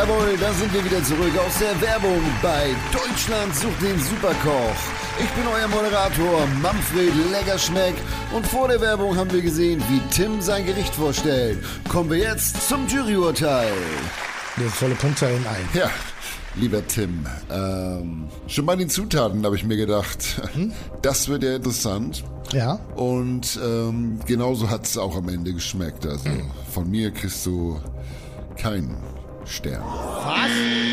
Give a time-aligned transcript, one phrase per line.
[0.00, 4.74] Jawohl, da sind wir wieder zurück aus der Werbung bei Deutschland sucht den Superkoch.
[5.22, 7.94] Ich bin euer Moderator Manfred Leckerschmeck
[8.34, 11.58] und vor der Werbung haben wir gesehen, wie Tim sein Gericht vorstellt.
[11.86, 13.74] Kommen wir jetzt zum Juryurteil.
[14.58, 15.68] Der volle Punktzahl in ein.
[15.74, 15.90] Ja,
[16.56, 20.40] lieber Tim, ähm, schon bei den Zutaten habe ich mir gedacht,
[21.02, 22.24] das wird ja interessant.
[22.54, 22.80] Ja.
[22.96, 26.06] Und ähm, genauso hat es auch am Ende geschmeckt.
[26.06, 26.30] Also
[26.72, 27.78] von mir kriegst du
[28.56, 28.96] keinen
[29.50, 29.82] Stern.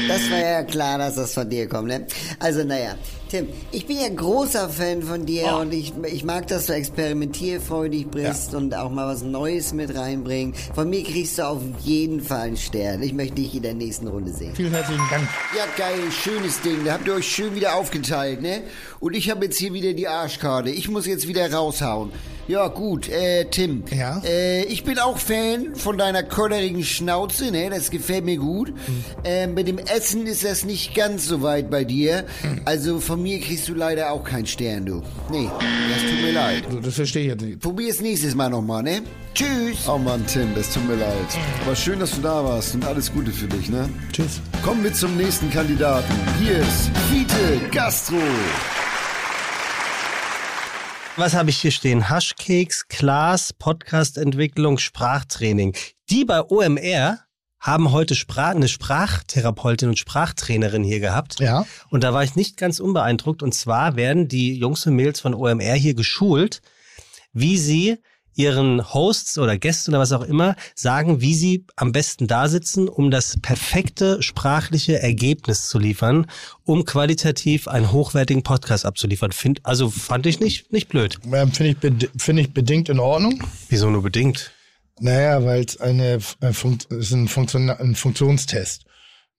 [0.07, 2.05] Das war ja klar, dass das von dir kommt, ne?
[2.39, 2.95] Also, naja,
[3.29, 8.07] Tim, ich bin ja großer Fan von dir und ich, ich mag, dass du experimentierfreudig
[8.07, 10.71] bist und auch mal was Neues mit reinbringst.
[10.73, 13.01] Von mir kriegst du auf jeden Fall einen Stern.
[13.01, 14.55] Ich möchte dich in der nächsten Runde sehen.
[14.55, 15.27] Vielen herzlichen Dank.
[15.57, 16.85] Ja, geil, schönes Ding.
[16.85, 18.61] Da habt ihr euch schön wieder aufgeteilt, ne?
[18.99, 20.69] Und ich habe jetzt hier wieder die Arschkarte.
[20.69, 22.11] Ich muss jetzt wieder raushauen.
[22.47, 23.83] Ja, gut, äh, Tim.
[23.93, 24.21] Ja?
[24.23, 27.69] Äh, ich bin auch Fan von deiner kollerigen Schnauze, ne?
[27.69, 28.73] Das gefällt mir gut.
[29.25, 32.23] Äh, mit dem Essen ist das nicht ganz so weit bei dir.
[32.63, 35.03] Also von mir kriegst du leider auch keinen Stern, du.
[35.29, 35.49] Nee,
[35.89, 36.63] das tut mir leid.
[36.69, 37.59] So, das verstehe ich jetzt nicht.
[37.59, 39.01] Probier es nächstes Mal nochmal, ne?
[39.33, 39.87] Tschüss.
[39.87, 41.37] Oh Mann, Tim, das tut mir leid.
[41.65, 43.89] Aber schön, dass du da warst und alles Gute für dich, ne?
[44.11, 44.41] Tschüss.
[44.63, 46.13] Kommen wir zum nächsten Kandidaten.
[46.39, 48.17] Hier ist Fiete Gastro.
[51.17, 52.09] Was habe ich hier stehen?
[52.09, 55.75] Haschkeks, Klaas, Podcast-Entwicklung, Sprachtraining.
[56.09, 57.19] Die bei OMR
[57.59, 61.39] haben heute Sprach, eine Sprachtherapeutin und Sprachtrainerin hier gehabt.
[61.39, 61.65] Ja.
[61.89, 63.43] Und da war ich nicht ganz unbeeindruckt.
[63.43, 66.61] Und zwar werden die Jungs und Mädels von OMR hier geschult,
[67.33, 67.97] wie sie
[68.37, 72.87] ihren Hosts oder Gästen oder was auch immer sagen, wie sie am besten da sitzen,
[72.87, 76.27] um das perfekte sprachliche Ergebnis zu liefern,
[76.63, 79.31] um qualitativ einen hochwertigen Podcast abzuliefern.
[79.31, 81.19] Find, also fand ich nicht, nicht blöd.
[81.33, 83.43] Ähm, Finde ich, bed find ich bedingt in Ordnung.
[83.69, 84.51] Wieso nur bedingt?
[84.99, 88.85] Naja, weil es eine äh, Funkt ist ein, Funktion ein Funktionstest,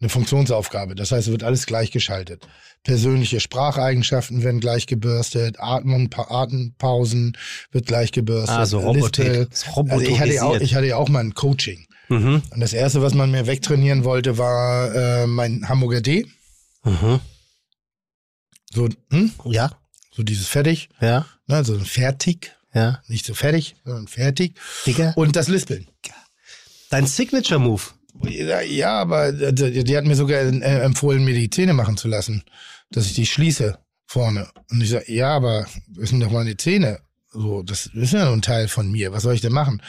[0.01, 0.95] eine Funktionsaufgabe.
[0.95, 2.47] Das heißt, es wird alles gleichgeschaltet.
[2.85, 7.37] Persönliche Spracheigenschaften werden gleich gebürstet, Atmen, pa Atempausen
[7.73, 8.57] wird gleich gebürstet.
[8.57, 9.25] Ah, so Robotik.
[9.25, 9.47] Lispel.
[9.51, 10.63] Das ist Also ich hatte, ja auch, roboterisiert.
[10.63, 11.87] ich hatte ja auch mal ein Coaching.
[12.09, 12.43] Mhm.
[12.51, 16.27] Und das erste, was man mir wegtrainieren wollte, war äh, mein Hamburger D.
[16.85, 17.21] Mhm.
[18.73, 19.33] So, hm?
[19.45, 19.73] Ja,
[20.13, 21.27] so dieses fertig, ja,
[21.63, 23.03] so ein fertig, ja.
[23.09, 24.55] nicht so fertig, sondern fertig.
[24.87, 25.13] Digga.
[25.17, 25.87] Und das Lispeln.
[26.91, 27.83] Dein Signature-Move.
[28.25, 32.43] Ja, ja, aber die, hat mir sogar äh, empfohlen, mir die Zähne machen zu lassen,
[32.91, 34.49] dass ich die schließe vorne.
[34.71, 37.01] Und ich sage, ja, aber das sind doch meine Zähne.
[37.31, 39.13] So, das ist ja nur ein Teil von mir.
[39.13, 39.83] Was soll ich denn machen?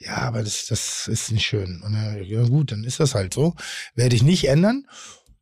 [0.00, 1.82] Ja, aber das, das ist nicht schön.
[1.82, 3.54] Und äh, ja, gut, dann ist das halt so.
[3.94, 4.86] Werde ich nicht ändern.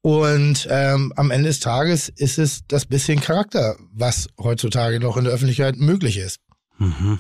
[0.03, 5.25] Und ähm, am Ende des Tages ist es das bisschen Charakter, was heutzutage noch in
[5.25, 6.41] der Öffentlichkeit möglich ist.
[6.79, 7.19] Mhm.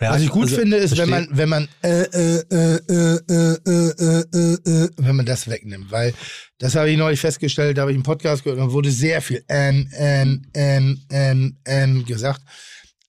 [0.00, 1.14] Ja, Was ich gut also, finde, ist, verstehe.
[1.14, 5.26] wenn man, wenn man, äh äh, äh, äh, äh, äh, äh, äh, äh, wenn man
[5.26, 6.12] das wegnimmt, weil
[6.58, 9.44] das habe ich neulich festgestellt, da habe ich einen Podcast gehört und wurde sehr viel
[9.48, 12.42] ähm, ähm, ähm, ähm, ähm gesagt.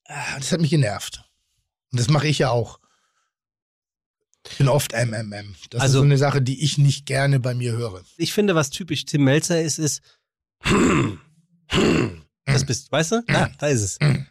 [0.06, 1.24] Ah, das hat mich genervt.
[1.92, 2.80] Und das mache ich ja auch.
[4.52, 5.56] Ich bin oft MMM.
[5.72, 8.04] Das also, ist so eine Sache, die ich nicht gerne bei mir höre.
[8.18, 10.02] Ich finde, was typisch Tim Melzer ist, ist.
[12.46, 13.24] das bist, du, weißt du?
[13.30, 14.00] Ja, ah, da ist es.
[14.00, 14.28] Mhm.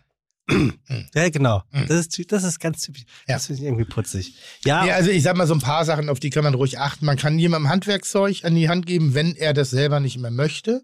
[1.14, 1.62] Ja, genau.
[1.88, 3.02] Das ist, das ist ganz typisch.
[3.28, 3.34] Ja.
[3.34, 4.34] Das finde ich irgendwie putzig.
[4.64, 6.78] Ja, Ja, also ich sag mal so ein paar Sachen, auf die kann man ruhig
[6.78, 7.04] achten.
[7.06, 10.82] Man kann jemandem Handwerkzeug an die Hand geben, wenn er das selber nicht mehr möchte.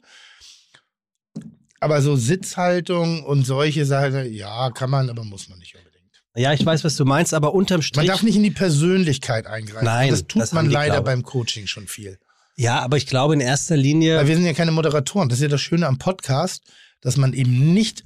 [1.81, 6.23] Aber so Sitzhaltung und solche Sachen, ja, kann man, aber muss man nicht unbedingt.
[6.37, 8.07] ja, ich weiß, was du meinst, aber unterm Man Strich.
[8.09, 9.85] darf nicht in die Persönlichkeit eingreifen.
[9.85, 12.19] Nein, das tut das man leider glaube beim Coaching schon viel.
[12.57, 14.17] Ja, aber ich glaube in erster Linie.
[14.17, 15.29] Weil wir sind ja keine Moderatoren.
[15.29, 16.65] Das ist ja das Schöne am Podcast,
[17.01, 18.03] dass man eben nicht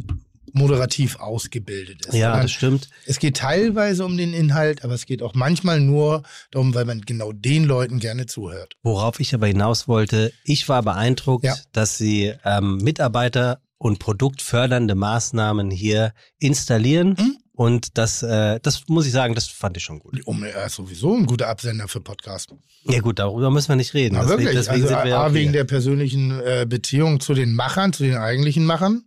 [0.54, 2.14] moderativ ausgebildet ist.
[2.14, 2.88] Ja, das stimmt.
[3.06, 7.00] Es geht teilweise um den Inhalt, aber es geht auch manchmal nur darum, weil man
[7.02, 8.74] genau den Leuten gerne zuhört.
[8.82, 11.56] Worauf ich aber hinaus wollte, ich war beeindruckt, Ja.
[11.72, 17.16] dass sie ähm, Mitarbeiter und produktfördernde Maßnahmen hier installieren.
[17.18, 17.36] Mhm.
[17.54, 20.18] Und das, äh, das muss ich sagen, das fand ich schon gut.
[20.26, 22.54] Um, er ist sowieso ein guter Absender für Podcast.
[22.84, 24.14] Ja gut, darüber müssen wir nicht reden.
[24.14, 24.66] Na, Deswegen- wirklich.
[24.66, 29.04] Deswegen also A, wegen der persönlichen äh, Beziehung zu den Machern, zu den eigentlichen Machern,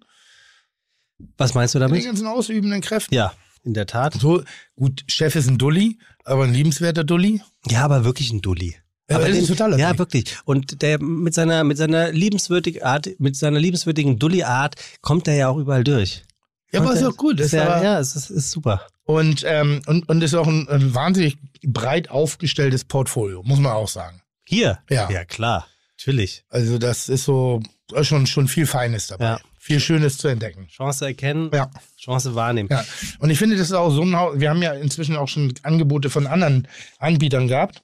[1.37, 2.03] Was meinst du den damit?
[2.03, 3.13] ganzen ausübenden Kräften.
[3.13, 3.33] Ja,
[3.63, 4.13] in der Tat.
[4.13, 4.43] So,
[4.75, 7.41] gut, Chef ist ein Dulli, aber ein liebenswerter Dulli.
[7.67, 8.75] Ja, aber wirklich ein Dulli.
[9.09, 10.35] Ja, aber ist totaler ja, wirklich.
[10.45, 15.49] Und der mit seiner mit seiner liebenswürdigen Art, mit seiner liebenswürdigen Dulli-Art kommt er ja
[15.49, 16.23] auch überall durch.
[16.71, 17.39] Ja, aber ist auch gut.
[17.39, 18.81] Ist ja, aber, ja, es ist, ist super.
[19.03, 23.87] Und, ähm, und, und ist auch ein, ein wahnsinnig breit aufgestelltes Portfolio, muss man auch
[23.87, 24.21] sagen.
[24.43, 24.79] Hier?
[24.89, 25.09] Ja.
[25.09, 25.67] Ja, klar.
[25.97, 26.43] Natürlich.
[26.49, 27.61] Also das ist so
[28.01, 29.25] schon, schon viel Feines dabei.
[29.25, 29.39] Ja.
[29.59, 30.67] Viel Schönes zu entdecken.
[30.67, 31.71] Chance erkennen, Ja.
[31.99, 32.69] Chance wahrnehmen.
[32.71, 32.85] Ja,
[33.19, 34.39] und ich finde, das ist auch so ein Haus.
[34.39, 36.67] Wir haben ja inzwischen auch schon Angebote von anderen
[36.99, 37.81] Anbietern gehabt.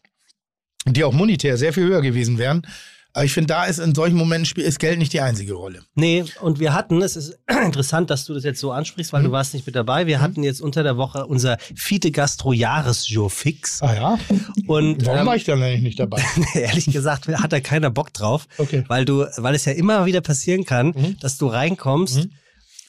[0.88, 2.66] die auch monetär sehr viel höher gewesen wären.
[3.14, 5.84] Aber ich finde, da ist in solchen Momenten spielt ist Geld nicht die einzige Rolle.
[5.96, 9.32] Nee, und wir hatten, es ist interessant, dass du das jetzt so ansprichst, weil du
[9.32, 10.08] warst nicht mit dabei.
[10.08, 13.82] Wir hatten jetzt unter der Woche unser Fiete Gastro Jahresjour fix.
[13.82, 14.20] Ah ja?
[14.68, 16.24] Und Warum ähm, war ich dann eigentlich nicht dabei?
[16.54, 18.84] ehrlich gesagt hat da keiner Bock drauf, Okay.
[18.88, 21.18] weil du, weil es ja immer wieder passieren kann, Mhm.
[21.20, 22.28] dass du reinkommst,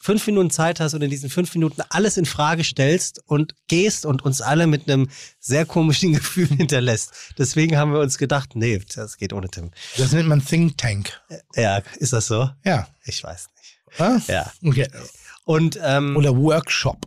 [0.05, 4.05] fünf Minuten Zeit hast und in diesen fünf Minuten alles in Frage stellst und gehst
[4.05, 5.09] und uns alle mit einem
[5.39, 7.13] sehr komischen Gefühl hinterlässt.
[7.39, 9.71] Deswegen haben wir uns gedacht, nee, das geht ohne Tim.
[9.97, 11.21] Das nennt man Think Tank.
[11.55, 12.51] Ja, ist das so?
[12.65, 12.89] Ja.
[13.05, 14.01] Ich weiß nicht.
[14.01, 14.19] Ah?
[14.27, 14.51] Ja.
[14.65, 14.89] Okay.
[15.45, 17.07] Und ähm, Oder Workshop.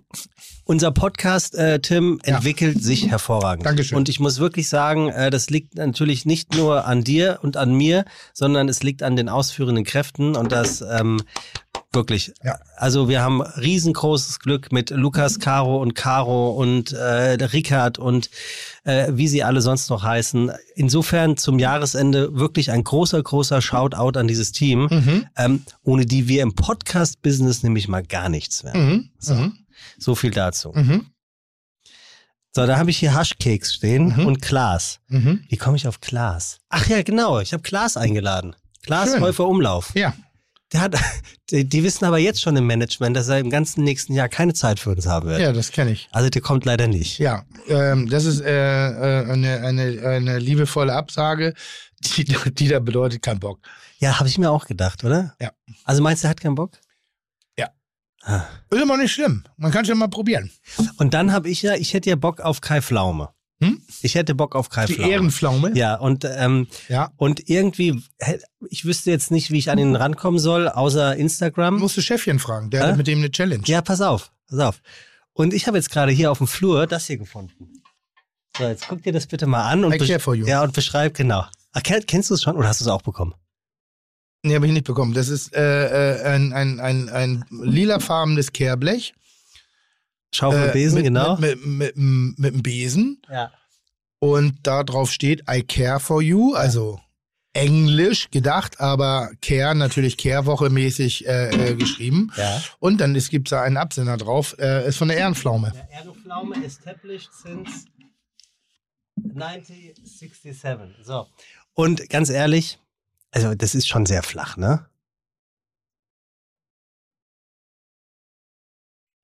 [0.68, 2.36] Unser Podcast, äh, Tim, Ja.
[2.38, 3.66] entwickelt sich hervorragend.
[3.66, 3.98] Dankeschön.
[3.98, 7.74] Und ich muss wirklich sagen, äh, das liegt natürlich nicht nur an dir und an
[7.76, 8.04] mir,
[8.34, 11.22] sondern es liegt an den ausführenden Kräften und das ähm,
[11.96, 12.34] wirklich.
[12.44, 12.60] Ja.
[12.76, 18.30] Also wir haben riesengroßes Glück mit Lukas, Caro und Caro und äh, Rickard und
[18.84, 20.52] äh, wie sie alle sonst noch heißen.
[20.76, 25.28] Insofern zum Jahresende wirklich ein großer, großer Shoutout an dieses Team, Mhm.
[25.38, 28.86] ähm, ohne die wir im Podcast-Business nämlich mal gar nichts wären.
[28.88, 29.36] Mhm.
[29.36, 29.58] Mhm.
[29.98, 30.72] So viel dazu.
[30.76, 31.08] Mhm.
[32.54, 34.26] So, da habe ich hier Haschkeks stehen Mhm.
[34.28, 35.00] und Klaas.
[35.08, 35.44] Mhm.
[35.50, 36.60] Wie komme ich auf Klaas?
[36.70, 37.40] Ach ja, genau.
[37.40, 38.56] Ich habe Klaas eingeladen.
[38.84, 39.20] Klaas.
[39.20, 39.92] Häufer Umlauf.
[39.96, 40.14] Ja.
[40.78, 40.96] Hat,
[41.50, 44.54] die, die wissen aber jetzt schon im Management, dass er im ganzen nächsten Jahr keine
[44.54, 45.40] Zeit für uns haben wird.
[45.40, 46.08] Ja, das kenne ich.
[46.12, 47.20] Also der kommt leider nicht.
[47.20, 51.54] Ja, ähm, das ist äh, äh, eine, eine, eine liebevolle Absage,
[52.00, 53.60] die, die da bedeutet kein Bock.
[54.00, 55.36] Ja, habe ich mir auch gedacht, oder?
[55.42, 55.52] Ja.
[55.84, 56.72] Also meinst du, er hat keinen Bock?
[57.58, 57.70] Ja.
[58.24, 58.44] Ah.
[58.70, 59.44] Ist immer nicht schlimm.
[59.58, 60.52] Man kann es ja mal probieren.
[60.98, 63.30] Und dann habe ich ja, ich hätte ja Bock auf Kai Pflaume.
[63.62, 63.82] Hm?
[64.02, 65.12] Ich hätte Bock auf Kai Die Pflaume.
[65.12, 65.72] Ehrenpflaume.
[65.78, 67.12] Ja, und ähm, Ja.
[67.16, 68.04] und irgendwie,
[68.70, 71.78] ich wüsste jetzt nicht, wie ich an ihn rankommen soll, außer Instagram.
[71.80, 72.70] Musst du Chefchen fragen.
[72.70, 72.88] Der Hä?
[72.90, 73.64] hat mit dem eine Challenge.
[73.66, 74.82] Ja, pass auf, pass auf.
[75.34, 77.82] Und ich habe jetzt gerade hier auf dem Flur das hier gefunden.
[78.58, 80.46] So, jetzt guck dir das bitte mal an und, I care for you.
[80.46, 81.46] ja, und beschreib genau.
[81.74, 83.34] Ach, kenn, kennst du es schon oder hast du es auch bekommen?
[84.44, 85.14] Nee, habe ich nicht bekommen.
[85.14, 89.14] Das ist äh, äh, ein, ein, ein, ein lilafarbenes Kehrblech.
[90.36, 91.38] Schaufel äh, Besen, mit, genau.
[91.38, 93.22] Mit, mit, mit, mit einem Besen.
[93.30, 93.52] ja.
[94.20, 97.00] Und da drauf steht I care for you, also
[97.54, 102.32] Englisch gedacht, aber Care natürlich Kehrwoche mäßig äh, äh, geschrieben.
[102.36, 102.62] Ja.
[102.80, 105.72] Und dann gibt es da einen Absender drauf, äh, ist von der Ehrenpflaume.
[105.72, 107.86] Der Ehrenpflaume established since
[109.18, 111.06] 1967.
[111.06, 111.28] So.
[111.74, 112.80] Und ganz ehrlich,
[113.32, 114.86] also das ist schon sehr flach, ne?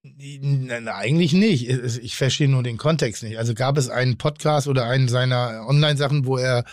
[0.03, 1.67] Nein, eigentlich nicht.
[1.69, 3.37] Ich verstehe nur den Kontext nicht.
[3.37, 6.65] Also gab es einen Podcast oder einen seiner Online-Sachen, wo er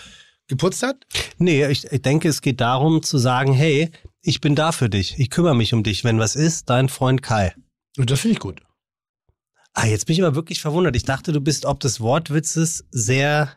[0.46, 1.04] geputzt hat?
[1.36, 3.90] Nee, ich, ich denke, es geht darum zu sagen, hey,
[4.22, 5.19] ich bin da für dich.
[5.19, 6.04] Ich kümmere mich um dich.
[6.04, 7.54] Wenn was ist, dein Freund Kai.
[7.98, 8.62] Und das finde ich gut.
[9.75, 10.96] Ah, jetzt bin ich aber wirklich verwundert.
[10.96, 13.54] Ich dachte, du bist ob des Wortwitzes sehr.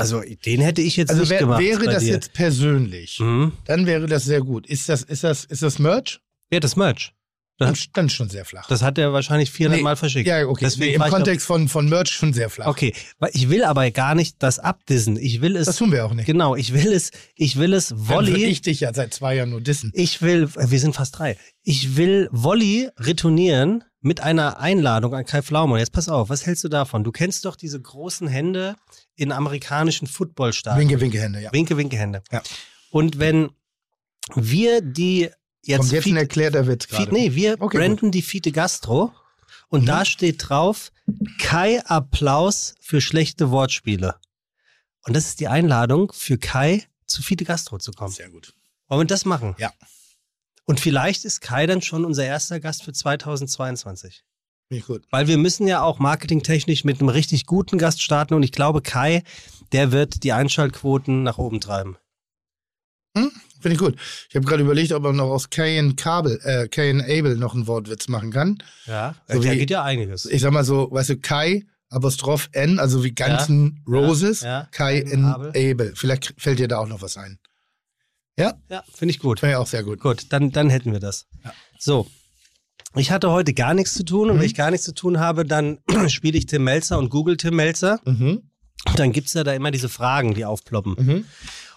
[0.00, 1.60] Also, den hätte ich jetzt Also nicht wär, gemacht.
[1.62, 2.12] wäre das dir.
[2.12, 3.52] jetzt persönlich, Mhm.
[3.66, 4.66] dann wäre das sehr gut.
[4.66, 6.20] Ist das, ist das, ist das Merch?
[6.52, 7.12] Ja, das Merch.
[7.58, 8.66] Dann, dann schon sehr flach.
[8.68, 10.26] das hat er wahrscheinlich 400 Nee, Mal verschickt.
[10.26, 10.64] Ja, okay.
[10.64, 12.66] Deswegen Nee, Im Kontext von, von Merch schon sehr flach.
[12.68, 12.94] Okay,
[13.34, 15.18] ich will aber gar nicht das abdissen.
[15.18, 15.66] Ich will es.
[15.66, 16.24] Das tun wir auch nicht.
[16.24, 17.10] genau, ich will es.
[17.34, 18.44] Ich will es Dann würde Volley.
[18.46, 19.92] ich dich ja seit zwei Jahren nur dissen.
[19.94, 21.36] Ich will, äh, wir sind fast drei.
[21.62, 25.74] Ich will Wolli retournieren mit einer Einladung an Kai Pflaume.
[25.74, 27.04] Und Jetzt pass auf, was hältst du davon?
[27.04, 28.76] Du kennst doch diese großen Hände
[29.14, 30.80] in amerikanischen Footballstadien.
[30.88, 31.52] Winke, winke Hände, ja.
[31.52, 32.22] Winke, winke Hände.
[32.32, 32.42] Ja.
[32.90, 33.50] Und wenn
[34.34, 35.30] wir die
[35.62, 37.12] jetzt, Kommt jetzt ein Fiete- erklärter Witz gerade.
[37.12, 39.12] nee, wir Okay, branden die Fiete Gastro
[39.68, 39.86] und Mhm.
[39.86, 40.92] da steht drauf
[41.38, 44.14] Kai Applaus für schlechte Wortspiele.
[45.06, 48.12] Und das ist die Einladung für Kai zu Fiete Gastro zu kommen.
[48.12, 48.54] Sehr gut.
[48.88, 49.54] Wollen wir das machen?
[49.58, 49.72] Ja.
[50.66, 54.22] Und vielleicht ist Kai dann schon unser erster Gast für 2022.
[54.68, 55.04] Finde ich gut.
[55.10, 58.82] Weil wir müssen ja auch marketingtechnisch mit einem richtig guten Gast starten und ich glaube,
[58.82, 59.24] Kai,
[59.72, 61.96] der wird die Einschaltquoten nach oben treiben.
[63.62, 63.96] Finde ich gut.
[64.30, 67.66] Ich habe gerade überlegt, ob man noch aus Cain Kabel, äh, Cain Abel noch einen
[67.66, 68.62] Wortwitz machen kann.
[68.86, 70.24] Ja, So da wie- geht ja einiges.
[70.24, 74.66] Ich sag mal so, weißt du, Kai, Apostroph N, also wie ganzen Roses, ja.
[74.70, 75.48] Kai Cain in Abel.
[75.50, 75.92] Abel.
[75.96, 77.38] Vielleicht fällt dir da auch noch was ein.
[78.40, 79.40] Ja, Ja, finde ich gut.
[79.40, 80.00] finde ich auch sehr gut.
[80.00, 81.26] Gut, dann, dann hätten wir das.
[81.78, 82.06] So.
[82.96, 84.40] Ich hatte heute gar nichts zu tun und Mhm.
[84.40, 85.78] wenn ich gar nichts zu tun habe, dann
[86.08, 88.00] spiele ich Tim Melzer und google Tim Melzer.
[88.04, 88.42] Mhm.
[88.86, 90.96] Und dann gibt's ja da immer diese Fragen, die aufploppen.
[90.98, 91.24] Mhm.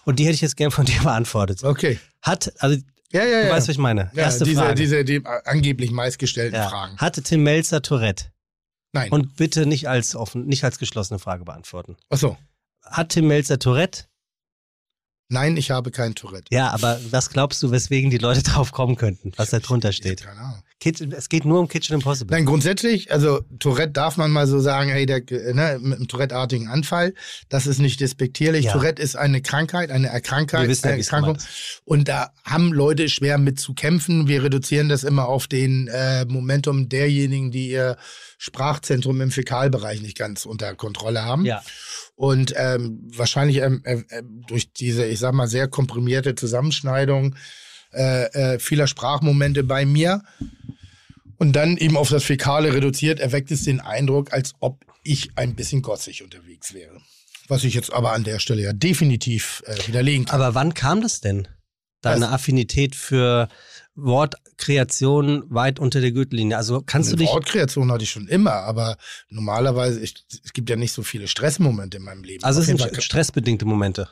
[0.04, 1.62] Und die hätte ich jetzt gern von dir beantwortet.
[1.62, 1.98] Okay.
[2.22, 2.76] Hat, also
[3.12, 3.52] Ja, ja, du ja.
[3.52, 4.10] weißt, was ich meine.
[4.14, 4.74] ja, Erste diese, Frage.
[4.74, 6.68] diese die angeblich meistgestellten ja.
[6.68, 6.96] Fragen.
[6.98, 8.26] Hatte Tim Melzer Tourette?
[8.92, 9.10] Nein.
[9.10, 11.96] Und bitte nicht als offen, nicht als geschlossene Frage beantworten.
[12.10, 12.36] Ach so.
[12.82, 14.04] Hat Tim Melzer Tourette?
[15.28, 16.46] Nein, ich habe kein Tourette.
[16.50, 20.22] Ja, aber was glaubst du, weswegen die Leute drauf kommen könnten, was da drunter steht?
[20.22, 20.62] Keine Ahnung.
[20.80, 22.36] Kitchen, es geht nur um Kitchen Impossible.
[22.36, 26.68] Nein, grundsätzlich, also Tourette darf man mal so sagen, hey, der, ne, mit einem Tourette-artigen
[26.68, 27.14] Anfall,
[27.48, 28.66] das ist nicht despektierlich.
[28.66, 28.72] Ja.
[28.72, 31.38] Tourette ist eine Krankheit, eine Erkrankung, Wir wissen ja, Erkrankung.
[31.84, 34.28] Und da haben Leute schwer mit zu kämpfen.
[34.28, 37.96] Wir reduzieren das immer auf den äh, Momentum derjenigen, die ihr
[38.36, 41.46] Sprachzentrum im Fäkalbereich nicht ganz unter Kontrolle haben.
[41.46, 41.62] Ja.
[42.16, 47.34] Und ähm, wahrscheinlich ähm, äh, äh, durch diese, ich sag mal, sehr komprimierte Zusammenschneidung
[47.92, 50.22] äh, äh, vieler Sprachmomente bei mir
[51.38, 55.54] und dann eben auf das Fäkale reduziert, erweckt es den Eindruck, als ob ich ein
[55.54, 57.00] bisschen gotzig unterwegs wäre.
[57.48, 60.40] Was ich jetzt aber an der Stelle ja definitiv äh, widerlegen kann.
[60.40, 61.48] Aber wann kam das denn?
[62.00, 63.48] Deine Affinität für
[63.96, 66.56] Wortkreation weit unter der Gürtellinie.
[66.56, 67.32] Also kannst du Eine dich.
[67.32, 68.96] Wortkreation hatte ich schon immer, aber
[69.28, 72.44] normalerweise, ich, es gibt ja nicht so viele Stressmomente in meinem Leben.
[72.44, 74.08] Also es sind Fall- stressbedingte Momente.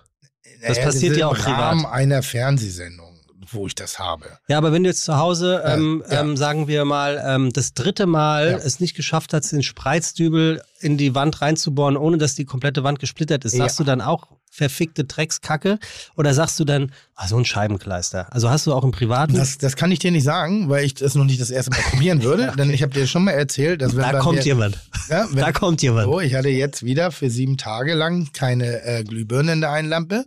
[0.67, 1.95] das Naja, passiert ja auch im Rahmen privat.
[1.97, 3.21] einer Fernsehsendung,
[3.51, 4.39] wo ich das habe.
[4.49, 6.21] Ja, aber wenn du jetzt zu Hause, Ja, ähm, ja.
[6.21, 8.57] ähm, sagen wir mal, ähm, das dritte Mal Ja.
[8.59, 12.99] es nicht geschafft hast, den Spreizdübel in die Wand reinzubohren, ohne dass die komplette Wand
[12.99, 13.59] gesplittert ist, Ja.
[13.65, 15.79] sagst du dann auch verfickte Dreckskacke?
[16.15, 18.31] Oder sagst du dann, ah, so ein Scheibenkleister?
[18.33, 19.35] Also hast du auch im Privaten.
[19.35, 21.81] Das, das kann ich dir nicht sagen, weil ich das noch nicht das erste Mal
[21.81, 22.53] probieren würde.
[22.57, 24.79] Denn ich habe dir schon mal erzählt, dass wenn da kommt mir, jemand.
[25.09, 26.05] ja, wenn, Da kommt jemand.
[26.05, 29.89] So, ich hatte jetzt wieder für sieben Tage lang keine äh, Glühbirne in der einen
[29.89, 30.27] Lampe.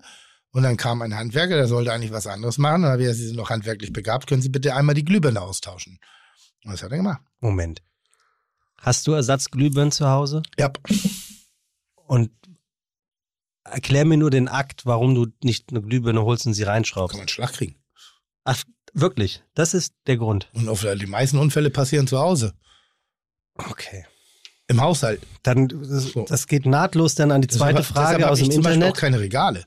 [0.49, 2.77] Und dann kam ein Handwerker, der sollte eigentlich was anderes machen.
[2.77, 5.05] Und dann habe ich gesagt, Sie sind noch handwerklich begabt, können Sie bitte einmal die
[5.05, 5.99] Glühbirne austauschen.
[6.63, 7.21] Und das hat er gemacht.
[7.41, 7.83] Moment.
[8.77, 10.41] Hast du Ersatzglühbirnen zu Hause?
[10.57, 10.71] Ja,
[12.07, 12.31] Und
[13.65, 17.13] erklär mir nur den Akt, warum du nicht eine Glühbirne holst und sie kann reinschraubst.
[17.15, 17.75] man einen Schlag kriegen.
[18.43, 19.43] Ach, wirklich?
[19.55, 20.49] Das ist der Grund.
[20.53, 22.53] Und auf, die meisten Unfälle passieren zu Hause.
[23.55, 24.05] Okay.
[24.67, 25.21] Im Haushalt.
[25.43, 26.25] Dann, das, So.
[26.25, 28.75] das geht nahtlos dann an die zweite Deshalb- Frage deshalb aus dem ich zum Beispiel
[28.75, 28.95] Internet.
[28.95, 29.65] auch keine Regale.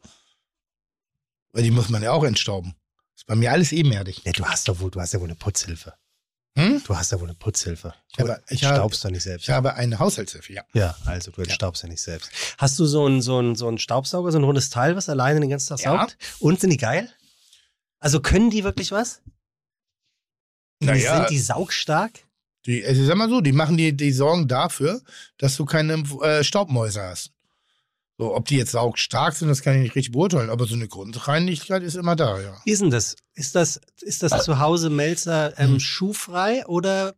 [1.52, 2.74] Weil die muss man ja auch entstauben.
[3.16, 4.22] Ist bei mir alles ebenerdig.
[4.24, 5.94] Ja, du hast doch wohl, du hast ja wohl eine Putzhilfe.
[6.58, 6.82] Hm?
[6.84, 7.94] Du hast ja wohl eine Putzhilfe.
[8.16, 9.44] Ja, Du aber ich habe- staubst doch nicht selbst.
[9.44, 10.62] Ich habe eine Haushaltshilfe, ja.
[10.74, 11.88] Ja, also du entstaubst ja.
[11.88, 12.30] nicht selbst.
[12.58, 15.40] Hast du so einen so einen, so einen Staubsauger, so ein rundes Teil, was alleine
[15.40, 15.98] den ganzen Tag Ja.
[16.00, 16.18] saugt?
[16.40, 17.08] Und sind die geil?
[18.00, 19.22] Also können die wirklich was?
[20.80, 21.16] Naja.
[21.18, 22.12] Sind die saugstark?
[22.66, 25.00] Die, also sag mal so, die machen die, die sorgen dafür,
[25.38, 27.32] dass du keine äh, Staubmäuse hast.
[28.20, 30.88] So, ob die jetzt saugstark sind, das kann ich nicht richtig beurteilen, aber so eine
[30.88, 32.56] Grundreinigkeit ist immer da, ja.
[32.64, 33.14] Wie ist denn das?
[33.34, 35.80] Ist das, ist das zu Hause Melzer ähm, Hm.
[35.80, 37.14] schuhfrei oder,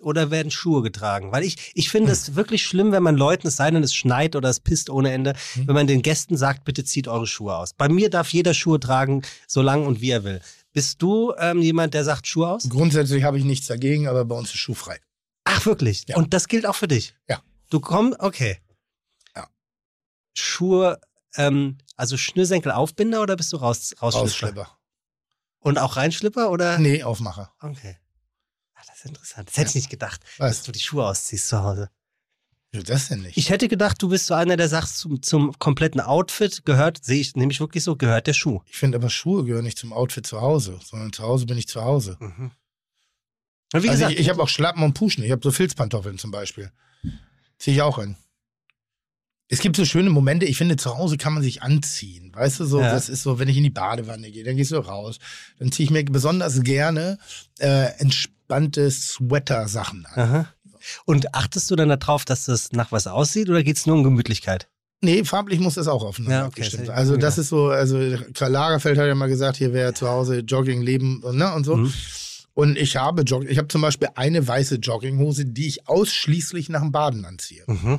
[0.00, 1.30] oder werden Schuhe getragen?
[1.30, 2.12] Weil ich, ich finde Hm.
[2.14, 5.12] es wirklich schlimm, wenn man Leuten, es sei denn, es schneit oder es pisst ohne
[5.12, 5.68] Ende, Hm.
[5.68, 7.72] wenn man den Gästen sagt, bitte zieht eure Schuhe aus.
[7.74, 10.40] Bei mir darf jeder Schuhe tragen, so lang und wie er will.
[10.72, 12.68] Bist du ähm, jemand, der sagt Schuhe aus?
[12.68, 14.98] Grundsätzlich habe ich nichts dagegen, aber bei uns ist schuhfrei.
[15.44, 16.02] Ach, wirklich?
[16.08, 16.16] Ja.
[16.16, 17.14] Und das gilt auch für dich?
[17.28, 17.40] Ja.
[17.70, 18.56] Du kommst, okay.
[20.34, 21.00] Schuhe,
[21.36, 24.78] ähm, also Schnürsenkel-Aufbinder oder bist du raus, Rausschlipper?
[25.60, 26.78] Und auch Reinschlipper oder?
[26.78, 27.52] Nee, Aufmacher.
[27.60, 27.98] Okay.
[28.74, 29.48] Ah, das ist interessant.
[29.48, 30.56] Das hätte ich nicht gedacht, Was?
[30.56, 31.90] dass du die Schuhe ausziehst zu Hause.
[32.72, 33.36] Wieso das denn nicht?
[33.36, 37.20] Ich hätte gedacht, du bist so einer, der sagt, zum, zum kompletten Outfit gehört, sehe
[37.20, 38.60] ich nämlich wirklich so, gehört der Schuh.
[38.66, 41.68] Ich finde aber Schuhe gehören nicht zum Outfit zu Hause, sondern zu Hause bin ich
[41.68, 42.16] zu Hause.
[42.18, 42.50] Mhm.
[43.72, 45.22] Wie also gesagt, ich, ich habe auch Schlappen und Puschen.
[45.22, 46.72] Ich habe so Filzpantoffeln zum Beispiel.
[47.58, 48.16] Ziehe ich auch an.
[49.48, 52.32] Es gibt so schöne Momente, ich finde, zu Hause kann man sich anziehen.
[52.34, 52.90] Weißt du, so, Ja.
[52.92, 55.18] das ist so, wenn ich in die Badewanne gehe, dann gehst du raus.
[55.58, 57.18] Dann ziehe ich mir besonders gerne
[57.58, 60.18] äh, entspannte Sweater-Sachen an.
[60.20, 60.46] Aha.
[61.04, 64.04] Und achtest du dann darauf, dass das nach was aussieht oder geht es nur um
[64.04, 64.68] Gemütlichkeit?
[65.04, 66.88] Nee, farblich muss das auch aufeinander Ja, okay, sein.
[66.90, 67.98] Also das ist so, also
[68.34, 71.64] Karl Lagerfeld hat ja mal gesagt, hier wäre zu Hause Jogging, Leben und, ne, und
[71.64, 71.76] so.
[71.76, 71.92] Mhm.
[72.54, 76.80] Und ich habe Jogging, ich habe zum Beispiel eine weiße Jogginghose, die ich ausschließlich nach
[76.82, 77.64] dem Baden anziehe.
[77.66, 77.98] Mhm.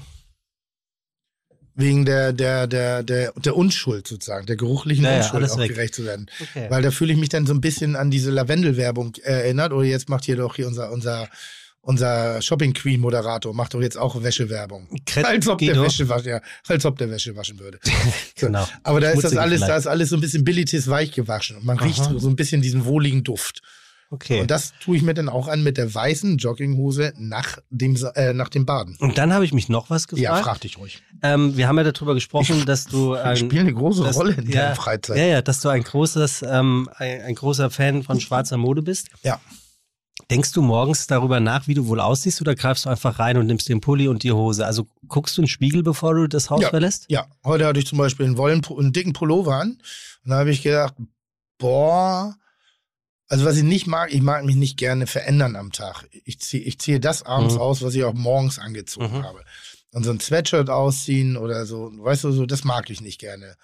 [1.75, 5.69] Wegen der, der, der, der, der Unschuld sozusagen, der geruchlichen Ja, ja, Unschuld auch weg.
[5.69, 6.27] gerecht zu werden.
[6.39, 6.67] Okay.
[6.69, 9.73] Weil da fühle ich mich dann so ein bisschen an diese Lavendel-Werbung äh, erinnert.
[9.73, 11.29] Oder jetzt macht hier doch hier unser, unser,
[11.81, 14.87] unser Shopping Queen Moderator, macht doch jetzt auch Wäschewerbung.
[15.07, 15.81] Kret- Als ob, der.
[15.81, 17.79] Wäsche waschen, ja, als ob der Wäsche waschen würde.
[18.37, 18.47] So.
[18.47, 18.67] Genau.
[18.83, 19.79] Aber da ist das alles, da vielleicht.
[19.79, 21.57] ist alles so ein bisschen Billitis weich gewaschen.
[21.57, 22.13] Und man riecht Aha.
[22.17, 23.61] so ein bisschen diesen wohligen Duft.
[24.13, 24.41] Okay.
[24.41, 28.31] Und das tue ich mir dann auch an mit der weißen Jogginghose nach dem, äh,
[28.33, 28.95] nach dem Baden.
[28.99, 30.23] Und dann habe ich mich noch was gefragt.
[30.23, 31.01] Ja, frag dich ruhig.
[31.23, 34.33] ähm, wir haben ja darüber gesprochen, dass du Ich ein, spiele eine große das- Rolle
[34.33, 35.17] in ja, deiner Freizeit.
[35.17, 39.07] Ja, ja, dass du ein großes, ähm, ein, ein großer Fan von schwarzer Mode bist.
[39.23, 39.39] Ja.
[40.29, 43.47] Denkst du morgens darüber nach, wie du wohl aussiehst, oder greifst du einfach rein und
[43.47, 44.63] nimmst den Pulli und die Hose?
[44.65, 46.69] Also guckst du in den Spiegel, bevor du das Haus Ja.
[46.69, 47.05] verlässt?
[47.09, 49.71] Ja, heute hatte ich zum Beispiel einen, Wollen, einen dicken Pullover an.
[50.23, 50.93] Und da habe ich gedacht,
[51.57, 52.35] boah,
[53.33, 56.05] also was ich nicht mag, ich mag mich nicht gerne verändern am Tag.
[56.23, 57.61] Ich ziehe ich ziehe das abends Mhm.
[57.61, 59.23] aus, was ich auch morgens angezogen Mhm.
[59.23, 59.43] habe.
[59.91, 63.55] Und so ein Sweatshirt ausziehen oder so, weißt du, so, das mag ich nicht gerne.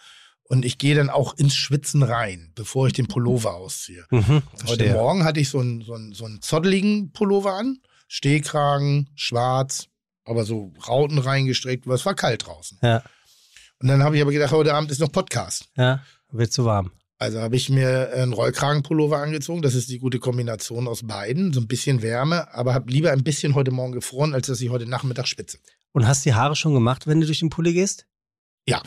[0.43, 4.03] Und ich gehe dann auch ins Schwitzen rein, bevor ich den Pullover ausziehe.
[4.09, 4.91] Mhm, Heute.
[4.93, 9.87] Morgen hatte ich so einen, so, einen, so einen zotteligen Pullover an, Stehkragen, schwarz,
[10.25, 12.79] aber so Rauten reingestreckt, weil es war kalt draußen.
[12.81, 13.03] Ja,
[13.79, 15.69] Und dann habe ich aber gedacht, heute Abend ist noch Podcast.
[15.77, 16.91] ja, wird zu warm.
[17.21, 19.61] Also habe ich mir einen Rollkragenpullover angezogen.
[19.61, 21.51] Das ist die gute Kombination aus beiden.
[21.51, 24.69] So ein bisschen Wärme, aber habe lieber ein bisschen heute Morgen gefroren, als dass ich
[24.69, 25.59] heute Nachmittag spitze.
[25.91, 28.07] Und hast die Haare schon gemacht, wenn du durch den Pulli gehst?
[28.65, 28.81] Ja.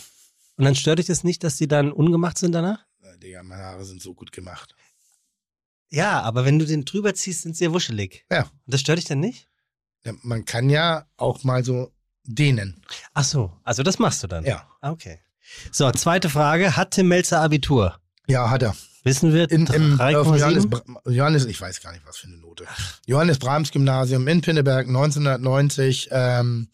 [0.57, 2.87] Und dann stört dich das nicht, dass die dann ungemacht sind danach?
[3.03, 4.75] Äh, Digga, meine Haare sind so gut gemacht.
[5.91, 8.25] Ja, aber wenn du den drüber ziehst, sind sie ja wuschelig.
[8.31, 8.45] Ja.
[8.45, 9.47] Und das stört dich dann nicht?
[10.05, 11.93] Ja, Man kann ja auch mal so
[12.25, 12.83] dehnen.
[13.13, 14.45] Ach so, also das machst du dann.
[14.45, 14.67] Ja.
[14.81, 15.21] Ah, Okay.
[15.71, 16.77] So, zweite Frage.
[16.77, 17.99] Hat Tim Melzer Abitur?
[18.27, 18.75] Ja, hat er.
[19.05, 19.51] Wissen wir?
[19.51, 20.69] In, im, auf dem Johannes, 3,7?
[20.69, 22.65] Bra- Johannes, ich weiß gar nicht, was für eine Note.
[23.07, 26.09] Johannes Brahms Gymnasium in Pinneberg 1990.
[26.13, 26.69] Ähm,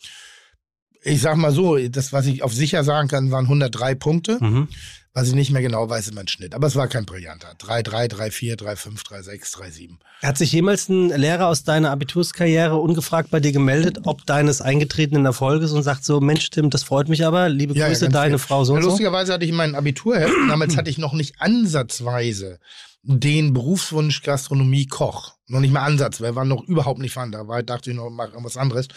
[1.03, 4.39] ich sag mal so, das, was ich auf sicher sagen kann, waren 103 Punkte.
[4.45, 4.69] Mhm.
[5.15, 6.55] Was ich nicht mehr genau weiß, ist mein Schnitt.
[6.55, 7.53] Aber es war kein brillanter.
[7.59, 9.91] 3-3, 3-4, 3-5, 3-6, 3-7.
[10.23, 15.25] Hat sich jemals ein Lehrer aus deiner Abiturskarriere ungefragt bei dir gemeldet, ob deines eingetretenen
[15.25, 18.15] Erfolges und sagt so, Mensch, Tim, das freut mich aber, liebe Ja, ja, Grüße, ganz
[18.15, 18.47] deine viel.
[18.47, 18.89] Frau so Ja, und so?
[18.91, 22.59] lustigerweise hatte ich in meinem Abiturheft, damals hatte ich noch nicht ansatzweise
[23.03, 25.35] den Berufswunsch Gastronomie Koch.
[25.47, 27.33] Noch nicht mal Ansatz, weil wir waren noch überhaupt nicht vorhanden.
[27.39, 28.89] Da war, dachte ich noch, mach was anderes.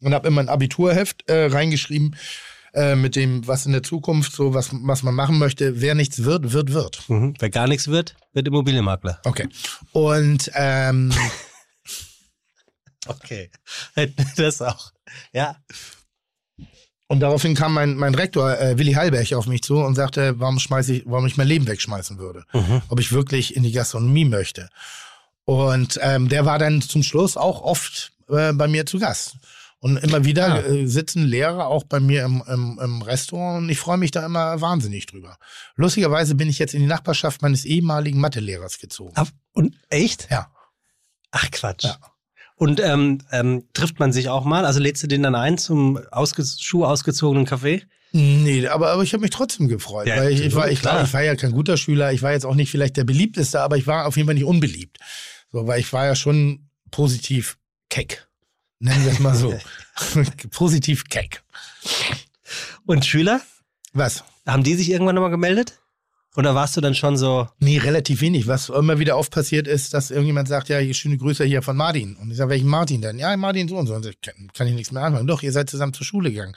[0.00, 2.16] Und habe in mein Abiturheft äh, reingeschrieben,
[2.74, 5.80] äh, mit dem, was in der Zukunft so, was, was man machen möchte.
[5.80, 7.08] Wer nichts wird, wird, wird.
[7.08, 7.34] Mhm.
[7.38, 9.20] Wer gar nichts wird, wird Immobilienmakler.
[9.24, 9.48] Okay.
[9.92, 11.12] Und ähm,
[13.06, 13.50] Okay.
[14.36, 14.92] Das auch.
[15.32, 15.56] Ja.
[17.06, 20.58] Und daraufhin kam mein, mein Rektor, äh, Willi Heilberg, auf mich zu und sagte, warum
[20.58, 22.44] schmeiße ich, warum ich mein Leben wegschmeißen würde.
[22.52, 22.82] Mhm.
[22.88, 24.70] Ob ich wirklich in die Gastronomie möchte.
[25.44, 29.36] Und ähm, der war dann zum Schluss auch oft äh, bei mir zu Gast.
[29.84, 30.60] Und immer wieder Ah.
[30.60, 34.24] äh, sitzen Lehrer auch bei mir im, im, im Restaurant und ich freue mich da
[34.24, 35.36] immer wahnsinnig drüber.
[35.76, 39.12] Lustigerweise bin ich jetzt in die Nachbarschaft meines ehemaligen Mathelehrers gezogen.
[39.52, 40.28] Und echt?
[40.30, 40.50] Ja.
[41.32, 41.84] Ach Quatsch.
[41.84, 41.98] Ja.
[42.56, 44.64] Und ähm, ähm, trifft man sich auch mal?
[44.64, 47.82] Also lädst du den dann ein zum ausge Schuh ausgezogenen Kaffee?
[48.12, 50.06] Nee, aber, aber ich habe mich trotzdem gefreut.
[50.06, 51.04] Ja, weil ich, ich, war, ich, klar.
[51.04, 53.76] ich war ja kein guter Schüler, ich war jetzt auch nicht vielleicht der beliebteste, aber
[53.76, 54.96] ich war auf jeden Fall nicht unbeliebt.
[55.52, 57.58] So, weil ich war ja schon positiv
[57.90, 58.26] keck.
[58.84, 59.58] Nennen wir es mal so.
[60.50, 61.42] positiv keck.
[62.84, 63.40] Und Schüler?
[63.94, 64.24] Was?
[64.46, 65.80] Haben die sich irgendwann nochmal gemeldet?
[66.36, 68.46] Oder warst du dann schon so, Nee, relativ wenig.
[68.46, 71.78] Was immer wieder oft passiert ist, dass irgendjemand sagt, ja, hier schöne Grüße hier von
[71.78, 72.16] Martin.
[72.16, 73.18] Und ich sage, welchen Martin denn?
[73.18, 73.94] Ja, Martin so und so.
[73.94, 75.28] Und ich, kann, kann ich nichts mehr anfangen.
[75.28, 76.54] Doch, ihr seid zusammen zur Schule gegangen.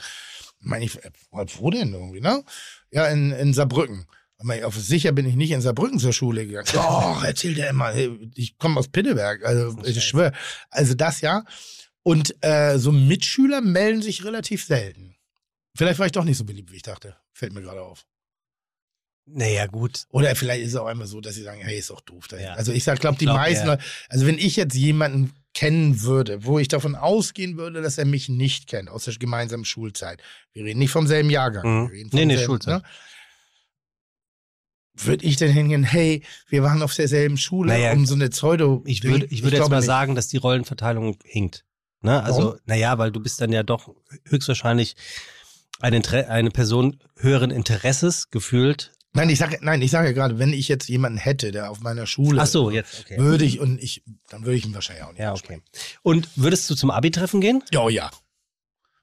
[0.60, 2.44] Meine ich, äh, wo denn irgendwie, ne?
[2.92, 4.06] Ja, in, in Saarbrücken.
[4.54, 6.68] Ich, auf sicher bin ich nicht in Saarbrücken zur Schule gegangen.
[6.74, 7.96] Doch, erzählt er immer.
[8.36, 9.46] Ich komme aus Pinneberg.
[9.46, 10.34] Also ich schwöre.
[10.72, 11.46] Also das ja.
[12.08, 15.15] Und äh, so Mitschüler melden sich relativ selten.
[15.76, 17.17] Vielleicht war ich doch nicht so beliebt, wie ich dachte.
[17.34, 18.06] Fällt mir gerade auf.
[19.26, 22.00] naja gut, Oder vielleicht ist es auch einmal so, dass sie sagen, hey, ist doch
[22.00, 22.28] doof.
[22.32, 22.54] Ja.
[22.54, 23.78] Also ich sag, glaube, die Ich glaub, meisten, ja.
[24.08, 28.30] Also wenn ich jetzt jemanden kennen würde, wo ich davon ausgehen würde, dass er mich
[28.30, 30.22] nicht kennt, aus der gemeinsamen Schulzeit.
[30.54, 31.65] Wir reden nicht vom selben Jahrgang.
[31.67, 31.88] Mhm.
[31.89, 32.84] Wir reden vom Nee, nee, selben, Schulzeit.
[32.84, 32.89] Ne?
[34.93, 38.82] Würde ich denn hingehen, hey, wir waren auf derselben Schule, Naja, um so eine Pseudo.
[38.86, 39.86] ich würde, ich würde jetzt glaube mal nicht.
[39.88, 41.65] sagen, dass die Rollenverteilung hinkt.
[42.02, 42.24] Ne?
[42.24, 42.60] Also, Warum?
[42.66, 43.94] naja, weil du bist dann ja doch
[44.26, 44.96] höchstwahrscheinlich
[45.80, 48.94] eine, eine Person höheren Interesses gefühlt.
[49.14, 51.80] Nein, ich sage, nein, ich sage ja gerade, wenn ich jetzt jemanden hätte, der auf
[51.80, 52.40] meiner Schule.
[52.40, 53.18] Ach so, jetzt, okay.
[53.18, 55.20] Würde ich und ich, dann würde ich ihn wahrscheinlich auch nicht.
[55.20, 55.62] Ja, okay.
[56.04, 57.64] Und würdest du zum Abi-Treffen gehen?
[57.72, 58.12] Ja, ja.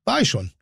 [0.05, 0.53] War ich schon.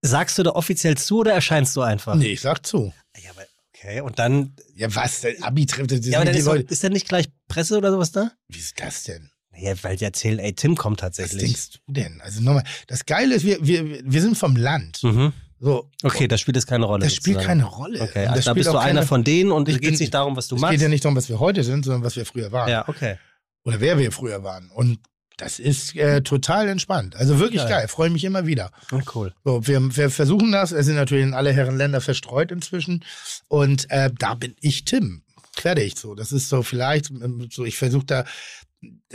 [0.00, 2.14] Sagst du da offiziell zu oder erscheinst du einfach?
[2.14, 2.92] Nee, ich sag zu.
[3.20, 3.42] Ja, aber
[3.74, 4.00] okay.
[4.00, 5.22] Und dann, Ja, was?
[5.22, 5.42] denn?
[5.42, 8.12] Abi trifft das ja, aber dann ist, doch, ist dann nicht gleich Presse oder sowas
[8.12, 8.30] da?
[8.46, 9.31] Wie ist das denn?
[9.56, 11.42] Ja, weil die erzählen, ey, Tim kommt Was tatsächlich.
[11.42, 12.20] denkst du denn?
[12.22, 15.02] Also nochmal, das Geile ist, wir, wir, wir sind vom Land.
[15.02, 15.32] Mhm.
[15.60, 17.04] So, Okay, das spielt jetzt keine Rolle.
[17.04, 17.60] das spielt sozusagen.
[17.60, 18.00] keine Rolle.
[18.00, 20.48] Okay, also da bist du einer keine- von denen und es geht nicht darum, was
[20.48, 20.72] du Es machst.
[20.72, 22.68] geht ja nicht darum, was wir heute sind, sondern was wir früher waren.
[22.68, 23.16] Ja, okay.
[23.64, 24.70] Oder wer wir früher waren.
[24.70, 24.98] Und
[25.36, 27.14] das ist äh, total entspannt.
[27.16, 27.70] Also wirklich Geil.
[27.70, 27.88] geil.
[27.88, 28.70] Freue mich immer wieder.
[28.90, 29.32] Ja, Cool.
[29.44, 30.72] So, wir, wir versuchen das.
[30.72, 33.04] Es sind natürlich in alle Herren Länder verstreut inzwischen.
[33.48, 35.22] Und äh, da bin ich Tim.
[35.54, 35.96] Fertig.
[35.96, 37.64] So, das ist so vielleicht ähm, so.
[37.64, 38.24] Ich versuche da.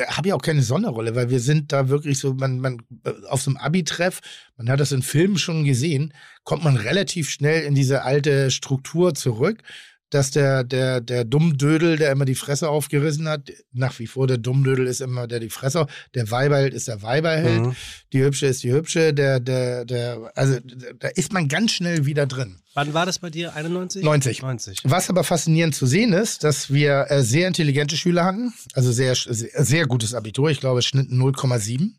[0.08, 3.42] Habe ich auch keine Sonderrolle, weil wir sind da wirklich so, man, man, äh, auf
[3.42, 4.22] so einem Abi-Treff,
[4.56, 9.14] man hat das in Filmen schon gesehen, kommt man relativ schnell in diese alte Struktur
[9.14, 9.64] zurück,
[10.10, 14.38] dass der, der, der Dummdödel, der immer die Fresse aufgerissen hat, nach wie vor der
[14.38, 17.76] Dummdödel ist immer der die Fresse, auf- der Weiberheld ist der Weiberheld, Mhm.
[18.13, 20.58] die Hübsche ist die Hübsche, der, der, der, also
[21.00, 22.60] da ist man ganz schnell wieder drin.
[22.74, 23.54] Wann war das bei dir?
[23.56, 24.04] 91?
[24.04, 24.41] 90.
[24.43, 24.80] 90.
[24.84, 29.15] Was aber faszinierend zu sehen ist, dass wir äh, sehr intelligente Schüler hatten, also sehr,
[29.15, 31.91] sehr, sehr gutes Abitur, ich glaube Schnitt 0,7.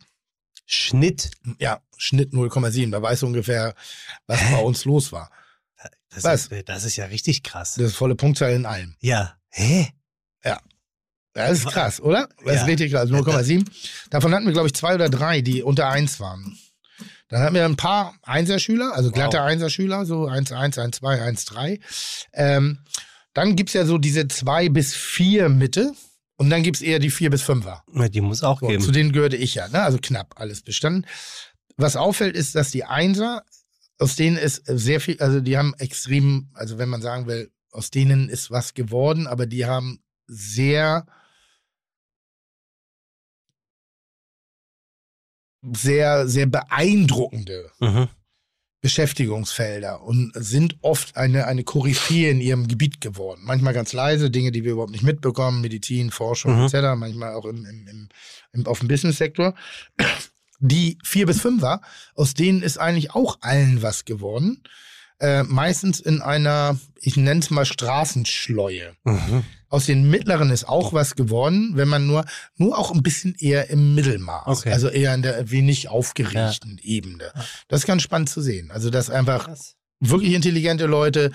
[0.66, 1.30] Schnitt.
[1.58, 3.74] Ja, Schnitt 0,7, da weißt du ungefähr,
[4.26, 5.30] was bei uns los war.
[6.14, 6.46] Das, Was?
[6.46, 7.74] Ist, das ist ja richtig krass.
[7.74, 8.94] Das ist volle Punktzahl in allem.
[9.00, 9.34] Ja.
[9.50, 9.88] Hä?
[11.34, 12.28] Das ist krass, oder?
[12.44, 12.60] Das Ja.
[12.62, 13.10] ist richtig krass.
[13.10, 13.64] 0,7.
[14.10, 16.58] Davon hatten wir, glaube ich, zwei oder drei, die unter eins waren.
[17.28, 19.44] Dann hatten wir ein paar Einserschüler, also glatte Wow.
[19.44, 21.80] Einserschüler, so 1,1, 1,2, 1,3.
[22.32, 22.78] Ähm,
[23.34, 25.92] dann gibt's ja so diese zwei bis vier Mitte
[26.36, 27.84] und dann gibt's eher die vier bis fünfer.
[27.92, 28.82] Na, Die muss auch So, geben.
[28.82, 29.82] zu denen gehörte ich ja, ne?
[29.82, 31.06] also knapp alles bestanden.
[31.76, 33.44] Was auffällt, ist, dass die Einser,
[33.98, 37.90] aus denen ist sehr viel, also die haben extrem, also wenn man sagen will, aus
[37.90, 41.06] denen ist was geworden, aber die haben sehr,
[45.62, 48.08] sehr, sehr beeindruckende Mhm.
[48.80, 53.40] Beschäftigungsfelder und sind oft eine, eine Koryphäe in ihrem Gebiet geworden.
[53.42, 56.66] Manchmal ganz leise, Dinge, die wir überhaupt nicht mitbekommen, Medizin, Forschung Mhm.
[56.66, 58.08] etc., manchmal auch im, im, im,
[58.52, 59.54] im, auf dem Businesssektor.
[60.58, 61.80] Die vier bis fünfer,
[62.14, 64.62] aus denen ist eigentlich auch allen was geworden.
[65.20, 68.94] Äh, meistens in einer, ich nenne es mal Straßenschleue.
[69.04, 69.44] Mhm.
[69.68, 72.24] Aus den mittleren ist auch was geworden, wenn man nur,
[72.56, 74.60] nur auch ein bisschen eher im Mittelmaß.
[74.60, 74.72] Okay.
[74.72, 77.32] Also eher in der wenig aufgeregten Ebene.
[77.66, 78.70] Das ist ganz spannend zu sehen.
[78.70, 79.76] Also, dass einfach Krass.
[80.00, 81.32] wirklich intelligente Leute,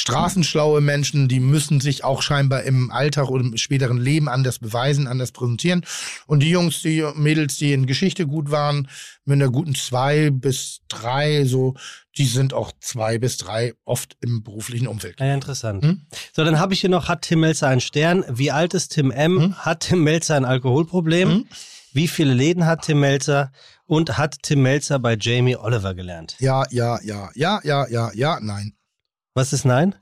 [0.00, 5.06] straßenschlaue Menschen, die müssen sich auch scheinbar im Alltag oder im späteren Leben anders beweisen,
[5.06, 5.84] anders präsentieren.
[6.26, 8.88] Und die Jungs, die Mädels, die in Geschichte gut waren,
[9.24, 11.74] mit einer guten zwei bis drei, so,
[12.16, 15.20] die sind auch zwei bis drei oft im beruflichen Umfeld.
[15.20, 15.84] Ja, interessant.
[15.84, 16.06] Hm?
[16.32, 18.24] So, dann habe ich hier noch, hat Tim Melzer einen Stern?
[18.28, 19.40] Wie alt ist Tim M?
[19.40, 19.54] Hm?
[19.58, 21.30] Hat Tim Melzer ein Alkoholproblem?
[21.30, 21.46] Hm?
[21.92, 23.52] Wie viele Läden hat Tim Melzer?
[23.86, 26.36] Und hat Tim Melzer bei Jamie Oliver gelernt?
[26.38, 28.74] Ja, ja, ja, ja, ja, ja, ja, nein.
[29.34, 29.94] Was ist nein?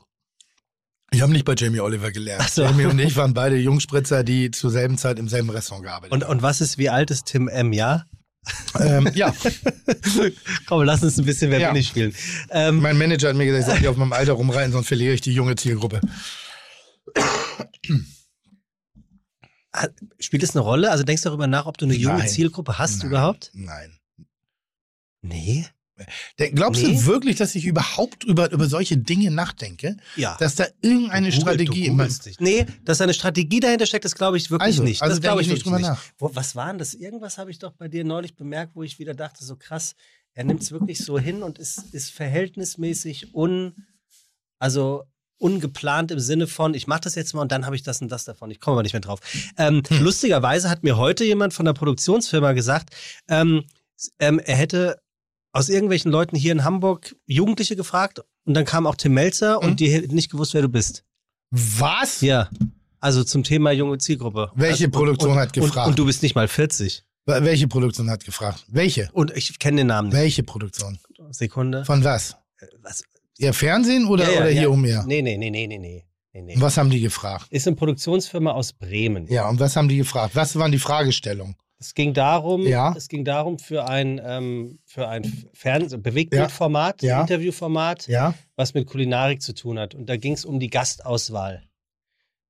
[1.11, 2.49] Ich habe nicht bei Jamie Oliver gelernt.
[2.51, 2.63] So.
[2.63, 6.25] Jamie und ich waren beide Jungspritzer, die zur selben Zeit im selben Restaurant gearbeitet Und,
[6.25, 7.73] und was ist, wie alt ist Tim M?
[7.73, 8.05] Ja?
[8.75, 9.07] haben.
[9.07, 9.35] Ähm, ja,
[10.67, 11.69] Komm, lass uns ein bisschen Wer Ja.
[11.73, 12.15] bin ich spielen.
[12.51, 15.13] Ähm, mein Manager hat mir gesagt, ich soll nicht auf meinem Alter rumreiten, sonst verliere
[15.15, 16.01] ich die junge Zielgruppe.
[20.19, 20.91] spielt es eine Rolle?
[20.91, 22.29] Also denkst du darüber nach, ob du eine junge Nein.
[22.29, 23.51] Zielgruppe hast Nein, überhaupt?
[23.55, 23.99] Nein.
[25.23, 25.67] Nee.
[26.39, 26.93] Der- Glaubst Nee.
[26.95, 29.97] du wirklich, dass ich überhaupt über, über solche Dinge nachdenke?
[30.17, 30.37] Ja.
[30.39, 31.91] Dass da irgendeine Google- Strategie
[32.25, 32.41] dich.
[32.41, 35.03] Nee, dass da eine Strategie dahinter steckt, das glaube ich wirklich Also, nicht.
[35.03, 35.91] also das glaube ich ich nicht drüber nicht.
[36.19, 36.95] Wo, was war denn das?
[36.95, 39.95] Irgendwas habe ich doch bei dir neulich bemerkt, wo ich wieder dachte, so krass,
[40.35, 43.75] er nimmt es wirklich so hin und ist, ist verhältnismäßig un,
[44.59, 45.05] also
[45.41, 48.09] ungeplant im Sinne von, ich mache das jetzt mal und dann habe ich das und
[48.11, 48.51] das davon.
[48.51, 49.21] Ich komme aber nicht mehr drauf.
[49.57, 50.03] Ähm, Hm.
[50.03, 52.91] Lustigerweise hat mir heute jemand von der Produktionsfirma gesagt,
[53.29, 53.65] ähm,
[54.19, 55.01] ähm, er hätte
[55.59, 59.69] aus irgendwelchen Leuten hier in Hamburg Jugendliche gefragt und dann kam auch Tim Melzer Hm.
[59.69, 61.05] und die hätten nicht gewusst, wer du bist.
[61.51, 62.21] Was?
[62.21, 62.49] Ja.
[63.01, 64.51] Also zum Thema junge Zielgruppe.
[64.55, 65.87] Welche also, Produktion und, hat gefragt?
[65.87, 67.05] Und, und du bist nicht mal 40.
[67.27, 68.65] Welche Produktion hat gefragt?
[68.69, 69.11] Welche?
[69.13, 70.17] Und ich kenne den Namen nicht.
[70.17, 70.99] Welche Produktion?
[71.31, 71.85] Sekunde.
[71.85, 72.37] Von was?
[72.83, 73.05] Was?
[73.37, 74.69] Ja, Fernsehen oder, Ja, ja, oder hier ja.
[74.69, 75.05] umher?
[75.07, 76.05] Nee, nee, nee, nee, nee, nee.
[76.33, 76.55] nee, nee.
[76.55, 77.47] Und was haben die gefragt?
[77.51, 79.27] Ist eine Produktionsfirma aus Bremen.
[79.29, 80.35] Ja, und was haben die gefragt?
[80.35, 81.55] Was waren die Fragestellungen?
[81.81, 82.93] Es ging darum, Ja.
[82.97, 87.17] es ging darum für ein, ähm, für ein Fernseh Bewegtbildformat, Ja.
[87.17, 88.35] ein Interviewformat, Ja?
[88.57, 89.95] was mit Kulinarik zu tun hat.
[89.95, 91.63] Und da ging es um die Gastauswahl.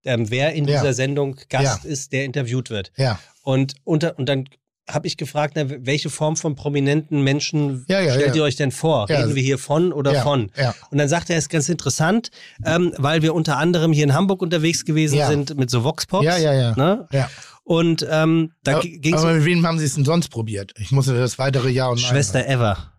[0.04, 0.80] Ähm, wer in Ja.
[0.80, 2.92] dieser Sendung Gast ist, der interviewt wird.
[2.96, 3.18] Ja.
[3.42, 4.48] Und, unter, und dann
[4.88, 8.36] habe ich gefragt, na, welche Form von prominenten Menschen Ja, ja, stellt ja.
[8.36, 9.06] ihr euch denn vor?
[9.10, 9.18] Ja.
[9.20, 10.22] Reden wir hier von oder ja.
[10.22, 10.50] von?
[10.56, 10.74] Ja.
[10.90, 12.30] Und dann sagte er, es ist ganz interessant,
[12.64, 15.28] ähm, weil wir unter anderem hier in Hamburg unterwegs gewesen Ja.
[15.28, 16.24] sind mit so Vox-Pops.
[16.24, 16.74] Ja, ja, ja.
[16.74, 17.06] Ne?
[17.68, 20.72] Und ähm, da aber, ging es aber mit wem haben sie es denn sonst probiert?
[20.78, 22.94] Ich musste das weitere Jahr und Nein Schwester Eva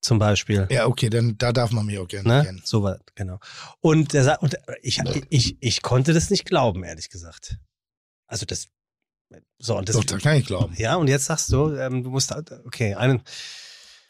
[0.00, 0.66] zum Beispiel.
[0.72, 2.44] Ja, okay, dann da darf man mich auch gerne Ne?
[2.44, 2.62] kennen.
[2.64, 3.38] So war genau.
[3.80, 4.98] Und, der, sa- und ich,
[5.30, 7.58] ich, ich konnte das nicht glauben, ehrlich gesagt.
[8.26, 8.66] Also das.
[9.58, 9.94] So, und das.
[9.94, 10.74] Doch, da kann ich glauben.
[10.76, 12.34] ja, und jetzt sagst du, ähm, du musst,
[12.66, 13.22] okay, einen,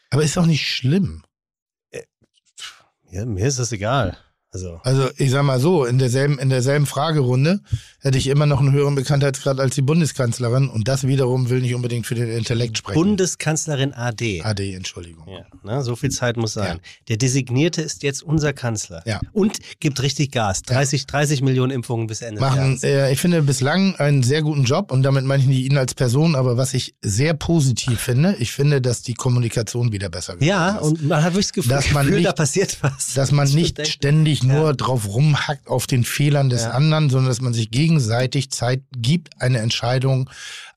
[0.09, 1.23] Aber ist doch nicht schlimm.
[3.11, 4.17] ja, mir ist das egal.
[4.53, 7.59] Also, Also ich sag mal so, in derselben, in derselben Fragerunde
[7.99, 11.73] hätte ich immer noch einen höheren Bekanntheitsgrad als die Bundeskanzlerin und das wiederum will nicht
[11.73, 12.99] unbedingt für den Intellekt sprechen.
[13.01, 14.41] Bundeskanzlerin AD.
[14.43, 15.25] AD, Entschuldigung.
[15.27, 16.79] Ja, ne, so viel Zeit muss sein.
[17.07, 19.01] Der Designierte ist jetzt unser Kanzler.
[19.05, 19.19] Ja.
[19.31, 20.61] Und gibt richtig Gas.
[20.63, 22.83] 30, 30 Millionen Impfungen bis Ende des Machen, Jahres.
[22.83, 25.93] äh, ich finde bislang einen sehr guten Job und damit meine ich nicht ihn als
[25.95, 30.47] Person, aber was ich sehr positiv finde, ich finde, dass die Kommunikation wieder besser geworden
[30.49, 30.83] Ja, ist.
[30.83, 33.13] und man hat wirklich das Gefühl, Dass man Gefühl, nicht- da passiert was.
[33.15, 33.91] dass man Ich nicht denke,
[34.43, 36.71] ständig nur drauf rumhackt auf den Fehlern des Ja.
[36.71, 40.29] anderen, sondern dass man sich gegenseitig Zeit gibt, eine Entscheidung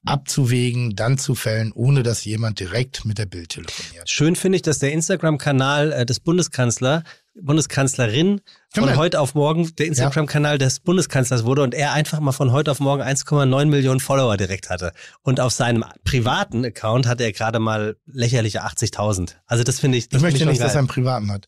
[0.04, 4.08] abzuwägen, dann zu fällen, ohne dass jemand direkt mit der Bild telefoniert.
[4.08, 7.02] Schön finde ich, dass der Instagram-Kanal äh, des Bundeskanzler,
[7.38, 8.40] Bundeskanzlerin
[8.72, 12.70] von heute auf morgen der Instagram-Kanal des Bundeskanzlers wurde und er einfach mal von heute
[12.70, 14.92] auf morgen 1,9 Millionen Follower direkt hatte.
[15.22, 19.32] Und auf seinem privaten Account hatte er gerade mal lächerliche 80.000.
[19.46, 20.78] Also das finde ich, das Ich möchte schon nicht, dass er geil.
[20.80, 21.46] einen privaten hat.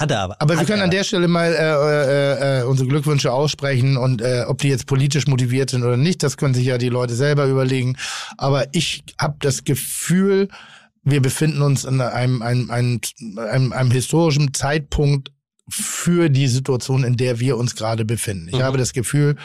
[0.00, 0.36] Hat er aber.
[0.40, 4.44] Aber wir können an der Stelle mal äh, äh, äh, unsere Glückwünsche aussprechen und äh,
[4.48, 7.44] ob die jetzt politisch motiviert sind oder nicht, das können sich ja die Leute selber
[7.44, 7.96] überlegen.
[8.38, 10.48] Aber ich habe das Gefühl,
[11.04, 13.00] wir befinden uns in einem, einem, einem,
[13.36, 15.32] einem, einem historischen Zeitpunkt
[15.68, 18.48] für die Situation, in der wir uns gerade befinden.
[18.48, 18.62] Ich Mhm.
[18.62, 19.36] habe das Gefühl,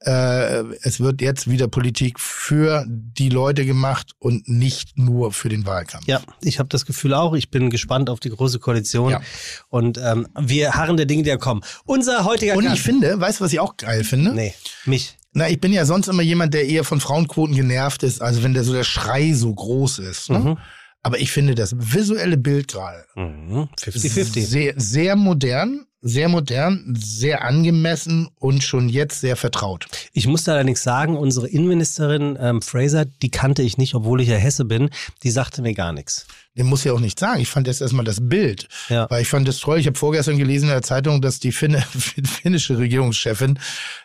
[0.00, 5.64] äh, es wird jetzt wieder Politik für die Leute gemacht und nicht nur für den
[5.66, 6.06] Wahlkampf.
[6.06, 7.34] Ja, ich habe das Gefühl auch.
[7.34, 9.10] Ich bin gespannt auf die große Koalition.
[9.12, 9.20] Ja.
[9.68, 11.62] Und ähm, wir harren der Dinge, die da kommen.
[11.84, 12.76] Unser heutiger Und Gast.
[12.76, 14.32] ich finde, weißt du, was ich auch geil finde?
[14.34, 14.54] Nee,
[14.84, 15.16] mich.
[15.32, 18.54] Na, ich bin ja sonst immer jemand, der eher von Frauenquoten genervt ist, also wenn
[18.54, 20.30] der so der Schrei so groß ist.
[20.30, 20.38] Ne?
[20.38, 20.58] Mhm.
[21.02, 23.68] Aber ich finde das visuelle Bild gerade Mhm.
[23.80, 24.44] 50-50.
[24.46, 29.86] sehr, sehr modern, sehr modern, sehr angemessen und schon jetzt sehr vertraut.
[30.12, 34.36] Ich musste allerdings sagen, unsere Innenministerin ähm, Fraser, die kannte ich nicht, obwohl ich ja
[34.36, 34.90] Hesse bin,
[35.22, 36.26] die sagte mir gar nichts.
[36.56, 37.40] Den muss ja auch nicht sagen.
[37.40, 38.68] Ich fand jetzt erstmal das Bild.
[38.88, 39.06] Ja.
[39.10, 39.78] Weil ich fand das toll.
[39.78, 41.82] Ich habe vorgestern gelesen in der Zeitung, dass die Finne,
[42.42, 43.58] finnische Regierungschefin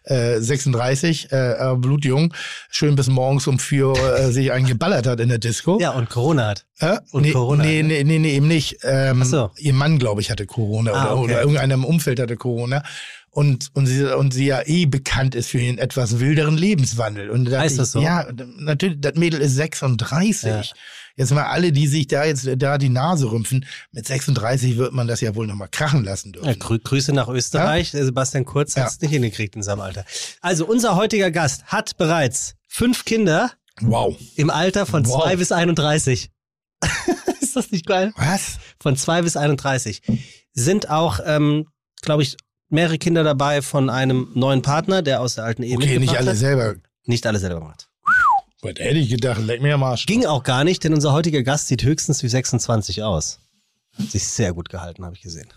[0.04, 2.34] äh, 36, äh, blutjung,
[2.70, 5.80] schön bis morgens um 4 Uhr äh, sich einen geballert hat in der Disco.
[5.80, 6.66] Ja, und Corona hat.
[6.80, 6.98] Äh?
[7.12, 7.90] Und nee, Corona, Nee, ne?
[7.90, 8.80] nee, nee, nee, eben nicht.
[8.84, 9.52] Ähm, Ach so.
[9.58, 11.24] Ihr Mann, glaube ich, hatte Corona Ah, oder, okay.
[11.24, 12.84] oder irgendeiner im Umfeld hatte Corona.
[13.34, 17.30] Und, und, sie, und sie ja eh bekannt ist für ihren etwas wilderen Lebenswandel.
[17.30, 18.02] Und da Heißt das ich, so?
[18.02, 20.44] Ja, natürlich, das Mädel ist 36.
[20.52, 20.62] Ja.
[21.16, 25.08] Jetzt mal alle, die sich da jetzt da die Nase rümpfen, mit 36 wird man
[25.08, 26.48] das ja wohl nochmal krachen lassen dürfen.
[26.48, 27.92] Ja, grü Grüße nach Österreich.
[27.92, 30.06] Der Sebastian Kurz hat es nicht hingekriegt in seinem Alter.
[30.42, 34.16] Also, unser heutiger Gast hat bereits fünf Kinder Wow.
[34.36, 35.24] im Alter von Wow.
[35.24, 36.30] zwei bis 31.
[37.42, 38.14] Ist das nicht geil?
[38.16, 38.58] Was?
[38.80, 40.02] Von zwei bis 31.
[40.54, 41.68] Sind auch, ähm,
[42.02, 42.38] glaube ich,
[42.70, 46.32] mehrere Kinder dabei von einem neuen Partner, der aus der alten Ehe Okay, nicht alle
[46.32, 46.38] hat.
[46.38, 46.76] selber.
[47.06, 47.90] Nicht alle selber gemacht.
[48.62, 49.42] Was hätte ich gedacht?
[49.42, 50.06] Leck mir am Arsch.
[50.06, 53.40] Ging auch gar nicht, denn unser heutiger Gast sieht höchstens wie 26 aus.
[53.98, 55.50] Hat sich sehr gut gehalten, habe ich gesehen.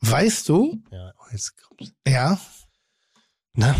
[0.00, 1.92] Weißt du, Ja, jetzt kommt's.
[2.06, 2.38] ja,
[3.54, 3.74] Na,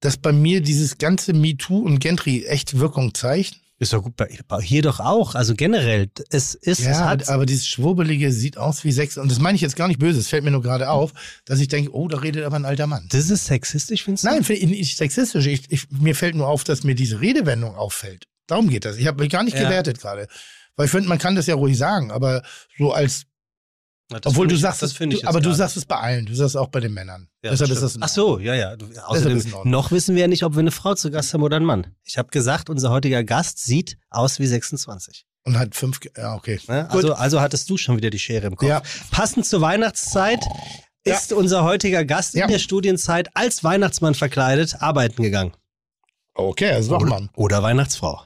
[0.00, 3.60] dass bei mir dieses ganze MeToo und Gentry echt Wirkung zeigt?
[3.80, 4.14] Ist doch gut.
[4.62, 5.34] Hier doch auch.
[5.34, 9.18] Also generell, es ist, es Ja, hat, aber dieses Schwurbelige sieht aus wie Sex.
[9.18, 10.18] Und das meine ich jetzt gar nicht böse.
[10.18, 11.12] Es fällt mir nur gerade auf,
[11.44, 13.06] dass ich denke, oh, da redet aber ein alter Mann.
[13.10, 14.28] das ist sexistisch, findest du?
[14.28, 15.46] Nein, finde ich nicht sexistisch.
[15.46, 18.24] Ich, ich, mir fällt nur auf, dass mir diese Redewendung auffällt.
[18.48, 18.96] Darum geht das.
[18.96, 19.64] Ich habe mich gar nicht Ja.
[19.64, 20.26] gewertet gerade.
[20.76, 22.42] Weil ich finde, man kann das ja ruhig sagen, aber
[22.78, 23.24] so als,
[24.10, 26.24] Na, obwohl du ich- sagst das finde ich du, aber du sagst es bei allen.
[26.26, 27.28] Du sagst es auch bei den Männern.
[27.42, 28.74] Ja, Deshalb das ist das Ach so, ja, ja.
[28.76, 31.56] Du, außerdem, noch wissen wir ja nicht, ob wir eine Frau zu Gast haben oder
[31.56, 31.88] einen Mann.
[32.04, 35.26] Ich habe gesagt, unser heutiger Gast sieht aus wie 26.
[35.44, 36.58] Und hat fünf, ja, okay.
[36.68, 36.90] Ne?
[36.90, 38.68] Also, also hattest du schon wieder die Schere im Kopf.
[38.68, 38.82] Ja.
[39.10, 40.40] Passend zur Weihnachtszeit
[41.04, 42.44] ist unser heutiger Gast Ja.
[42.46, 45.52] in der Studienzeit als Weihnachtsmann verkleidet arbeiten gegangen.
[46.34, 47.30] Okay, also doch, Mann.
[47.34, 48.22] Oder Weihnachtsfrau.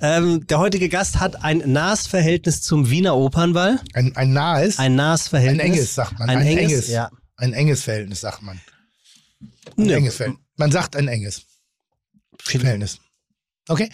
[0.00, 3.80] Ähm, der heutige Gast hat ein nahes Verhältnis zum Wiener Opernball.
[3.94, 5.64] Ein, ein nahes, ein, Ein nahes Verhältnis.
[5.66, 6.28] enges, sagt man.
[6.30, 6.88] Ein, Ein enges, enges.
[6.88, 7.10] ja.
[7.36, 8.60] ein enges Verhältnis, sagt man.
[9.76, 9.94] Ein Nö.
[9.94, 10.44] enges Verhältnis.
[10.56, 11.42] Man sagt ein enges
[12.40, 12.98] Verhältnis.
[13.68, 13.88] Okay.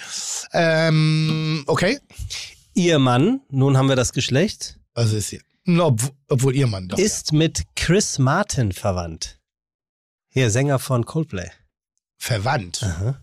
[0.52, 1.98] Ähm, okay.
[2.74, 5.40] Ihr Mann, nun haben wir das Geschlecht, Also ist hier.
[5.80, 6.98] Ob, obwohl ihr Mann doch.
[6.98, 9.38] ist mit Chris Martin verwandt.
[10.28, 11.50] Hier, Sänger von Coldplay.
[12.18, 12.82] verwandt.
[12.82, 13.20] Aha.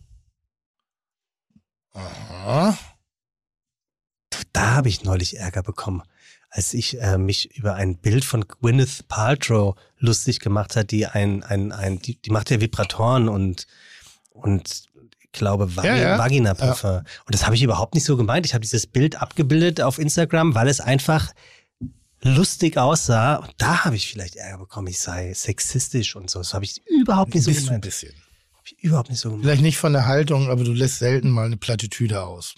[1.97, 2.77] Aha.
[4.53, 6.03] Da habe ich neulich Ärger bekommen,
[6.49, 11.43] als ich äh, mich über ein Bild von Gwyneth Paltrow lustig gemacht hat, die ein,
[11.43, 13.67] ein, ein die, die macht ja Vibratoren und,
[14.29, 14.85] und
[15.19, 16.17] ich glaube Vagi Ja, ja.
[16.17, 16.97] Vagina Parfum.
[17.25, 18.45] Und das habe ich überhaupt nicht so gemeint.
[18.45, 21.33] Ich habe dieses Bild abgebildet auf Instagram, weil es einfach
[22.21, 23.35] lustig aussah.
[23.35, 26.39] Und da habe ich vielleicht Ärger bekommen, ich sei sexistisch und so.
[26.39, 27.83] Das habe ich überhaupt nicht so du ein gemeint.
[27.83, 28.13] bisschen.
[28.69, 29.45] Ich überhaupt nicht so gemeint.
[29.45, 32.55] Vielleicht nicht von der Haltung, aber du lässt selten mal eine Plattitüde aus.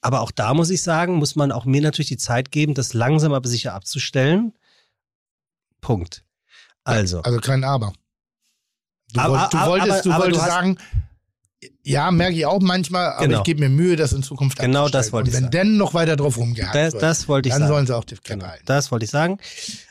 [0.00, 2.94] Aber auch da muss ich sagen, muss man auch mir natürlich die Zeit geben, das
[2.94, 4.54] langsam aber sicher abzustellen.
[5.82, 6.24] Punkt.
[6.84, 7.92] Also, Also kein Aber.
[9.12, 10.78] Du, Aber- wollt, du aber- wolltest, aber- du aber du wolltest hast- sagen,
[11.82, 13.38] ja, merke ich auch manchmal, aber Genau.
[13.38, 15.68] ich gebe mir Mühe, das in Zukunft Genau das wollte ich Und wenn sagen.
[15.68, 17.72] denn noch weiter drauf rumgehakt das, wird, das wollte ich dann sagen.
[17.72, 18.64] sollen sie auch die Klappe Genau, halten.
[18.66, 19.38] das wollte ich sagen.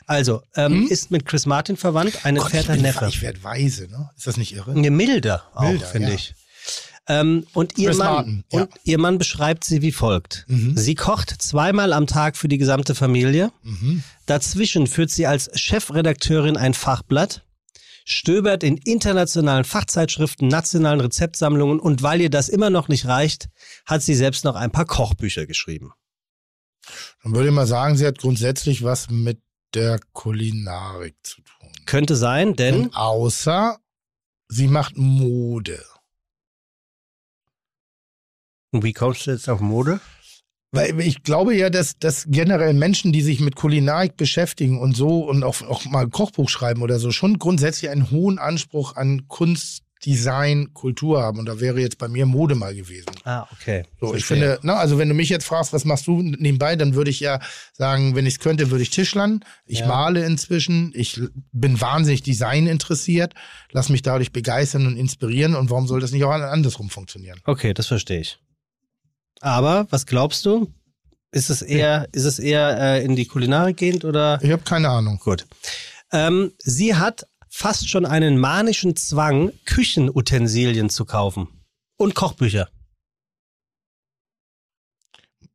[0.06, 0.86] Also, ähm, Hm?
[0.88, 3.06] ist mit Chris Martin verwandt, ein entfernter Neffe.
[3.08, 4.10] ich werde weise, ne?
[4.16, 4.72] Ist das nicht irre?
[4.72, 6.14] Eine milder auch, finde ja.
[6.14, 6.34] ich.
[7.08, 8.60] Ähm, und ihr Chris Mann, Martin, ja.
[8.62, 10.44] und ihr Mann beschreibt sie wie folgt.
[10.48, 10.76] Mhm.
[10.76, 13.50] Sie kocht zweimal am Tag für die gesamte Familie.
[13.62, 14.02] Mhm.
[14.26, 17.42] Dazwischen führt sie als Chefredakteurin ein Fachblatt,
[18.10, 23.48] stöbert in internationalen Fachzeitschriften, nationalen Rezeptsammlungen und weil ihr das immer noch nicht reicht,
[23.86, 25.92] hat sie selbst noch ein paar Kochbücher geschrieben.
[27.22, 29.40] Dann würde ich mal sagen, sie hat grundsätzlich was mit
[29.74, 31.72] der Kulinarik zu tun.
[31.86, 33.78] Könnte sein, denn Und außer
[34.48, 35.84] sie macht Mode.
[38.72, 40.00] wie kommst du jetzt auf Mode?
[40.72, 45.24] Weil ich glaube ja, dass, dass generell Menschen, die sich mit Kulinarik beschäftigen und so
[45.24, 49.82] und auch, auch mal Kochbuch schreiben oder so, schon grundsätzlich einen hohen Anspruch an Kunst,
[50.06, 51.38] Design, Kultur haben.
[51.38, 53.10] Und da wäre jetzt bei mir Mode mal gewesen.
[53.24, 53.84] Ah, okay.
[54.00, 56.94] So, ich finde, na, also wenn du mich jetzt fragst, was machst du nebenbei, dann
[56.94, 57.38] würde ich ja
[57.74, 59.44] sagen, wenn ich es könnte, würde ich Tischlern.
[59.66, 59.88] Ich Ja.
[59.88, 60.92] male inzwischen.
[60.94, 61.20] Ich
[61.52, 63.34] bin wahnsinnig Design interessiert.
[63.72, 65.54] Lass mich dadurch begeistern und inspirieren.
[65.54, 67.38] Und warum soll das nicht auch andersrum funktionieren?
[67.44, 68.38] Okay, das verstehe ich.
[69.40, 70.72] Aber was glaubst du?
[71.32, 74.40] Ist es eher, ist es eher äh, in die Kulinarik gehend oder?
[74.42, 75.18] Ich habe keine Ahnung.
[75.18, 75.46] Gut.
[76.12, 81.48] Ähm, sie hat fast schon einen manischen Zwang, Küchenutensilien zu kaufen.
[81.96, 82.68] Und Kochbücher.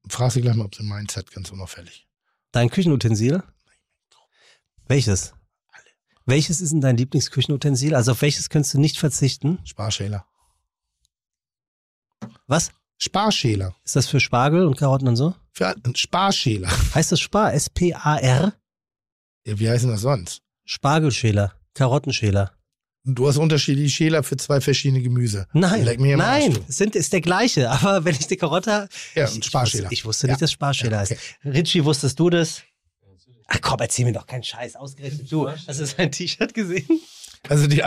[0.07, 2.07] Frag sie gleich mal, ob sie meins hat, ganz unauffällig.
[2.51, 3.43] Dein Küchenutensil?
[4.87, 5.33] Welches?
[6.25, 7.95] Welches ist denn dein Lieblingsküchenutensil?
[7.95, 9.59] Also auf welches könntest du nicht verzichten?
[9.65, 10.25] Sparschäler.
[12.47, 12.71] Was?
[12.97, 13.75] Sparschäler.
[13.83, 15.35] Ist das für Spargel und Karotten und so?
[15.51, 16.69] Für ein Sparschäler.
[16.95, 17.53] Heißt das Spar?
[17.53, 18.53] S-P-A-R?
[19.45, 20.41] Ja, wie heißen das sonst?
[20.65, 22.51] Spargelschäler, Karottenschäler.
[23.03, 25.45] Du hast unterschiedliche Schäler für zwei verschiedene Gemüse.
[25.53, 25.85] Nein,
[26.17, 27.69] nein, es sind, ist der gleiche.
[27.83, 29.83] Aber wenn ich die Karotte Ja, ich, ein Sparschäler.
[29.83, 30.33] Ich wusste, ich wusste Ja.
[30.33, 31.11] nicht, dass Sparschäler Ja, heißt.
[31.11, 31.49] okay.
[31.49, 32.63] Richie, wusstest du das?
[33.47, 34.75] Ach komm, erzähl mir doch keinen Scheiß.
[34.75, 35.47] Ausgerechnet du.
[35.47, 36.87] Hast du sein T-Shirt gesehen?
[37.49, 37.81] Also die,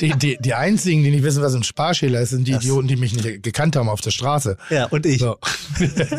[0.00, 2.88] die, die, die einzigen, die nicht wissen, was ein Sparschäler ist, sind die Das- Idioten,
[2.88, 4.56] die mich nicht gekannt haben auf der Straße.
[4.70, 5.20] Ja, und ich.
[5.20, 5.38] So.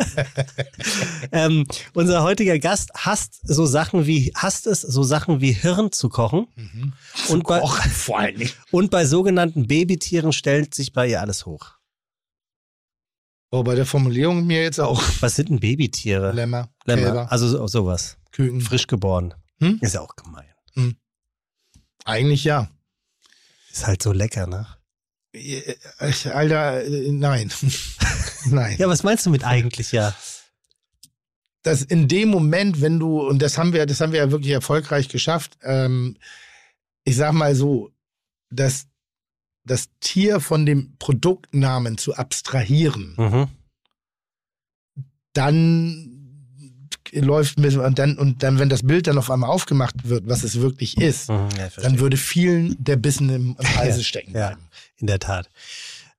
[1.32, 6.08] Ähm, unser heutiger Gast hasst so Sachen wie, hasst es, so Sachen wie Hirn zu
[6.08, 6.46] kochen.
[7.28, 8.50] Und, bei, vor allen Dingen.
[8.70, 11.72] und bei sogenannten Babytieren stellt sich bei ihr alles hoch.
[13.50, 15.02] Oh, bei der Formulierung mir jetzt auch.
[15.20, 16.32] Was sind denn Babytiere?
[16.32, 17.02] Lämmer, Lämmer.
[17.02, 18.16] Kälber, Also so- sowas.
[18.32, 18.60] Küken.
[18.60, 19.34] Frisch geboren.
[19.60, 19.78] Hm?
[19.80, 20.44] Ist ja auch gemein.
[22.04, 22.70] Eigentlich ja.
[23.70, 24.66] Ist halt so lecker, ne?
[25.32, 27.50] Äh, Alter, äh, nein.
[28.46, 28.76] nein.
[28.78, 30.14] Ja, was meinst du mit eigentlich ja?
[31.62, 34.52] dass in dem Moment, wenn du, und das haben wir, das haben wir ja wirklich
[34.52, 36.16] erfolgreich geschafft, ähm,
[37.04, 37.90] ich sag mal so,
[38.50, 38.86] dass
[39.64, 43.48] das Tier von dem Produktnamen zu abstrahieren, Mhm.
[45.32, 46.11] dann
[47.12, 50.60] läuft und dann, und dann, wenn das Bild dann auf einmal aufgemacht wird, was es
[50.60, 54.62] wirklich ist, Mhm, ja, dann würde vielen der Bissen im, im Halse stecken ja, bleiben.
[54.96, 55.50] in der Tat.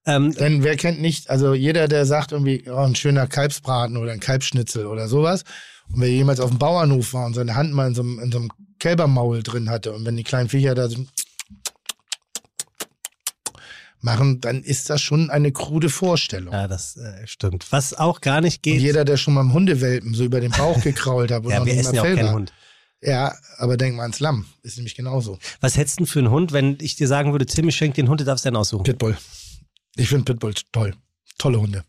[0.06, 4.12] Ähm, Denn wer kennt nicht, also jeder, der sagt irgendwie, oh, ein schöner Kalbsbraten oder
[4.12, 5.44] ein Kalbsschnitzel oder sowas,
[5.92, 8.32] und wer jemals auf dem Bauernhof war und seine Hand mal in so einem, in
[8.32, 11.06] so einem Kälbermaul drin hatte und wenn die kleinen Viecher da so
[14.04, 16.54] machen, dann ist das schon eine krude Vorstellung.
[16.54, 17.66] ja, das äh, stimmt.
[17.72, 18.82] Was auch gar nicht Und geht.
[18.82, 21.78] jeder, der schon mal im Hundewelpen so über den Bauch gekrault hat, wo ja, wir
[21.78, 22.34] essen ja auch keinen war.
[22.34, 22.54] Hund.
[23.02, 25.38] Ja, aber denk mal ans Lamm, ist nämlich genauso.
[25.60, 27.96] Was hättest du denn für einen Hund, wenn ich dir sagen würde, Tim, ich schenke
[27.96, 28.84] den Hund, du darfst den aussuchen?
[28.84, 29.18] Pitbull.
[29.96, 30.96] Ich finde Pitbull toll.
[31.38, 31.84] Tolle Hunde.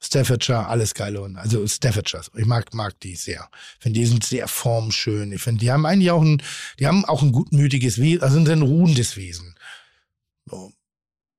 [0.00, 1.40] Staffordshire, alles geile Hunde.
[1.40, 2.22] Also Staffordshire.
[2.36, 3.48] Ich mag, mag die sehr.
[3.78, 5.32] Ich finde, die sind sehr formschön.
[5.32, 6.42] Ich finde, die haben eigentlich auch ein,
[6.78, 9.54] die haben auch ein gutmütiges Wesen, also ein ruhendes Wesen.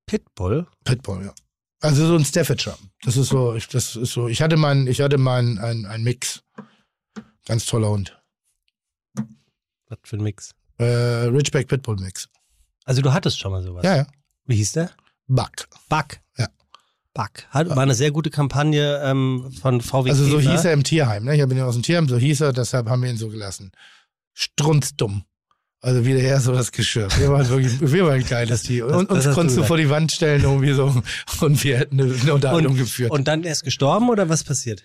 [0.09, 0.65] Pitbull?
[0.83, 1.33] Pitbull, ja.
[1.81, 2.77] Also so ein Staffordshire.
[3.03, 6.03] Das ist so, ich, das ist so, ich hatte mal, ich hatte mal ein, ein,
[6.03, 6.41] Mix.
[7.45, 8.19] Ganz toller Hund.
[9.87, 10.55] Was für ein Mix?
[10.77, 12.27] Äh, Ridgeback Pitbull Mix.
[12.85, 13.83] Also du hattest schon mal sowas.
[13.83, 14.07] Ja, ja.
[14.45, 14.91] Wie hieß der?
[15.27, 15.69] Buck.
[15.87, 16.19] Buck.
[16.37, 16.47] Ja.
[17.13, 17.45] Buck.
[17.51, 21.25] Hat, war eine sehr gute Kampagne ähm, von VW Also so hieß er im Tierheim,
[21.25, 21.35] ne?
[21.35, 23.71] Ich bin ja aus dem Tierheim, so hieß er, deshalb haben wir ihn so gelassen.
[24.33, 25.23] Strunzdumm.
[25.81, 27.07] Also wie der Herr so das Geschirr.
[27.17, 28.85] Wir waren wirklich, wir waren ein geiles Tier.
[28.87, 31.01] das- Und das uns du konntest du vor die Wand stellen irgendwie so
[31.41, 33.11] und wir hätten eine, eine Unterhaltung geführt.
[33.11, 34.83] Und dann erst gestorben oder was passiert?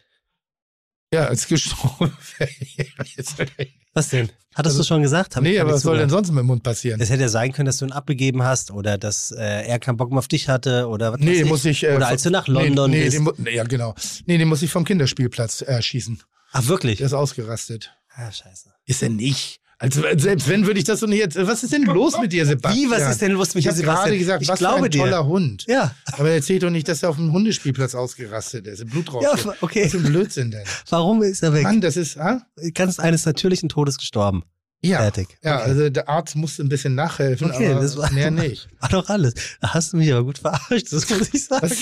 [1.13, 2.13] ja, ist gestorben.
[3.95, 4.29] Was denn?
[4.57, 5.37] Hattest du schon gesagt?
[5.37, 7.01] Hab nee, aber was soll denn sonst mit dem Mund passieren?
[7.01, 9.97] Es hätte ja sein können, dass du ihn abgegeben hast oder dass äh, er keinen
[9.97, 11.85] Bock mehr auf dich hatte oder was Nee, muss ich.
[11.85, 13.17] Äh, Oder als du nach nee, London nee, bist.
[13.17, 13.95] Den, nee, ja, genau.
[14.27, 16.21] Nee, den muss ich vom Kinderspielplatz äh, schießen.
[16.51, 16.99] Ach, wirklich?
[16.99, 17.93] Der ist ausgerastet.
[18.17, 18.71] Ah, scheiße.
[18.85, 19.61] Ist er nicht?
[19.79, 21.37] Also äh, selbst wenn würde ich das so nicht jetzt.
[21.37, 22.87] Was ist denn los mit dir, Sebastian?
[22.87, 24.19] Wie, was ist denn los mit ich dir, Ich habe gerade Sebastian?
[24.19, 24.99] gesagt, Ich was glaube für ein dir.
[25.01, 25.65] toller Hund.
[25.67, 25.95] Ja.
[26.13, 28.89] Aber erzählt doch nicht, dass er auf dem Hundespielplatz ausgerastet ist.
[28.89, 29.23] Blut drauf.
[29.23, 29.85] Ja, okay.
[29.85, 30.65] Was für ein Blödsinn denn?
[30.91, 31.65] Warum ist er weg?
[31.65, 32.17] Mann, das ist.
[32.19, 32.43] Ah?
[32.75, 34.45] Ganz eines natürlichen Todes gestorben.
[34.83, 34.99] Ja.
[34.99, 35.39] Fertig.
[35.43, 35.71] Ja, Okay.
[35.71, 38.69] also der Arzt musste ein bisschen nachhelfen, Okay, aber das war- mehr nicht.
[38.81, 39.33] War doch alles.
[39.63, 41.63] Da hast du mich aber gut verarscht, das muss ich sagen.
[41.63, 41.79] Was?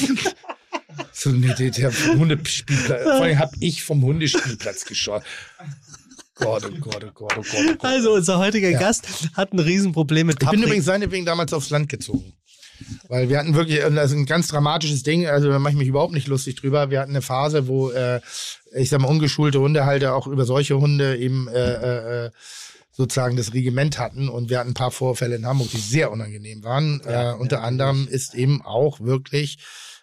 [1.12, 3.02] So, nee, der, der Hundespielplatz.
[3.04, 5.22] Vor allem habe ich vom Hundespielplatz geschaut.
[6.42, 7.84] Gott, oh Gott, oh Gott, oh Gott, oh Gott.
[7.84, 8.78] Also, unser heutiger Ja.
[8.78, 12.32] Gast hat ein Riesenproblem mit Ich bin übrigens seinetwegen damals aufs Land gezogen.
[13.08, 15.88] Weil wir hatten wirklich, das ist ein ganz dramatisches Ding, also da mache ich mich
[15.88, 16.90] überhaupt nicht lustig drüber.
[16.90, 18.20] Wir hatten eine Phase, wo, äh,
[18.74, 22.30] ich sag mal, ungeschulte Hundehalter auch über solche Hunde eben äh, äh,
[22.90, 24.28] sozusagen das Regiment hatten.
[24.28, 27.00] Und wir hatten ein paar Vorfälle in Hamburg, die sehr unangenehm waren.
[27.04, 29.58] Ja, äh, unter ja, anderem ist eben auch wirklich,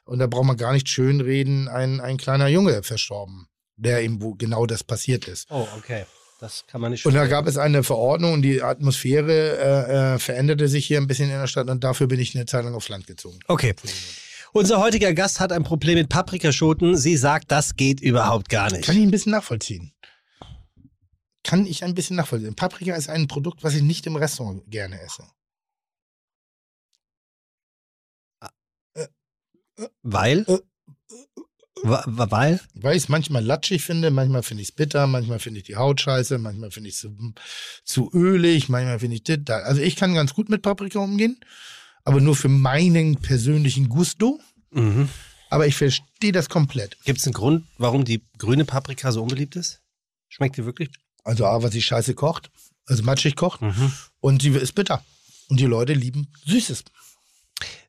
[0.06, 4.36] Und da braucht man gar nicht schönreden, ein, ein kleiner Junge verstorben, der ihm wo
[4.36, 5.48] genau das passiert ist.
[5.52, 6.06] Oh, okay.
[6.40, 10.20] Das kann man nicht Und da gab es eine Verordnung und die Atmosphäre äh, äh,
[10.20, 12.74] veränderte sich hier ein bisschen in der Stadt und dafür bin ich eine Zeit lang
[12.74, 13.40] aufs Land gezogen.
[13.48, 13.76] Okay.
[14.54, 16.96] Unser heutiger Gast hat ein Problem mit Paprikaschoten.
[16.98, 18.86] Sie sagt, das geht überhaupt gar nicht.
[18.86, 19.94] Kann ich ein bisschen nachvollziehen.
[21.44, 22.56] Kann ich ein bisschen nachvollziehen.
[22.56, 25.24] Paprika ist ein Produkt, was ich nicht im Restaurant gerne esse.
[30.02, 30.40] Weil?
[30.42, 30.60] Äh, wa-
[31.84, 32.60] Weil?
[32.74, 35.76] Weil ich es manchmal latschig finde, manchmal finde ich es bitter, manchmal finde ich die
[35.76, 37.16] Haut scheiße, manchmal finde ich es zu,
[37.84, 39.38] zu ölig, manchmal finde ich das.
[39.44, 39.58] da.
[39.60, 41.40] Also ich kann ganz gut mit Paprika umgehen,
[42.04, 44.40] aber nur für meinen persönlichen Gusto.
[44.72, 45.10] Mhm.
[45.50, 46.98] Aber ich verstehe das komplett.
[47.06, 49.82] Gibt es einen Grund, warum die grüne Paprika so unbeliebt ist?
[50.28, 50.90] Schmeckt die wirklich?
[51.24, 52.52] Also A, was sie scheiße kocht,
[52.86, 53.92] also matschig kocht Mhm.
[54.20, 55.04] und sie ist bitter.
[55.50, 56.84] Und die Leute lieben Süßes.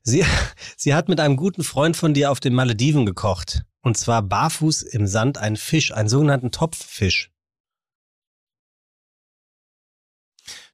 [0.03, 0.25] Sie,
[0.77, 3.63] sie hat mit einem guten Freund von dir auf den Malediven gekocht.
[3.81, 7.31] Und zwar barfuß im Sand einen Fisch, einen sogenannten Topffisch.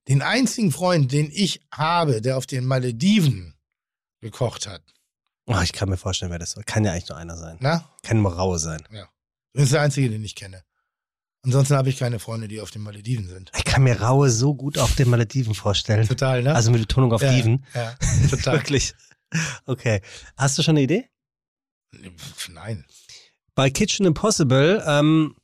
[0.07, 3.55] Den einzigen Freund, den ich habe, der auf den Malediven
[4.21, 4.81] gekocht hat,
[5.49, 6.63] Oh, ich kann mir vorstellen, wer das war.
[6.65, 7.55] Kann ja eigentlich nur einer sein.
[7.61, 8.83] na, Kann nur Raue sein.
[9.53, 10.61] das ist der einzige, den ich kenne.
[11.47, 13.53] Ansonsten habe ich keine Freunde, die auf den Malediven sind.
[13.55, 16.05] Ich kann mir Raue so gut auf den Malediven vorstellen.
[16.05, 16.53] Total, ne?
[16.53, 17.65] Also mit Betonung auf ja, Diven.
[17.73, 17.95] Ja,
[18.29, 18.57] total.
[18.57, 18.93] Wirklich.
[19.65, 20.01] Okay.
[20.35, 21.09] Hast du schon eine Idee?
[22.49, 22.85] Nein.
[23.55, 25.37] Bei Kitchen Impossible ähm,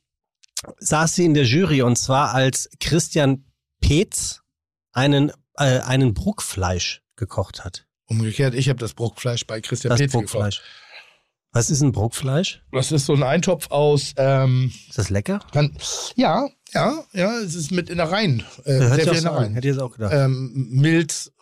[0.76, 3.50] saß sie in der Jury und zwar als Christian
[3.80, 4.42] Peetz
[4.92, 7.86] einen, äh, einen Bruckfleisch gekocht hat.
[8.04, 10.62] Umgekehrt, ich habe das Bruckfleisch bei Christian Das Petz gekocht.
[11.54, 12.62] Was ist ein Bruckfleisch?
[12.72, 15.38] Das ist so ein Eintopf aus, ähm, Ist das lecker?
[15.52, 15.74] kann,
[16.16, 18.42] ja, ja, ja, es ist mit Innereien.
[18.66, 19.18] Äh, Ja, hört sehr viel.
[19.22, 19.54] Innereien.
[19.54, 20.12] Hätte ich jetzt auch gedacht.
[20.12, 21.32] Ähm, Milz,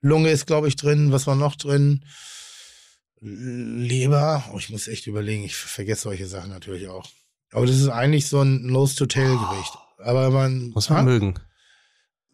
[0.00, 1.12] Lunge ist, glaube ich, drin.
[1.12, 2.04] Was war noch drin?
[3.20, 4.44] Leber.
[4.52, 5.44] Oh, ich muss echt überlegen.
[5.44, 7.06] Ich vergesse solche Sachen natürlich auch.
[7.52, 9.72] Aber das ist eigentlich so ein Nose-to-Tail-Gericht.
[9.98, 11.02] Aber man Muss man Ha?
[11.04, 11.34] mögen.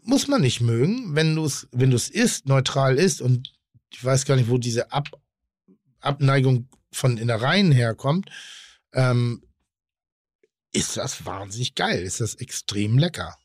[0.03, 3.53] muss man nicht mögen, wenn du es, wenn du es isst, neutral isst und
[3.93, 5.09] ich weiß gar nicht, wo diese Ab
[6.01, 8.31] Abneigung von Innereien herkommt,
[8.93, 9.43] ähm,
[10.73, 12.03] ist das wahnsinnig geil.
[12.03, 13.37] Ist das extrem lecker.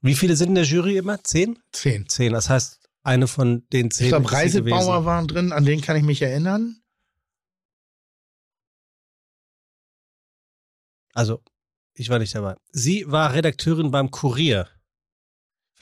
[0.00, 1.22] Wie viele sind in der Jury immer?
[1.24, 1.58] Zehn?
[1.72, 2.08] Zehn.
[2.08, 2.32] Zehn.
[2.32, 4.06] Das heißt, eine von den zehn.
[4.06, 6.80] Ich glaube, Reisebauer waren drin, an den kann ich mich erinnern.
[11.14, 11.42] Also,
[11.94, 12.56] ich war nicht dabei.
[12.72, 14.68] Sie war Redakteurin beim Kurier.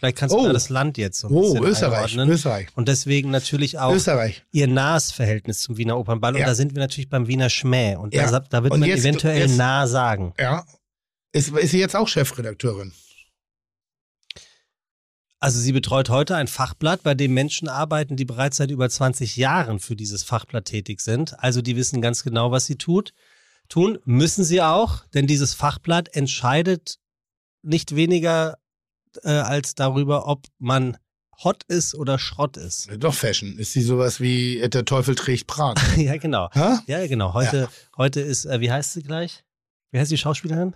[0.02, 0.46] Vielleicht kannst du Oh.
[0.46, 2.30] da das Land jetzt so ein Oh, bisschen Österreich, einordnen.
[2.30, 2.68] Österreich.
[2.74, 4.42] Und deswegen natürlich auch Österreich.
[4.50, 6.34] ihr nahes Verhältnis zum Wiener Opernball.
[6.34, 6.46] Und Ja.
[6.46, 7.94] da sind wir natürlich beim Wiener Schmäh.
[7.94, 8.28] Und Ja.
[8.28, 10.34] da, da wird Und man jetzt- eventuell jetzt- nah sagen.
[10.40, 10.64] Ja.
[11.30, 12.92] Ist, ist sie jetzt auch Chefredakteurin?
[15.38, 19.36] Also sie betreut heute ein Fachblatt, bei dem Menschen arbeiten, die bereits seit über 20
[19.36, 21.38] Jahren für dieses Fachblatt tätig sind.
[21.38, 23.12] Also die wissen ganz genau, was sie tut.
[23.68, 26.98] Tun müssen sie auch, denn dieses Fachblatt entscheidet
[27.62, 28.58] nicht weniger
[29.24, 30.96] äh, als darüber, ob man
[31.44, 32.88] hot ist oder Schrott ist.
[32.98, 33.58] Doch Fashion.
[33.58, 35.74] Ist sie sowas wie äh, der Teufel trägt Prag?
[35.96, 36.48] ja, genau.
[36.52, 36.78] Hä?
[36.86, 37.34] Ja, genau.
[37.34, 39.44] Heute, heute ist, äh, wie heißt sie gleich?
[39.90, 40.74] Wie heißt die Schauspielerin?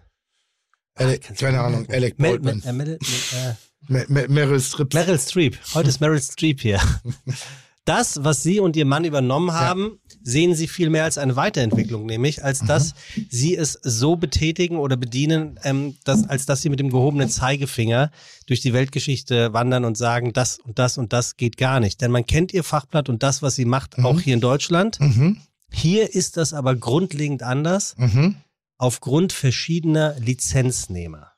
[0.95, 1.87] Alec, kannst du keine Ahnung.
[1.91, 2.63] Alec Baldwin.
[2.65, 3.51] Äh,
[3.95, 4.95] äh, Meryl Streep.
[4.95, 5.59] Meryl Streep.
[5.75, 6.81] Heute ist Meryl Streep hier.
[7.87, 12.05] Das, was Sie und Ihr Mann übernommen haben, sehen Sie viel mehr als eine Weiterentwicklung,
[12.05, 12.95] nämlich als dass
[13.31, 18.11] Sie es so betätigen oder bedienen, ähm, dass, als dass Sie mit dem gehobenen Zeigefinger
[18.47, 22.01] durch die Weltgeschichte wandern und sagen, das und das und das geht gar nicht.
[22.01, 24.99] Denn man kennt Ihr Fachblatt und das, was Sie macht, auch hier in Deutschland.
[24.99, 25.41] Mhm.
[25.73, 28.35] Hier ist das aber grundlegend anders Mhm.
[28.79, 31.31] aufgrund verschiedener Lizenznehmer.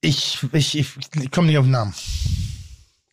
[0.00, 0.88] Ich, ich, ich,
[1.20, 1.94] ich komme nicht auf den Namen.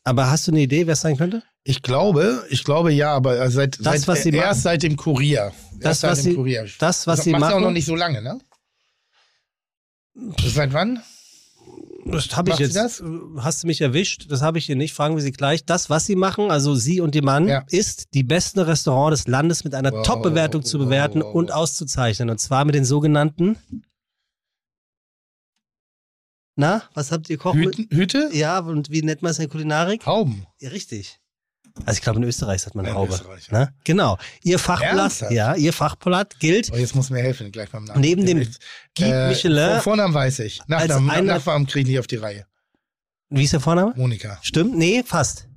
[0.10, 1.44] Aber hast du eine Idee, wer es sein könnte?
[1.64, 4.96] Ich glaube, ich glaube ja, aber seit, Das, seit was sie erst machen- seit dem
[4.96, 5.52] Kurier.
[5.80, 6.66] Das, erst was sie- Kurier.
[6.80, 8.40] Das, was Sie macht sie auch noch machen, nicht so lange, ne?
[10.48, 11.00] Seit wann?
[12.06, 12.76] Das habe ich jetzt.
[12.76, 13.04] das?
[13.38, 14.26] Hast du mich erwischt?
[14.32, 14.94] Das habe ich hier nicht.
[14.96, 15.64] Fragen wir Sie gleich.
[15.66, 17.64] Das, was Sie machen, also Sie und Ihr Mann, Ja.
[17.70, 21.52] ist, die besten Restaurants des Landes mit einer Wow, Top-Bewertung zu wow, bewerten wow, und
[21.52, 22.30] auszuzeichnen.
[22.32, 23.58] Und zwar mit den sogenannten.
[26.60, 27.78] Na, was habt ihr kocht mit?
[27.78, 28.30] Hüten, Hüte?
[28.34, 30.06] Ja, und wie nennt man es in der Kulinarik?
[30.06, 30.46] Hauben.
[30.60, 31.18] Ja, richtig.
[31.86, 33.18] Also ich glaube, in Österreich sagt man Ja, Haube.
[33.50, 33.60] Ja.
[33.60, 33.74] Ne?
[33.86, 34.18] Genau.
[34.44, 38.02] Ihr Fachblatt, ja, Ihr Fachblatt gilt Oh, jetzt muss mir helfen, gleich beim Namen.
[38.02, 38.56] neben dem Guide
[39.26, 39.70] Äh, Michelin.
[39.76, 40.60] Vor Vornamen weiß ich.
[40.68, 42.46] Nachnamen, Nachnamen kriege ich nicht auf die Reihe.
[43.30, 43.94] Wie ist der Vorname?
[43.96, 44.38] Monika.
[44.42, 44.76] Stimmt?
[44.78, 45.48] Nee, fast.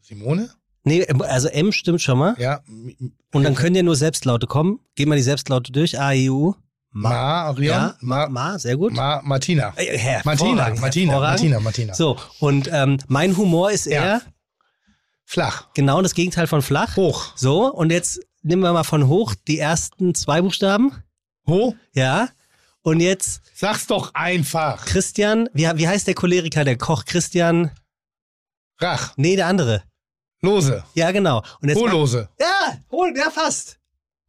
[0.00, 0.50] Simone?
[0.84, 2.34] Nee, also M stimmt schon mal.
[2.38, 2.62] Ja.
[3.32, 4.80] Und dann können ja nur Selbstlaute kommen.
[4.94, 6.00] Gehen wir die Selbstlaute durch.
[6.00, 6.54] A, I, U.
[6.98, 7.76] Ma, Orion?
[7.76, 8.92] Ja, Ma, Ma, sehr gut.
[8.94, 9.72] Ma, Martina.
[9.76, 11.50] Äh, hervorragend, Martina, Martina, hervorragend.
[11.50, 11.94] Martina, Martina.
[11.94, 13.92] So, und ähm, mein Humor ist Ja.
[14.04, 14.22] eher,
[15.28, 15.68] Flach.
[15.74, 16.96] Genau das Gegenteil von flach.
[16.96, 17.32] Hoch.
[17.34, 20.92] So, und jetzt nehmen wir mal von hoch die ersten zwei Buchstaben.
[21.48, 21.74] Ho?
[21.94, 22.28] Ja.
[22.82, 24.84] Und jetzt Sag's doch einfach.
[24.86, 27.04] Christian, wie, wie heißt der Choleriker, der Koch?
[27.04, 27.72] Christian,
[28.78, 29.14] Rach.
[29.16, 29.82] nee, der andere.
[30.42, 30.84] Lose.
[30.94, 31.42] Ja, genau.
[31.60, 32.28] Und jetzt Hohlose.
[32.38, 32.78] Ja,
[33.16, 33.78] ja, fast.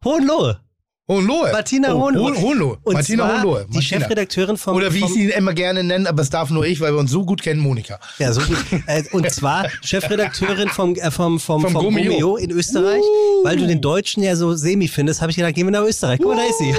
[0.04, 0.60] Hohenlohe.
[1.08, 1.52] Hohenlohe.
[1.52, 2.24] Martina oh, Hohenlohe.
[2.34, 2.78] Hohen- Hohenlohe.
[2.84, 3.66] Und Martina zwar Hohenlohe.
[3.70, 4.00] die Martina.
[4.00, 4.76] Chefredakteurin vom...
[4.76, 7.10] Oder wie ich sie immer gerne nenne, aber es darf nur ich, weil wir uns
[7.10, 7.98] so gut kennen, Monika.
[8.18, 8.58] Ja, so gut.
[8.86, 12.12] Äh, und zwar Chefredakteurin vom, äh, vom, vom, Vom vom Gomio.
[12.12, 13.00] Gomio in Österreich.
[13.00, 13.44] Uh.
[13.44, 16.18] Weil du den Deutschen ja so semi findest, habe ich gedacht, gehen wir nach Österreich.
[16.22, 16.74] Guck mal, da ist sie.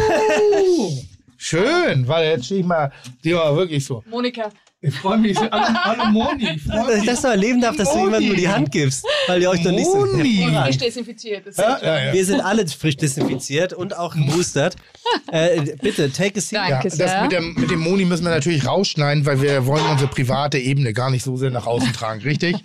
[1.38, 2.92] Schön, weil jetzt stehe ich mal,
[3.24, 4.04] die war wirklich so.
[4.10, 4.50] Monika,
[4.82, 5.38] Ich freue mich.
[5.38, 6.52] Hallo, hallo Moni.
[6.56, 8.06] Ich Dass ich das noch erleben darf, dass du Moni.
[8.06, 9.06] jemandem nur die Hand gibst.
[9.28, 10.06] Weil ihr euch doch nicht so...
[10.06, 10.48] Moni.
[10.64, 11.48] frisch desinfiziert.
[11.48, 12.14] Das Ja, ist ja, ja.
[12.14, 14.76] Wir sind alle frisch desinfiziert und auch geboostert.
[15.32, 16.52] Äh, bitte, take a seat.
[16.52, 17.22] Ja, Danke das sehr.
[17.24, 20.94] mit dem, mit dem Moni müssen wir natürlich rausschneiden, weil wir wollen unsere private Ebene
[20.94, 22.56] gar nicht so sehr nach außen tragen, richtig?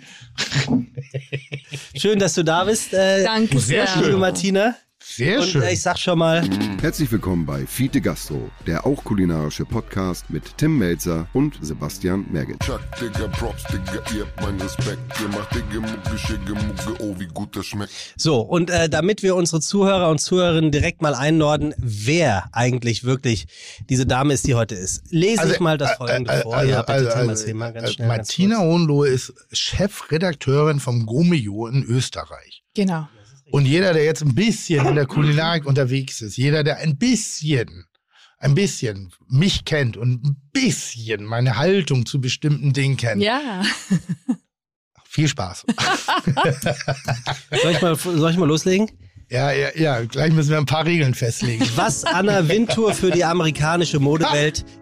[1.95, 3.87] Schön, dass du da bist, äh, Danke Sehr sehr.
[3.87, 4.03] schön.
[4.05, 4.75] liebe Martina.
[5.15, 5.61] Sehr Und schön.
[5.61, 6.43] äh, ich sag schon mal,
[6.81, 12.59] Herzlich willkommen bei Fiete Gastro, der auch kulinarische Podcast mit Tim Melzer und Sebastian Merget.
[12.59, 14.99] Chuck, Digga, Props, Digga, ihr habt meinen Respekt.
[15.21, 17.93] Ihr macht Digga, Mucke, Schicke, Mucke, oh, wie gut das schmeckt.
[18.17, 23.47] so, und äh, damit wir unsere Zuhörer und Zuhörerinnen direkt mal einnorden, wer eigentlich wirklich
[23.89, 26.57] diese Dame ist, die heute ist, lese ich mal das folgende äh, vor.
[26.57, 28.07] also, ja, bitte, also, Tim, also, mal ganz äh, schnell.
[28.09, 28.59] Martina.
[28.59, 32.63] Hohenlohe ist Chefredakteurin vom Gomio in Österreich.
[32.73, 33.07] Genau.
[33.51, 37.85] Und jeder, der jetzt ein bisschen in der Kulinarik unterwegs ist, jeder, der ein bisschen,
[38.39, 43.61] ein bisschen mich kennt und ein bisschen meine Haltung zu bestimmten Dingen kennt, Ja.
[45.05, 45.65] viel Spaß.
[47.61, 48.89] Soll ich, mal, soll ich mal loslegen?
[49.29, 51.65] ja, ja, ja, gleich müssen wir ein paar Regeln festlegen.
[51.75, 54.65] Was Anna Wintour für die amerikanische Modewelt.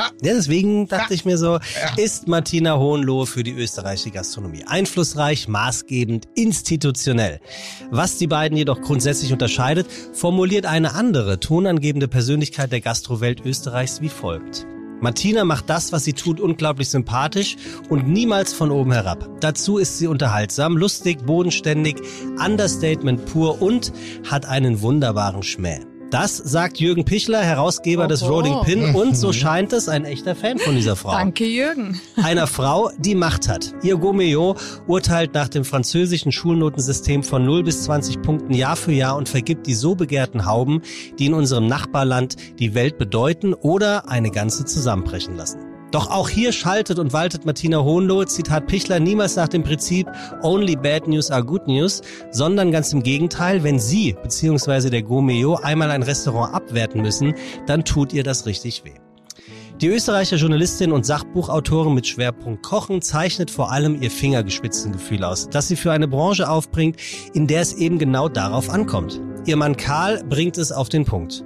[0.00, 1.58] Ja, deswegen dachte ich mir so,
[1.96, 7.40] ist Martina Hohenlohe für die österreichische Gastronomie einflussreich, maßgebend, institutionell.
[7.90, 14.08] Was die beiden jedoch grundsätzlich unterscheidet, formuliert eine andere, tonangebende Persönlichkeit der Gastrowelt Österreichs wie
[14.08, 14.66] folgt.
[15.00, 17.56] Martina macht das, was sie tut, unglaublich sympathisch
[17.88, 19.28] und niemals von oben herab.
[19.40, 21.96] Dazu ist sie unterhaltsam, lustig, bodenständig,
[22.44, 23.92] Understatement pur und
[24.30, 25.89] hat einen wunderbaren Schmäh.
[26.10, 28.32] Das sagt Jürgen Pichler, Herausgeber des Oho.
[28.32, 31.12] Rolling Pin und so scheint es ein echter Fan von dieser Frau.
[31.12, 32.00] Danke, Jürgen.
[32.16, 33.72] Einer Frau, die Macht hat.
[33.82, 34.56] Ihr Gomeo
[34.88, 39.66] urteilt nach dem französischen Schulnotensystem von 0 bis 20 Punkten Jahr für Jahr und vergibt
[39.68, 40.82] die so begehrten Hauben,
[41.18, 45.69] die in unserem Nachbarland die Welt bedeuten oder eine ganze zusammenbrechen lassen.
[45.90, 50.06] Doch auch hier schaltet und waltet Martina Hohenlohe, Zitat Pichler, niemals nach dem Prinzip
[50.42, 54.90] Only bad news are good news, sondern ganz im Gegenteil, wenn Sie bzw.
[54.90, 57.34] der Gomeo einmal ein Restaurant abwerten müssen,
[57.66, 58.94] dann tut ihr das richtig weh.
[59.80, 65.68] Die Österreicher Journalistin und Sachbuchautorin mit Schwerpunkt Kochen zeichnet vor allem ihr Fingergespitzengefühl aus, das
[65.68, 66.96] sie für eine Branche aufbringt,
[67.32, 69.20] in der es eben genau darauf ankommt.
[69.46, 71.44] Ihr Mann Karl bringt es auf den Punkt.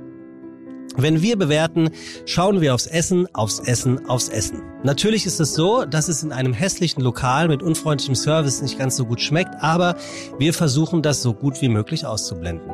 [0.96, 1.90] Wenn wir bewerten,
[2.24, 4.62] schauen wir aufs Essen, aufs Essen, aufs Essen.
[4.84, 8.96] Natürlich ist es so, dass es in einem hässlichen Lokal mit unfreundlichem Service nicht ganz
[8.96, 9.96] so gut schmeckt, aber
[10.38, 12.70] wir versuchen das so gut wie möglich auszublenden.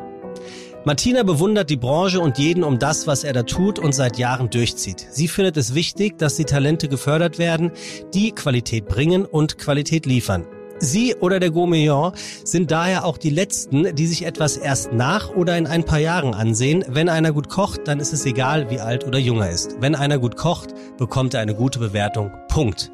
[0.84, 4.50] Martina bewundert die Branche und jeden um das, was er da tut und seit Jahren
[4.50, 5.06] durchzieht.
[5.10, 7.70] Sie findet es wichtig, dass die Talente gefördert werden,
[8.12, 10.46] die Qualität bringen und Qualität liefern.
[10.80, 12.12] Sie oder der Gourmillon
[12.42, 16.32] sind daher auch die Letzten, die sich etwas erst nach oder in ein paar Jahren
[16.34, 16.84] ansehen.
[16.88, 19.76] Wenn einer gut kocht, dann ist es egal, wie alt oder jung er ist.
[19.80, 22.32] Wenn einer gut kocht, bekommt er eine gute Bewertung.
[22.48, 22.90] Punkt.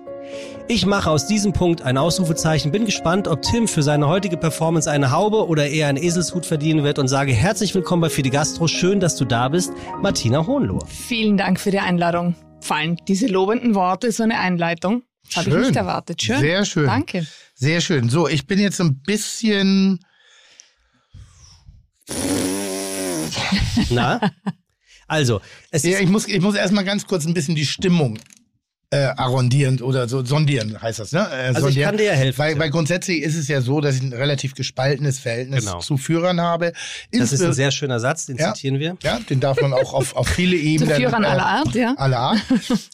[0.67, 4.91] Ich mache aus diesem Punkt ein Ausrufezeichen, bin gespannt, ob Tim für seine heutige Performance
[4.91, 8.67] eine Haube oder eher einen Eselshut verdienen wird und sage herzlich willkommen bei Fide Gastro.
[8.67, 9.73] Schön, dass du da bist,
[10.03, 10.85] Martina Hohenlohe.
[10.89, 12.35] Vielen Dank für die Einladung.
[12.61, 15.05] Vor allem diese lobenden Worte, so eine Einleitung.
[15.35, 16.23] Das habe ich nicht erwartet.
[16.23, 16.41] Schön.
[16.41, 16.87] Sehr schön.
[16.87, 17.27] Danke.
[17.55, 18.09] Sehr schön.
[18.09, 20.01] So, ich bin jetzt ein bisschen.
[23.91, 24.21] Na?
[25.09, 28.19] Also, es Ja, ist, ich muss, ich muss erstmal ganz kurz ein bisschen die Stimmung
[28.91, 31.19] äh, arrondieren oder so sondieren, heißt das, ne?
[31.21, 31.89] Äh, Also ich sondieren.
[31.91, 34.55] kann dir ja helfen, Weil, weil grundsätzlich ist es ja so, dass ich ein relativ
[34.55, 35.81] gespaltenes Verhältnis Genau.
[35.81, 36.73] zu Führern habe.
[37.13, 38.55] das ist ein Insbe- sehr schöner Satz, den Ja.
[38.55, 38.97] zitieren wir.
[39.03, 40.97] ja, den darf man auch auf, auf viele Zu Ebenen.
[40.97, 41.95] Führern äh, aller Art, ja.
[41.97, 42.39] aller Art.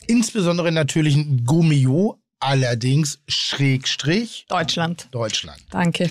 [0.07, 5.09] Insbesondere natürlich ein Gummio, allerdings Schrägstrich Deutschland.
[5.11, 5.61] Deutschland.
[5.71, 6.11] Danke.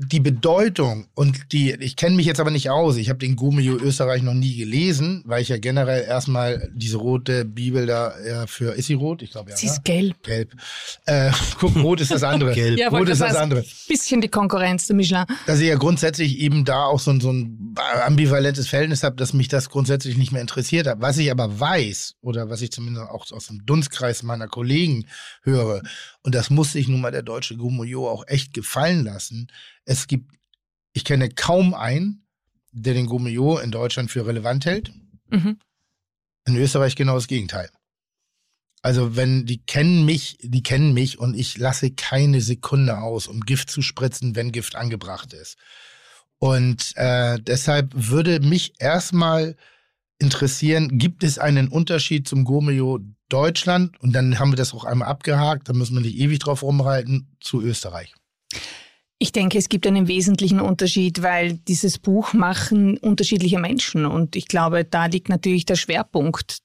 [0.00, 3.76] Die Bedeutung und die, ich kenne mich jetzt aber nicht aus, ich habe den Gomio
[3.76, 8.74] Österreich noch nie gelesen, weil ich ja generell erstmal diese rote Bibel da ja, für,
[8.74, 9.22] ist sie rot?
[9.22, 9.56] Ich glaube ja.
[9.56, 9.72] Sie ne?
[9.72, 10.22] ist gelb.
[10.22, 10.52] Gelb.
[11.06, 12.52] Äh, guck, rot ist das andere.
[12.54, 12.78] Gelb.
[12.78, 13.64] Ja, rot ist das andere.
[13.88, 15.24] Bisschen die Konkurrenz zu Michelin.
[15.46, 17.74] Dass ich ja grundsätzlich eben da auch so, ein- so ein
[18.04, 21.00] ambivalentes Verhältnis habe, dass mich das grundsätzlich nicht mehr interessiert hat.
[21.00, 25.06] Was ich aber weiß, oder was ich zumindest auch aus dem Dunstkreis meiner Kollegen
[25.42, 25.82] höre,
[26.22, 29.48] und das muss sich nun mal der deutsche Gourmillot auch echt gefallen lassen,
[29.84, 30.32] es gibt,
[30.92, 32.26] ich kenne kaum einen,
[32.72, 34.92] der den Gourmillot in Deutschland für relevant hält.
[35.30, 35.58] Mhm.
[36.46, 37.70] In Österreich genau das Gegenteil.
[38.82, 43.40] Also wenn die kennen mich, die kennen mich und ich lasse keine Sekunde aus, um
[43.40, 45.56] Gift zu spritzen, wenn Gift angebracht ist.
[46.38, 49.56] Und äh, deshalb würde mich erstmal
[50.18, 54.00] interessieren, gibt es einen Unterschied zum Gourmillot Deutschland?
[54.00, 57.36] Und dann haben wir das auch einmal abgehakt, da müssen wir nicht ewig drauf rumreiten,
[57.40, 58.14] zu Österreich.
[59.20, 64.06] Ich denke, es gibt einen wesentlichen Unterschied, weil dieses Buch machen unterschiedliche Menschen.
[64.06, 66.58] Und ich glaube, da liegt natürlich der Schwerpunkt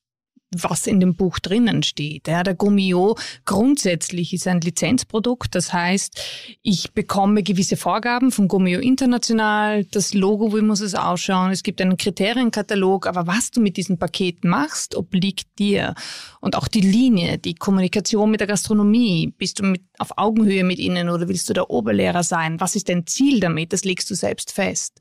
[0.57, 2.27] was in dem Buch drinnen steht.
[2.27, 5.55] Ja, der Gummio grundsätzlich ist ein Lizenzprodukt.
[5.55, 6.19] Das heißt,
[6.61, 11.51] ich bekomme gewisse Vorgaben von Gummio International, das Logo, wie muss es ausschauen.
[11.51, 15.95] Es gibt einen Kriterienkatalog, aber was du mit diesem Paket machst, obliegt dir.
[16.39, 19.33] Und auch die Linie, die Kommunikation mit der Gastronomie.
[19.37, 22.59] Bist du mit, auf Augenhöhe mit ihnen oder willst du der Oberlehrer sein?
[22.59, 23.73] Was ist dein Ziel damit?
[23.73, 24.99] Das legst du selbst fest.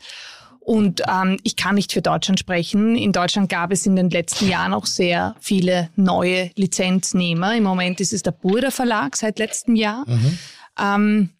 [0.64, 2.94] Und ähm, ich kann nicht für Deutschland sprechen.
[2.94, 7.56] In Deutschland gab es in den letzten Jahren auch sehr viele neue Lizenznehmer.
[7.56, 10.04] Im Moment ist es der Burda Verlag seit letztem Jahr.
[10.08, 10.38] Mhm.
[10.78, 11.30] Ähm,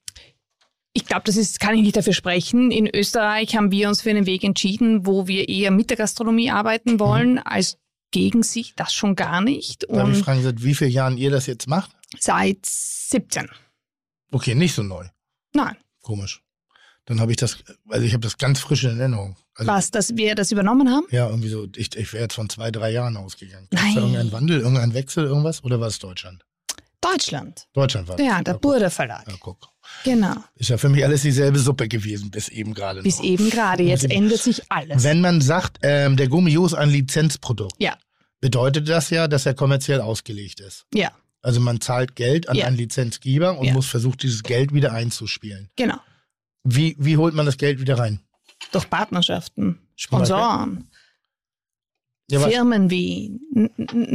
[0.93, 2.70] ich glaube, das ist, kann ich nicht dafür sprechen.
[2.73, 6.51] In Österreich haben wir uns für einen Weg entschieden, wo wir eher mit der Gastronomie
[6.51, 7.43] arbeiten wollen, Mhm.
[7.45, 7.79] als
[8.11, 8.75] gegen sich.
[8.75, 9.85] Das schon gar nicht.
[9.89, 11.93] Darf ich Und fragen, seit wie vielen Jahren ihr das jetzt macht?
[12.18, 13.49] seit 17.
[14.33, 15.07] Okay, nicht so neu.
[15.55, 15.77] Nein.
[16.03, 16.43] Komisch.
[17.07, 19.37] Dann habe ich das, also ich habe das ganz frisch in Erinnerung.
[19.57, 21.07] Also, Was, dass wir das übernommen haben?
[21.11, 23.67] Ja, irgendwie so, ich, ich wäre jetzt von zwei, drei Jahren ausgegangen.
[23.73, 23.95] Nein.
[23.95, 25.65] da irgendein Wandel, irgendein Wechsel, irgendwas?
[25.65, 26.45] Oder war es Deutschland?
[27.01, 27.67] Deutschland.
[27.73, 28.25] Deutschland war das.
[28.27, 28.63] Ja, der guck.
[28.63, 29.27] Burda Verlag.
[29.27, 29.69] Ja, guck.
[30.05, 30.35] Genau.
[30.55, 33.25] Ist ja für mich alles dieselbe Suppe gewesen, bis eben gerade Bis noch.
[33.25, 33.83] eben gerade.
[33.83, 35.03] Jetzt ändert sich alles.
[35.03, 37.97] Wenn man sagt, ähm, der Gummio ist ein Lizenzprodukt, Ja.
[38.41, 40.87] bedeutet das ja, dass er kommerziell ausgelegt ist.
[40.95, 41.11] Ja,
[41.43, 42.67] Also man zahlt Geld an Ja.
[42.67, 43.73] einen Lizenzgeber und Ja.
[43.73, 45.71] muss versuchen, dieses Geld wieder einzuspielen.
[45.77, 45.99] genau.
[46.65, 48.21] Wie, wie holt man das Geld wieder rein?
[48.71, 50.89] Durch Partnerschaften, Sponsoren,
[52.33, 53.39] Ja, Firmen wie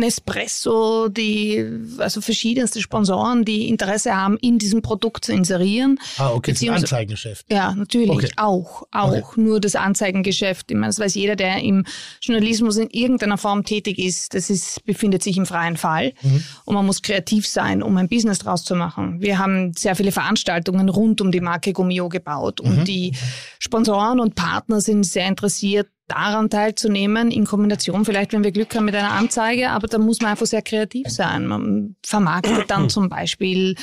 [0.01, 1.65] Nespresso, die,
[1.99, 5.99] also verschiedenste Sponsoren, die Interesse haben, in diesem Produkt zu inserieren.
[6.18, 7.45] Ah, okay, das ist ein Beziehungsweise- Anzeigengeschäft.
[7.51, 8.32] Ja, natürlich, Okay.
[8.38, 9.38] auch, auch.
[9.38, 10.72] Nur das Anzeigengeschäft.
[10.72, 11.86] Ich meine, das weiß jeder, der im
[12.22, 14.34] Journalismus in irgendeiner Form tätig ist.
[14.34, 16.13] Das ist, befindet sich im freien Fall.
[16.22, 16.43] Mhm.
[16.65, 19.22] Und man muss kreativ sein, um ein Business draus zu machen.
[19.22, 22.61] Wir haben sehr viele Veranstaltungen rund um die Marke Gummio gebaut.
[22.63, 22.70] Mhm.
[22.80, 23.13] Und die
[23.59, 28.86] Sponsoren und Partner sind sehr interessiert, daran teilzunehmen, in Kombination vielleicht, wenn wir Glück haben,
[28.86, 29.70] mit einer Anzeige.
[29.72, 31.47] Aber da muss man einfach sehr kreativ sein.
[31.47, 33.76] Man vermarktet dann zum Beispiel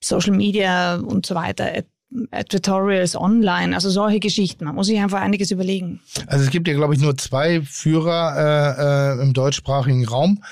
[0.00, 1.82] Social Media und so weiter,
[2.30, 4.64] Advertorials online, also solche Geschichten.
[4.64, 6.00] Man muss sich einfach einiges überlegen.
[6.26, 10.42] Also es gibt ja, glaube ich, nur zwei Führer äh, äh, im deutschsprachigen Raum,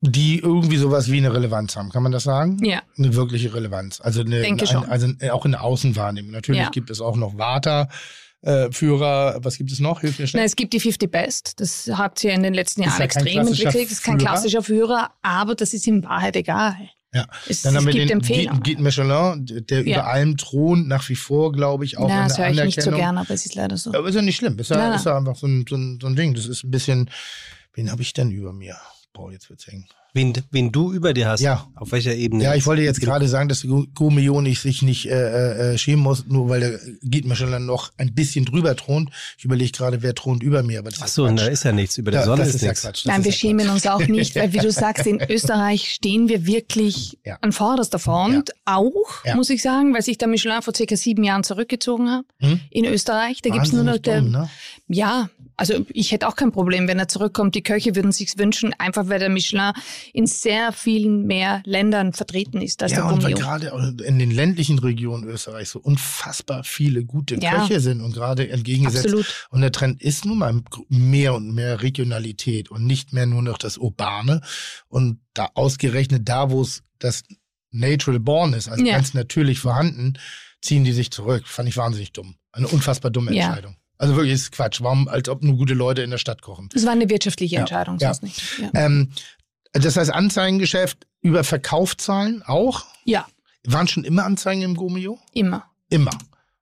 [0.00, 1.90] die irgendwie sowas wie eine Relevanz haben.
[1.90, 2.58] Kann man das sagen?
[2.64, 2.82] Ja.
[2.98, 4.00] Eine wirkliche Relevanz.
[4.00, 4.84] Also, eine, Denke ein, schon.
[4.86, 6.32] also auch in der Außenwahrnehmung.
[6.32, 6.70] Natürlich Ja.
[6.70, 7.88] gibt es auch noch Vata.
[8.42, 10.00] Äh, Führer, was gibt es noch?
[10.00, 10.44] Hilf mir schnell.
[10.46, 11.60] es gibt die 50 Best.
[11.60, 13.74] Das hat sich in den letzten Jahren ja extrem entwickelt.
[13.74, 16.74] Das ist kein klassischer Führer, aber das ist in Wahrheit egal.
[17.12, 17.26] Ja.
[17.48, 18.60] Es, Dann es haben wir gibt den.
[18.62, 19.96] Guide Michelin, der Ja.
[19.98, 22.82] über allem thront, nach wie vor, glaube ich, auch Na, in das höre ich nicht
[22.82, 23.92] so gerne, aber es ist leider so.
[23.92, 24.58] Aber ist ja nicht schlimm.
[24.58, 26.34] Ist ja, Nein, ist ja einfach so ein, so, ein, so ein Ding.
[26.34, 27.10] Das ist ein bisschen.
[27.74, 28.76] Wen habe ich denn über mir?
[29.12, 29.86] Boah, jetzt wird's eng.
[30.12, 31.40] Wen, wen du über dir hast.
[31.40, 31.68] Ja.
[31.76, 32.42] Auf welcher Ebene?
[32.44, 36.26] Ja, ich wollte jetzt gerade sagen, dass Gomeo nicht sich nicht äh, äh, schämen muss,
[36.26, 39.10] nur weil der Guide Michelin noch ein bisschen drüber thront.
[39.38, 40.80] Ich überlege gerade, wer thront über mir.
[40.80, 41.38] Aber das Ach ist so, Quatsch.
[41.38, 41.96] da ist ja nichts.
[41.98, 42.82] Über der Ja, Sonne das ist, ist ja nichts.
[42.82, 42.98] Quatsch.
[42.98, 43.74] Das Nein, ist wir ja schämen Quatsch.
[43.74, 47.38] uns auch nicht, weil wie du sagst, in Österreich stehen wir wirklich Ja.
[47.40, 48.50] an vorderster Front.
[48.64, 49.36] Auch, Ja.
[49.36, 52.60] muss ich sagen, weil sich der Michelin vor circa sieben Jahren zurückgezogen hat Hm?
[52.70, 53.42] in Österreich.
[53.42, 54.50] Da gibt's nur noch der, dumm, ne?
[54.88, 55.30] Ja,
[55.60, 57.54] also ich hätte auch kein Problem, wenn er zurückkommt.
[57.54, 59.72] Die Köche würden sich's wünschen, einfach weil der Michelin
[60.12, 63.66] in sehr vielen mehr Ländern vertreten ist als Ja, der und weil gerade
[64.04, 67.60] in den ländlichen Regionen Österreichs so unfassbar viele gute Ja.
[67.66, 69.04] Köche sind und gerade entgegengesetzt.
[69.04, 69.48] Absolut.
[69.50, 73.58] Und der Trend ist nun mal mehr und mehr Regionalität und nicht mehr nur noch
[73.58, 74.40] das Urbane.
[74.88, 77.22] Und da ausgerechnet da, wo es das
[77.70, 78.94] Natural Born ist, also Ja.
[78.94, 80.14] ganz natürlich vorhanden,
[80.62, 81.46] ziehen die sich zurück.
[81.46, 82.34] Fand ich wahnsinnig dumm.
[82.52, 83.44] Eine unfassbar dumme Ja.
[83.46, 83.76] Entscheidung.
[84.00, 84.80] Also wirklich ist Quatsch.
[84.80, 86.70] Warum, als ob nur gute Leute in der Stadt kochen.
[86.72, 87.56] Das war eine wirtschaftliche.
[87.56, 88.14] Entscheidung, Ja.
[88.14, 88.58] sonst nicht.
[88.58, 88.70] Ja.
[88.86, 89.10] Ähm,
[89.72, 92.86] das heißt, Anzeigengeschäft über Verkaufszahlen auch?
[93.04, 93.26] ja,
[93.66, 95.18] Waren schon immer Anzeigen im Gomio?
[95.34, 95.66] immer.
[95.90, 96.12] Immer.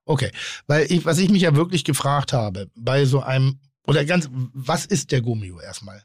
[0.04, 0.32] Okay.
[0.66, 4.84] Weil ich, was ich mich ja wirklich gefragt habe, bei so einem, oder ganz, was
[4.84, 6.02] ist der Gomio erstmal?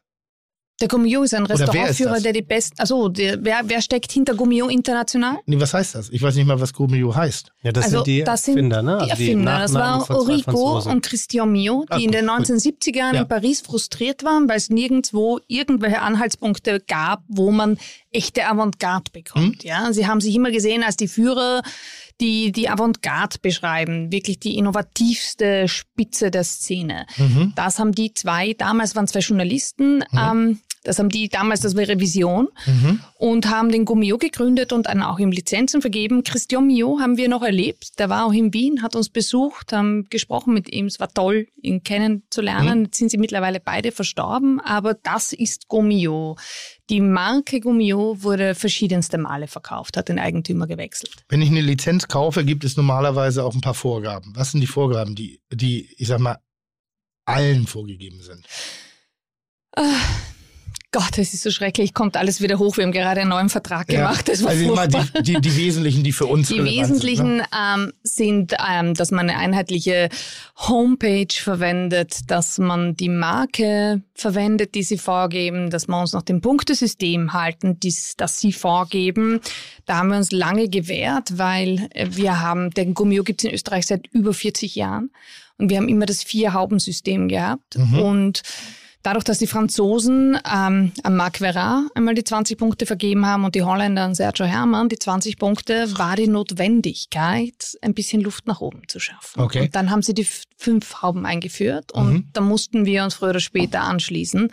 [0.81, 2.23] Der Gummio ist ein ist Restaurantführer, das?
[2.23, 2.75] der die besten.
[2.79, 5.37] Also, wer, wer steckt hinter Gummio international?
[5.45, 6.09] Nee, was heißt das?
[6.09, 7.51] Ich weiß nicht mal, was Gourmillot heißt.
[7.61, 8.97] Ja, das also, sind die das sind Erfinder, ne?
[9.05, 9.59] Die Also Erfinder.
[9.59, 10.91] das Nachnamen war von zwei Origo Franzosen.
[10.91, 12.47] und Christian Mio, die Ah, in den gut.
[12.47, 13.21] 1970er Jahren Ja.
[13.21, 17.77] in Paris frustriert waren, weil es nirgendwo irgendwelche Anhaltspunkte gab, wo man
[18.11, 19.61] echte Avantgarde bekommt.
[19.63, 19.69] Hm?
[19.69, 21.61] Ja, sie haben sich immer gesehen als die Führer,
[22.23, 27.05] die die Avantgarde beschreiben, wirklich die innovativste Spitze der Szene.
[27.17, 27.53] Mhm.
[27.55, 31.99] Das haben die zwei, damals waren zwei Journalisten, ähm, das haben die damals, das wäre
[31.99, 32.99] Vision, Mhm.
[33.17, 36.23] und haben den Gummio gegründet und dann auch ihm Lizenzen vergeben.
[36.23, 37.99] Christian Mio haben wir noch erlebt.
[37.99, 40.87] Der war auch in Wien, hat uns besucht, haben gesprochen mit ihm.
[40.87, 42.85] Es war toll, ihn kennenzulernen.
[42.85, 46.35] Jetzt sind sie mittlerweile beide verstorben, aber das ist Gummio.
[46.89, 51.23] Die Marke Gummio wurde verschiedenste Male verkauft, hat den Eigentümer gewechselt.
[51.29, 54.33] Wenn ich eine Lizenz kaufe, gibt es normalerweise auch ein paar Vorgaben.
[54.35, 56.39] Was sind die Vorgaben, die, die ich sag mal,
[57.25, 58.45] allen vorgegeben sind?
[60.93, 62.77] Gott, es ist so schrecklich, kommt alles wieder hoch.
[62.77, 64.29] Wir haben gerade einen neuen Vertrag gemacht.
[64.29, 67.75] Das war also immer die, die, die wesentlichen, die für uns Die wesentlichen Sind, ne?
[67.75, 70.09] ähm, sind, ähm, dass man eine einheitliche
[70.55, 76.41] Homepage verwendet, dass man die Marke verwendet, die sie vorgeben, dass wir uns nach dem
[76.41, 79.41] Punktesystem halten, dies, das sie vorgeben.
[79.87, 83.55] Da haben wir uns lange gewehrt, weil äh, wir haben, den Gummio gibt es in
[83.55, 85.09] Österreich seit über 40 Jahren
[85.57, 88.43] und wir haben immer das Vier-Hauben-System gehabt und
[89.03, 93.53] Dadurch, dass die Franzosen ähm, an Marc Verrat einmal die 20 Punkte vergeben haben und
[93.53, 98.61] die Holländer an Sergio Herrmann die 20 Punkte, war die Notwendigkeit, ein bisschen Luft nach
[98.61, 99.41] oben zu schaffen.
[99.41, 99.63] Okay.
[99.63, 100.27] Und dann haben sie die
[100.57, 104.49] fünf Hauben eingeführt und da mussten wir uns früher oder später anschließen.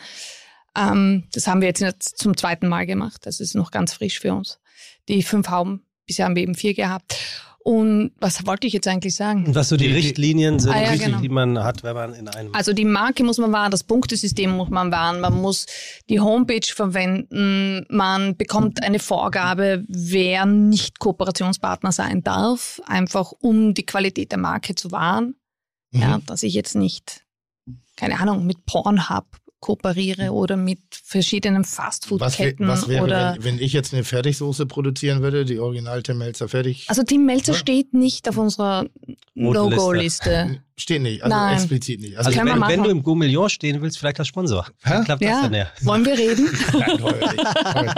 [0.76, 3.26] Ähm, das haben wir jetzt nicht zum zweiten Mal gemacht.
[3.26, 4.58] Das ist noch ganz frisch für uns.
[5.08, 7.16] Die fünf Hauben, bisher haben wir eben vier gehabt.
[7.62, 9.44] Und was wollte ich jetzt eigentlich sagen?
[9.46, 11.20] Und was so die, Die- Richtlinien sind, Ah, ja, die- genau.
[11.20, 14.50] die man hat, wenn man in einem Also die Marke muss man wahren, das Punktesystem
[14.50, 15.66] muss man wahren, man muss
[16.08, 23.84] die Homepage verwenden, man bekommt eine Vorgabe, wer nicht Kooperationspartner sein darf, einfach um die
[23.84, 25.34] Qualität der Marke zu wahren.
[25.92, 26.00] Mhm.
[26.00, 27.26] Ja, dass ich jetzt nicht,
[27.96, 29.26] keine Ahnung, mit Pornhub
[29.60, 34.04] kooperiere oder mit verschiedenen Was, wär- Fastfood-Ketten was wäre, oder wenn, wenn ich jetzt eine
[34.04, 36.86] Fertigsoße produzieren würde, die Original Tim Melzer fertig?
[36.88, 37.58] also Tim Melzer Ja.
[37.58, 38.86] steht nicht auf unserer
[39.34, 40.62] Logo-Liste.
[40.80, 41.54] Steht nicht, also Nein.
[41.56, 42.16] explizit nicht.
[42.16, 44.66] Also wir wenn, wenn du im Gourmillon stehen willst, vielleicht als Sponsor.
[44.82, 45.66] Dann klappt das Ja, dann ja.
[45.82, 46.48] wollen wir reden?
[46.72, 47.94] Nein, toll, toll.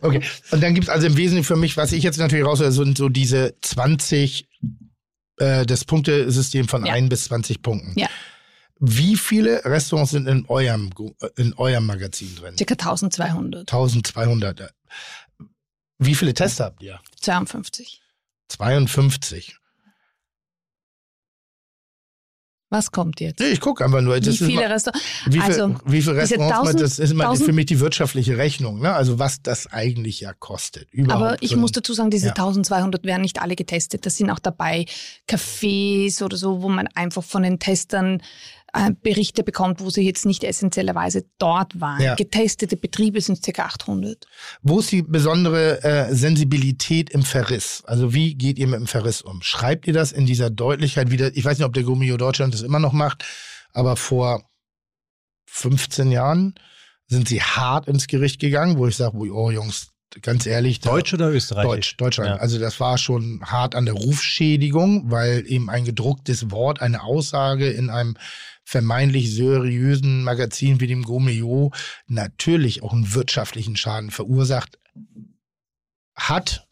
[0.00, 2.72] Okay, und dann gibt es also im Wesentlichen für mich, was ich jetzt natürlich raushöre,
[2.72, 4.48] sind so diese 20,
[5.38, 6.94] äh, das Punktesystem von Ja.
[6.94, 7.92] 1 bis 20 Punkten.
[7.96, 8.08] Ja.
[8.78, 12.56] Wie viele Restaurants sind in eurem, äh, in eurem Magazin drin?
[12.56, 14.74] Circa 1200, 1200.
[15.98, 17.00] Wie viele Tests habt ihr?
[17.20, 18.02] 52.
[18.48, 19.56] 52.
[22.68, 23.38] Was kommt jetzt?
[23.38, 24.18] Nee, ich gucke einfach nur.
[24.18, 25.06] Das Wie viele Restaurants?
[25.26, 27.78] Wie viel, Also, wie viel diese Restaurants, 1000 das ist immer 1000 für mich die
[27.78, 28.92] wirtschaftliche Rechnung, ne?
[28.92, 30.92] Also was das eigentlich ja kostet.
[30.92, 32.32] Überhaupt Aber ich so muss dazu sagen, diese Ja.
[32.32, 34.04] 1200 werden nicht alle getestet.
[34.04, 34.86] Das sind auch dabei
[35.28, 38.20] Cafés oder so, wo man einfach von den Testern
[39.02, 42.02] Berichte bekommt, wo sie jetzt nicht essentiellerweise dort waren.
[42.02, 42.14] Ja.
[42.14, 43.64] Getestete Betriebe sind ca.
[43.64, 44.26] 800.
[44.62, 47.82] Wo ist die besondere äh, Sensibilität im Verriss?
[47.86, 49.42] Also wie geht ihr mit dem Verriss um?
[49.42, 51.34] Schreibt ihr das in dieser Deutlichkeit wieder?
[51.36, 53.24] Ich weiß nicht, ob der Gummio Deutschland das immer noch macht,
[53.72, 54.42] aber vor
[55.46, 56.54] 15 Jahren
[57.08, 60.80] sind sie hart ins Gericht gegangen, wo ich sage, oh Jungs, ganz ehrlich.
[60.80, 61.96] Deutsch oder Österreichisch?
[61.96, 62.30] Deutsch, Deutschland.
[62.30, 62.36] Ja.
[62.36, 67.70] Also das war schon hart an der Rufschädigung, weil eben ein gedrucktes Wort, eine Aussage
[67.70, 68.16] in einem
[68.64, 71.72] vermeintlich seriösen Magazin wie dem Gomeo
[72.06, 74.78] natürlich auch einen wirtschaftlichen Schaden verursacht
[76.16, 76.65] hat.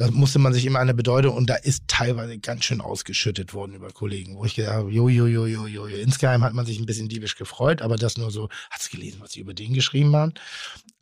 [0.00, 3.74] Da musste man sich immer der Bedeutung und da ist teilweise ganz schön ausgeschüttet worden
[3.74, 5.84] über Kollegen, wo ich gedacht habe, jo, jo, jo, jo, jo.
[5.84, 9.20] Insgeheim hat man sich ein bisschen diebisch gefreut, aber das nur so, hast du gelesen,
[9.20, 10.32] was sie über den geschrieben haben?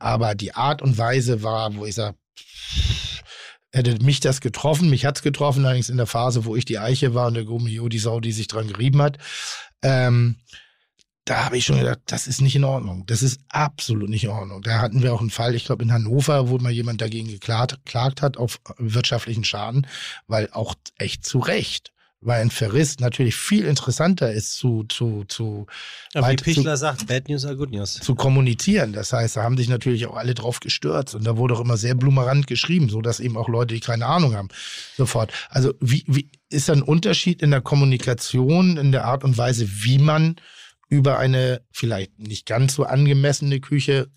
[0.01, 2.17] Aber die Art und Weise war, wo ich sage,
[3.71, 7.15] hätte mich das getroffen, mich hat's getroffen, allerdings in der Phase, wo ich die Eiche
[7.15, 9.19] war und der Gummio, die Sau, die sich dran gerieben hat.
[9.81, 10.39] Ähm,
[11.29, 13.05] da habe ich schon gedacht, das ist nicht in Ordnung.
[13.07, 14.63] Das ist absolut nicht in Ordnung.
[14.63, 17.85] Da hatten wir auch einen Fall, ich glaube in Hannover, wo mal jemand dagegen geklagt,
[17.85, 19.87] geklagt hat auf wirtschaftlichen Schaden,
[20.27, 21.93] weil auch echt zu Recht.
[22.21, 25.67] Weil ein Verriss natürlich viel interessanter ist zu, zu, zu,
[26.15, 27.95] Ja, wie Pichler sagt, Bad News are Good News.
[27.95, 28.93] zu kommunizieren.
[28.93, 31.77] Das heißt, da haben sich natürlich auch alle drauf gestürzt und da wurde auch immer
[31.77, 34.49] sehr blumerant geschrieben, so dass eben auch Leute, die keine Ahnung haben,
[34.97, 35.33] sofort.
[35.49, 39.69] Also wie, wie ist da ein Unterschied in der Kommunikation, in der Art und Weise,
[39.85, 40.37] wie man
[40.89, 44.11] über eine vielleicht nicht ganz so angemessene Küche?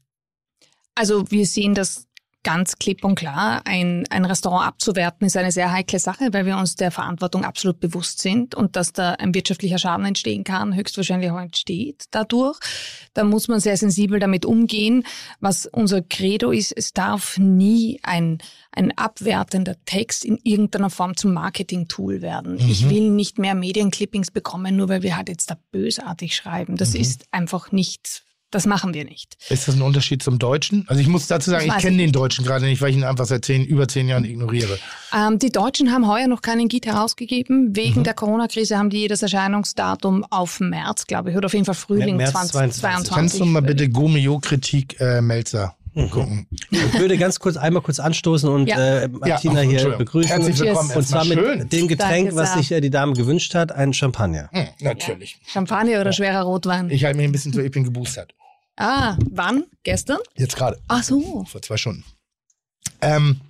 [0.96, 2.08] Also wir sehen das
[2.44, 6.58] ganz klipp und klar, ein, ein Restaurant abzuwerten ist eine sehr heikle Sache, weil wir
[6.58, 11.30] uns der Verantwortung absolut bewusst sind und dass da ein wirtschaftlicher Schaden entstehen kann, höchstwahrscheinlich
[11.30, 12.58] auch entsteht dadurch.
[13.14, 15.04] Da muss man sehr sensibel damit umgehen.
[15.40, 18.40] Was unser Credo ist, es darf nie ein,
[18.72, 22.54] ein abwertender Text in irgendeiner Form zum Marketing-Tool werden.
[22.54, 22.70] Mhm.
[22.70, 26.76] Ich will nicht mehr Medienclippings bekommen, nur weil wir halt jetzt da bösartig schreiben.
[26.76, 27.02] Das mhm.
[27.02, 29.38] ist einfach nicht das machen wir nicht.
[29.50, 30.86] Ist das ein Unterschied zum Deutschen?
[30.88, 33.04] Also ich muss dazu sagen, ich, ich kenne den Deutschen gerade nicht, weil ich ihn
[33.04, 34.78] einfach seit zehn, über zehn Jahren ignoriere.
[35.14, 37.76] Ähm, die Deutschen haben heuer noch keinen Git herausgegeben.
[37.76, 38.04] Wegen mhm.
[38.04, 42.18] der Corona-Krise haben die jedes Erscheinungsdatum auf März, glaube ich, oder auf jeden Fall Frühling
[42.18, 43.14] März 2022.
[43.14, 45.76] Kannst du mal bitte Gomeo-Kritik äh, Melzer.
[45.94, 46.48] Gucken?
[46.70, 49.02] Ich würde ganz kurz einmal kurz anstoßen und ja.
[49.02, 50.30] äh, Martina ja, oh, hier begrüßen.
[50.30, 50.92] Herzlich willkommen.
[50.92, 51.70] Und zwar mit schön.
[51.70, 54.50] dem Getränk, Danke, was sich äh, die Dame gewünscht hat, ein Champagner.
[54.54, 55.40] Mhm, natürlich.
[55.46, 55.52] Ja.
[55.52, 56.90] Champagner oder schwerer Rotwein?
[56.90, 58.34] Ich halte mich ein bisschen so, ich bin geboostert.
[58.78, 59.66] Ah, wann?
[59.84, 60.20] Gestern?
[60.38, 60.80] Jetzt gerade.
[60.88, 61.46] Ach so.
[61.46, 62.04] Vor zwei Stunden.
[63.02, 63.42] Ähm,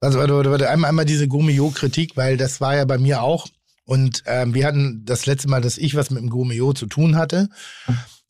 [0.00, 0.70] also, warte, warte, warte.
[0.70, 3.46] Einmal, einmal diese Gomeo-Kritik, weil das war ja bei mir auch.
[3.84, 7.16] Und ähm, wir hatten das letzte Mal, dass ich was mit dem Gomeo zu tun
[7.16, 7.48] hatte,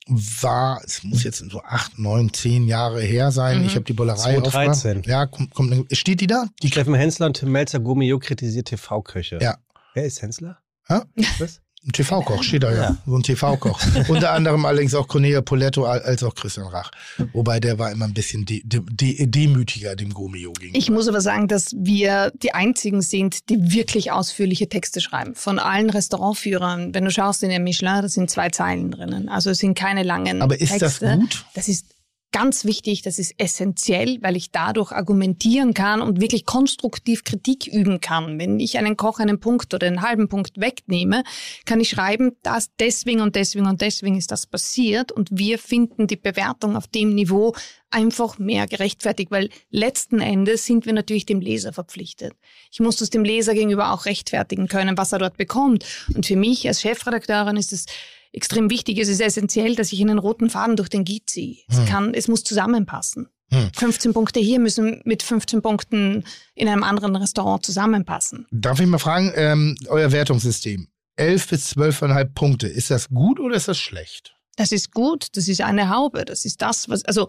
[0.08, 3.60] war, es muss jetzt so acht, neun, zehn Jahre her sein.
[3.60, 3.66] Mhm.
[3.66, 5.02] Ich habe die Bollerei 2013.
[5.06, 6.46] Ja, kommt, kommt, steht die da?
[6.62, 9.38] Die Steffen Hensler und Tim Melzer Gomeo kritisiert TV-Köche.
[9.40, 9.58] Ja.
[9.94, 10.58] Wer ist Hensler?
[10.88, 11.04] Ha?
[11.38, 11.61] Was?
[11.84, 12.82] Ein TV-Koch steht da ja.
[12.82, 12.96] ja.
[13.06, 13.80] So ein TV-Koch.
[14.08, 16.92] Unter anderem allerdings auch Cornelia Poletto als auch Christian Rach.
[17.32, 20.78] Wobei der war immer ein bisschen de de de demütiger dem Gomeo gegenüber.
[20.78, 25.34] Ich muss aber sagen, dass wir die einzigen sind, die wirklich ausführliche Texte schreiben.
[25.34, 26.94] Von allen Restaurantführern.
[26.94, 29.28] Wenn du schaust in der Michelin, da sind zwei Zeilen drinnen.
[29.28, 31.04] Also es sind keine langen Aber ist Texte.
[31.06, 31.46] das gut?
[31.54, 31.86] Das ist
[32.32, 38.00] ganz wichtig, das ist essentiell, weil ich dadurch argumentieren kann und wirklich konstruktiv Kritik üben
[38.00, 38.38] kann.
[38.38, 41.22] Wenn ich einen Koch einen Punkt oder einen halben Punkt wegnehme,
[41.66, 46.06] kann ich schreiben, dass deswegen und deswegen und deswegen ist das passiert und wir finden
[46.06, 47.54] die Bewertung auf dem Niveau
[47.90, 52.32] einfach mehr gerechtfertigt, weil letzten Endes sind wir natürlich dem Leser verpflichtet.
[52.72, 55.84] Ich muss das dem Leser gegenüber auch rechtfertigen können, was er dort bekommt.
[56.14, 57.86] Und für mich als Chefredakteurin ist es
[58.32, 58.98] extrem wichtig.
[58.98, 61.58] Es ist essentiell, dass ich einen roten Faden durch den Git ziehe.
[61.68, 61.86] Es, hm.
[61.86, 63.28] kann, es muss zusammenpassen.
[63.52, 63.70] Hm.
[63.74, 66.24] 15 Punkte hier müssen mit 15 Punkten
[66.54, 68.46] in einem anderen Restaurant zusammenpassen.
[68.50, 73.54] Darf ich mal fragen, ähm, euer Wertungssystem, 11 bis 12,5 Punkte, ist das gut oder
[73.56, 74.34] ist das schlecht?
[74.56, 77.28] Das ist gut, das ist eine Haube, das ist das, was, also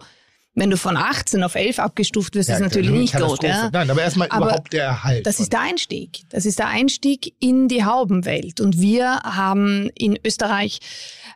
[0.54, 3.42] wenn du von 18 auf 11 abgestuft wirst, ja, ist natürlich nicht gut.
[3.42, 3.70] Ja?
[3.72, 5.26] Nein, aber erstmal überhaupt der Erhalt.
[5.26, 6.20] Das ist der Einstieg.
[6.30, 8.60] Das ist der Einstieg in die Haubenwelt.
[8.60, 10.78] Und wir haben in Österreich,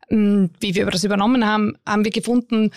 [0.09, 2.71] hm, wie wir das übernommen haben, haben wir gefunden,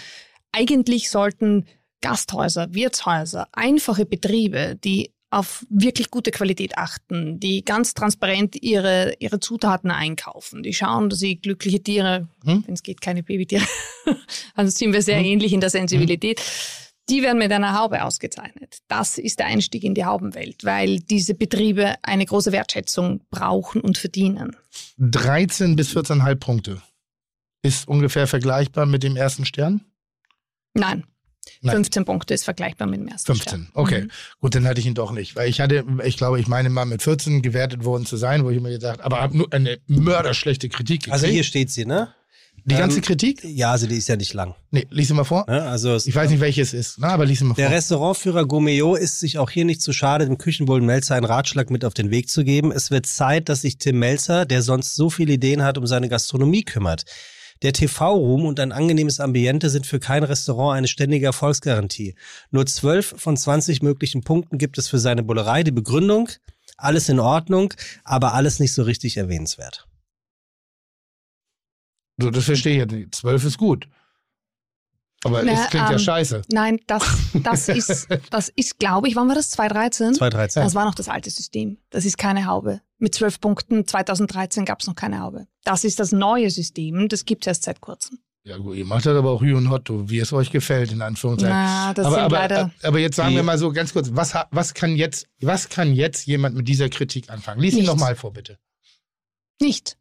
[0.51, 1.67] eigentlich sollten
[2.01, 9.39] Gasthäuser, Wirtshäuser, einfache Betriebe, die auf wirklich gute Qualität achten, die ganz transparent ihre, ihre
[9.39, 12.63] Zutaten einkaufen, die schauen, dass sie glückliche Tiere, hm?
[12.67, 13.65] wenn es geht, keine Babytiere,
[14.55, 15.25] also sind wir sehr hm?
[15.25, 16.45] ähnlich in der Sensibilität, hm?
[17.09, 18.79] die werden mit einer Haube ausgezeichnet.
[18.89, 23.97] Das ist der Einstieg in die Haubenwelt, weil diese Betriebe eine große Wertschätzung brauchen und
[23.97, 24.57] verdienen.
[24.99, 26.81] 13 bis 14,5 Punkte.
[27.63, 29.85] Ist ungefähr vergleichbar mit dem ersten Stern?
[30.73, 31.05] Nein.
[31.61, 31.75] Nein.
[31.75, 33.69] 15 Punkte ist vergleichbar mit dem ersten 15, Stern.
[33.73, 34.03] okay.
[34.03, 34.11] Mhm.
[34.41, 35.35] Gut, dann hatte ich ihn doch nicht.
[35.35, 38.49] Weil ich hatte, ich glaube, ich meine mal mit 14 gewertet worden zu sein, wo
[38.49, 41.13] ich mir gedacht aber habe nur eine mörderschlechte Kritik gekriegt.
[41.13, 42.13] Also hier steht sie, ne?
[42.65, 43.43] Die ganze ähm, Kritik?
[43.43, 44.53] Ja, also die ist ja nicht lang.
[44.69, 45.45] Nee, lies sie mal vor.
[45.47, 47.69] Ja, also ich weiß nicht, welches ist, ne, aber lies sie mal der vor.
[47.69, 51.71] Der Restaurantführer Gomeo ist sich auch hier nicht zu schade, dem Küchenbullen Melzer einen Ratschlag
[51.71, 52.71] mit auf den Weg zu geben.
[52.71, 56.07] Es wird Zeit, dass sich Tim Melzer, der sonst so viele Ideen hat, um seine
[56.07, 57.05] Gastronomie kümmert.
[57.61, 62.15] Der TV-Ruhm und ein angenehmes Ambiente sind für kein Restaurant eine ständige Erfolgsgarantie.
[62.49, 65.63] Nur zwölf von 20 möglichen Punkten gibt es für seine Bullerei.
[65.63, 66.29] Die Begründung,
[66.77, 69.87] alles in Ordnung, aber alles nicht so richtig erwähnenswert.
[72.19, 73.15] So, das verstehe ich ja nicht.
[73.15, 73.87] Zwölf ist gut.
[75.23, 76.41] Aber Na, es klingt ähm, ja scheiße.
[76.51, 77.03] Nein, das,
[77.33, 79.51] das ist, das ist, glaube ich, wann war das?
[79.51, 80.15] 2013?
[80.15, 80.63] 2013.
[80.63, 81.77] Das war noch das alte System.
[81.89, 82.81] Das ist keine Haube.
[82.97, 85.47] Mit zwölf Punkten 2013 gab es noch keine Haube.
[85.63, 87.07] Das ist das neue System.
[87.07, 88.19] Das gibt es erst seit kurzem.
[88.43, 91.03] Ja gut, ihr macht das aber auch Hü und Hotto, wie es euch gefällt, in
[91.03, 91.55] Anführungszeichen.
[91.55, 94.33] Na, das aber, sind aber, leider aber jetzt sagen wir mal so ganz kurz, was,
[94.49, 97.61] was, kann jetzt, was kann jetzt jemand mit dieser Kritik anfangen?
[97.61, 98.57] Lies ihn nochmal vor, bitte.
[99.61, 99.97] Nicht.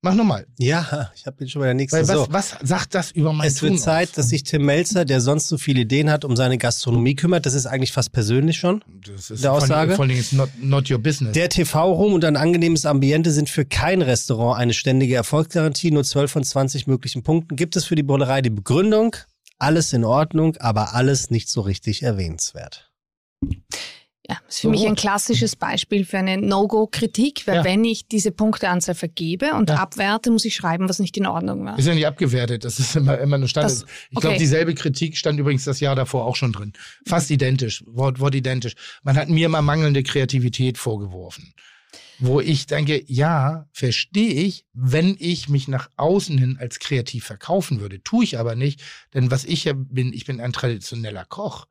[0.00, 0.46] Mach nochmal.
[0.58, 1.98] Ja, ich habe schon bei der nächsten.
[1.98, 2.26] was, so.
[2.30, 4.14] was sagt das über mein Es wird Tun Zeit, aus?
[4.14, 7.46] dass sich Tim Melzer, der sonst so viele Ideen hat, um seine Gastronomie kümmert.
[7.46, 8.84] Das ist eigentlich fast persönlich schon.
[9.04, 9.96] Das ist der Aussage.
[9.96, 11.32] Vor allem ist not, not your business.
[11.32, 15.90] Der TV-Raum und ein angenehmes Ambiente sind für kein Restaurant eine ständige Erfolgsgarantie.
[15.90, 19.16] Nur 12 von 20 möglichen Punkten gibt es für die Bullerei die Begründung.
[19.58, 22.92] Alles in Ordnung, aber alles nicht so richtig erwähnenswert.
[24.30, 27.64] Ja, das ist für mich ein klassisches Beispiel für eine No-Go-Kritik, weil Ja.
[27.64, 29.76] wenn ich diese Punkteanzahl vergebe und Ja.
[29.76, 31.78] abwerte, muss ich schreiben, was nicht in Ordnung war.
[31.78, 33.72] Ist ja nicht abgewertet, das ist immer, immer eine Standard.
[33.72, 34.38] Das- ich glaube, okay.
[34.38, 36.74] dieselbe Kritik stand übrigens das Jahr davor auch schon drin.
[37.06, 38.74] Fast identisch, Wort, Wort identisch.
[39.02, 41.54] Man hat mir immer mangelnde Kreativität vorgeworfen.
[42.18, 47.80] Wo ich denke, ja, verstehe ich, wenn ich mich nach außen hin als kreativ verkaufen
[47.80, 48.02] würde.
[48.02, 48.82] Tue ich aber nicht,
[49.14, 51.66] denn was ich ja bin, ich bin ein traditioneller Koch.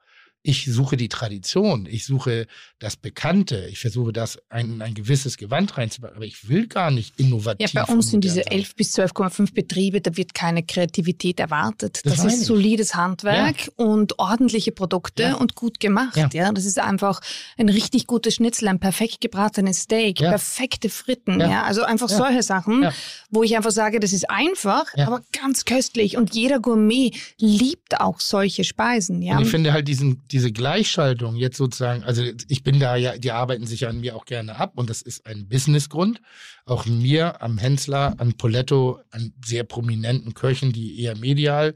[0.48, 2.48] Ich suche die Tradition, ich suche
[2.80, 7.20] das Bekannte, ich versuche das ein, ein gewisses Gewand reinzubauen, aber ich will gar nicht
[7.20, 7.74] Ja, innovativ.
[7.74, 8.60] bei uns sind diese modern sein.
[8.60, 12.00] 11 bis 12,5 Betriebe, da wird keine Kreativität erwartet.
[12.06, 15.34] Das Das, ist solides Handwerk und ordentliche Produkte Ja.
[15.36, 16.16] und gut gemacht.
[16.16, 16.30] Ja.
[16.32, 16.52] Ja.
[16.54, 17.20] das ist einfach
[17.58, 20.30] ein richtig gutes Schnitzel, ein perfekt gebratenes Steak, Ja.
[20.30, 21.40] perfekte Fritten.
[21.42, 21.50] Ja.
[21.50, 21.64] Ja.
[21.64, 22.16] also einfach Ja.
[22.18, 22.94] solche Sachen, Ja.
[23.30, 25.08] wo ich einfach sage, das ist einfach, Ja.
[25.08, 26.16] aber ganz köstlich.
[26.16, 29.22] Und jeder Gourmet liebt auch solche Speisen.
[29.22, 29.38] Ja.
[29.38, 33.32] Und ich finde halt diesen, diese Gleichschaltung jetzt sozusagen, also ich bin da ja, die
[33.32, 36.22] arbeiten sich an mir auch gerne ab und das ist ein Businessgrund.
[36.66, 41.74] Auch mir, am Hensler, an Poletto, an sehr prominenten Köchen, die eher medial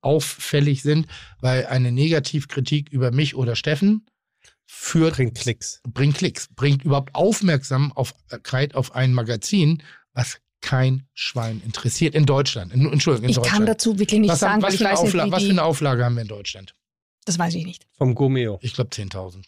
[0.00, 1.06] auffällig sind,
[1.42, 4.06] weil eine Negativkritik über mich oder Steffen
[4.64, 5.82] führt, Bringt Klicks.
[5.86, 9.82] bringt Klicks, bringt überhaupt Aufmerksamkeit auf ein Magazin,
[10.14, 12.72] was kein Schwein interessiert in Deutschland.
[12.72, 13.58] In, Entschuldigung, in ich Deutschland.
[13.58, 15.30] kann dazu wirklich nicht was, sagen, haben, weil was, ich für eine weiß nicht, wie
[15.30, 16.74] was für eine Auflage haben wir in Deutschland?
[17.28, 17.86] Das weiß ich nicht.
[17.96, 18.58] Vom Gomeo.
[18.62, 19.44] Ich glaube 10.000.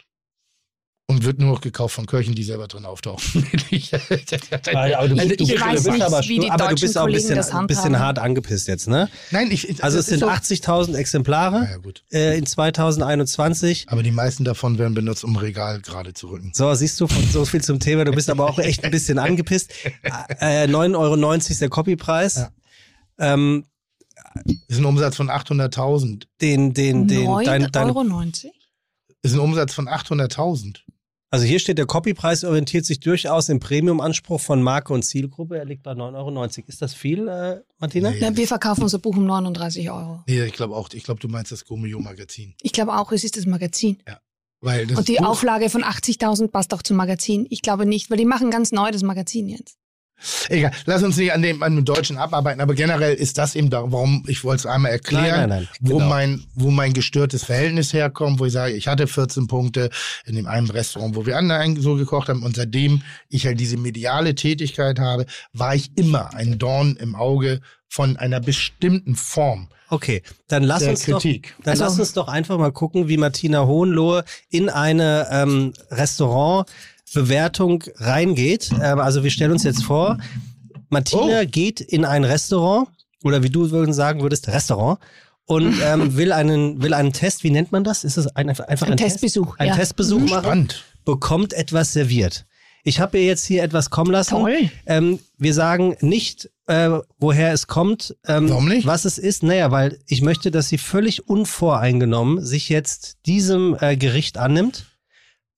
[1.07, 3.45] Und wird nur noch gekauft von Köchen, die selber drin auftauchen.
[3.73, 6.69] Ich- Aber du, Ich- du, ich bist- weiß du bist nicht, aber, wie die aber
[6.69, 9.09] du bist auch ein bisschen, ein bisschen hart angepisst jetzt, ne?
[9.33, 12.05] Nein, ich, Also es sind so- 80.000 Exemplare Ja, gut.
[12.13, 13.87] äh, in 2021.
[13.89, 16.53] Aber die meisten davon werden benutzt, um Regal gerade zu rücken.
[16.55, 18.05] So, siehst du, von so viel zum Thema.
[18.05, 19.73] Du bist aber auch echt ein bisschen angepisst.
[20.41, 22.37] Äh, 9,90 Euro ist der Copypreis.
[22.37, 22.51] Ja.
[23.19, 23.65] Ähm,
[24.69, 26.25] Ist ein Umsatz von 800.000.
[26.41, 28.25] den, den, den, 9,90 dein, dein, Euro?
[29.23, 30.79] Ist ein Umsatz von 800.000.
[31.31, 35.59] also hier steht, der Copypreis orientiert sich durchaus im Premium-Anspruch von Marke und Zielgruppe.
[35.59, 36.45] Er liegt bei 9,90 Euro.
[36.69, 38.11] Ist das viel, äh, Martina?
[38.11, 38.19] Nee.
[38.21, 40.23] Na, wir verkaufen unser Buch um 39 Euro.
[40.27, 40.89] Nee, ich glaube auch.
[40.93, 42.55] Ich glaube, du meinst das Gomeo-Magazin.
[42.63, 43.99] Ich glaube auch, es ist das Magazin.
[44.63, 47.47] Weil das Und die Buch- Auflage von 80.000 passt auch zum Magazin.
[47.49, 49.77] Ich glaube nicht, weil die machen ganz neu das Magazin jetzt.
[50.49, 53.71] Egal, lass uns nicht an dem, an dem Deutschen abarbeiten, aber generell ist das eben
[53.71, 56.09] da, warum, ich wollte es einmal erklären, Nein, nein, nein, wo, genau.
[56.09, 59.91] mein, wo mein gestörtes Verhältnis herkommt, wo ich sage, ich hatte 14 Punkte
[60.27, 63.77] in dem einen Restaurant, wo wir anderen so gekocht haben und seitdem ich halt diese
[63.77, 70.23] mediale Tätigkeit habe, war ich immer ein Dorn im Auge von einer bestimmten Form Okay,
[70.47, 71.57] dann lass der uns doch, Kritik.
[71.65, 75.73] dann Also- lass uns doch einfach mal gucken, wie Martina Hohenlohe in eine ähm,
[77.15, 78.71] Restaurantbewertung reingeht.
[78.83, 80.19] Ähm, also wir stellen uns jetzt vor,
[80.89, 81.47] Martina Oh.
[81.47, 82.89] geht in ein Restaurant
[83.23, 84.99] oder wie du würden sagen würdest, Restaurant
[85.47, 87.45] und ähm, will einen will einen Test.
[87.45, 88.05] Wie nennt man das?
[88.05, 89.21] Ist es ein, einfach ein, Ein Test?
[89.21, 89.77] Testbesuch, Ein ja.
[89.77, 90.27] Testbesuch Mhm.
[90.29, 90.45] machen?
[90.45, 90.85] Spannend.
[91.05, 92.47] bekommt etwas serviert.
[92.83, 94.31] Ich habe ihr jetzt hier etwas kommen lassen.
[94.31, 94.71] Toll.
[94.87, 96.89] Ähm, wir sagen nicht, äh,
[97.19, 98.87] woher es kommt, ähm, Warum nicht?
[98.87, 99.43] was es ist.
[99.43, 104.87] Naja, weil ich möchte, dass sie völlig unvoreingenommen sich jetzt diesem äh, Gericht annimmt,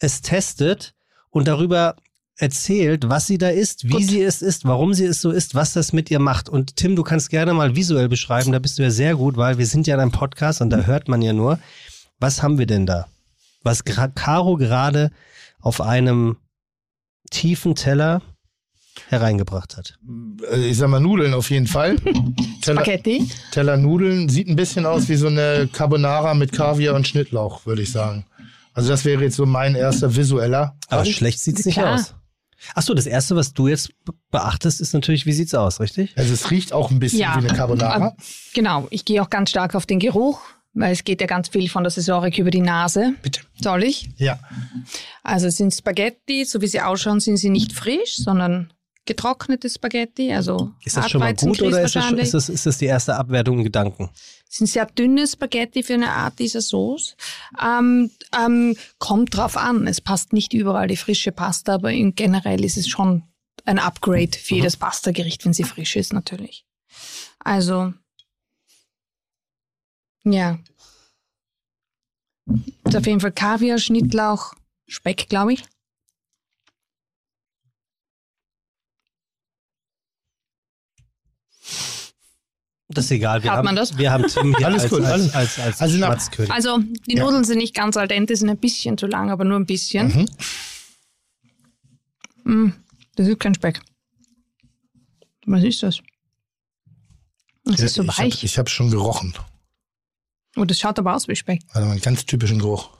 [0.00, 0.94] es testet
[1.32, 1.96] und darüber
[2.36, 4.04] erzählt, was sie da isst, wie Gut.
[4.04, 6.48] sie es isst, warum sie es so isst, was das mit ihr macht.
[6.48, 9.58] Und Tim, du kannst gerne mal visuell beschreiben, da bist du ja sehr gut, weil
[9.58, 11.58] wir sind ja in einem Podcast und da hört man ja nur,
[12.20, 13.06] was haben wir denn da?
[13.62, 15.10] Was gra- Caro gerade
[15.60, 16.36] auf einem
[17.30, 18.22] tiefen Teller
[19.08, 19.98] hereingebracht hat.
[20.50, 21.96] Äh, Ich sag mal Nudeln auf jeden Fall.
[22.62, 23.28] Teller, Spaghetti.
[23.52, 27.82] Teller Nudeln sieht ein bisschen aus wie so eine Carbonara mit Kaviar und Schnittlauch, würde
[27.82, 28.24] ich sagen.
[28.74, 30.76] Also das wäre jetzt so mein erster visueller.
[30.88, 31.16] Aber Punkt.
[31.16, 31.94] schlecht sieht's nicht Klar.
[31.94, 32.14] aus.
[32.74, 36.16] Ach so, das erste, was du jetzt be- beachtest, ist natürlich, wie sieht's aus, richtig?
[36.16, 37.34] Also es riecht auch ein bisschen Ja.
[37.34, 38.08] wie eine Carbonara.
[38.08, 38.22] Äh,
[38.54, 40.40] Genau, ich gehe auch ganz stark auf den Geruch,
[40.72, 43.14] weil es geht ja ganz viel von der Sensorik über die Nase.
[43.22, 43.40] Bitte.
[43.60, 44.10] Soll ich?
[44.16, 44.38] Ja.
[45.24, 48.72] Also es sind Spaghetti, so wie sie ausschauen, sind sie nicht frisch, sondern
[49.04, 52.66] getrocknete Spaghetti, also Ist das schon mal gut oder ist das, schon- ist, das, ist
[52.66, 54.10] das die erste Abwertung in Gedanken?
[54.48, 57.16] sind sehr dünne Spaghetti für eine Art dieser Sauce.
[57.60, 59.86] Ähm, ähm, kommt drauf an.
[59.86, 63.22] Es passt nicht überall die frische Pasta, aber generell ist es schon
[63.64, 66.66] ein Upgrade für jedes Pasta-Gericht, wenn sie frisch ist, natürlich.
[67.38, 67.94] Also,
[70.24, 70.58] ja.
[72.84, 74.52] Ist auf jeden Fall Kaviar, Schnittlauch,
[74.86, 75.64] Speck, glaube ich.
[82.94, 83.42] Das ist egal.
[83.42, 83.96] Wir Hat haben, man das?
[83.96, 86.50] Wir haben Tim hier Alles als, gut, als, alles- als, als, also nach- Schmatzkönig.
[86.52, 87.24] Also, die Ja.
[87.24, 90.28] Nudeln sind nicht ganz al dente, sind ein bisschen zu lang, aber nur ein bisschen.
[92.44, 92.52] Mhm.
[92.66, 92.72] Mm,
[93.16, 93.80] das ist kein Speck.
[95.46, 96.00] Was ist das?
[97.64, 98.42] Das ist so ich hab, weich.
[98.44, 99.34] ich habe schon gerochen.
[100.56, 101.62] Oh, das schaut aber aus wie Speck.
[101.70, 102.90] Also einen ganz typischen Geruch.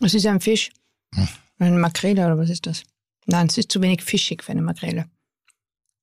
[0.00, 0.70] Es ist ja ein Fisch.
[1.14, 1.28] Hm.
[1.58, 2.82] Eine Makrele oder was ist das?
[3.26, 5.08] Nein, es ist zu wenig fischig für eine Makrele.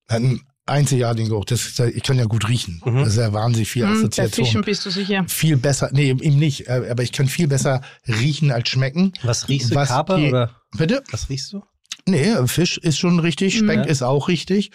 [0.07, 1.45] Einen einzigartigen Geruch.
[1.45, 2.81] Das ist, ja- ich kann ja gut riechen.
[2.85, 2.99] Mhm.
[2.99, 4.45] Das ist ja wahnsinnig viel Hm, bei Assoziation.
[4.45, 5.25] Fischen bist du sicher.
[5.27, 9.13] viel besser, nee, eben nicht, äh, aber ich kann viel besser riechen als schmecken.
[9.23, 9.75] Was riechst du?
[9.75, 11.03] Was Kaper die- oder Bitte?
[11.11, 11.63] was riechst du?
[12.07, 13.85] Nee, Fisch ist schon richtig, Speck Mhm.
[13.85, 14.71] ist auch richtig.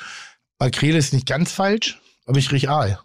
[0.59, 2.99] Makrele ist nicht ganz falsch, aber ich riech Aal.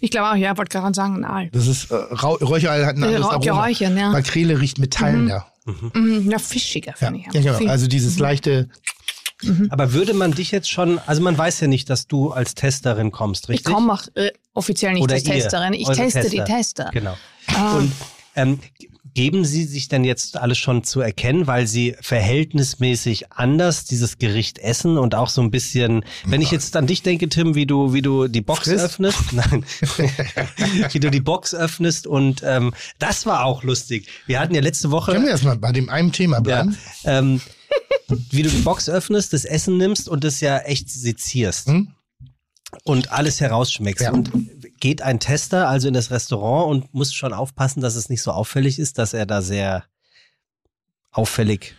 [0.00, 1.50] Ich glaube auch, ja, wollte gerade sagen, ein Aal.
[1.52, 3.44] Das ist, äh, Räucheraal hat ein Äh, anderes Aroma.
[3.44, 4.10] Geräuchern, ja.
[4.10, 5.46] Makrele riecht metallender.
[5.94, 7.34] Mhm, ja, fischiger, Ja, finde ich.
[7.34, 7.70] ja, genau.
[7.70, 8.68] Also dieses leichte,
[9.70, 13.12] Aber würde man dich jetzt schon, also man weiß ja nicht, dass du als Testerin
[13.12, 13.72] kommst, ich richtig?
[13.72, 15.74] komme auch äh, offiziell nicht Oder als ihr, Testerin.
[15.74, 16.28] Ich teste Tester.
[16.30, 16.90] die Tester.
[16.92, 17.16] Genau.
[17.54, 17.76] Ah.
[17.76, 17.92] Und
[18.34, 18.58] ähm,
[19.14, 24.58] geben Sie sich denn jetzt alles schon zu erkennen, weil Sie verhältnismäßig anders dieses Gericht
[24.58, 27.92] essen und auch so ein bisschen, wenn ich jetzt an dich denke, Tim, wie du,
[27.92, 28.84] wie du die Box Frisst?
[28.84, 29.64] öffnest, nein,
[30.92, 34.06] wie du die Box öffnest und ähm, das war auch lustig.
[34.26, 36.78] Wir hatten ja letzte Woche können wir erstmal bei dem einen Thema ja, bleiben?
[37.04, 37.40] ähm,
[38.30, 41.92] wie du die Box öffnest, das Essen nimmst und das ja echt sezierst Hm?
[42.84, 44.04] und alles herausschmeckst.
[44.04, 44.12] Ja.
[44.12, 44.30] Und
[44.80, 48.30] geht ein Tester also in das Restaurant und muss schon aufpassen, dass es nicht so
[48.30, 49.84] auffällig ist, dass er da sehr
[51.10, 51.74] auffällig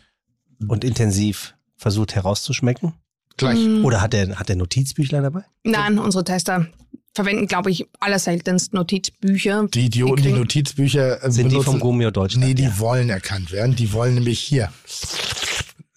[0.67, 2.93] und intensiv versucht herauszuschmecken?
[3.37, 3.59] Gleich.
[3.59, 3.85] Mhm.
[3.85, 5.43] Oder hat er hat er Notizbüchlein dabei?
[5.63, 6.67] Nein, unsere Tester
[7.15, 9.67] verwenden, glaube ich, allerseltenst Notizbücher.
[9.73, 12.45] Die Idioten, die kriegen- Notizbücher äh, Sind die benutzen, vom Gumio Deutschland?
[12.45, 12.79] Nee, die ja.
[12.79, 13.75] wollen erkannt werden.
[13.75, 14.71] Die wollen nämlich hier.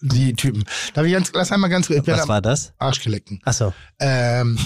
[0.05, 0.65] Die Typen.
[0.93, 2.73] Darf ich ganz, lass einmal ganz kurz, Was war das?
[2.77, 3.39] Arschgeleckten.
[3.45, 4.59] Achso, Ähm,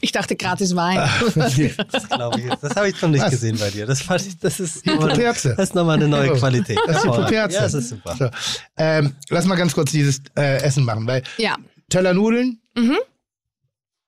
[0.00, 0.96] Ich dachte gratis Wein.
[1.34, 2.46] das glaube ich.
[2.46, 2.62] jetzt.
[2.62, 3.30] Das habe ich noch nicht Was?
[3.32, 3.86] gesehen bei dir.
[3.86, 6.78] Das, fand ich, das ist das ist nochmal eine neue Oh, Qualität.
[6.86, 7.02] Das ist.
[7.04, 7.32] Puperze.
[7.56, 8.14] Ja, das ist super.
[8.16, 8.30] So.
[8.76, 11.56] Ähm, lass mal ganz kurz dieses äh, Essen machen, weil ja.
[11.88, 12.96] Teller Nudeln, Mhm.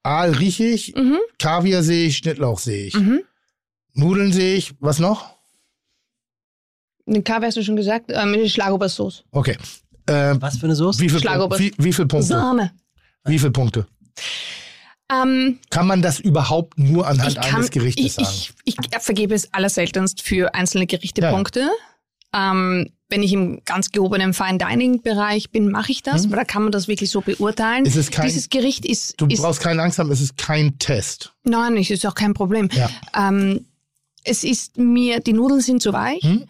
[0.04, 1.18] Aal rieche ich, Mhm.
[1.40, 2.94] Kaviar sehe ich, Schnittlauch sehe ich.
[2.94, 3.22] Mhm.
[3.94, 5.34] Nudeln sehe ich, was noch?
[7.06, 8.10] Den Kaffee hast du schon gesagt.
[8.12, 9.24] Ähm, Schlagobersauce.
[9.30, 9.56] Okay.
[10.08, 11.00] Ähm, Was für eine Soße?
[11.00, 11.58] wie, viel, Schlagobers.
[11.58, 12.28] wie, wie viele Punkte?
[12.28, 12.72] Sahne.
[13.24, 13.86] Wie viele Punkte?
[15.10, 18.28] Ähm, Kann man das überhaupt nur anhand kann, eines Gerichtes ich, sagen?
[18.64, 21.30] ich, ich vergebe es allerseltenst für einzelne Gerichte Ja.
[21.30, 21.68] Punkte.
[22.34, 26.44] Ähm, wenn ich im ganz gehobenen Fine Dining Bereich bin, mache ich das, weil da
[26.44, 27.86] kann man das wirklich so beurteilen.
[27.86, 30.76] Ist es kein- Dieses Gericht ist, Du ist brauchst keine Angst haben, es ist kein
[30.80, 31.32] Test.
[31.44, 32.68] nein, es ist auch kein Problem.
[32.72, 32.90] Ja.
[33.16, 33.66] Ähm,
[34.24, 36.22] es ist mir, die Nudeln sind zu weich.
[36.24, 36.46] Hm?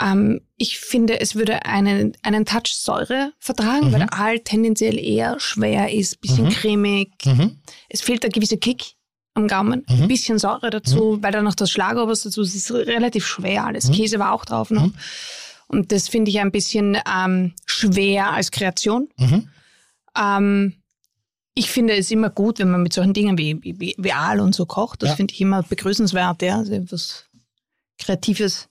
[0.00, 3.92] Ähm, ich finde, es würde einen, einen Touch Säure vertragen, Mhm.
[3.92, 7.12] weil der Aal tendenziell eher schwer ist, bisschen cremig.
[7.24, 7.58] Mhm.
[7.88, 8.94] Es fehlt der gewisse Kick
[9.34, 12.54] am Gaumen, ein bisschen Säure dazu, weil da noch das Schlagobers dazu ist.
[12.54, 13.90] Es ist relativ schwer alles.
[13.90, 14.90] Käse war auch drauf noch.
[15.66, 19.08] Und das finde ich ein bisschen ähm, schwer als Kreation.
[19.16, 19.48] Mhm.
[20.16, 20.74] Ähm,
[21.54, 24.54] ich finde es immer gut, wenn man mit solchen Dingen wie, wie, wie, Aal und
[24.54, 25.02] so kocht.
[25.02, 25.16] Das Ja.
[25.16, 26.58] finde ich immer begrüßenswert, ja.
[26.58, 27.24] Also etwas
[27.98, 28.68] Kreatives.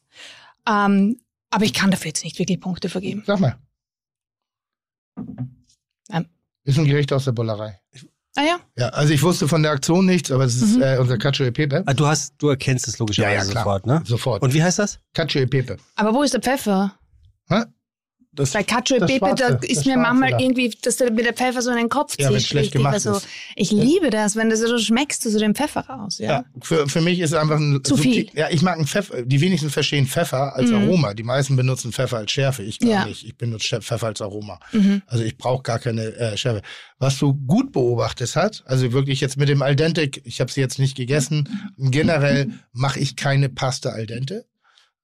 [0.67, 3.23] Ähm, aber ich kann dafür jetzt nicht wirklich Punkte vergeben.
[3.25, 3.57] Sag mal.
[6.09, 6.25] Ähm.
[6.63, 7.79] Ist ein Gericht aus der Bollerei.
[8.35, 10.81] Ah ja, Ja, also ich wusste von der Aktion nichts, aber es ist Mhm.
[10.81, 11.83] äh, unser Cacio e Pepe.
[11.85, 14.01] Ah, du hast, du erkennst es logischerweise sofort, ne?
[14.07, 14.41] Sofort.
[14.41, 14.99] Und wie heißt das?
[15.13, 15.77] Cacio e Pepe.
[15.95, 16.97] aber wo ist der Pfeffer?
[17.49, 17.63] Hä?
[18.35, 20.39] Das, Bei Cacio e Pepe, da ist mir manchmal da.
[20.39, 22.49] irgendwie, dass der, mit der Pfeffer so in den Kopf Ja, wenn's zischt.
[22.51, 23.27] schlecht gemacht also, ist.
[23.55, 26.17] Ich liebe das, wenn du so schmeckst, du so den Pfeffer raus.
[26.17, 26.29] Ja.
[26.31, 28.27] ja, für, für mich ist einfach ein Zu viel.
[28.33, 29.21] Ja, ich mag einen Pfeffer.
[29.21, 30.75] Die wenigsten verstehen Pfeffer als Mhm.
[30.77, 31.13] Aroma.
[31.13, 32.63] Die meisten benutzen Pfeffer als Schärfe.
[32.63, 33.05] Ich gar Ja.
[33.05, 33.23] nicht.
[33.23, 34.59] Ich benutze Pfeffer als Aroma.
[34.71, 35.03] Mhm.
[35.05, 36.61] Also ich brauche gar keine äh, Schärfe.
[36.97, 40.61] Was du gut beobachtet hast, also wirklich jetzt mit dem Al dente, ich habe sie
[40.61, 41.71] jetzt nicht gegessen.
[41.77, 44.45] Generell mache ich keine Pasta Al dente.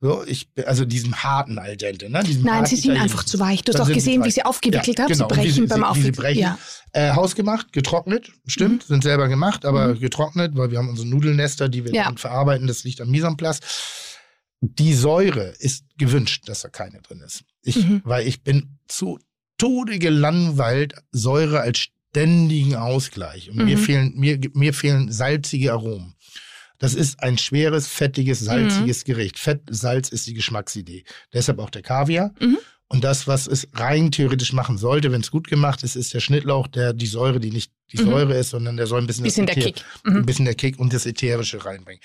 [0.02, 2.10] So, ich, also diesem harten Al dente.
[2.10, 2.24] Ne?
[2.24, 3.64] Diesem Nein, sie sind einfach zu weich.
[3.64, 5.12] Du hast auch gesehen, wie sie aufgewickelt Ja, haben.
[5.12, 5.28] genau.
[5.28, 6.14] Sie brechen beim wie sie Aufwickeln.
[6.16, 6.40] brechen.
[6.42, 6.58] Ja.
[6.94, 11.84] Äh, hausgemacht, getrocknet, stimmt, sind selber gemacht, aber getrocknet, weil wir haben unsere Nudelnester, die
[11.84, 12.06] wir Ja.
[12.06, 13.60] dann verarbeiten, das liegt am place.
[14.62, 17.44] Die Säure ist gewünscht, dass da keine drin ist.
[17.62, 18.02] Ich, Mhm.
[18.06, 19.20] Weil ich bin zu
[19.58, 23.50] Tode gelangweilt, Säure als ständigen Ausgleich.
[23.52, 23.82] Und mir, Mhm.
[23.82, 26.16] fehlen, mir, mir fehlen salzige Aromen.
[26.80, 28.46] Das ist ein schweres, fettiges, Mhm.
[28.46, 29.38] salziges Gericht.
[29.38, 31.04] Fett, Salz ist die Geschmacksidee.
[31.34, 32.34] Deshalb auch der Kaviar.
[32.40, 32.58] Mhm.
[32.88, 36.22] Und das, was es rein theoretisch machen sollte, wenn es gut gemacht ist, ist der
[36.22, 38.10] Schnittlauch, der die Säure, die nicht die Mhm.
[38.10, 39.84] Säure ist, sondern der soll ein bisschen, Bisschen das der Kick.
[40.04, 40.16] Mhm.
[40.18, 42.02] ein bisschen der Kick und das Ätherische reinbringen.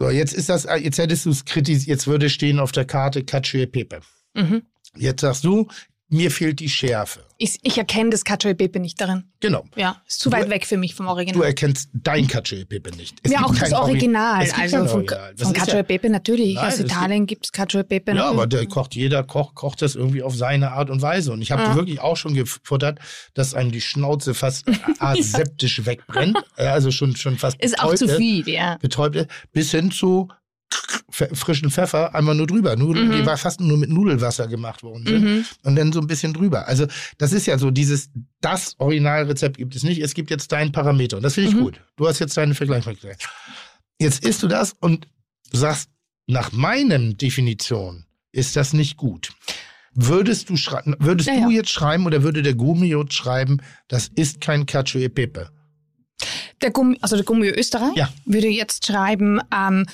[0.00, 3.22] So, jetzt ist das, jetzt hättest du es kritisiert, jetzt würde stehen auf der Karte
[3.22, 4.00] Cacio e Pepe.
[4.34, 4.62] Mhm.
[4.96, 5.68] Jetzt sagst du,
[6.08, 7.24] mir fehlt die Schärfe.
[7.38, 9.24] Ich, ich erkenne das Cacio Pepe nicht darin.
[9.40, 9.64] Genau.
[9.74, 11.42] Ja, ist zu Du- weit weg für mich vom Du Original.
[11.44, 13.16] erkennst dein Cacio e Pepe nicht.
[13.22, 14.42] Es ja, auch das Original.
[14.42, 15.34] Es gibt Also von, Original.
[15.36, 16.54] Von Cacio ja- Pepe natürlich.
[16.54, 18.12] Nein, Aus Italien gibt es Cacio Pepe.
[18.14, 21.32] Ja, aber der kocht, jeder Koch kocht das irgendwie auf seine Art und Weise.
[21.32, 21.74] Und ich habe Ja.
[21.74, 23.00] wirklich auch schon gefuttert,
[23.34, 24.64] dass einem die Schnauze fast
[25.00, 26.38] aseptisch wegbrennt.
[26.56, 28.16] Also schon, schon fast ist auch betäubt zu ist.
[28.16, 28.76] viel, ja.
[28.80, 30.28] betäubt bis hin zu
[31.10, 32.74] frischen Pfeffer einfach nur drüber.
[32.76, 35.46] Nudeln, die war fast nur mit Nudelwasser gemacht worden sind.
[35.62, 36.66] Und dann so ein bisschen drüber.
[36.66, 36.86] Also
[37.18, 38.10] das ist ja so, dieses,
[38.40, 40.00] das Originalrezept gibt es nicht.
[40.02, 41.16] Es gibt jetzt deinen Parameter.
[41.18, 41.80] Und das finde ich gut.
[41.96, 43.26] Du hast jetzt deine Vergleichbarkeit.
[44.00, 45.06] Jetzt isst du das und
[45.52, 45.88] sagst,
[46.26, 49.30] nach meinem Definition ist das nicht gut.
[49.94, 51.58] Würdest du schreiben, würdest Ja, du ja.
[51.58, 55.50] jetzt schreiben oder würde der Gummio schreiben, das ist kein Cacio e Pepe?
[56.60, 58.08] Der Gummi, also der Gummi Österreich Ja.
[58.24, 59.86] würde jetzt schreiben, ähm,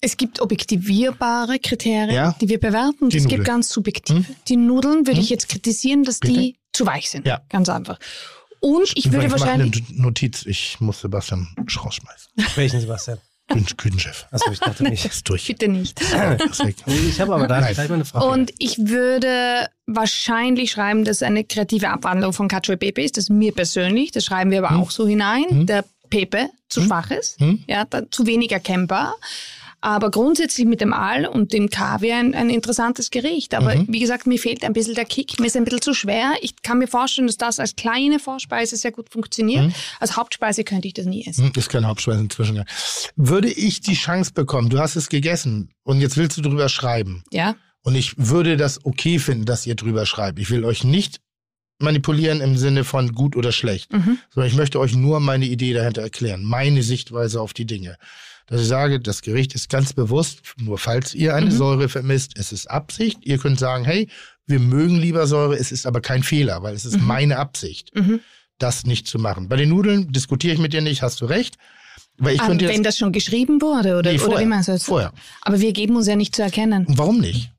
[0.00, 2.34] es gibt objektivierbare Kriterien, Ja.
[2.40, 3.10] die wir bewerten.
[3.10, 3.38] Die es Nudeln.
[3.40, 4.24] gibt ganz subjektive.
[4.48, 6.32] Die Nudeln würde ich jetzt kritisieren, dass Bitte?
[6.34, 7.26] die zu weich sind.
[7.26, 7.40] Ja.
[7.48, 7.98] Ganz einfach.
[8.60, 9.84] Und ich würde ich mache wahrscheinlich.
[9.88, 11.48] eine Notiz, ich muss Sebastian
[11.82, 12.30] rausschmeißen.
[12.56, 13.18] Welchen Sebastian?
[13.48, 14.26] Küchen- Küchenchef.
[14.30, 15.04] Achso, ich dachte nicht.
[15.04, 15.46] Ist durch.
[15.48, 16.00] Bitte nicht.
[16.86, 18.26] Ich habe aber da gleich mal eine Frage.
[18.26, 23.16] Und ich würde wahrscheinlich schreiben, dass eine kreative Abwandlung von Cacio e Pepe ist.
[23.16, 24.12] Das ist mir persönlich.
[24.12, 24.80] Das schreiben wir aber Hm.
[24.82, 25.66] auch so hinein.
[25.66, 27.40] Der Pepe zu schwach ist.
[27.40, 27.64] Hm.
[27.66, 29.16] Ja, da, zu wenig erkennbar.
[29.82, 33.54] Aber grundsätzlich mit dem Aal und dem Kaviar ein, ein interessantes Gericht.
[33.54, 33.86] Aber Mhm.
[33.88, 35.40] wie gesagt, mir fehlt ein bisschen der Kick.
[35.40, 36.34] Mir ist ein bisschen zu schwer.
[36.42, 39.66] Ich kann mir vorstellen, dass das als kleine Vorspeise sehr gut funktioniert.
[39.66, 39.74] Mhm.
[39.98, 41.44] Als Hauptspeise könnte ich das nie essen.
[41.46, 42.62] Hm, Ist kein Hauptspeise inzwischen.
[43.16, 47.22] Würde ich die Chance bekommen, du hast es gegessen und jetzt willst du drüber schreiben.
[47.32, 47.56] Ja?
[47.82, 50.38] Und ich würde das okay finden, dass ihr drüber schreibt.
[50.38, 51.20] Ich will euch nicht
[51.78, 54.18] manipulieren im Sinne von gut oder schlecht, Mhm.
[54.28, 57.96] sondern ich möchte euch nur meine Idee dahinter erklären, meine Sichtweise auf die Dinge.
[58.50, 61.50] Dass ich sage, das Gericht ist ganz bewusst, nur falls ihr eine Mhm.
[61.52, 63.18] Säure vermisst, es ist Absicht.
[63.22, 64.08] Ihr könnt sagen, hey,
[64.46, 68.20] wir mögen lieber Säure, es ist aber kein Fehler, weil es ist meine Absicht, Mhm.
[68.58, 69.48] das nicht zu machen.
[69.48, 71.56] Bei den Nudeln diskutiere ich mit dir nicht, hast du recht.
[72.18, 74.46] Weil ich Aber könnte wenn das schon geschrieben wurde oder, Nee, oder vorher.
[74.46, 74.82] meinst du das?
[74.84, 75.12] Vorher.
[75.42, 76.84] Aber wir geben uns ja nicht zu erkennen.
[76.88, 77.50] Warum nicht?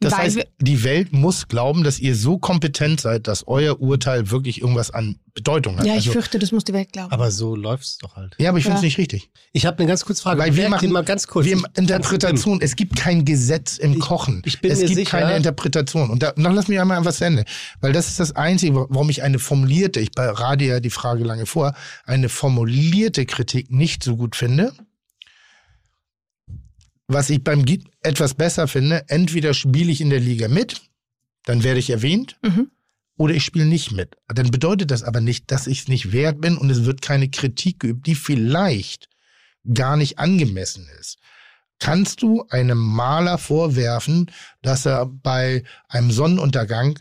[0.00, 4.30] Das Weil heißt, die Welt muss glauben, dass ihr so kompetent seid, dass euer Urteil
[4.30, 5.84] wirklich irgendwas an Bedeutung hat.
[5.86, 7.10] Ja, ich also, fürchte, das muss die Welt glauben.
[7.10, 8.36] aber so läuft's doch halt.
[8.38, 9.30] ja, aber ich finde es nicht richtig.
[9.52, 10.40] Ich habe eine ganz kurze Frage.
[10.40, 11.44] Weil wir machen mal ganz kurz.
[11.46, 12.60] wir Interpretation.
[12.60, 14.42] Es gibt kein Gesetz im Ich- Kochen.
[14.44, 16.10] ich bin es mir gibt sicher- keine Interpretation.
[16.10, 17.44] Und da, noch lass mich einmal was zu Ende.
[17.80, 21.46] Weil das ist das Einzige, warum ich eine formulierte, ich berate ja die Frage lange
[21.46, 21.74] vor,
[22.04, 24.72] eine formulierte Kritik nicht so gut finde.
[27.06, 30.80] Was ich beim Git etwas besser finde, entweder spiele ich in der Liga mit,
[31.44, 32.70] dann werde ich erwähnt, Mhm.
[33.18, 34.16] oder ich spiele nicht mit.
[34.28, 37.28] Dann bedeutet das aber nicht, dass ich es nicht wert bin und es wird keine
[37.28, 39.08] Kritik geübt, die vielleicht
[39.72, 41.18] gar nicht angemessen ist.
[41.78, 44.30] Kannst du einem Maler vorwerfen,
[44.62, 46.98] dass er bei einem Sonnenuntergang,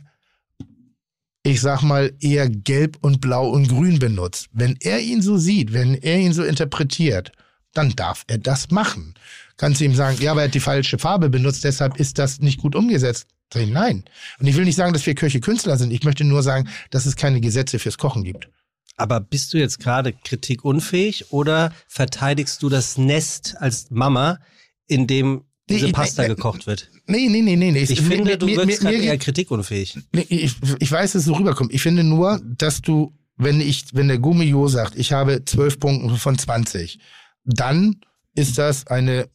[1.43, 4.49] ich sag mal, eher gelb und blau und grün benutzt?
[4.51, 7.31] Wenn er ihn so sieht, wenn er ihn so interpretiert,
[7.73, 9.13] dann darf er das machen.
[9.57, 12.39] Kannst du ihm sagen, ja, aber er hat die falsche Farbe benutzt, deshalb ist das
[12.39, 13.27] nicht gut umgesetzt.
[13.55, 14.03] Ich, nein.
[14.39, 15.91] Und ich will nicht sagen, dass wir Köche Künstler sind.
[15.91, 18.49] Ich möchte nur sagen, dass es keine Gesetze fürs Kochen gibt.
[18.97, 24.39] Aber bist du jetzt gerade kritikunfähig oder verteidigst du das Nest als Mama,
[24.87, 26.89] in dem diese Nee, Pasta nee, gekocht wird?
[27.05, 27.71] Nee, nee, nee, nee.
[27.71, 27.79] nee.
[27.83, 29.97] Ich Mir- finde, mir- du mir- wirkst mir- gerade eher kritikunfähig.
[30.13, 31.73] Nee, ich, ich weiß, dass es so rüberkommt.
[31.73, 36.15] Ich finde nur, dass du, wenn ich, wenn der Gummio sagt, ich habe zwölf Punkte
[36.17, 36.99] von 20,
[37.45, 38.01] dann
[38.35, 39.29] ist das eine,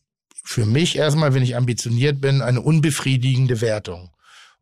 [0.48, 4.08] für mich erstmal, wenn ich ambitioniert bin, eine unbefriedigende Wertung.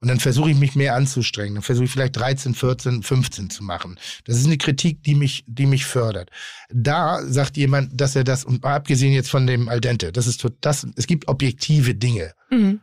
[0.00, 1.54] Und dann versuche ich mich mehr anzustrengen.
[1.54, 3.96] Dann versuche ich vielleicht 13, 14, 15 zu machen.
[4.24, 6.30] Das ist eine Kritik, die mich, die mich fördert.
[6.70, 10.44] Da sagt jemand, dass er das, und abgesehen jetzt von dem Al dente, das ist,
[10.60, 12.32] das, es gibt objektive Dinge.
[12.50, 12.80] Mhm.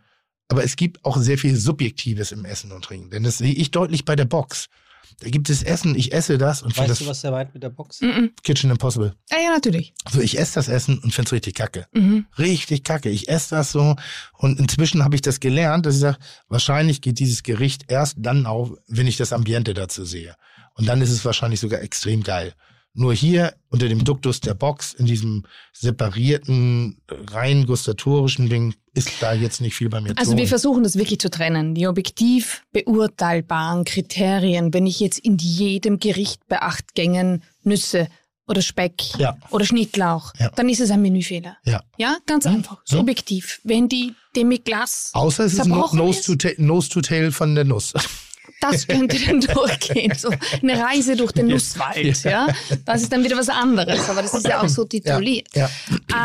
[0.47, 3.09] Aber es gibt auch sehr viel Subjektives im Essen und Trinken.
[3.09, 4.69] Denn das sehe ich deutlich bei der Box.
[5.19, 7.53] Da gibt es Essen, ich esse das und finde Weißt das du, was der meint
[7.53, 8.01] mit der Box?
[8.01, 8.31] Mhm.
[8.43, 9.13] Kitchen Impossible.
[9.31, 9.93] Ja, ja, natürlich.
[10.11, 11.87] So, ich esse das Essen und finde es richtig kacke.
[11.93, 12.25] Mhm.
[12.37, 13.09] Richtig kacke.
[13.09, 13.95] Ich esse das so
[14.33, 16.17] und inzwischen habe ich das gelernt, dass ich sage,
[16.47, 20.35] wahrscheinlich geht dieses Gericht erst dann auf, wenn ich das Ambiente dazu sehe.
[20.75, 22.53] Und dann ist es wahrscheinlich sogar extrem geil.
[22.93, 29.33] Nur hier unter dem Duktus der Box, in diesem separierten, rein gustatorischen Ding, ist da
[29.33, 31.73] jetzt nicht viel bei mir Also zu wir versuchen das wirklich zu trennen.
[31.75, 38.07] Die objektiv beurteilbaren Kriterien, wenn ich jetzt in jedem Gericht bei acht Gängen Nüsse
[38.47, 39.37] oder Speck Ja.
[39.51, 40.49] oder Schnittlauch, Ja.
[40.55, 41.57] dann ist es ein Menüfehler.
[41.65, 41.81] Ja.
[41.97, 42.55] Ja, ganz Mhm.
[42.55, 42.81] einfach.
[42.85, 43.61] Subjektiv.
[43.63, 47.93] Wenn die Demi-Glace Außer es ist nose, to nose to Tail von der Nuss.
[48.63, 50.13] Das könnte dann durchgehen.
[50.15, 50.29] So
[50.61, 52.23] eine Reise durch den Nusswald.
[52.23, 52.47] Ja.
[52.85, 54.09] Das ist dann wieder was anderes.
[54.09, 55.49] Aber das ist ja auch so tituliert.
[55.55, 55.69] Ja.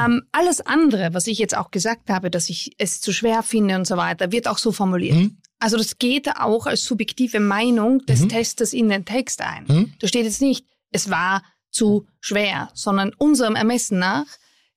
[0.04, 3.76] Ähm, alles andere, was ich jetzt auch gesagt habe, dass ich es zu schwer finde
[3.76, 5.16] und so weiter, wird auch so formuliert.
[5.16, 5.38] Mhm.
[5.58, 9.64] Also das geht auch als subjektive Meinung des Testers in den Text ein.
[9.66, 9.92] Mhm.
[9.98, 14.26] Da steht jetzt nicht, es war zu schwer, sondern unserem Ermessen nach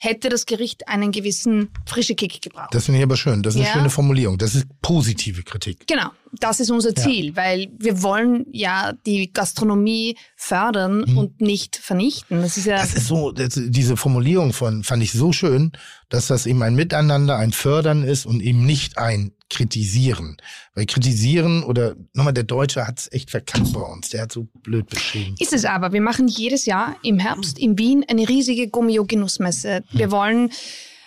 [0.03, 2.73] hätte das Gericht einen gewissen frische Kick gebraucht.
[2.73, 3.43] Das finde ich aber schön.
[3.43, 3.67] Das ist Ja.
[3.67, 4.39] eine schöne Formulierung.
[4.39, 5.85] Das ist positive Kritik.
[5.85, 6.09] Genau,
[6.39, 12.41] das ist unser Ziel, weil wir wollen ja die Gastronomie fördern und nicht vernichten.
[12.41, 12.79] Das ist ja Mhm.
[12.81, 15.71] Das ist so, das, diese Formulierung von fand ich so schön,
[16.09, 20.37] dass das eben ein Miteinander, ein Fördern ist und eben nicht ein Kritisieren.
[20.75, 24.09] Weil kritisieren oder nochmal der Deutsche hat es echt verkackt bei uns.
[24.09, 25.35] Der hat so blöd beschrieben.
[25.39, 25.91] Ist es aber.
[25.93, 29.83] Wir machen jedes Jahr im Herbst in Wien eine riesige Gummio-Genussmesse.
[29.91, 30.51] Wir wollen,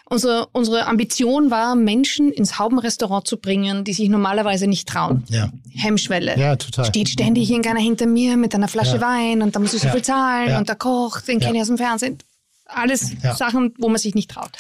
[0.05, 5.25] unsere, unsere Ambition war, Menschen ins Haubenrestaurant zu bringen, die sich normalerweise nicht trauen.
[5.29, 6.39] Ja, Hemmschwelle.
[6.39, 6.85] ja, total.
[6.85, 9.01] Steht ständig irgendeiner hinter mir mit einer Flasche Ja.
[9.01, 9.93] Wein und da muss ich so Ja.
[9.95, 11.47] viel zahlen und der Koch, den Ja.
[11.47, 12.19] kenne ich aus dem Fernsehen.
[12.67, 13.35] Alles Ja.
[13.35, 14.51] Sachen, wo man sich nicht traut.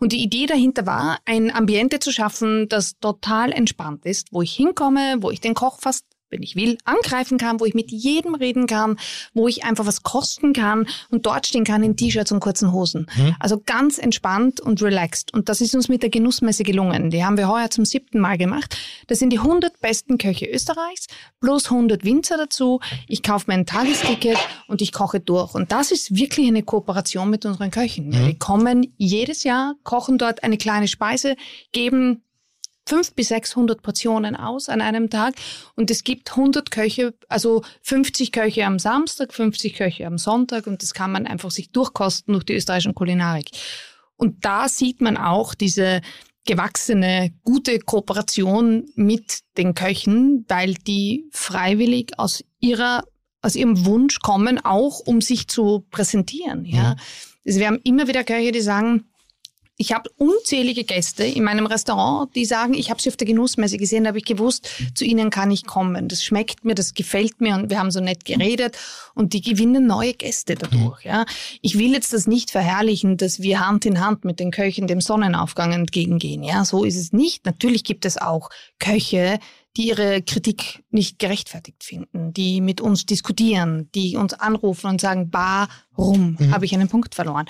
[0.00, 4.52] Und die Idee dahinter war, ein Ambiente zu schaffen, das total entspannt ist, wo ich
[4.54, 8.34] hinkomme, wo ich den Koch fast, wenn ich will, angreifen kann, wo ich mit jedem
[8.34, 8.98] reden kann,
[9.32, 13.06] wo ich einfach was kosten kann und dort stehen kann in T-Shirts und kurzen Hosen.
[13.38, 15.32] Also ganz entspannt und relaxed.
[15.32, 17.10] Und das ist uns mit der Genussmesse gelungen.
[17.10, 18.76] Die haben wir heuer zum siebten Mal gemacht.
[19.06, 21.06] Das sind die 100 besten Köche Österreichs
[21.40, 22.80] plus 100 Winzer dazu.
[23.08, 25.54] Ich kaufe mir ein Tagesticket und ich koche durch.
[25.54, 28.10] Und das ist wirklich eine Kooperation mit unseren Köchen.
[28.10, 31.36] Die kommen jedes Jahr, kochen dort eine kleine Speise,
[31.72, 32.22] geben
[32.86, 35.34] fünf bis 600 Portionen aus an einem Tag
[35.74, 40.82] und es gibt 100 Köche, also 50 Köche am Samstag, 50 Köche am Sonntag und
[40.82, 43.50] das kann man einfach sich durchkosten durch die österreichische Kulinarik.
[44.16, 46.00] Und da sieht man auch diese
[46.46, 53.04] gewachsene, gute Kooperation mit den Köchen, weil die freiwillig aus ihrer,
[53.40, 56.96] aus ihrem Wunsch kommen, auch um sich zu präsentieren, ja.
[57.46, 59.04] Also wir haben immer wieder Köche, die sagen,
[59.76, 63.76] ich habe unzählige Gäste in meinem Restaurant, die sagen, ich habe sie auf der Genussmesse
[63.76, 66.06] gesehen, da habe ich gewusst, zu ihnen kann ich kommen.
[66.08, 68.76] Das schmeckt mir, das gefällt mir und wir haben so nett geredet
[69.14, 71.04] und die gewinnen neue Gäste dadurch.
[71.04, 71.26] Ja.
[71.60, 75.00] Ich will jetzt das nicht verherrlichen, dass wir Hand in Hand mit den Köchen dem
[75.00, 76.44] Sonnenaufgang entgegengehen.
[76.44, 77.44] Ja, so ist es nicht.
[77.44, 79.40] Natürlich gibt es auch Köche,
[79.76, 85.30] die ihre Kritik nicht gerechtfertigt finden, die mit uns diskutieren, die uns anrufen und sagen,
[85.32, 87.46] warum habe ich einen Punkt verloren?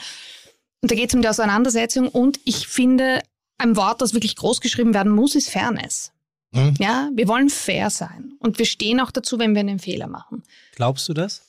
[0.85, 3.23] Und da geht es um die Auseinandersetzung und ich finde,
[3.57, 6.13] ein Wort, das wirklich groß geschrieben werden muss, ist Fairness.
[6.53, 6.75] Mhm.
[6.79, 10.43] Ja, wir wollen fair sein und wir stehen auch dazu, wenn wir einen Fehler machen.
[10.77, 11.41] Glaubst du das?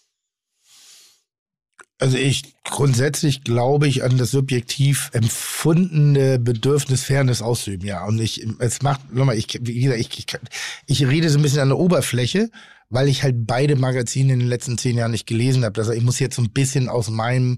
[1.99, 8.05] Also ich grundsätzlich glaube ich an das subjektiv empfundene Bedürfnis Fairness auszuüben, ja.
[8.05, 10.27] Und ich, es macht, nochmal, ich, wie gesagt, ich, ich,
[10.85, 12.49] ich rede so ein bisschen an der Oberfläche,
[12.89, 15.81] weil ich halt beide Magazine in den letzten zehn Jahren nicht gelesen habe.
[15.81, 17.57] Also ich muss jetzt so ein bisschen aus meinem,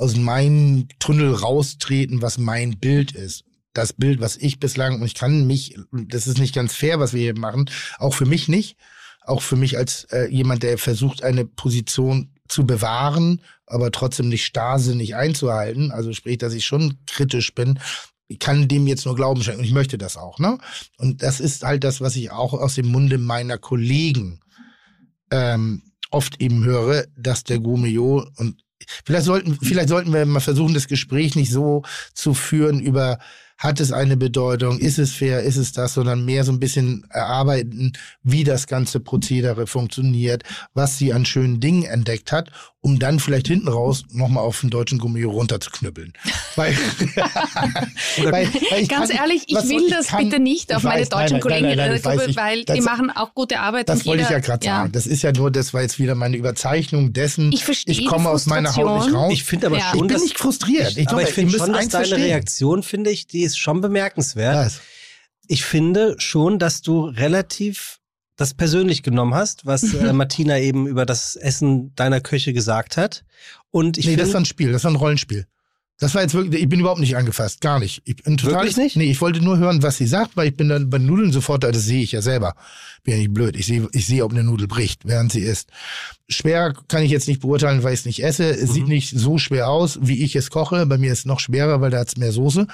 [0.00, 3.44] aus meinem Tunnel raustreten, was mein Bild ist.
[3.74, 7.12] Das Bild, was ich bislang, und ich kann mich, das ist nicht ganz fair, was
[7.12, 7.68] wir hier machen,
[7.98, 8.78] auch für mich nicht,
[9.20, 14.46] auch für mich als äh, jemand, der versucht, eine Position zu bewahren, aber trotzdem nicht
[14.46, 15.92] starrsinnig einzuhalten.
[15.92, 17.78] Also sprich, dass ich schon kritisch bin.
[18.26, 20.38] Ich kann dem jetzt nur Glauben schenken und ich möchte das auch.
[20.38, 20.56] Ne?
[20.96, 24.40] Und das ist halt das, was ich auch aus dem Munde meiner Kollegen
[25.30, 28.64] ähm, oft eben höre, dass der Gomeo und
[29.04, 31.82] vielleicht sollten, vielleicht sollten wir mal versuchen, das Gespräch nicht so
[32.14, 33.18] zu führen über
[33.60, 37.04] hat es eine Bedeutung, ist es fair, ist es das, sondern mehr so ein bisschen
[37.10, 37.92] erarbeiten,
[38.22, 42.50] wie das ganze Prozedere funktioniert, was sie an schönen Dingen entdeckt hat,
[42.82, 46.14] um dann vielleicht hinten raus nochmal auf den deutschen Gummi runterzuknüppeln.
[46.56, 46.74] Weil,
[48.18, 48.48] weil, weil
[48.82, 51.18] ich Ganz kann- ehrlich, ich will das kann- bitte nicht ich auf meine weiß, nein,
[51.20, 51.92] deutschen nein, Kollegen nein, nein,
[52.24, 53.88] ich ich- weil das- die machen auch gute Arbeit.
[53.88, 54.92] Das wollte ich jeder- ja gerade sagen.
[54.92, 57.52] Das ist ja nur, das war jetzt wieder meine Überzeichnung dessen.
[57.52, 59.32] Ich verstehe Ich komme aus meiner Haut nicht raus.
[59.32, 59.84] Ich finde aber Ja.
[59.84, 60.96] ich schon, bin dass, nicht frustriert.
[60.96, 62.22] Ich, aber ich finde schon, dass deine verstehen.
[62.30, 64.56] Reaktion, finde ich, die ist schon bemerkenswert.
[64.56, 64.80] Was?
[65.46, 67.99] Ich finde schon, dass du relativ
[68.40, 73.24] das persönlich genommen hast, was äh, Martina eben über das Essen deiner Köche gesagt hat.
[73.70, 75.46] Und ich nee, das finde, war ein Spiel, das war ein Rollenspiel.
[76.00, 78.00] Das war jetzt wirklich, ich bin überhaupt nicht angefasst, gar nicht.
[78.06, 78.96] Ich bin total, Wirklich nicht?
[78.96, 81.62] Nee, ich wollte nur hören, was sie sagt, weil ich bin dann bei Nudeln sofort,
[81.62, 82.54] da, das sehe ich ja selber.
[83.04, 83.54] Bin ja nicht blöd.
[83.54, 85.68] Ich sehe, ich sehe, ob eine Nudel bricht, während sie isst.
[86.28, 88.48] Schwer kann ich jetzt nicht beurteilen, weil ich es nicht esse.
[88.48, 88.74] Es Mhm.
[88.74, 90.86] sieht nicht so schwer aus, wie ich es koche.
[90.86, 92.66] Bei mir ist es noch schwerer, weil da hat es mehr Soße.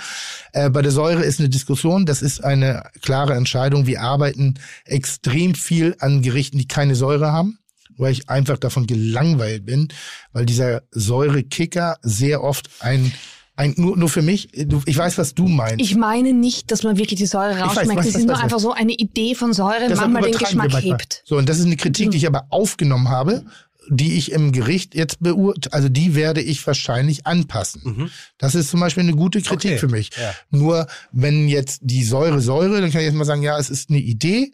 [0.52, 2.06] Äh, bei der Säure ist eine Diskussion.
[2.06, 3.86] Das ist eine klare Entscheidung.
[3.86, 4.54] Wir arbeiten
[4.84, 7.58] extrem viel an Gerichten, die keine Säure haben
[7.98, 9.88] weil ich einfach davon gelangweilt bin,
[10.32, 13.12] weil dieser Säurekicker sehr oft ein,
[13.56, 15.80] ein nur, nur für mich, ich weiß, was du meinst.
[15.80, 18.00] Ich meine nicht, dass man wirklich die Säure rausschmeckt.
[18.04, 20.82] Es ist nur einfach so eine Idee von Säure, Deshalb manchmal den Geschmack manchmal.
[20.82, 21.22] hebt.
[21.24, 23.44] So, und das ist eine Kritik, die ich aber aufgenommen habe,
[23.88, 28.10] die ich im Gericht jetzt beurteile, also die werde ich wahrscheinlich anpassen.
[28.36, 30.10] Das ist zum Beispiel eine gute Kritik Okay, für mich.
[30.20, 30.34] ja.
[30.50, 33.88] Nur wenn jetzt die Säure Säure, dann kann ich jetzt mal sagen, ja, es ist
[33.88, 34.52] eine Idee.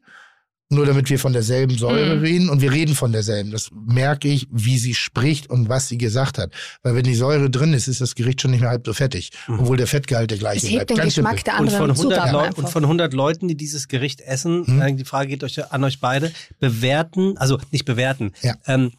[0.72, 3.50] Nur damit wir von derselben Säure reden und wir reden von derselben.
[3.50, 6.50] Das merke ich, wie sie spricht und was sie gesagt hat.
[6.82, 9.30] Weil wenn die Säure drin ist, ist das Gericht schon nicht mehr halb so fettig,
[9.48, 10.90] obwohl der Fettgehalt der gleiche bleibt.
[10.90, 12.58] den Ganz Geschmack der Und von, anderen 100 Zutaten Leu- einfach.
[12.64, 14.82] und von 100 Leuten, die dieses Gericht essen, Hm?
[14.82, 18.54] äh, die Frage geht euch an euch beide, bewerten, also nicht bewerten, Ja.
[18.66, 18.92] ähm,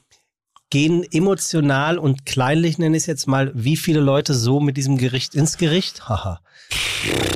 [0.70, 4.98] gehen emotional und kleinlich, nenne ich es jetzt mal, wie viele Leute so mit diesem
[4.98, 6.10] Gericht ins Gericht?
[6.10, 6.40] Haha.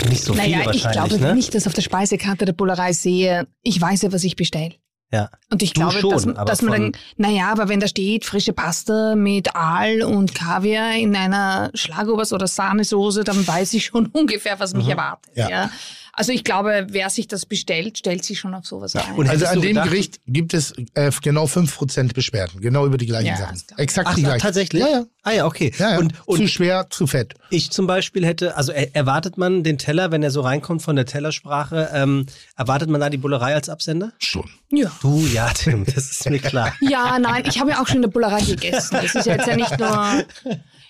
[0.10, 1.30] Nicht so naja, ich wahrscheinlich, glaube, ne?
[1.30, 4.76] wenn ich das auf der Speisekarte der Bullerei sehe, ich weiß ja, was ich bestelle.
[5.12, 5.30] Ja.
[5.50, 8.52] Und ich Du glaube, schon, dass, dass man dann, naja, aber wenn da steht frische
[8.52, 14.60] Pasta mit Aal und Kaviar in einer Schlagobers- oder Sahnesoße, dann weiß ich schon ungefähr,
[14.60, 15.32] was mich erwartet.
[15.36, 15.50] Ja.
[15.50, 15.70] Ja.
[16.20, 19.14] Also ich glaube, wer sich das bestellt, stellt sich schon auf sowas ein.
[19.16, 23.06] Und Also an dem gedacht- Gericht gibt es äh, genau 5% Beschwerden, genau über die
[23.06, 23.62] gleichen Ja, Sachen.
[23.78, 24.42] Exakt Ach, die gleichen.
[24.42, 24.82] tatsächlich?
[24.82, 25.04] Ja, ja.
[25.22, 25.72] Ah ja, okay.
[25.78, 25.98] ja, ja.
[26.00, 27.36] Und, und zu schwer, zu fett.
[27.52, 30.96] Ich zum Beispiel hätte, also er, erwartet man den Teller, wenn er so reinkommt von
[30.96, 32.26] der Tellersprache, ähm,
[32.56, 34.12] erwartet man da die Bullerei als Absender?
[34.18, 34.50] Schon.
[34.72, 34.92] ja.
[35.02, 36.74] Du, ja, Tim, das ist mir klar.
[36.82, 38.98] Ja, nein, ich habe ja auch schon in der Bullerei gegessen.
[39.02, 40.26] Das ist jetzt ja nicht nur.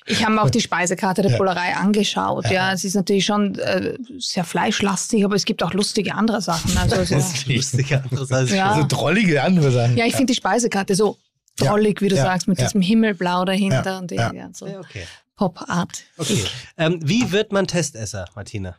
[0.10, 2.50] Ich habe mir auch die Speisekarte der Bullerei angeschaut.
[2.50, 6.78] Ja, es ist natürlich schon äh, sehr fleischlastig, aber es gibt auch lustige andere Sachen.
[6.78, 8.72] Also, es ist, Lustige anderes als Ja.
[8.72, 9.98] Also drollige andere Sachen.
[9.98, 11.18] ja, ich finde die Speisekarte so
[11.60, 11.68] Ja.
[11.72, 12.24] drollig, wie du Ja.
[12.24, 12.66] sagst, mit Ja.
[12.66, 13.98] diesem Himmelblau dahinter Ja.
[14.00, 14.32] und die, Ja.
[14.34, 15.06] ja, so Ja, okay.
[15.36, 16.04] Pop-Art.
[16.18, 16.44] okay.
[16.78, 18.76] Ähm, wie wird man Testesser, Martina?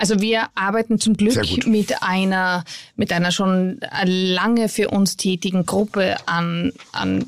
[0.00, 2.62] Also wir arbeiten zum Glück mit einer,
[2.94, 7.26] mit einer schon lange für uns tätigen Gruppe an, an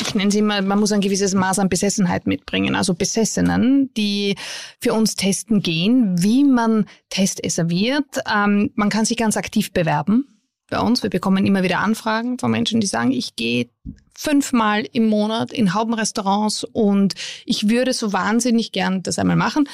[0.00, 4.36] ich nenne sie immer, man muss ein gewisses Maß an Besessenheit mitbringen, also Besessenen, die
[4.80, 8.04] für uns testen gehen, wie man Testesser wird.
[8.32, 10.26] Ähm, man kann sich ganz aktiv bewerben
[10.70, 11.02] bei uns.
[11.02, 13.68] Wir bekommen immer wieder Anfragen von Menschen, die sagen, ich gehe
[14.16, 17.14] fünfmal im Monat in Haubenrestaurants und
[17.44, 19.68] ich würde so wahnsinnig gern das einmal machen.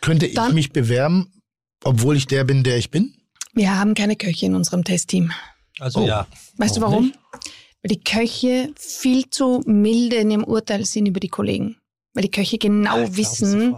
[0.00, 1.32] Könnte ich Dann- mich bewerben,
[1.84, 3.14] obwohl ich der bin, der ich bin?
[3.54, 5.32] Wir haben keine Köche in unserem Testteam.
[5.78, 6.06] Also Oh.
[6.06, 6.26] ja.
[6.56, 7.12] Weißt du warum?
[7.86, 11.76] Weil die Köche viel zu milde in ihrem Urteil sind über die Kollegen.
[12.14, 13.76] Weil die Köche genau Ja, ich wissen,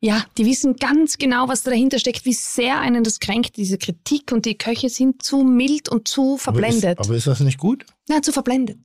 [0.00, 3.76] ja, die wissen ganz genau, was da dahinter steckt, wie sehr einen das kränkt, diese
[3.76, 4.32] Kritik.
[4.32, 6.98] Und die Köche sind zu mild und zu verblendet.
[6.98, 7.84] Aber ist, aber ist das nicht gut?
[8.08, 8.78] Na, zu verblendet.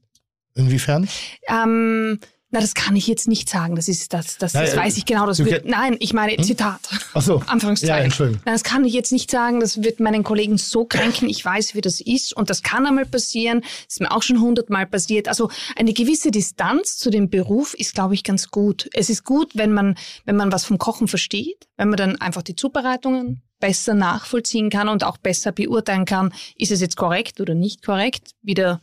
[0.56, 1.08] Inwiefern?
[1.48, 2.20] Ähm,
[2.50, 3.76] na, das kann ich jetzt nicht sagen.
[3.76, 5.26] Das ist, das, das, das Nein, weiß ich genau.
[5.26, 6.80] Das wird, nein, ich meine, Zitat.
[7.14, 7.44] Ach so.
[7.48, 7.96] Anführungszeichen.
[7.98, 8.42] Ja, Entschuldigung.
[8.46, 9.60] Nein, das kann ich jetzt nicht sagen.
[9.60, 11.28] Das wird meinen Kollegen so kränken.
[11.28, 12.32] Ich weiß, wie das ist.
[12.34, 13.62] Und das kann einmal passieren.
[13.62, 15.28] Das ist mir auch schon hundertmal passiert.
[15.28, 18.90] Also eine gewisse Distanz zu dem Beruf ist, glaube ich, ganz gut.
[18.94, 22.44] Es ist gut, wenn man, wenn man was vom Kochen versteht, wenn man dann einfach
[22.44, 27.56] die Zubereitungen besser nachvollziehen kann und auch besser beurteilen kann, ist es jetzt korrekt oder
[27.56, 28.32] nicht korrekt.
[28.42, 28.80] Wieder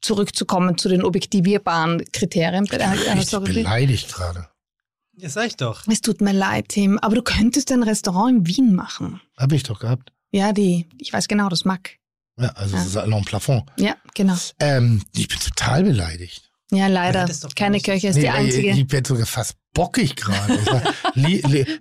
[0.00, 3.52] zurückzukommen zu den objektivierbaren Kriterien bei einer, einer Ich Sorte.
[3.52, 4.48] beleidigt gerade.
[5.16, 5.82] Ja, sag ich doch.
[5.86, 9.20] Es tut mir leid, Tim, aber du könntest ein Restaurant in Wien machen.
[9.36, 10.12] Habe ich doch gehabt.
[10.32, 11.96] Ja, die, ich weiß genau, das mag.
[12.38, 12.84] Ja, also Ja.
[12.84, 13.64] Salon Plafond.
[13.78, 14.36] Ja, genau.
[14.60, 16.49] Ähm, ich bin total beleidigt.
[16.72, 17.28] Ja, leider.
[17.56, 17.80] Keine.
[17.80, 18.70] Köche ist die Nee, einzige.
[18.70, 20.58] Ich, werde sogar fast bockig gerade.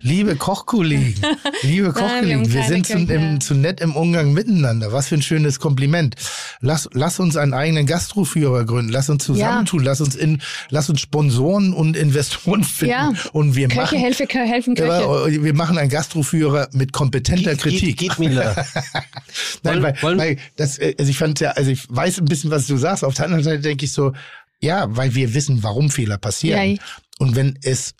[0.01, 1.15] Liebe Kochkollegen,
[1.63, 4.91] liebe Kochkollegen, wir keine sind zu, im, zu nett im Umgang miteinander.
[4.91, 6.15] Was für ein schönes Kompliment.
[6.61, 8.91] Lass, lass uns einen eigenen Gastroführer gründen.
[8.91, 9.83] Lass uns zusammentun.
[9.83, 12.91] Lass uns in, lass uns Sponsoren und Investoren finden.
[12.91, 13.13] Ja.
[13.31, 14.87] Und wir Köche machen, helfen, Kö- helfen Köche.
[14.89, 17.97] Ja, wir machen einen Gastroführer mit kompetenter Kritik.
[17.97, 18.55] Geht, geht Miller.
[19.63, 22.25] Nein, Wollen- weil, wollen- weil das, äh, also ich fand ja, also ich weiß ein
[22.25, 23.03] bisschen, was du sagst.
[23.03, 24.13] Auf der anderen Seite denke ich so,
[24.61, 26.75] ja, weil wir wissen, warum Fehler passieren.
[26.75, 26.81] Ja.
[27.19, 27.93] Und wenn es,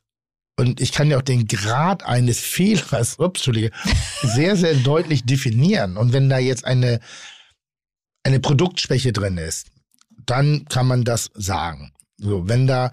[0.57, 3.71] und ich kann ja auch den Grad eines Fehlers, ups, Entschuldige,
[4.21, 5.97] sehr, sehr deutlich definieren.
[5.97, 6.99] Und wenn da jetzt eine,
[8.23, 9.67] eine Produktschwäche drin ist,
[10.25, 11.93] dann kann man das sagen.
[12.17, 12.91] So, wenn da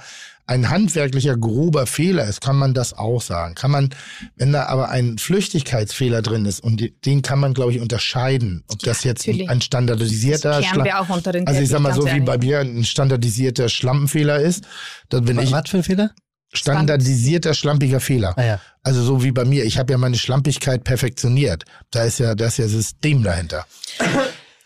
[0.48, 3.54] ein handwerklicher grober Fehler ist, kann man das auch sagen.
[3.56, 3.90] Kann man,
[4.36, 8.62] wenn da aber ein Flüchtigkeitsfehler drin ist und die- den kann man, glaube ich, unterscheiden,
[8.68, 9.50] ob das jetzt natürlich.
[9.50, 12.60] ein standardisierter Das wir auch unter den also ich sag mal so wie bei mir
[12.60, 14.64] ein standardisierter Schlampenfehler ist,
[15.08, 16.10] dann wenn ich Was für ein Fehler?
[16.52, 18.34] standardisierter schlampiger Fehler.
[18.38, 18.60] Ah ja.
[18.82, 21.64] Also so wie bei mir, ich habe ja meine Schlampigkeit perfektioniert.
[21.90, 23.66] Da ist ja das ist ja System dahinter.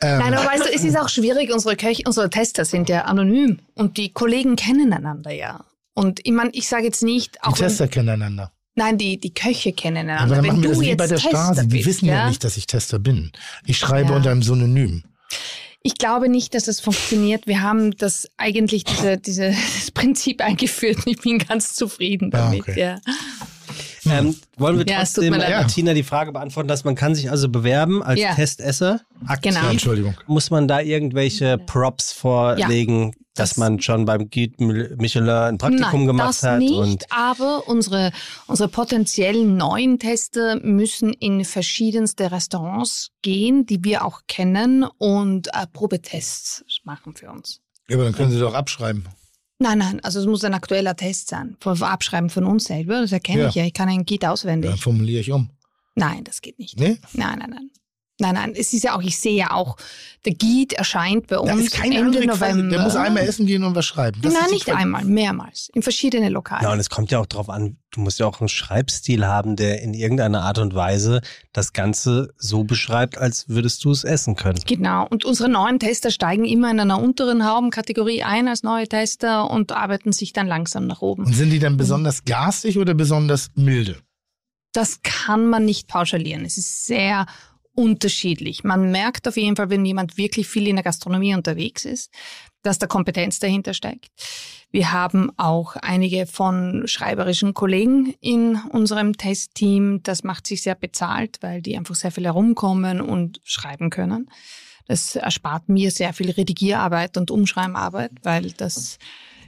[0.03, 1.53] Nein, aber weißt du, es ist auch schwierig.
[1.53, 5.65] Unsere Köche, unsere Tester sind ja anonym und die Kollegen kennen einander ja.
[6.01, 8.53] Und ich meine, ich sage jetzt nicht, Die Tester kennen einander.
[8.75, 10.35] nein, die, die Köche kennen Aber einander.
[10.37, 11.69] dann wenn machen wir du das wie bei der Tester Stasi.
[11.69, 13.33] Die bist, wissen ja nicht, dass ich Tester bin.
[13.67, 14.17] Ich schreibe Ja.
[14.17, 15.05] unter einem Synonym.
[15.83, 17.47] Ich glaube nicht, dass das funktioniert.
[17.47, 20.99] Wir haben das eigentlich diese, diese, das Prinzip eingeführt.
[21.07, 22.61] Ich bin ganz zufrieden Ah, damit.
[22.63, 22.81] okay.
[22.81, 23.01] Ja.
[24.09, 25.51] Ähm, wollen wir Ja, trotzdem, leid.
[25.51, 28.35] Martina, die Frage beantworten, dass man kann sich also bewerben als Ja.
[28.35, 29.01] Testesser?
[29.27, 29.55] Aktiv.
[29.55, 29.69] Genau.
[29.71, 30.15] Entschuldigung.
[30.27, 34.63] Muss man da irgendwelche Props vorlegen, dass Das- man schon beim Guide
[34.99, 36.59] Michelin ein Praktikum Nein, gemacht das hat?
[36.59, 38.11] nicht, und aber unsere,
[38.47, 45.67] unsere potenziellen neuen Tester müssen in verschiedenste Restaurants gehen, die wir auch kennen und äh,
[45.73, 47.61] Probetests machen für uns.
[47.89, 49.05] Ja, aber dann können Sie doch abschreiben.
[49.63, 51.57] Nein, nein, also es muss ein aktueller Test sein.
[51.61, 53.49] Von Abschreiben von uns selber, das erkenne Ja.
[53.51, 53.65] ich ja.
[53.65, 54.71] Ich kann einen Guide auswendig.
[54.71, 55.51] Dann formuliere ich um.
[55.95, 56.81] Nein, das geht nicht.
[56.81, 56.99] Nee?
[57.13, 57.71] Nein, nein, nein.
[58.21, 59.77] Nein, nein, es ist ja auch, ich sehe ja auch,
[60.27, 62.69] der Guide erscheint bei uns Da ist keine Ende andere November.
[62.77, 64.21] Der muss einmal essen gehen und was schreiben.
[64.23, 65.71] Das Nein, nicht Quali- einmal, mehrmals.
[65.75, 66.63] In verschiedene Lokale.
[66.65, 69.57] ja, und es kommt ja auch drauf an, du musst ja auch einen Schreibstil haben,
[69.57, 71.23] der in irgendeiner Art und Weise
[71.55, 74.61] das Ganze so beschreibt, als würdest du es essen können.
[74.67, 75.07] Genau.
[75.09, 79.73] Und unsere neuen Tester steigen immer in einer unteren Haubenkategorie ein als neue Tester und
[79.73, 81.33] arbeiten sich dann langsam nach Und oben.
[81.33, 83.97] sind die dann besonders garstig oder besonders milde?
[84.73, 86.45] Das kann man nicht pauschalieren.
[86.45, 87.27] Es ist sehr
[87.75, 88.65] unterschiedlich.
[88.65, 92.13] Man merkt auf jeden Fall, wenn jemand wirklich viel in der Gastronomie unterwegs ist,
[92.63, 94.11] dass da Kompetenz dahinter steckt.
[94.71, 100.03] Wir haben auch einige von schreiberischen Kollegen in unserem Testteam.
[100.03, 104.31] Das macht sich sehr bezahlt, weil die einfach sehr viel herumkommen und schreiben können.
[104.87, 108.99] Das erspart mir sehr viel Redigierarbeit und Umschreibarbeit, weil das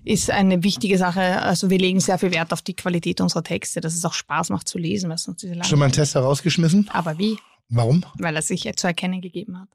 [0.04, 1.42] ist eine wichtige Sache.
[1.42, 4.50] Also wir legen sehr viel Wert auf die Qualität unserer Texte, dass es auch Spaß
[4.50, 6.88] macht zu lesen, was sonst diese Schon mal einen Tester rausgeschmissen?
[6.92, 7.38] Aber wie?
[7.74, 8.04] Warum?
[8.18, 9.68] Weil er sich zu erkennen gegeben hat.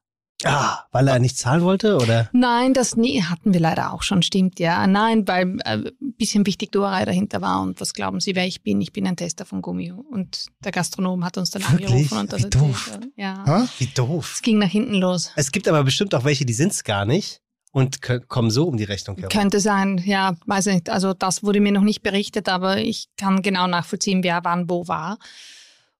[0.43, 2.29] Ah, weil er nicht zahlen wollte, oder?
[2.31, 4.85] Nein, das nie hatten wir leider auch schon, stimmt, ja.
[4.85, 8.79] Nein, weil äh, ein bisschen Wichtigtuerei dahinter war und was glauben Sie, wer ich bin?
[8.79, 9.95] Ich bin ein Tester von Gummio.
[10.11, 11.87] Und der Gastronom hat uns dann Wirklich?
[11.89, 12.63] angerufen und das Wie erzählt.
[12.63, 12.99] doof.
[13.15, 13.43] Ja.
[13.47, 13.67] Ha?
[13.79, 14.33] Wie doof.
[14.35, 15.31] Es ging nach hinten los.
[15.35, 17.41] Es gibt aber bestimmt auch welche, die sind es gar nicht
[17.71, 19.29] und kommen so um die Rechnung herum.
[19.29, 20.91] Könnte sein, ja, weiß nicht.
[20.91, 24.87] Also das wurde mir noch nicht berichtet, aber ich kann genau nachvollziehen, wer wann wo
[24.87, 25.17] war.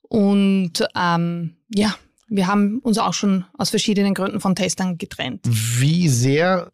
[0.10, 1.96] Und ähm, ja,
[2.28, 5.42] wir haben uns auch schon aus verschiedenen Gründen von Testern getrennt.
[5.46, 6.70] Wie sehr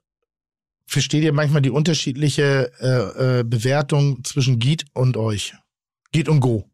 [0.86, 5.54] versteht ihr manchmal die unterschiedliche äh, äh, Bewertung zwischen Giet und euch?
[6.12, 6.70] Giet und Go.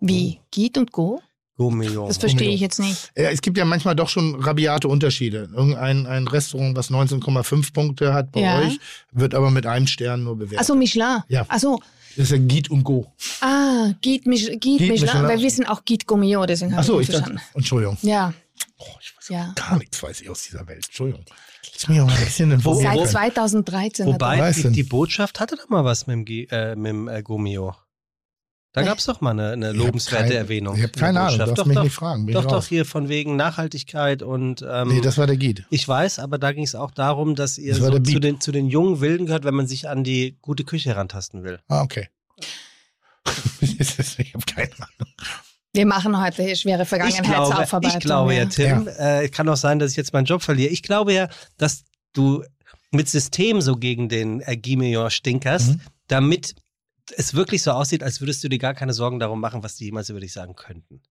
[0.00, 0.40] Wie?
[0.50, 1.20] Geht und Go?
[1.56, 2.06] Gummio.
[2.08, 3.12] Das verstehe ich jetzt nicht.
[3.14, 5.50] Ja, es gibt ja manchmal doch schon rabiate Unterschiede.
[5.54, 8.60] Irgendein ein Restaurant, was 19,5 Punkte hat bei Ja.
[8.60, 8.78] euch,
[9.12, 10.60] wird aber mit einem Stern nur bewertet.
[10.60, 11.18] Also Michelin.
[11.28, 11.44] Ja.
[11.48, 11.78] Also,
[12.16, 13.12] Das ist ja Giet und Go.
[13.40, 17.14] ah, Guide, Mich Michelin, weil wir sind auch Guide Gourmillot, deswegen habe Achso, ich ich
[17.14, 17.56] nicht dachte, verstanden.
[17.58, 17.98] Entschuldigung.
[18.02, 18.32] Ja,
[18.78, 19.52] Oh, ich weiß ja.
[19.56, 20.84] gar nichts weiß ich aus dieser Welt.
[20.86, 21.24] Entschuldigung.
[21.74, 23.06] Lass mich auch mal ein bisschen Seit können.
[23.06, 26.90] 2013 hat Wobei, die, die Botschaft hatte doch mal was mit dem, G- äh, mit
[26.90, 27.74] dem äh, Gummio.
[28.72, 30.76] Da gab es doch mal eine, eine Ich lobenswerte kein- Erwähnung.
[30.76, 32.26] Ich habe keine Ahnung, darfst doch, mich doch, nicht fragen.
[32.26, 35.64] Bin Doch, ich doch, hier von wegen Nachhaltigkeit und ähm, Nee, das war der Giet.
[35.70, 38.52] ich weiß, aber da ging es auch darum, dass ihr Das so zu den, zu
[38.52, 41.58] den jungen Wilden gehört, wenn man sich an die gute Küche herantasten will.
[41.66, 42.08] Ah, okay.
[43.60, 45.14] ich habe keine Ahnung.
[45.72, 47.98] Wir machen heute schwere Ich glaube, Vergangenheitsaufarbeitung.
[47.98, 48.46] ich glaube ja, ja.
[48.46, 50.70] Tim, äh, kann auch sein, dass ich jetzt meinen Job verliere.
[50.72, 51.28] Ich glaube ja,
[51.58, 52.44] dass du
[52.90, 55.80] mit System so gegen den äh, Guimillon stinkerst, Mhm.
[56.08, 56.54] damit
[57.16, 59.84] es wirklich so aussieht, als würdest du dir gar keine Sorgen darum machen, was die
[59.86, 61.02] jemals über dich sagen könnten.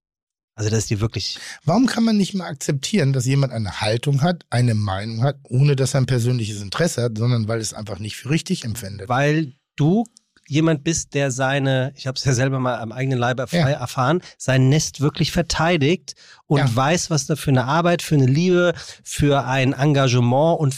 [0.55, 1.39] Also, dass die wirklich.
[1.63, 5.75] Warum kann man nicht mal akzeptieren, dass jemand eine Haltung hat, eine Meinung hat, ohne
[5.77, 9.07] dass er ein persönliches Interesse hat, sondern weil es einfach nicht für richtig empfindet?
[9.07, 10.03] Weil du
[10.49, 13.69] jemand bist, der seine, ich habe es ja selber mal am eigenen Leibe erf- Ja.
[13.69, 16.15] erfahren, sein Nest wirklich verteidigt
[16.47, 16.75] und Ja.
[16.75, 18.73] weiß, was da für eine Arbeit, für eine Liebe,
[19.03, 20.73] für ein Engagement und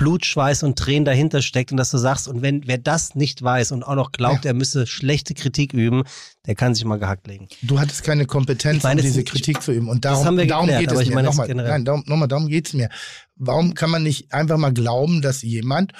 [0.00, 3.42] Blut, Schweiß und Tränen dahinter steckt und dass du sagst, und wenn wer das nicht
[3.42, 6.04] weiß und auch noch glaubt, er müsse schlechte Kritik üben,
[6.46, 7.48] der kann sich mal gehackt legen.
[7.62, 9.88] Du hattest keine Kompetenz, meine, um diese ist- Kritik zu üben.
[9.88, 11.14] Und darum, haben wir darum geklärt, geht es mir.
[11.14, 12.88] meine Nochmal, nein, darum, nochmal, darum geht es mir.
[13.36, 15.92] Warum kann man nicht einfach mal glauben, dass jemand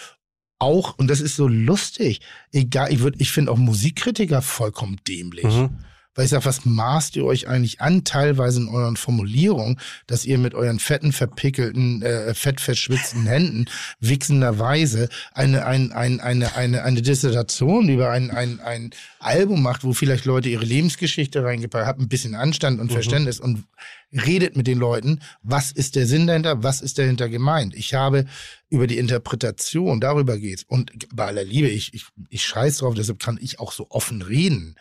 [0.59, 2.21] auch, und das ist so lustig,
[2.53, 5.45] egal, ich, würd- ich finde auch Musikkritiker vollkommen dämlich.
[5.45, 5.71] Mhm.
[6.15, 9.79] Weil ich sage, was maßt ihr euch eigentlich an, teilweise in euren Formulierungen,
[10.09, 13.67] dass ihr mit euren fetten, verpickelten, äh, fettverschwitzten Händen
[14.01, 19.93] wichsenderweise eine, ein, ein, eine, eine, eine Dissertation über ein, ein, ein Album macht, wo
[19.93, 23.65] vielleicht Leute ihre Lebensgeschichte reingepackt haben, ein bisschen Anstand und Verständnis und
[24.13, 27.75] redet mit den Leuten, was ist der Sinn dahinter, was ist dahinter gemeint.
[27.77, 28.27] Ich habe
[28.69, 30.65] über die Interpretation, darüber geht's.
[30.65, 34.23] Und bei aller Liebe, ich, ich, ich scheiß drauf, deshalb kann ich auch so offen
[34.23, 34.75] reden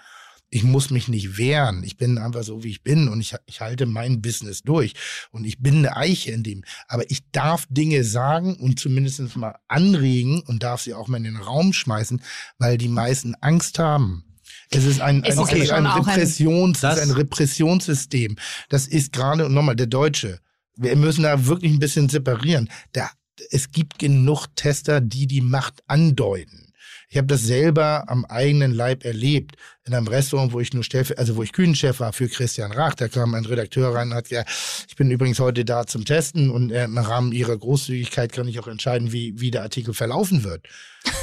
[0.49, 1.83] ich muss mich nicht wehren.
[1.83, 4.93] Ich bin einfach so, wie ich bin und ich, ich halte mein Business durch.
[5.31, 6.63] Und ich bin eine Eiche in dem.
[6.87, 11.23] Aber ich darf Dinge sagen und zumindest mal anregen und darf sie auch mal in
[11.25, 12.21] den Raum schmeißen,
[12.57, 14.25] weil die meisten Angst haben.
[14.71, 18.35] Es ist ein, Es ein, ist ein, ein, ein- Repressions, ist ein Repressionssystem.
[18.69, 20.39] Das ist gerade, und nochmal, der Deutsche.
[20.75, 22.69] Wir müssen da wirklich ein bisschen separieren.
[22.93, 23.09] Da,
[23.51, 26.68] es gibt genug Tester, die die Macht andeuten.
[27.11, 29.55] Ich habe das selber am eigenen Leib erlebt.
[29.85, 32.93] In einem Restaurant, wo ich nur Stellver also wo ich Küchenchef war für Christian Rach,
[32.93, 34.49] da kam ein Redakteur rein und hat gesagt,
[34.87, 38.59] ich bin übrigens heute da zum Testen und äh, im Rahmen ihrer Großzügigkeit kann ich
[38.59, 40.67] auch entscheiden, wie, wie der Artikel verlaufen wird.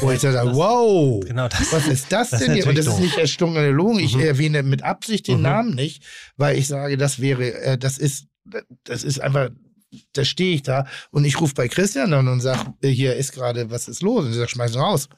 [0.01, 1.73] Wo ich sage, wow, Genau das.
[1.73, 2.67] was ist das, Das denn hier?
[2.67, 4.01] Und das ist nicht erstungene Logen.
[4.01, 4.23] Ich Mhm.
[4.23, 5.43] erwähne mit Absicht den Mhm.
[5.43, 6.03] Namen nicht,
[6.37, 8.27] weil ich sage, das wäre, äh, das ist,
[8.83, 9.51] das ist einfach,
[10.15, 13.71] da stehe ich da und ich rufe bei Christian an und sage, hier ist gerade,
[13.71, 14.25] was ist los?
[14.25, 15.09] Und sie sagt, schmeiß ihn raus.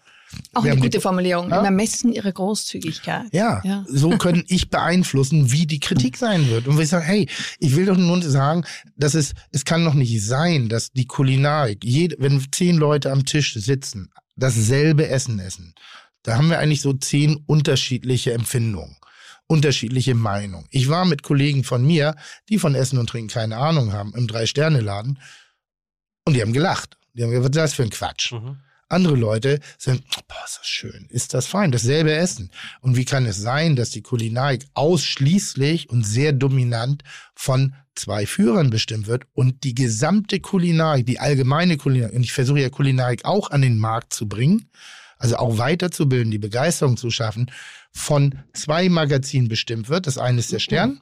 [0.54, 1.48] Auch Wir eine gute die- Formulierung.
[1.50, 1.60] Ja?
[1.60, 3.26] Im Ermessen ihrer Großzügigkeit.
[3.32, 3.84] Ja, Ja.
[3.88, 6.66] so können ich beeinflussen, wie die Kritik sein wird.
[6.68, 7.28] Und wenn ich sage, hey,
[7.58, 8.64] ich will doch nur sagen,
[8.96, 13.24] dass es, es kann doch nicht sein, dass die Kulinarik, jede, wenn zehn Leute am
[13.24, 15.74] Tisch sitzen, dasselbe Essen essen,
[16.22, 18.96] da haben wir eigentlich so zehn unterschiedliche Empfindungen,
[19.46, 20.66] unterschiedliche Meinungen.
[20.70, 22.14] Ich war mit Kollegen von mir,
[22.50, 25.18] die von Essen und Trinken keine Ahnung haben, im Drei-Sterne-Laden
[26.24, 26.96] und die haben gelacht.
[27.14, 28.32] Die haben gesagt, was ist das für ein Quatsch?
[28.32, 28.58] Mhm.
[28.88, 32.50] Andere Leute sagen, boah, ist das schön, ist das fein, dasselbe Essen.
[32.80, 37.02] Und wie kann es sein, dass die Kulinarik ausschließlich und sehr dominant
[37.34, 42.60] von zwei Führern bestimmt wird und die gesamte Kulinarik, die allgemeine Kulinarik, und ich versuche
[42.60, 44.70] ja Kulinarik auch an den Markt zu bringen,
[45.18, 47.50] also auch weiterzubilden, die Begeisterung zu schaffen,
[47.90, 50.06] von zwei Magazinen bestimmt wird.
[50.06, 51.00] Das eine ist der Stern.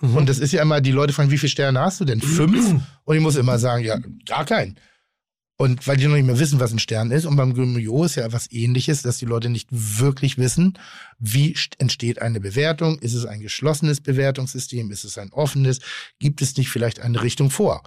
[0.00, 2.20] Und das ist ja immer, die Leute fragen, wie viele Sterne hast du denn?
[2.20, 2.80] Fünf?
[3.04, 4.78] Und ich muss immer sagen, ja, gar keinen.
[5.60, 7.24] Und weil die noch nicht mehr wissen, was ein Stern ist.
[7.26, 10.78] Und beim Gomio ist ja etwas ähnliches, dass die Leute nicht wirklich wissen,
[11.18, 12.96] wie st- entsteht eine Bewertung.
[13.00, 14.88] Ist es ein geschlossenes Bewertungssystem?
[14.92, 15.80] Ist es ein offenes?
[16.20, 17.82] Gibt es nicht vielleicht eine Richtung vor?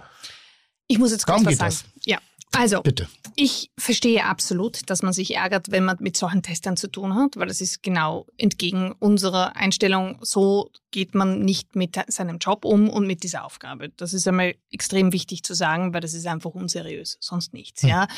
[0.86, 1.70] Ich muss jetzt kurz Kaum was sagen.
[1.70, 1.84] das.
[2.04, 2.18] Ja.
[2.52, 3.08] Also, Bitte.
[3.34, 7.36] ich verstehe absolut, dass man sich ärgert, wenn man mit solchen Testern zu tun hat,
[7.36, 10.18] weil das ist genau entgegen unserer Einstellung.
[10.20, 13.88] So geht man nicht mit seinem Job um und mit dieser Aufgabe.
[13.96, 17.82] Das ist einmal extrem wichtig zu sagen, weil das ist einfach unseriös, sonst nichts.
[17.82, 17.88] Hm.
[17.88, 18.08] Ja,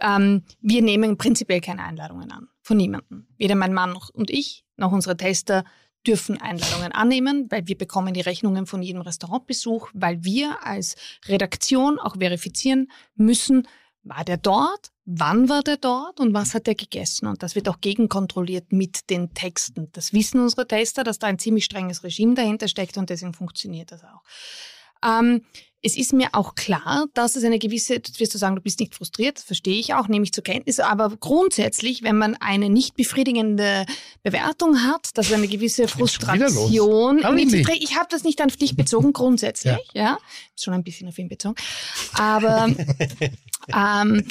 [0.00, 3.28] ähm, wir nehmen prinzipiell keine Einladungen an von niemandem.
[3.38, 5.64] Weder mein Mann noch und ich noch unsere Tester
[6.06, 10.96] dürfen Einladungen annehmen, weil wir bekommen die Rechnungen von jedem Restaurantbesuch, weil wir als
[11.26, 13.66] Redaktion auch verifizieren müssen,
[14.02, 17.26] war der dort, wann war der dort und was hat er gegessen.
[17.26, 19.88] Und das wird auch gegenkontrolliert mit den Texten.
[19.92, 23.90] Das wissen unsere Tester, dass da ein ziemlich strenges Regime dahinter steckt und deswegen funktioniert
[23.92, 24.22] das auch.
[25.04, 25.44] Ähm,
[25.86, 28.80] es ist mir auch klar, dass es eine gewisse, jetzt wirst du sagen, du bist
[28.80, 32.96] nicht frustriert, verstehe ich auch, nehme ich zur Kenntnis, aber grundsätzlich, wenn man eine nicht
[32.96, 33.86] befriedigende
[34.24, 35.86] Bewertung hat, dass eine gewisse.
[35.86, 37.68] Frustration, Hab ich nicht.
[37.80, 40.18] ich habe das nicht auf dich bezogen, grundsätzlich, ja,
[40.56, 41.54] Ist schon ein bisschen auf ihn bezogen,
[42.14, 42.68] aber
[43.68, 44.24] ähm,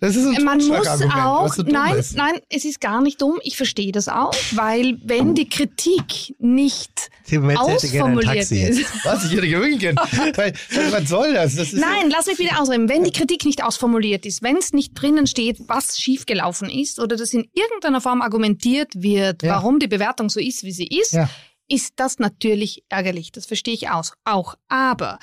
[0.00, 2.16] Das ist ein man muss auch, nein, ist.
[2.16, 7.10] nein, es ist gar nicht dumm, ich verstehe das auch, weil wenn die Kritik nicht
[7.56, 9.04] ausformuliert ist.
[9.04, 9.24] Was?
[9.24, 10.54] Ich hätte gewinken können.
[10.90, 11.56] Was soll das?
[11.56, 12.88] das Nein, lass mich wieder ausreden.
[12.88, 17.16] Wenn die Kritik nicht ausformuliert ist, wenn es nicht drinnen steht, was schiefgelaufen ist oder
[17.16, 19.54] das in irgendeiner Form argumentiert wird, Ja.
[19.56, 21.28] warum die Bewertung so ist, wie sie ist, Ja.
[21.68, 23.32] ist das natürlich ärgerlich.
[23.32, 24.54] Das verstehe ich aus, auch.
[24.68, 25.18] Aber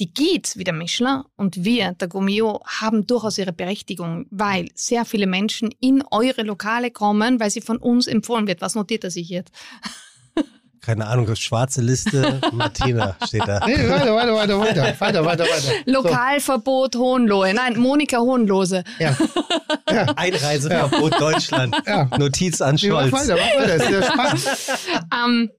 [0.00, 5.04] die Gids wie der Michelin und wir, der Gomeo, haben durchaus ihre Berechtigung, weil sehr
[5.04, 8.60] viele Menschen in eure Lokale kommen, weil sie von uns empfohlen wird.
[8.60, 9.52] Was notiert er sich jetzt?
[10.80, 13.60] Keine Ahnung, schwarze Liste, Martina steht da.
[13.66, 15.72] Nee, weiter, weiter, weiter, weiter, weiter, weiter, weiter.
[15.84, 17.52] Lokalverbot Hohenlohe.
[17.52, 18.84] Nein, Monika Hohenlose.
[18.98, 19.14] Ja.
[19.90, 20.04] ja.
[20.16, 21.76] Einreiseverbot Deutschland.
[21.86, 22.08] Ja.
[22.16, 23.12] Notiz an Nee, mach Scholz.
[23.12, 24.46] weiter, mach weiter, ist ja spannend.
[25.12, 25.50] Ähm,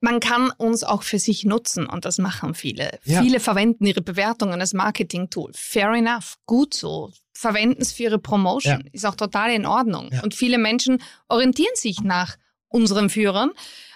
[0.00, 2.98] man kann uns auch für sich nutzen und das machen viele.
[3.04, 3.22] Ja.
[3.22, 5.52] Viele verwenden ihre Bewertungen als Marketing-Tool.
[5.54, 7.10] Fair enough, gut so.
[7.32, 8.80] Verwenden es für ihre Promotion.
[8.84, 8.90] Ja.
[8.92, 10.10] Ist auch total in Ordnung.
[10.12, 10.22] Ja.
[10.22, 12.36] Und viele Menschen orientieren sich nach
[12.68, 13.50] unseren Führern.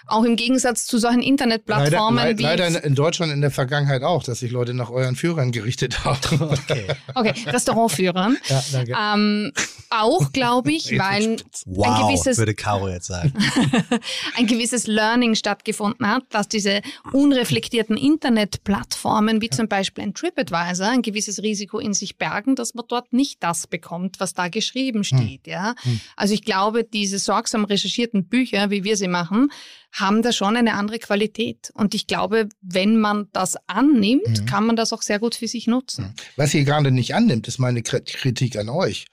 [0.07, 2.43] Auch im Gegensatz zu solchen Leider, Internetplattformen leid- wie.
[2.43, 6.03] leider in- in Deutschland in der Vergangenheit auch, dass sich Leute nach euren Führern gerichtet
[6.03, 6.19] haben.
[6.41, 6.87] Okay.
[7.15, 8.37] Okay, Restaurantführern.
[8.47, 8.93] Ja, danke.
[8.99, 9.51] Ähm,
[10.01, 13.33] auch, glaube ich, weil ein Wow, gewisses würde Caro jetzt sagen.
[14.37, 21.01] ein gewisses Learning stattgefunden hat, dass diese unreflektierten Internetplattformen wie zum Beispiel ein TripAdvisor ein
[21.01, 25.47] gewisses Risiko in sich bergen, dass man dort nicht das bekommt, was da geschrieben steht.
[25.47, 25.75] Ja?
[26.15, 29.51] Also ich glaube, diese sorgsam recherchierten Bücher, wie wir sie machen,
[29.91, 31.71] haben da schon eine andere Qualität.
[31.75, 35.67] Und ich glaube, wenn man das annimmt, kann man das auch sehr gut für sich
[35.67, 36.13] nutzen.
[36.35, 39.05] Was ihr gerade nicht annimmt, ist meine Kri- Kritik an euch.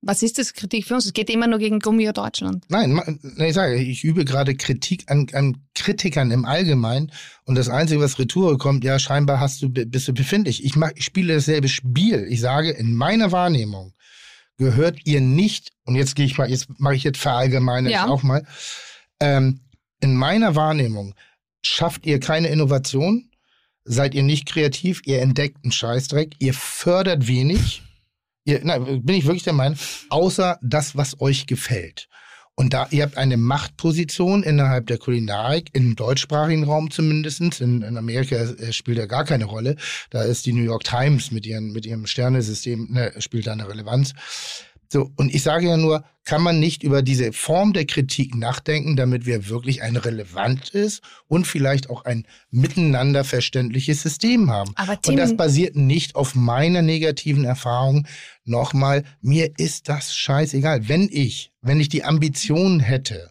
[0.00, 1.06] Was ist das Kritik für uns?
[1.06, 2.64] Es geht immer nur gegen Gummio Deutschland.
[2.68, 3.00] Nein,
[3.38, 7.10] ich sage, ich übe gerade Kritik an, an Kritikern im Allgemeinen
[7.44, 10.64] und das Einzige, was Retour kommt, ja, scheinbar hast du, bist du befindlich.
[10.64, 12.26] Ich, mach, ich spiele dasselbe Spiel.
[12.30, 13.92] Ich sage, in meiner Wahrnehmung
[14.56, 18.06] gehört ihr nicht, und jetzt gehe ich mal, jetzt mache ich jetzt verallgemeine Ja.
[18.06, 18.46] auch mal,
[19.20, 19.60] ähm,
[20.00, 21.14] in meiner Wahrnehmung
[21.60, 23.30] schafft ihr keine Innovation,
[23.84, 27.82] seid ihr nicht kreativ, ihr entdeckt einen Scheißdreck, ihr fördert wenig,
[28.48, 32.08] ihr, na, bin ich wirklich der Meinung, außer das, was euch gefällt.
[32.54, 37.60] Und da, ihr habt eine Machtposition innerhalb der Kulinarik, im deutschsprachigen Raum zumindestens.
[37.60, 39.76] In, in Amerika äh, spielt er gar keine Rolle.
[40.10, 43.68] Da ist die New York Times mit, ihren, mit ihrem Sternesystem, ne, spielt da eine
[43.68, 44.12] Relevanz.
[44.90, 48.96] So, und ich sage ja nur, kann man nicht über diese Form der Kritik nachdenken,
[48.96, 54.72] damit wir wirklich ein relevantes und vielleicht auch ein miteinander verständliches System haben.
[54.76, 58.06] Aber Tim, und das basiert nicht auf meiner negativen Erfahrung.
[58.44, 60.88] Nochmal, mir ist das scheißegal.
[60.88, 63.30] Wenn ich, wenn ich die Ambition hätte,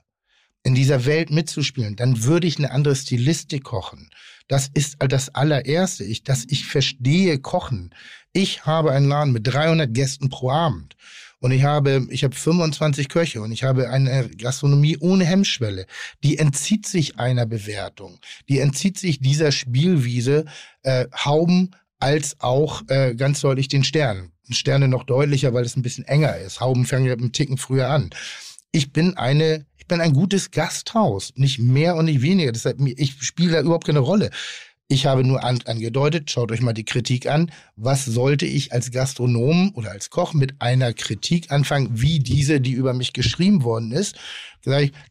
[0.64, 4.10] in dieser Welt mitzuspielen, dann würde ich eine andere Stilistik kochen.
[4.48, 7.94] Das ist das allererste, ich, dass ich verstehe Kochen.
[8.34, 10.96] Ich habe einen Laden mit 300 Gästen pro Abend.
[11.40, 15.86] Und ich habe, ich habe 25 Köche und ich habe eine Gastronomie ohne Hemmschwelle.
[16.24, 18.20] Die entzieht sich einer Bewertung.
[18.50, 20.46] Die entzieht sich dieser Spielwiese
[20.84, 24.32] äh, Hauben als auch äh, ganz deutlich den Sternen.
[24.50, 26.62] Sterne noch deutlicher, weil es ein bisschen enger ist.
[26.62, 28.10] Hauben fangen ja einen Ticken früher an.
[28.72, 32.52] Ich bin eine, ich bin ein gutes Gasthaus, nicht mehr und nicht weniger.
[32.52, 34.32] Deshalb, ich spiele da überhaupt keine Rolle.
[34.90, 37.52] Ich habe nur an, angedeutet, schaut euch mal die Kritik an.
[37.76, 42.72] Was sollte ich als Gastronom oder als Koch mit einer Kritik anfangen, wie diese, die
[42.72, 44.16] über mich geschrieben worden ist?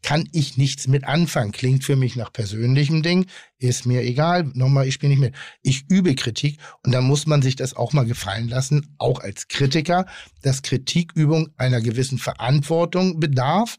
[0.02, 1.52] Kann ich nichts mit anfangen.
[1.52, 3.26] Klingt für mich nach persönlichem Ding,
[3.58, 4.50] ist mir egal.
[4.54, 5.34] Nochmal, ich spiele nicht mit.
[5.62, 9.48] Ich übe Kritik und dann muss man sich das auch mal gefallen lassen, auch als
[9.48, 10.06] Kritiker,
[10.40, 13.76] dass Kritikübung einer gewissen Verantwortung bedarf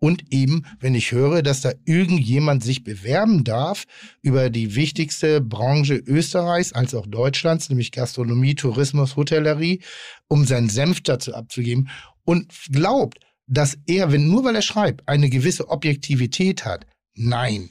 [0.00, 3.84] und eben, wenn ich höre, dass da irgendjemand sich bewerben darf
[4.22, 9.80] über die wichtigste Branche Österreichs als auch Deutschlands, nämlich Gastronomie, Tourismus, Hotellerie,
[10.26, 11.90] um seinen Senf dazu abzugeben
[12.24, 16.86] und glaubt, dass er, wenn nur weil er schreibt, eine gewisse Objektivität hat.
[17.14, 17.70] Nein,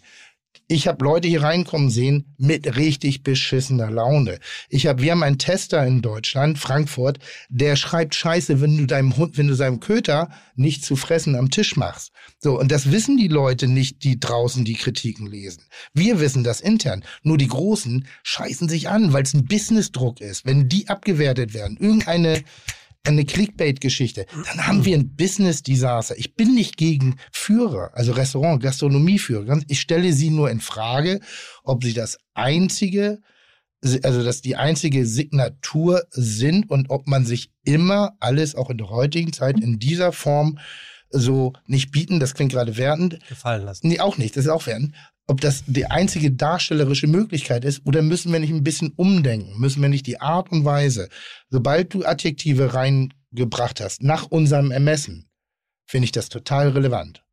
[0.72, 4.40] ich habe Leute hier reinkommen sehen mit richtig beschissener Laune.
[4.70, 7.18] Ich habe, wir haben einen Tester in Deutschland, Frankfurt,
[7.50, 11.50] der schreibt Scheiße, wenn du deinem Hund, wenn du seinem Köter nicht zu fressen am
[11.50, 12.12] Tisch machst.
[12.38, 15.64] So und das wissen die Leute nicht, die draußen die Kritiken lesen.
[15.96, 17.04] Wir wissen das intern.
[17.24, 20.46] Nur die Großen scheißen sich an, weil es ein Businessdruck ist.
[20.46, 22.44] Wenn die abgewertet werden, irgendeine
[23.04, 26.18] eine Clickbait-Geschichte, dann haben wir ein Business-Desaster.
[26.18, 29.62] Ich bin nicht gegen Führer, also Restaurant, Gastronomieführer.
[29.68, 31.20] Ich stelle sie nur in Frage,
[31.64, 33.22] ob sie das einzige,
[34.04, 38.90] also dass die einzige Signatur sind und ob man sich immer alles auch in der
[38.90, 40.60] heutigen Zeit in dieser Form
[41.10, 43.20] so nicht bieten, das klingt gerade wertend.
[43.28, 43.88] Gefallen lassen.
[43.88, 44.94] Nee, auch nicht, das ist auch wertend
[45.30, 49.60] ob das die einzige darstellerische Möglichkeit ist oder müssen wir nicht ein bisschen umdenken?
[49.60, 51.08] Müssen wir nicht die Art und Weise,
[51.50, 55.30] sobald du Adjektive reingebracht hast, nach unserem Ermessen,
[55.86, 57.24] finde ich das total relevant.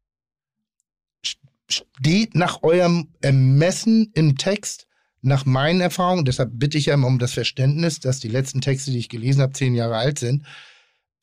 [1.71, 4.87] Steht nach eurem Ermessen im Text,
[5.23, 8.91] nach meinen Erfahrungen, deshalb bitte ich ja immer um das Verständnis, dass die letzten Texte,
[8.91, 10.45] die ich gelesen habe, zehn Jahre alt sind,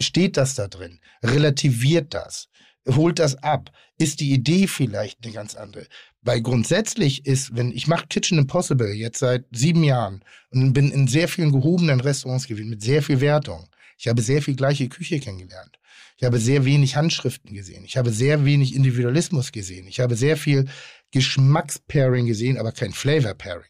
[0.02, 2.50] steht das da drin, relativiert das,
[2.90, 5.86] holt das ab, ist die Idee vielleicht eine ganz andere.
[6.24, 11.08] Weil grundsätzlich ist, wenn ich mache Kitchen Impossible jetzt seit sieben Jahren und bin in
[11.08, 13.68] sehr vielen gehobenen Restaurants gewesen mit sehr viel Wertung.
[13.98, 15.78] Ich habe sehr viel gleiche Küche kennengelernt.
[16.18, 17.84] Ich habe sehr wenig Handschriften gesehen.
[17.84, 19.88] Ich habe sehr wenig Individualismus gesehen.
[19.88, 20.70] Ich habe sehr viel
[21.12, 23.70] Geschmackspairing gesehen, aber kein Flavor-Pairing.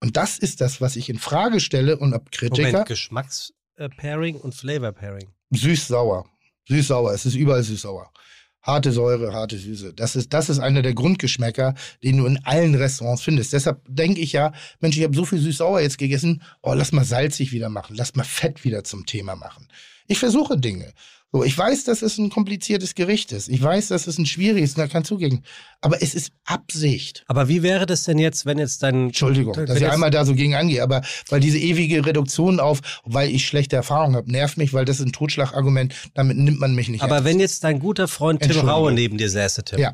[0.00, 2.68] Und das ist das, was ich in Frage stelle und ob Kritiker.
[2.68, 5.28] Moment, Geschmackspairing und Flavor-Pairing.
[5.50, 6.26] Süß-sauer.
[6.68, 7.12] Süß-sauer.
[7.12, 8.12] Es ist überall süß-sauer.
[8.66, 9.94] Harte Säure, harte Süße.
[9.94, 13.52] Das ist, das ist einer der Grundgeschmäcker, den du in allen Restaurants findest.
[13.52, 16.42] Deshalb denke ich ja, Mensch, ich habe so viel süß-sauer jetzt gegessen.
[16.62, 17.94] Oh, lass mal salzig wieder machen.
[17.96, 19.68] Lass mal Fett wieder zum Thema machen.
[20.08, 20.92] Ich versuche Dinge.
[21.36, 23.50] So, ich weiß, dass es ein kompliziertes Gericht ist.
[23.50, 25.44] Ich weiß, dass es ein schwieriges, da kann zugehen.
[25.82, 27.24] Aber es ist Absicht.
[27.26, 29.08] Aber wie wäre das denn jetzt, wenn jetzt dein.
[29.08, 33.28] Entschuldigung, dass ich einmal da so gegen angehe, aber weil diese ewige Reduktion auf, weil
[33.28, 36.88] ich schlechte Erfahrungen habe, nervt mich, weil das ist ein Totschlagargument, damit nimmt man mich
[36.88, 37.28] nicht Aber ernst.
[37.28, 39.78] wenn jetzt dein guter Freund Tim Raue neben dir säße, Tim.
[39.78, 39.92] Ja.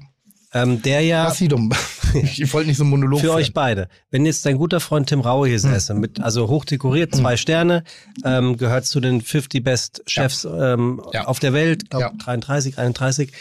[0.55, 1.31] Ähm, der ja.
[1.31, 1.73] Sie dumm.
[2.15, 3.37] Ich wollte nicht so einen Monolog Für führen.
[3.37, 3.89] euch beide.
[4.11, 7.85] Wenn jetzt dein guter Freund Tim Raue hier säße, mit, also hochdekoriert, zwei Sterne,
[8.23, 11.25] ähm, gehört zu den 50 Best Chefs ähm, Ja.
[11.25, 12.13] auf der Welt, glaub, Ja.
[12.19, 13.33] 33, 31.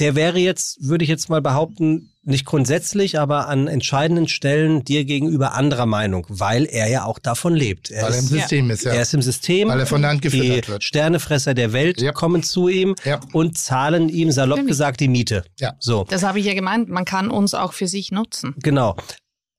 [0.00, 5.04] Der wäre jetzt, würde ich jetzt mal behaupten, nicht grundsätzlich, aber an entscheidenden Stellen dir
[5.04, 7.90] gegenüber anderer Meinung, weil er ja auch davon lebt.
[7.90, 8.92] Er weil er im ist, System ist, ja.
[8.92, 9.68] er ist im System.
[9.68, 10.84] Weil er von der Hand gefüttert die wird.
[10.84, 12.12] Sternefresser der Welt Ja.
[12.12, 13.20] kommen zu ihm Ja.
[13.32, 15.44] und zahlen ihm salopp gesagt die Miete.
[15.60, 15.74] Ja.
[15.78, 16.04] So.
[16.08, 18.54] Das habe ich ja gemeint, man kann uns auch für sich nutzen.
[18.62, 18.96] Genau.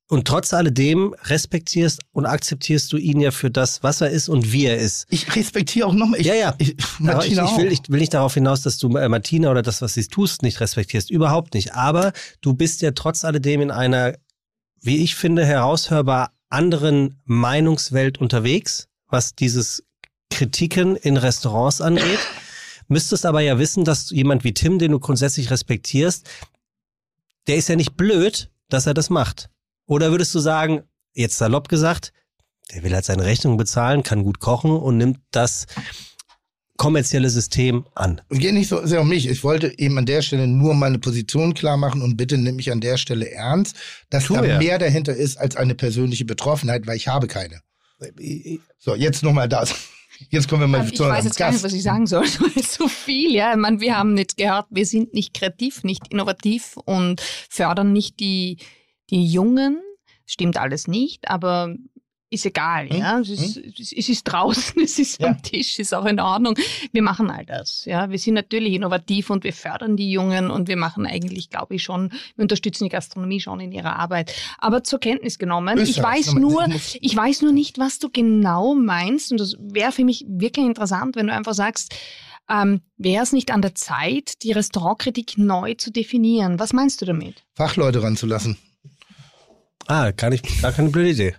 [0.10, 4.54] Und trotz alledem respektierst und akzeptierst du ihn ja für das, was er ist und
[4.54, 5.06] wie er ist.
[5.10, 6.22] Ich respektiere auch nochmal.
[6.22, 6.56] Ja, ja.
[6.60, 9.82] Ich, ich, ich, will, ich will nicht darauf hinaus, dass du äh, Martina oder das,
[9.82, 11.12] was sie tust, nicht respektierst.
[11.12, 11.74] Überhaupt nicht.
[11.74, 14.14] Aber du bist ja trotz alledem in einer,
[14.80, 19.84] wie ich finde, heraushörbar anderen Meinungswelt unterwegs, was dieses
[20.30, 22.20] Kritiken in Restaurants angeht.
[22.88, 26.26] Müsstest aber ja wissen, dass jemand wie Tim, den du grundsätzlich respektierst,
[27.48, 29.50] der ist ja nicht blöd, dass er das macht.
[29.88, 30.84] Oder würdest du sagen,
[31.14, 32.14] jetzt salopp gesagt,
[32.74, 35.66] der will halt seine Rechnung bezahlen, kann gut kochen und nimmt das
[36.76, 38.22] kommerzielle System an.
[38.30, 39.28] Es geht nicht so sehr um mich.
[39.28, 42.72] Ich wollte eben an der Stelle nur meine Position klar machen und bitte nimm mich
[42.72, 43.76] an der Stelle ernst,
[44.10, 44.58] dass Tu da ja.
[44.60, 47.62] mehr dahinter ist als eine persönliche Betroffenheit, weil ich habe keine.
[48.78, 49.74] So, jetzt nochmal das.
[50.30, 51.66] Jetzt kommen wir mal Ähm, Ich zu weiß unserem jetzt gar nicht, Gast.
[51.66, 52.26] was ich sagen soll.
[52.68, 53.52] so viel, ja.
[53.52, 58.20] Ich meine, wir haben jetzt gehört, wir sind nicht kreativ, nicht innovativ und fördern nicht
[58.20, 58.58] die,
[59.10, 59.82] die Jungen.
[60.26, 61.74] Stimmt alles nicht, aber
[62.30, 62.98] ist egal, Hm?
[63.00, 63.20] ja.
[63.20, 65.28] Es ist, es es ist draußen, es ist Ja.
[65.30, 66.56] am Tisch, ist auch in Ordnung.
[66.92, 68.10] Wir machen all das, ja.
[68.10, 71.84] Wir sind natürlich innovativ und wir fördern die Jungen und wir machen eigentlich, glaube ich,
[71.84, 74.34] schon, wir unterstützen die Gastronomie schon in ihrer Arbeit.
[74.58, 76.68] Aber zur Kenntnis genommen, ich weiß nur,
[77.00, 79.32] ich weiß nur nicht, was du genau meinst.
[79.32, 81.96] Und das wäre für mich wirklich interessant, wenn du einfach sagst,
[82.50, 86.60] ähm, wäre es nicht an der Zeit, die Restaurantkritik neu zu definieren?
[86.60, 87.46] Was meinst du damit?
[87.56, 88.58] Fachleute ranzulassen.
[89.88, 91.36] Ah, gar nicht, gar keine blöde Idee.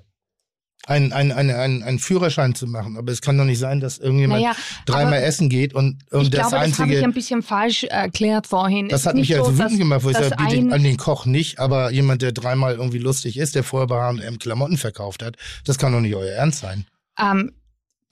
[0.86, 2.96] Einen, einen, einen, einen, einen Führerschein zu machen.
[2.96, 4.56] Aber es kann doch nicht sein, dass irgendjemand Naja,
[4.86, 7.04] dreimal essen geht und, und ich das glaube, das habe ich einzige.
[7.04, 8.88] ein bisschen falsch erklärt vorhin.
[8.88, 10.96] Das Es hat mich also so, wütend gemacht, wo ich sage, den, ein- an den
[10.96, 15.22] Koch nicht, aber jemand, der dreimal irgendwie lustig ist, der vorher bei H&M Klamotten verkauft
[15.22, 16.86] hat, das kann doch nicht euer Ernst sein.
[17.20, 17.52] Ähm,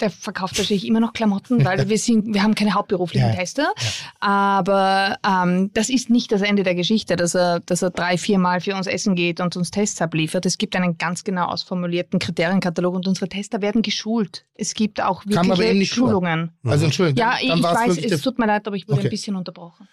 [0.00, 3.72] der verkauft wahrscheinlich immer noch Klamotten, weil wir sind, wir haben keine hauptberuflichen Ja, Tester.
[4.20, 8.60] Aber ähm, das ist nicht das Ende der Geschichte, dass er, dass er drei, viermal
[8.60, 10.44] für uns essen geht und uns Tests abliefert.
[10.46, 14.44] Es gibt einen ganz genau ausformulierten Kriterienkatalog und unsere Tester werden geschult.
[14.54, 15.84] Es gibt auch wirkliche rüber.
[15.86, 16.50] Schulungen.
[16.64, 19.08] Also Entschuldigung, Ja, ich, ich weiß, wirklich es tut mir leid, aber ich wurde Okay.
[19.08, 19.88] ein bisschen unterbrochen.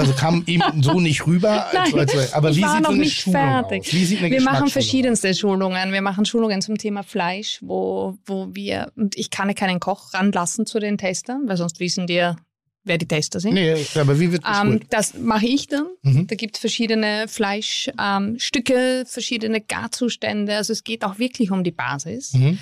[0.00, 1.66] Also kam ihm so nicht rüber.
[1.72, 3.80] Als, Nein, als, aber wie sieht noch so eine nicht Schulung fertig.
[3.86, 3.92] aus?
[3.92, 5.92] Wie sieht eine Wir machen verschiedenste Schulungen.
[5.92, 10.12] Wir machen Schulungen zum Thema Fleisch, wo, wo wir, und ich kann ja keinen Koch
[10.14, 12.36] ranlassen zu den Testern, weil sonst wissen die ja,
[12.84, 13.54] wer die Tester sind.
[13.54, 14.86] Nee, aber wie wird Ähm, geschult?
[14.90, 15.86] das mache ich dann.
[16.02, 16.26] Mhm.
[16.26, 20.56] Da gibt es verschiedene Fleischstücke, ähm, verschiedene Garzustände.
[20.56, 22.32] Also es geht auch wirklich um die Basis.
[22.34, 22.58] Mhm.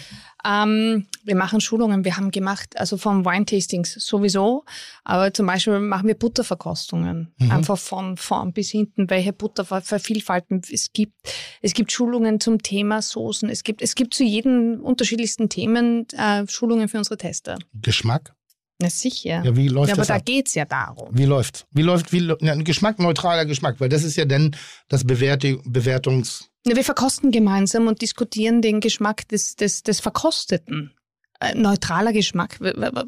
[0.49, 2.05] Ähm, wir machen Schulungen.
[2.05, 4.65] Wir haben gemacht, also vom Wine-Tastings sowieso,
[5.05, 7.35] aber zum Beispiel machen wir Butterverkostungen.
[7.39, 7.51] Mhm.
[7.51, 10.63] Einfach von vorn bis hinten, welche Butter ver vervielfalten.
[10.73, 11.15] Es gibt,
[11.61, 13.51] es gibt Schulungen zum Thema Soßen.
[13.51, 17.59] Es gibt, es gibt zu jedem unterschiedlichsten Themen äh, Schulungen für unsere Tester.
[17.75, 18.35] Geschmack?
[18.81, 19.43] Na sicher.
[19.45, 20.25] Ja, wie läuft Ja, aber das da ab?
[20.25, 21.09] geht's ja darum.
[21.11, 21.67] Wie läuft?
[21.73, 24.55] Wie läuft, wie, ja, ein Geschmack, neutraler Geschmack, weil das ist ja dann
[24.89, 30.93] das Bewerte, Bewertungs, Na, Wir verkosten gemeinsam und diskutieren den Geschmack des, des, des Verkosteten.
[31.41, 32.59] Äh, neutraler Geschmack.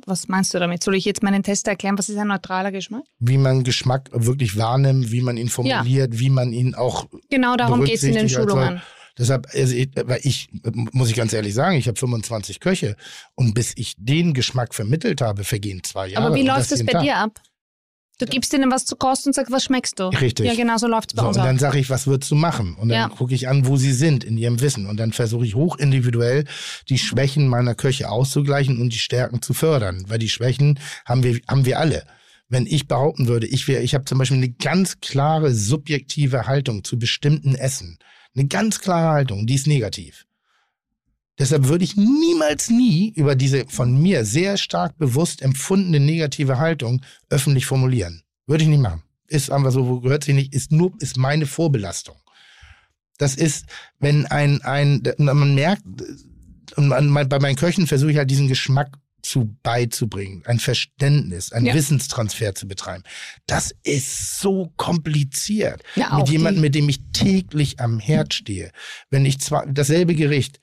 [0.07, 0.83] Was meinst du damit?
[0.85, 3.03] Soll ich jetzt meinen Tester erklären, was ist ein neutraler Geschmack?
[3.19, 7.85] wie man Geschmack wirklich wahrnimmt, wie man ihn formuliert, wie man ihn auch Genau darum
[7.85, 8.83] geht's in den berücksichtigt als Schulungen.
[9.19, 10.49] Deshalb, also ich, weil ich,
[10.93, 12.97] muss ich ganz ehrlich sagen, ich habe 25 Köche
[13.35, 16.27] und bis ich den Geschmack vermittelt habe, vergehen zwei Jahre.
[16.27, 17.03] Aber wie läuft das bei Tag.
[17.03, 17.41] dir ab?
[18.19, 20.09] Du gibst ihnen was zu kosten und sagst, was schmeckst du?
[20.09, 20.45] Richtig.
[20.47, 22.75] Ja, genau so läuft's bei So, uns und dann sage ich, was würdest du machen?
[22.75, 23.09] Und dann Ja.
[23.09, 24.85] gucke ich an, wo sie sind in ihrem Wissen.
[24.87, 26.45] Und dann versuche ich hochindividuell
[26.91, 30.05] die Schwächen meiner Köche auszugleichen und die Stärken zu fördern.
[30.09, 32.05] Weil die Schwächen haben wir, haben wir alle.
[32.51, 36.99] Wenn ich behaupten würde, ich ich habe zum Beispiel eine ganz klare subjektive Haltung zu
[36.99, 37.99] bestimmten Essen.
[38.35, 40.27] Eine ganz klare Haltung, die ist negativ.
[41.39, 47.03] Deshalb würde ich niemals nie über diese von mir sehr stark bewusst empfundene negative Haltung
[47.31, 48.23] öffentlich formulieren.
[48.47, 49.03] Würde ich nicht machen.
[49.27, 52.17] Ist einfach so, gehört sie nicht, ist nur, ist meine Vorbelastung.
[53.17, 53.67] Das ist,
[53.99, 55.85] wenn ein, ein, man merkt,
[56.77, 58.99] und bei meinen Köchen versuche ich halt diesen Geschmack
[59.31, 61.75] zu beizubringen, ein Verständnis, ein Ja.
[61.75, 63.05] Wissenstransfer zu betreiben.
[63.47, 65.85] Das ist so kompliziert.
[65.95, 68.73] Ja, mit jemandem, mit dem ich täglich am Herd stehe.
[69.09, 70.59] Wenn ich zwar dasselbe Gericht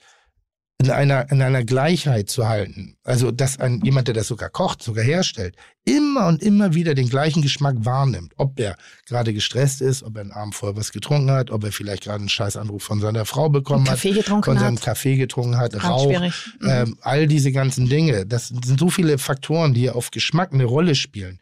[0.80, 4.84] in einer, in einer Gleichheit zu halten, also dass ein, jemand, der das sogar kocht,
[4.84, 5.56] sogar herstellt,
[5.86, 8.78] immer und immer wieder den gleichen Geschmack wahrnimmt, ob er
[9.08, 12.20] gerade gestresst ist, ob er einen Abend vorher was getrunken hat, ob er vielleicht gerade
[12.20, 14.84] einen scheiß Anruf von seiner Frau bekommen hat, getrunken von seinem hat.
[14.84, 16.12] Kaffee getrunken hat, Rauch.
[16.12, 16.32] Mhm.
[16.70, 18.28] ähm, all diese ganzen Dinge.
[18.28, 21.40] Das sind so viele Faktoren, die auf Geschmack eine Rolle spielen.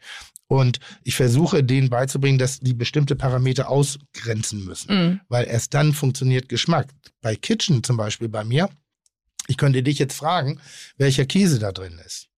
[0.48, 5.20] Und ich versuche denen beizubringen, dass die bestimmte Parameter ausgrenzen müssen Mhm.
[5.28, 6.86] weil erst dann funktioniert Geschmack.
[7.20, 8.70] Bei Kitchen zum Beispiel bei mir,
[9.48, 10.60] ich könnte dich jetzt fragen,
[10.96, 12.28] welcher Käse da drin ist.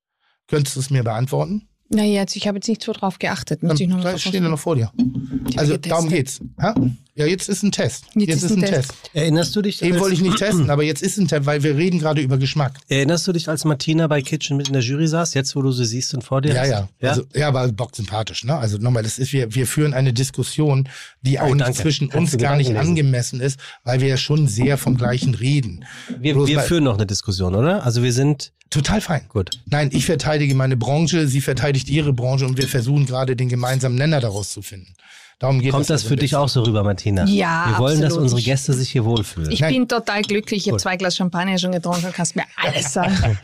[0.46, 1.68] Könntest du es mir beantworten?
[1.90, 3.62] Naja, jetzt, ich habe jetzt nicht so drauf geachtet.
[3.62, 4.92] Dann ich noch da stehen wir noch vor dir.
[4.94, 6.40] Die Also darum geht's.
[6.60, 6.74] Ha?
[7.18, 8.04] Ja, jetzt ist ein Test.
[8.14, 8.92] Jetzt ist ein Test.
[9.12, 9.82] Erinnerst du dich?
[9.82, 12.38] Eben wollte ich nicht testen, aber jetzt ist ein Test, weil wir reden gerade über
[12.38, 12.78] Geschmack.
[12.88, 15.72] Erinnerst du dich, als Martina bei Kitchen mit in der Jury saß, jetzt wo du
[15.72, 16.68] sie siehst und vor dir Ja, hast?
[16.70, 16.88] ja.
[17.00, 17.08] ja?
[17.10, 18.54] Also, ja, aber Bock sympathisch, ne?
[18.56, 20.88] Also nochmal, das ist, wir, wir führen eine Diskussion,
[21.22, 21.82] die Oh, eigentlich danke.
[21.82, 22.78] zwischen Kannst uns gar nicht lesen.
[22.80, 25.84] angemessen ist, weil wir ja schon sehr vom Gleichen reden.
[26.20, 27.84] wir Bloß wir mal- führen noch eine Diskussion, oder?
[27.84, 29.22] Also wir sind Total fein.
[29.28, 29.50] gut.
[29.66, 33.96] Nein, ich verteidige meine Branche, sie verteidigt ihre Branche und wir versuchen gerade den gemeinsamen
[33.96, 34.94] Nenner daraus zu finden.
[35.38, 37.24] Darum geht Kommt es das also für dich auch so rüber, Martina?
[37.26, 39.52] Ja, Wir wollen, dass unsere Gäste sich hier wohlfühlen.
[39.52, 39.72] Ich Nein.
[39.72, 40.66] bin total glücklich.
[40.66, 42.12] Ich habe zwei Glas Champagner schon getrunken.
[42.12, 43.16] Kannst mir alles sagen.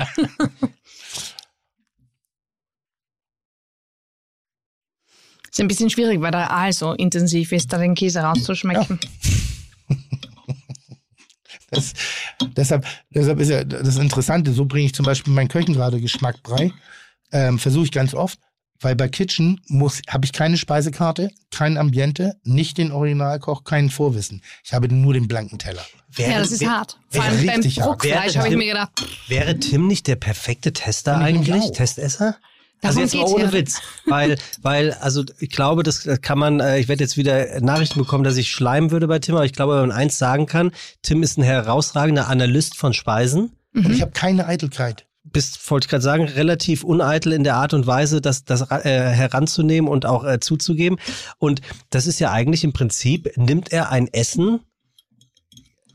[5.54, 8.98] ist ein bisschen schwierig, weil der Aal so intensiv ist, da den Käse rauszuschmecken.
[11.70, 11.92] Das,
[12.56, 16.72] deshalb, deshalb ist ja das Interessante, so bringe ich zum Beispiel meinen Köchen gerade Geschmackbrei.
[17.32, 18.38] Ähm, Versuche ich ganz oft,
[18.84, 24.42] weil bei Kitchen muss habe ich keine Speisekarte, kein Ambiente, nicht den Originalkoch, kein Vorwissen.
[24.62, 25.84] Ich habe nur den blanken Teller.
[26.16, 26.98] Ja, das ist wär- hart.
[27.08, 27.60] Vor wäre allem beim.
[27.62, 28.90] Bruckfleisch Wäre- habe ich mir gedacht,
[29.28, 31.72] Wäre Tim nicht der perfekte Tester eigentlich?
[31.72, 32.36] Testesser?
[32.80, 33.52] Darum also jetzt mal ohne ja.
[33.52, 37.98] Witz, weil, weil, also ich glaube, das kann man, äh, ich werde jetzt wieder Nachrichten
[37.98, 40.70] bekommen, dass ich schleimen würde bei Tim, aber ich glaube, wenn man eins sagen kann,
[41.00, 43.52] Tim ist ein herausragender Analyst von Speisen.
[43.74, 45.06] Und ich habe keine Eitelkeit.
[45.34, 49.10] Bist, wollte ich gerade sagen, relativ uneitel in der Art und Weise, das, das äh,
[49.10, 50.98] heranzunehmen und auch äh, zuzugeben.
[51.38, 54.60] Und das ist ja eigentlich im Prinzip, nimmt er ein Essen,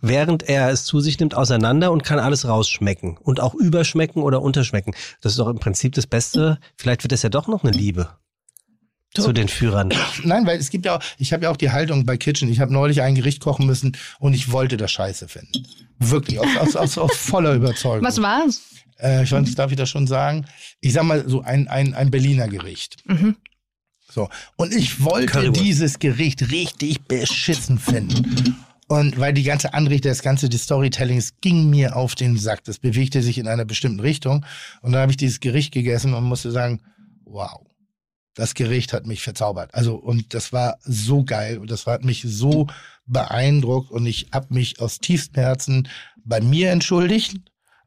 [0.02, 4.41] während er es zu sich nimmt, auseinander und kann alles rausschmecken und auch überschmecken oder
[4.41, 4.94] unterschmecken.
[5.22, 6.60] Das ist doch im Prinzip das Beste.
[6.78, 8.10] Vielleicht wird es ja doch noch eine Liebe
[9.14, 9.91] zu den Führern.
[10.24, 12.49] Nein, weil es gibt ja auch, ich habe ja auch die Haltung bei Kitchen.
[12.49, 15.66] Ich habe neulich ein Gericht kochen müssen und ich wollte das scheiße finden.
[15.98, 18.06] Wirklich, aus, aus, aus, aus voller Überzeugung.
[18.06, 18.61] was war's?
[19.00, 20.46] Äh, ich weiß nicht, darf ich das schon sagen?
[20.82, 22.98] Ich sag mal so ein, ein, ein Berliner Gericht.
[23.06, 23.36] Mhm.
[24.12, 24.30] So.
[24.56, 25.62] Und ich wollte Currywurst.
[25.62, 28.56] dieses Gericht richtig beschissen finden.
[28.88, 32.64] Und weil die ganze Anrichte, das ganze des Storytellings ging mir auf den Sack.
[32.64, 34.44] Das bewegte sich in einer bestimmten Richtung.
[34.82, 36.82] Und dann habe ich dieses Gericht gegessen und musste sagen,
[37.24, 37.62] wow,
[38.34, 39.76] das Gericht hat mich verzaubert.
[39.76, 42.68] Also, und das war so geil und das hat mich so
[43.06, 45.88] beeindruckt und ich habe mich aus tiefstem Herzen
[46.24, 47.38] bei mir entschuldigt.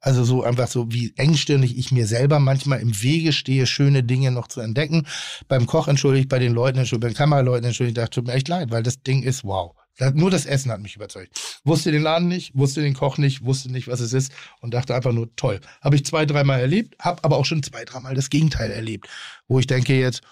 [0.04, 4.32] Also so einfach so, wie engstirnig ich mir selber manchmal im Wege stehe, schöne Dinge
[4.32, 5.06] noch zu entdecken.
[5.46, 8.48] Beim Koch entschuldigt, bei den Leuten entschuldigt, bei den Kameraleuten entschuldigt, dachte tut mir echt
[8.48, 9.76] leid, weil das Ding ist wow.
[9.98, 11.60] Das- Nur das Essen hat mich überzeugt.
[11.62, 14.92] Wusste den Laden nicht, wusste den Koch nicht, wusste nicht, was es ist und dachte
[14.94, 15.60] einfach nur toll.
[15.80, 19.06] Habe ich zwei, dreimal erlebt, habe aber auch schon zwei, dreimal das Gegenteil erlebt,
[19.46, 20.22] wo ich denke jetzt,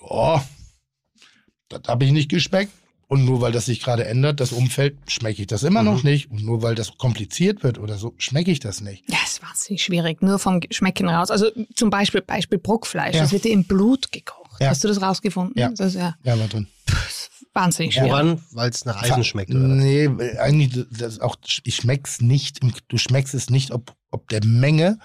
[0.00, 0.40] oh,
[1.70, 2.70] das habe ich nicht geschmeckt.
[3.08, 6.28] Und nur weil das sich gerade ändert, das Umfeld, schmecke ich das immer noch nicht.
[6.30, 9.04] Und nur weil das kompliziert wird oder so, schmecke ich das nicht.
[9.08, 10.22] Ja, ist wahnsinnig schwierig.
[10.22, 11.30] Nur vom Schmecken raus.
[11.30, 13.14] Also zum Beispiel, Beispiel Bruckfleisch.
[13.14, 13.22] Ja.
[13.22, 14.60] Das wird ja im Blut gekocht.
[14.60, 14.70] Ja.
[14.70, 15.54] Hast du das rausgefunden?
[15.56, 15.68] Ja.
[15.70, 16.66] Das ist ja Ja, war drin.
[17.52, 18.10] wahnsinnig schwierig.
[18.10, 18.42] Woran?
[18.52, 19.60] Weil es nach Eisen schmeckt, oder?
[19.60, 20.08] Nee,
[20.40, 22.58] eigentlich, das auch, ich schmeck's nicht,
[22.88, 24.98] du schmeckst es nicht, ob, ob der Menge,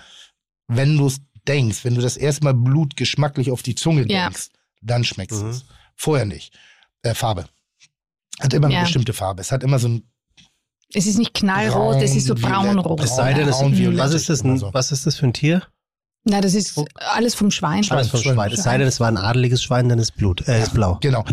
[0.67, 1.17] wenn du es
[1.47, 4.23] denkst, wenn du das erstmal Blut geschmacklich auf die Zunge Ja.
[4.25, 4.49] denkst,
[4.81, 5.49] dann schmeckst du Mhm.
[5.51, 5.65] es.
[5.95, 6.57] Vorher nicht.
[7.03, 7.45] Äh, Farbe.
[8.41, 8.81] Hat immer eine Ja.
[8.81, 9.41] bestimmte Farbe.
[9.41, 10.03] Es hat immer so ein
[10.93, 12.99] Es ist nicht knallrot, es ist so Braun, braunrot.
[13.01, 14.73] Es sei denn, es Braun, violett, was ist das, ein, so.
[14.73, 15.63] was ist das für ein Tier?
[16.23, 17.83] Na, das ist alles vom Schwein.
[17.83, 17.97] Schwein.
[17.97, 18.35] Alles vom Schwein.
[18.35, 18.51] Schwein.
[18.51, 20.99] Es sei denn, es war ein adeliges Schwein, dann ist Blut, äh, ist blau.
[21.01, 21.23] Genau.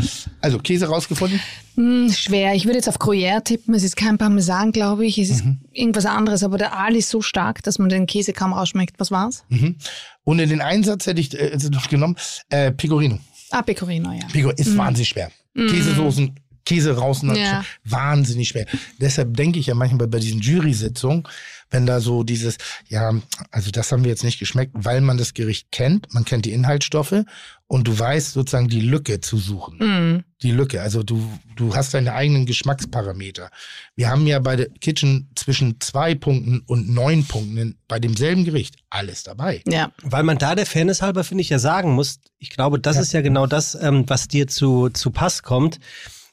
[0.41, 1.41] Also Käse rausgefunden.
[1.75, 2.55] Hm, schwer.
[2.55, 3.75] Ich würde jetzt auf Gruyère tippen.
[3.75, 5.19] Es ist kein Parmesan, glaube ich.
[5.19, 5.61] Es ist Mhm.
[5.73, 6.43] irgendwas anderes.
[6.43, 8.99] Aber der Aal ist so stark, dass man den Käse kaum rausschmeckt.
[8.99, 9.45] Was war's?
[9.51, 9.77] Mhm.
[10.25, 12.17] Und in den Einsatz hätte ich äh, noch genommen,
[12.49, 13.19] äh, Pecorino.
[13.51, 14.27] Ah, Pecorino, ja.
[14.33, 15.31] Pico ist wahnsinnig schwer.
[15.55, 16.35] Käsesoßen,
[16.69, 17.65] Käse raus, Ja.
[17.85, 18.67] wahnsinnig schwer.
[19.01, 21.23] Deshalb denke ich ja manchmal bei diesen Jury-Sitzungen,
[21.71, 22.57] wenn da so dieses,
[22.89, 23.13] ja,
[23.51, 26.53] also das haben wir jetzt nicht geschmeckt, weil man das Gericht kennt, man kennt die
[26.53, 27.25] Inhaltsstoffe
[27.67, 29.79] und du weißt sozusagen die Lücke zu suchen.
[29.79, 30.25] Mhm.
[30.43, 31.27] Die Lücke, also du,
[31.57, 33.51] du hast deine eigenen Geschmacksparameter.
[33.97, 38.77] Wir haben ja bei der Kitchen zwischen zwei Punkten und neun Punkten bei demselben Gericht
[38.91, 39.63] alles dabei.
[39.67, 39.91] Ja.
[40.03, 43.03] Weil man da der Fairness halber, finde ich, ja sagen muss, ich glaube, das Ja.
[43.03, 45.81] ist ja genau das, ähm, was dir zu, zu Pass kommt,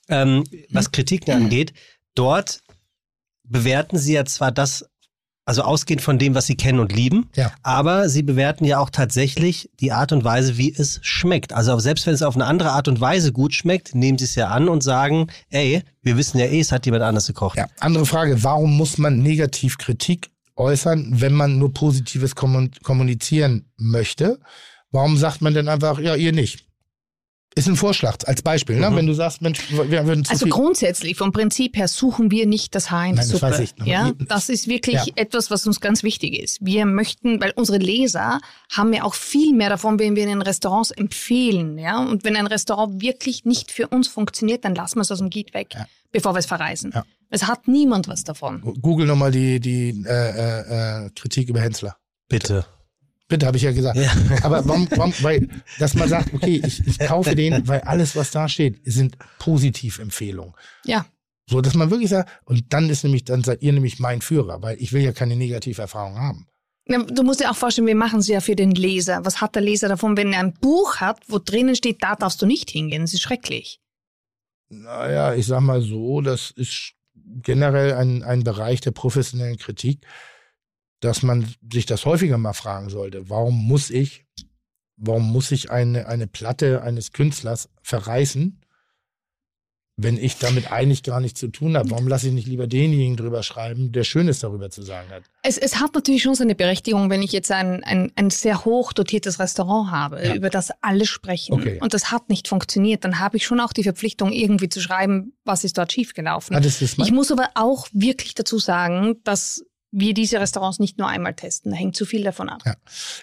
[0.09, 1.73] ähm, was Kritiken angeht.
[2.15, 2.59] Dort
[3.43, 4.85] bewerten sie ja zwar das,
[5.45, 7.51] also ausgehend von dem, was sie kennen und lieben, Ja.
[7.61, 11.53] aber sie bewerten ja auch tatsächlich die Art und Weise, wie es schmeckt.
[11.53, 14.35] Also selbst wenn es auf eine andere Art und Weise gut schmeckt, nehmen sie es
[14.35, 17.57] ja an und sagen, ey, wir wissen ja eh, es hat jemand anders gekocht.
[17.57, 23.65] Ja, andere Frage, warum muss man negativ Kritik äußern, wenn man nur Positives kommun- kommunizieren
[23.77, 24.39] möchte?
[24.91, 26.65] Warum sagt man denn einfach, ja, ihr nicht?
[27.57, 28.93] Ist ein Vorschlag als Beispiel, ne?
[28.93, 30.51] Wenn du sagst, Mensch, wir würden zu Also viel.
[30.51, 33.51] grundsätzlich, vom Prinzip her suchen wir nicht das Haar in der Nein, das Suppe.
[33.53, 33.73] weiß ich.
[33.85, 35.13] Ja, das ist wirklich Ja.
[35.15, 36.57] etwas, was uns ganz wichtig ist.
[36.59, 40.91] Wir möchten, weil unsere Leser haben ja auch viel mehr davon, wenn wir ihnen Restaurants
[40.91, 41.77] empfehlen.
[41.77, 45.19] Ja, und wenn ein Restaurant wirklich nicht für uns funktioniert, dann lassen wir es aus
[45.19, 45.85] dem Guide weg, Ja.
[46.11, 46.91] bevor wir es verreisen.
[46.93, 47.05] Ja.
[47.29, 48.61] Es hat niemand was davon.
[48.81, 51.95] Google nochmal die, die äh, äh, äh, Kritik über Hensler.
[52.27, 52.65] Bitte.
[53.27, 53.97] Bitte, habe ich ja gesagt.
[53.97, 54.11] Ja.
[54.43, 55.49] Aber warum, warum, weil,
[55.79, 60.53] dass man sagt, okay, ich, ich kaufe den, weil alles, was da steht, sind Positivempfehlungen.
[60.85, 61.05] Ja,
[61.49, 64.61] So, dass man wirklich sagt, und dann ist nämlich, dann seid ihr nämlich mein Führer,
[64.61, 66.47] weil ich will ja keine Negativerfahrung haben.
[66.87, 69.25] Ja, Du musst dir auch vorstellen, wir machen es ja für den Leser.
[69.25, 72.41] Was hat der Leser davon, wenn er ein Buch hat, wo drinnen steht, da darfst
[72.43, 73.01] du nicht hingehen?
[73.01, 73.79] Das ist schrecklich.
[74.69, 76.93] Naja, ich sag mal so, das ist
[77.41, 80.05] generell ein, ein Bereich der professionellen Kritik,
[81.01, 83.29] dass man sich das häufiger mal fragen sollte.
[83.29, 84.25] Warum muss ich,
[84.97, 88.61] warum muss ich eine, eine Platte eines Künstlers verreißen,
[89.97, 91.89] wenn ich damit eigentlich gar nichts zu tun habe?
[91.91, 95.23] Warum lasse ich nicht lieber denjenigen drüber schreiben, der Schönes darüber zu sagen hat?
[95.41, 98.91] Es, es hat natürlich schon seine Berechtigung, wenn ich jetzt ein, ein, ein sehr hoch
[98.91, 100.35] dotiertes Restaurant habe, Ja.
[100.35, 101.79] über das alle sprechen Okay.
[101.81, 105.33] und das hat nicht funktioniert, dann habe ich schon auch die Verpflichtung, irgendwie zu schreiben,
[105.45, 106.53] was ist dort schiefgelaufen.
[106.55, 106.65] Mal?
[106.65, 109.63] Ich muss aber auch wirklich dazu sagen, dass
[109.97, 111.71] wir diese Restaurants nicht nur einmal testen.
[111.71, 112.61] Da hängt zu viel davon ab.
[112.65, 112.75] Ja.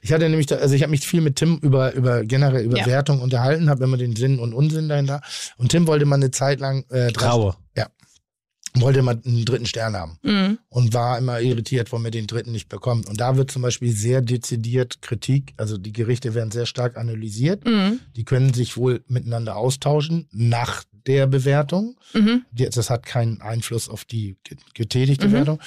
[0.03, 2.79] Ich hatte nämlich, da, also ich habe mich viel mit Tim über, über generell über
[2.79, 2.87] Ja.
[2.87, 5.21] Wertung unterhalten, habe immer den Sinn und Unsinn dahinter.
[5.59, 7.57] Und Tim wollte mal eine Zeit lang äh, Graue.
[8.75, 10.59] wollte mal einen dritten Stern haben Mhm.
[10.71, 13.07] und war immer irritiert, warum er den dritten nicht bekommt.
[13.07, 17.67] Und da wird zum Beispiel sehr dezidiert Kritik, also die Gerichte werden sehr stark analysiert.
[17.67, 18.01] Mhm.
[18.17, 21.97] Die können sich wohl miteinander austauschen nach der Bewertung.
[22.15, 22.47] Mhm.
[22.53, 25.33] Das hat keinen Einfluss auf die ge- getätigte Mhm.
[25.33, 25.61] Wertung.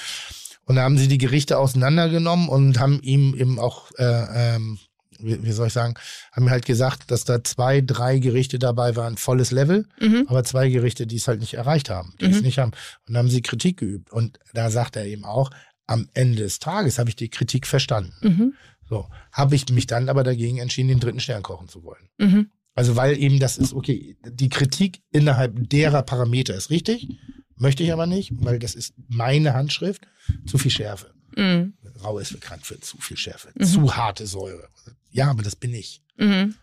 [0.65, 4.79] Und da haben sie die Gerichte auseinandergenommen und haben ihm eben auch, äh, ähm,
[5.19, 5.93] wie, wie soll ich sagen,
[6.31, 10.25] haben mir halt gesagt, dass da zwei, drei Gerichte dabei waren, volles Level, Mhm.
[10.27, 12.43] aber zwei Gerichte, die es halt nicht erreicht haben, die es Mhm.
[12.43, 12.71] nicht haben.
[13.07, 14.11] Und da haben sie Kritik geübt.
[14.11, 15.51] Und da sagt er eben auch,
[15.87, 18.13] am Ende des Tages habe ich die Kritik verstanden.
[18.21, 18.53] Mhm.
[18.89, 22.09] So, habe ich mich dann aber dagegen entschieden, den dritten Stern kochen zu wollen.
[22.17, 22.49] Mhm.
[22.73, 27.17] Also weil eben das ist, okay, die Kritik innerhalb derer Parameter ist richtig,
[27.57, 30.07] möchte ich aber nicht, weil das ist meine Handschrift,
[30.45, 31.13] zu viel Schärfe.
[31.35, 31.73] Mhm.
[32.03, 33.63] Rau ist bekannt für zu viel Schärfe, Mhm.
[33.65, 34.67] zu harte Säure.
[35.11, 36.01] Ja, aber das bin ich.
[36.17, 36.55] Mhm.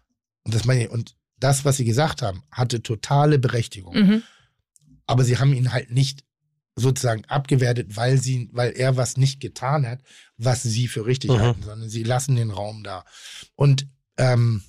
[0.44, 0.90] Und das meine ich.
[0.90, 3.94] Und das, was sie gesagt haben, hatte totale Berechtigung.
[3.94, 4.22] Mhm.
[5.06, 6.24] Aber sie haben ihn halt nicht
[6.74, 10.00] sozusagen abgewertet, weil sie, weil er was nicht getan hat,
[10.38, 11.38] was sie für richtig Mhm.
[11.38, 13.04] halten, sondern sie lassen den Raum da.
[13.56, 13.86] Und
[14.16, 14.62] ähm,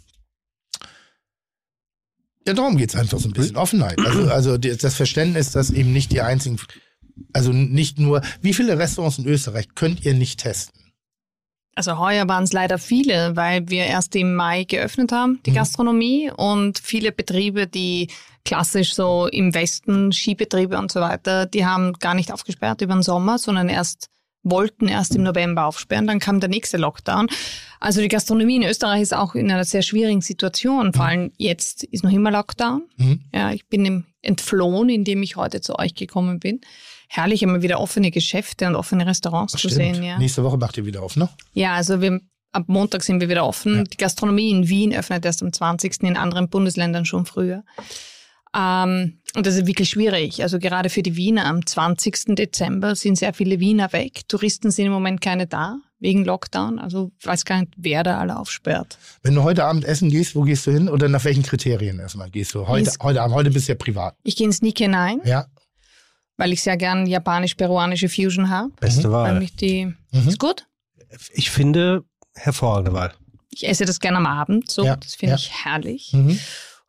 [2.48, 4.00] ja, darum geht's einfach so ein bisschen Offenheit.
[4.00, 6.58] Also, also das Verständnis, dass eben nicht die einzigen,
[7.34, 10.80] also nicht nur, wie viele Restaurants in Österreich könnt ihr nicht testen?
[11.76, 15.56] Also heuer waren es leider viele, weil wir erst im Mai geöffnet haben, die Mhm.
[15.56, 18.10] Gastronomie und viele Betriebe, die
[18.46, 23.02] klassisch so im Westen, Skibetriebe und so weiter, die haben gar nicht aufgesperrt über den
[23.02, 24.10] Sommer, sondern erst
[24.44, 27.28] wollten erst im November aufsperren, dann kam der nächste Lockdown.
[27.80, 30.94] Also die Gastronomie in Österreich ist auch in einer sehr schwierigen Situation.
[30.94, 32.84] Vor allem jetzt ist noch immer Lockdown.
[32.98, 33.22] Mhm.
[33.34, 36.62] Ja, ich bin entflohen, indem ich heute zu euch gekommen bin.
[37.08, 39.74] Herrlich, immer wieder offene Geschäfte und offene Restaurants zu Stimmt.
[39.74, 40.04] sehen.
[40.04, 40.18] Ja.
[40.18, 41.30] Nächste Woche macht ihr wieder auf, ne?
[41.54, 42.20] Ja, also wir,
[42.52, 43.76] ab Montag sind wir wieder offen.
[43.78, 43.84] Ja.
[43.84, 46.04] Die Gastronomie in Wien öffnet erst am 20.
[46.04, 47.64] in anderen Bundesländern schon früher.
[48.56, 50.44] Ähm, und das ist wirklich schwierig.
[50.44, 52.36] Also gerade für die Wiener am 20.
[52.36, 54.28] Dezember sind sehr viele Wiener weg.
[54.28, 56.78] Touristen sind im Moment keine da, wegen Lockdown.
[56.78, 58.98] Also ich weiß gar nicht, wer da alle aufsperrt.
[59.24, 62.30] Wenn du heute Abend essen gehst, wo gehst du hin oder nach welchen Kriterien erstmal
[62.30, 62.68] gehst du?
[62.68, 64.16] Heute, Ins- heute Abend, heute bist du ja privat.
[64.24, 65.48] Ich gehe ins Sneak hinein, Ja.
[66.38, 68.70] weil ich sehr gern japanisch-peruanische Fusion habe.
[68.80, 69.40] Beste Weil Wahl.
[69.40, 70.28] mich die, Mhm.
[70.28, 70.68] ist gut.
[71.34, 72.04] Ich finde,
[72.36, 73.14] hervorragende Wahl.
[73.50, 74.84] Ich esse das gerne am Abend, so.
[74.86, 75.36] Ja, Das finde ja.
[75.38, 76.12] ich herrlich.
[76.14, 76.40] Mhm.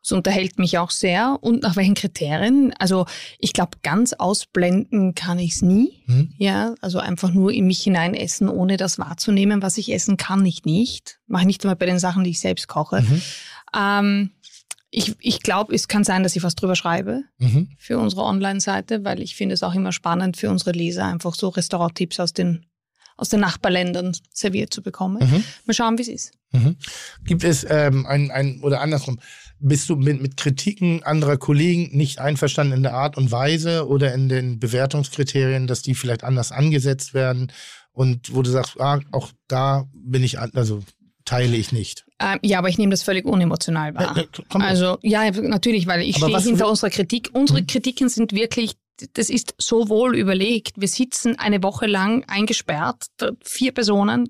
[0.05, 1.39] Es unterhält mich auch sehr.
[1.41, 2.75] Und nach welchen Kriterien?
[2.77, 3.07] Also
[3.39, 6.03] ich glaube, ganz ausblenden kann ich es nie.
[6.05, 6.31] Mhm.
[6.37, 10.45] Ja, also einfach nur in mich hinein essen, ohne das wahrzunehmen, was ich essen kann,
[10.45, 11.17] ich nicht.
[11.25, 13.01] Mache ich nicht einmal bei den Sachen, die ich selbst koche.
[13.01, 13.21] Mhm.
[13.75, 14.29] Ähm,
[14.91, 17.69] ich ich glaube, es kann sein, dass ich was drüber schreibe Mhm.
[17.79, 21.49] für unsere Online-Seite, weil ich finde es auch immer spannend für unsere Leser, einfach so
[21.49, 22.67] Restauranttipps aus den,
[23.17, 25.27] aus den Nachbarländern serviert zu bekommen.
[25.27, 25.43] Mhm.
[25.65, 26.31] Mal schauen, wie es ist.
[26.51, 26.75] Mhm.
[27.25, 29.19] Gibt es ähm, ein, ein, oder andersrum,
[29.59, 34.13] bist du mit, mit Kritiken anderer Kollegen nicht einverstanden in der Art und Weise oder
[34.13, 37.51] in den Bewertungskriterien, dass die vielleicht anders angesetzt werden
[37.91, 40.83] und wo du sagst, ah, auch da bin ich, also
[41.23, 42.05] teile ich nicht.
[42.19, 44.13] Ähm, ja, aber ich nehme das völlig unemotional wahr.
[44.15, 47.29] Ja, ja, komm, Also ja, natürlich, weil ich Aber stehe hinter unserer Kritik.
[47.33, 47.67] Unsere Mhm.
[47.67, 48.75] Kritiken sind wirklich
[49.13, 50.79] das ist so wohl überlegt.
[50.79, 53.07] Wir sitzen eine Woche lang eingesperrt,
[53.43, 54.29] vier Personen,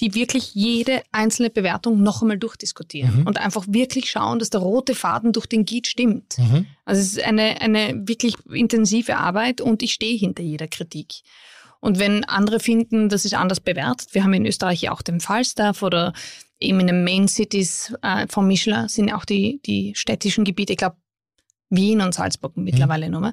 [0.00, 3.26] die wirklich jede einzelne Bewertung noch einmal durchdiskutieren Mhm.
[3.26, 6.38] und einfach wirklich schauen, dass der rote Faden durch den Guide stimmt.
[6.38, 6.66] Mhm.
[6.84, 11.22] Also es ist eine, eine wirklich intensive Arbeit und ich stehe hinter jeder Kritik.
[11.80, 15.20] Und wenn andere finden, das ist anders bewertet, wir haben in Österreich ja auch den
[15.20, 16.12] Falstaff oder
[16.58, 20.78] eben in den Main Cities äh, von Michelin sind auch die, die städtischen Gebiete, ich
[20.78, 20.96] glaube
[21.70, 23.32] Wien und Salzburg mittlerweile nur mehr,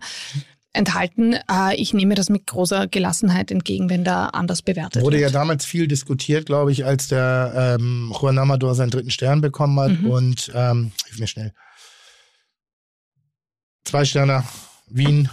[0.77, 1.33] enthalten.
[1.51, 5.35] Äh, ich nehme das mit großer Gelassenheit entgegen, wenn da anders bewertet Wurde ja wird.
[5.35, 9.99] damals viel diskutiert, glaube ich, als der ähm, Juan Amador seinen dritten Stern bekommen hat.
[10.01, 10.09] Mhm.
[10.09, 11.53] Und, ähm, hilf mir schnell.
[13.83, 14.43] Zwei Sterne,
[14.87, 15.29] Wien.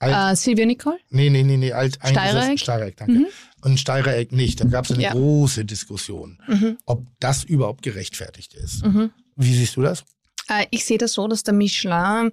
[0.00, 0.98] Alt, Äh, Silvia Nicole?
[1.10, 2.18] nee, nee, nee, nee, alt, Steirereck?
[2.42, 3.12] eingesetzt- Steirereck, danke.
[3.12, 3.26] Mhm.
[3.62, 4.60] Und Steirereck nicht.
[4.60, 5.12] Da gab es eine Ja.
[5.12, 6.78] große Diskussion, Mhm.
[6.84, 8.84] ob das überhaupt gerechtfertigt ist.
[8.84, 9.10] Mhm.
[9.36, 10.04] Wie siehst du das?
[10.48, 12.32] Äh, ich sehe das so, dass der Michelin,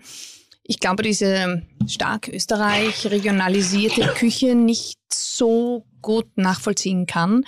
[0.63, 7.45] ich glaube, diese stark Österreich regionalisierte Küche nicht so gut nachvollziehen kann.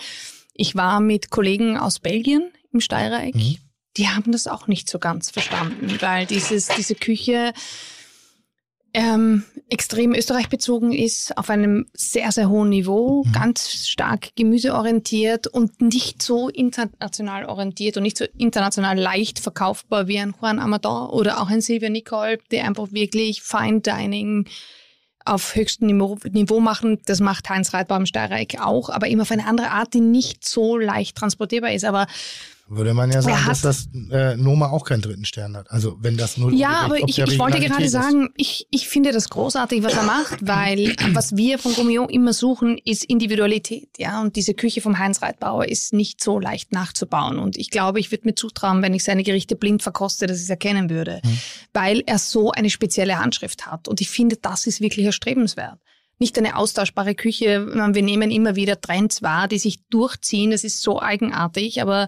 [0.53, 3.35] Ich war mit Kollegen aus Belgien im Steirereck.
[3.35, 3.57] Mhm.
[3.97, 7.53] Die haben das auch nicht so ganz verstanden, weil dieses, diese Küche
[8.93, 13.31] ähm, extrem Österreich bezogen ist, auf einem sehr, sehr hohen Niveau, Mhm.
[13.31, 20.19] ganz stark gemüseorientiert und nicht so international orientiert und nicht so international leicht verkaufbar wie
[20.19, 24.47] ein Juan Amador oder auch ein Silvia Nicole, die einfach wirklich Fine Dining
[25.25, 26.99] auf höchstem Niveau, Niveau machen.
[27.05, 30.45] Das macht Heinz Reitbau im Steirereck auch, aber immer auf eine andere Art, die nicht
[30.45, 31.85] so leicht transportierbar ist.
[31.85, 32.07] Aber
[32.75, 35.69] Würde man ja sagen, dass das äh, Noma auch keinen dritten Stern hat.
[35.71, 37.91] Also wenn das nur Ja, aber ich, ich wollte gerade ist.
[37.91, 42.33] sagen, ich, ich finde das großartig, was er macht, weil was wir von Gourmillon immer
[42.33, 43.89] suchen, ist Individualität.
[43.97, 47.39] Ja, und diese Küche vom Heinz Reitbauer ist nicht so leicht nachzubauen.
[47.39, 50.43] Und ich glaube, ich würde mir zutrauen, wenn ich seine Gerichte blind verkoste, dass ich
[50.43, 51.37] es erkennen würde, Mhm.
[51.73, 53.87] weil er so eine spezielle Handschrift hat.
[53.87, 55.79] Und ich finde, das ist wirklich erstrebenswert.
[56.19, 57.65] Nicht eine austauschbare Küche.
[57.67, 60.51] Wir nehmen immer wieder Trends wahr, die sich durchziehen.
[60.51, 62.07] Das ist so eigenartig, aber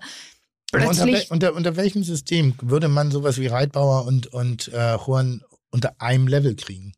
[0.76, 4.96] Unter, plötzlich wel- unter, unter welchem System würde man sowas wie Reitbauer und, und äh,
[4.96, 6.94] Juan unter einem Level kriegen?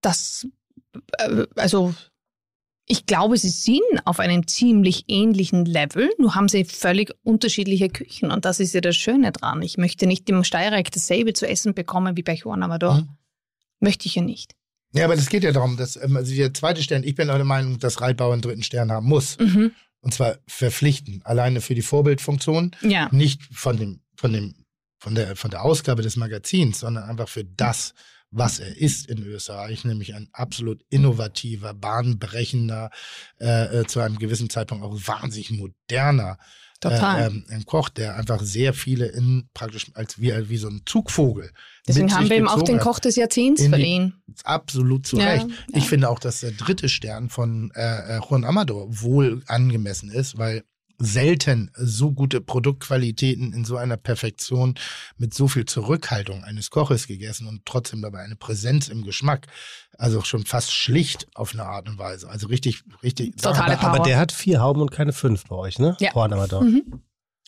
[0.00, 0.46] das,
[1.18, 1.94] äh, also
[2.86, 8.30] ich glaube, sie sind auf einem ziemlich ähnlichen Level, nur haben sie völlig unterschiedliche Küchen
[8.30, 9.60] und das ist ja das Schöne dran.
[9.60, 12.94] Ich möchte nicht im Steierreich dasselbe zu essen bekommen wie bei Juan Amador.
[12.94, 13.08] Mhm.
[13.80, 14.54] Möchte ich ja nicht.
[14.94, 17.36] Ja, aber das geht ja darum, dass ähm, also der zweite Stern, ich bin auch
[17.36, 19.38] der Meinung, dass Reitbauer einen dritten Stern haben muss.
[19.38, 19.72] Mhm.
[20.00, 23.08] Und zwar verpflichten, alleine für die Vorbildfunktion, Ja.
[23.12, 24.54] nicht von dem, von dem,
[24.98, 27.94] von der, von der Ausgabe des Magazins, sondern einfach für das,
[28.30, 32.90] was er ist in Österreich, nämlich ein absolut innovativer, bahnbrechender,
[33.40, 36.38] äh, äh, zu einem gewissen Zeitpunkt auch wahnsinnig moderner
[36.80, 37.22] Total.
[37.22, 40.82] Äh, ähm, ein Koch, der einfach sehr viele in praktisch als wie, wie so ein
[40.86, 41.50] Zugvogel.
[41.86, 42.78] Deswegen haben wir ihm auch den.
[42.78, 44.22] Koch des Jahrzehnts verliehen.
[44.44, 45.46] Absolut zu Ja, Recht.
[45.48, 45.54] ja.
[45.78, 50.38] Ich finde auch, dass der dritte Stern von äh, äh, Juan Amador wohl angemessen ist,
[50.38, 50.64] weil
[50.98, 54.74] selten so gute Produktqualitäten in so einer Perfektion
[55.16, 59.46] mit so viel Zurückhaltung eines Koches gegessen und trotzdem dabei eine Präsenz im Geschmack.
[59.96, 62.28] Also schon fast schlicht auf eine Art und Weise.
[62.28, 63.36] Also richtig, richtig.
[63.36, 64.06] Totale aber, Aber Power.
[64.06, 65.96] der hat vier Hauben und keine fünf bei euch, ne?
[66.00, 66.14] Ja.
[66.14, 66.62] Amador.
[66.62, 67.02] Mhm.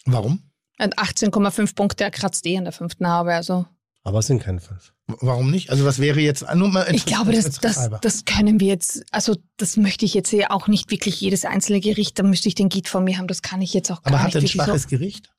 [0.06, 0.42] Warum?
[0.78, 3.34] Und 18,5 Punkte, er kratzt eh in der fünften Haube.
[3.34, 3.66] Also
[4.02, 4.94] Aber es sind keine fünf.
[5.20, 5.70] Warum nicht?
[5.70, 9.36] Also was wäre jetzt nur mal Ich glaube, das, das, das können wir jetzt, also
[9.56, 12.68] das möchte ich jetzt ja auch nicht wirklich jedes einzelne Gericht, da müsste ich den
[12.68, 14.42] Guide vor mir haben, das kann ich jetzt auch gar Aber hat nicht er ein
[14.42, 14.64] wirklich so.
[14.64, 15.30] schwaches Gericht?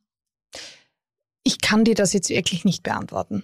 [1.44, 3.44] Ich kann dir das jetzt wirklich nicht beantworten.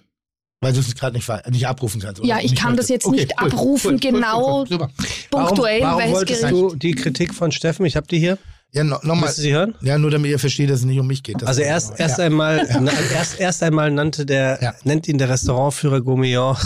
[0.59, 2.23] Weil du es gerade nicht, nicht abrufen kannst.
[2.23, 3.05] Ja, ich kann das möchtest.
[3.05, 4.65] jetzt nicht abrufen, genau.
[4.65, 4.89] super.
[5.29, 6.57] Punktuell, warum, warum wolltest Gericht.
[6.57, 8.39] du die Kritik von Steffen, ich habe die hier,
[8.73, 9.73] Ja, no, willst du sie hören?
[9.81, 11.41] Ja, nur damit ihr versteht, dass es nicht um mich geht.
[11.41, 12.25] Das Also erst, erst ja.
[12.25, 14.75] einmal, na, erst, erst einmal nannte der, Ja.
[14.83, 16.57] nennt ihn der Restaurantführer Gourmillon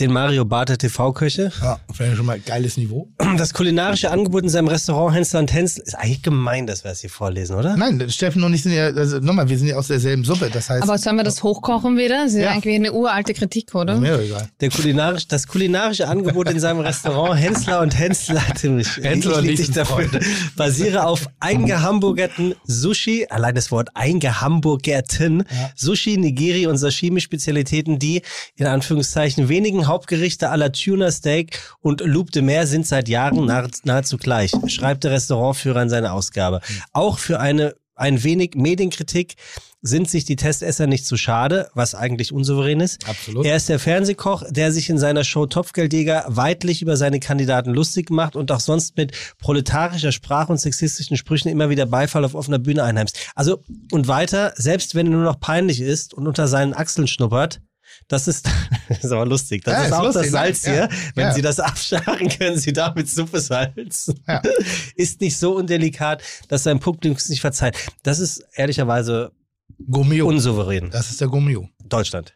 [0.00, 1.52] den Mario Barter TV-Köche.
[1.62, 3.08] Ja, vielleicht schon mal ein geiles Niveau.
[3.36, 7.00] Das kulinarische Angebot in seinem Restaurant Hensler und Hensel ist eigentlich gemein, dass wir es
[7.00, 7.76] hier vorlesen, oder?
[7.76, 10.50] Nein, Steffen und ich sind ja, also nochmal, wir sind ja aus derselben Suppe.
[10.52, 12.24] Das heißt, Aber sollen wir das hochkochen wieder?
[12.24, 12.50] Das ist ja Ja.
[12.52, 14.00] eigentlich eine uralte Kritik, oder?
[14.00, 14.48] mir egal.
[14.60, 20.08] Der kulinarisch, das kulinarische Angebot in seinem Restaurant Hensler und Hensler, Hensler und ich dafür,
[20.56, 25.44] basiere auf eingehamburgerten Sushi, allein das Wort eingehamburgerten,
[25.76, 28.22] Sushi, Nigiri und Sashimi-Spezialitäten, die
[28.56, 33.66] in Anführungszeichen wenigen Hauptgerichte aller Tuna Steak und Loup de Mer sind seit Jahren nah,
[33.84, 36.60] nahezu gleich, schreibt der Restaurantführer in seiner Ausgabe.
[36.92, 39.34] Auch für eine ein wenig Medienkritik
[39.82, 43.06] sind sich die Testesser nicht zu schade, was eigentlich unsouverän ist.
[43.06, 43.44] Absolut.
[43.44, 48.08] Er ist der Fernsehkoch, der sich in seiner Show Topfgeldjäger weitlich über seine Kandidaten lustig
[48.10, 52.58] macht und auch sonst mit proletarischer Sprache und sexistischen Sprüchen immer wieder Beifall auf offener
[52.58, 53.18] Bühne einheimst.
[53.34, 53.62] Also,
[53.92, 57.60] und weiter, selbst wenn er nur noch peinlich ist und unter seinen Achseln schnuppert,
[58.10, 58.46] Das ist,
[58.88, 59.64] das ist aber lustig.
[59.64, 60.72] Das Ja, ist ist auch lustig, das Salz ne?
[60.72, 60.80] hier.
[60.82, 60.88] Ja.
[61.14, 61.32] Wenn Ja.
[61.34, 64.20] Sie das abscharen, können Sie damit Suppe salzen.
[64.28, 64.42] Ja.
[64.96, 67.76] Ist nicht so undelikat, dass sein Publikum es nicht verzeiht.
[68.02, 69.30] Das ist ehrlicherweise
[69.88, 70.26] Gomio.
[70.26, 70.90] unsouverän.
[70.90, 71.68] Das ist der Gomio.
[71.84, 72.34] Deutschland.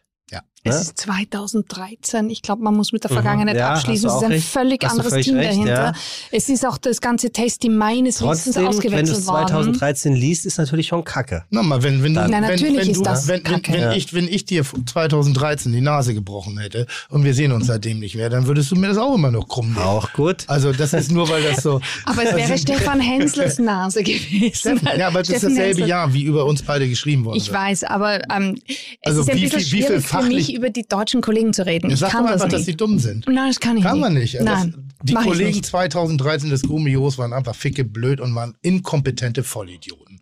[0.67, 0.81] Es Ne?
[0.81, 2.29] ist 2013.
[2.31, 3.59] Ich glaube, man muss mit der Vergangenheit Mhm.
[3.59, 4.07] Ja, abschließen.
[4.07, 4.47] Es du ist ein recht.
[4.47, 5.71] völlig Hast du anderes völlig Team recht, dahinter.
[5.73, 5.93] ja.
[6.31, 9.47] Es ist auch das ganze Testing meines Wissens Trotzdem, wenn du ausgewechselt es worden.
[9.47, 11.43] 2013 liest, ist natürlich schon kacke.
[11.51, 13.73] Nochmal, wenn, wenn, du- Na, wenn, natürlich wenn ist du, das wenn, wenn, Kacke.
[13.73, 13.93] wenn, Ja.
[13.93, 18.15] ich, wenn ich dir 2013 die Nase gebrochen hätte und wir sehen uns seitdem nicht
[18.15, 19.85] mehr, dann würdest du mir das auch immer noch krumm nehmen.
[19.85, 20.45] Auch gut.
[20.47, 21.79] Also das ist nur, weil das so...
[22.05, 24.55] Aber es wäre Stefan Hensels Nase gewesen.
[24.55, 27.47] Steffen, ja, aber das ist dasselbe Hensel- Jahr, wie über uns beide geschrieben worden Ich
[27.49, 27.57] wird.
[27.59, 28.75] weiß, aber ähm, es
[29.07, 31.21] Also ist ein wie bisschen viel- wie viel schwierig für mich, fachlich- über die deutschen
[31.21, 31.91] Kollegen zu reden.
[31.91, 32.65] Ich Sag kann doch das einfach, dass nicht.
[32.67, 33.27] sie dumm sind.
[33.27, 34.01] Nein, das kann ich Kann nicht.
[34.01, 34.39] man nicht.
[34.39, 35.65] Also Nein, das, die mach ich Kollegen nicht.
[35.65, 40.21] 2013 des Gumios waren einfach ficke blöd und waren inkompetente Vollidioten.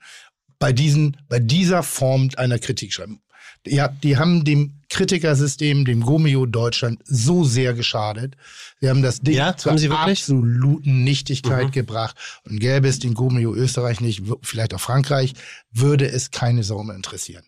[0.60, 3.20] Bei, diesen, bei dieser Form einer Kritik schreiben.
[3.66, 8.36] Ja, die haben dem Kritikersystem, dem Gomio Deutschland so sehr geschadet.
[8.82, 10.20] Sie haben das Ding Ja, zur haben sie wirklich?
[10.20, 11.72] absoluten Nichtigkeit Mhm.
[11.72, 12.16] gebracht.
[12.46, 15.34] Und gäbe es den Gomio Österreich nicht, vielleicht auch Frankreich,
[15.72, 17.44] würde es keine Sau mehr interessieren.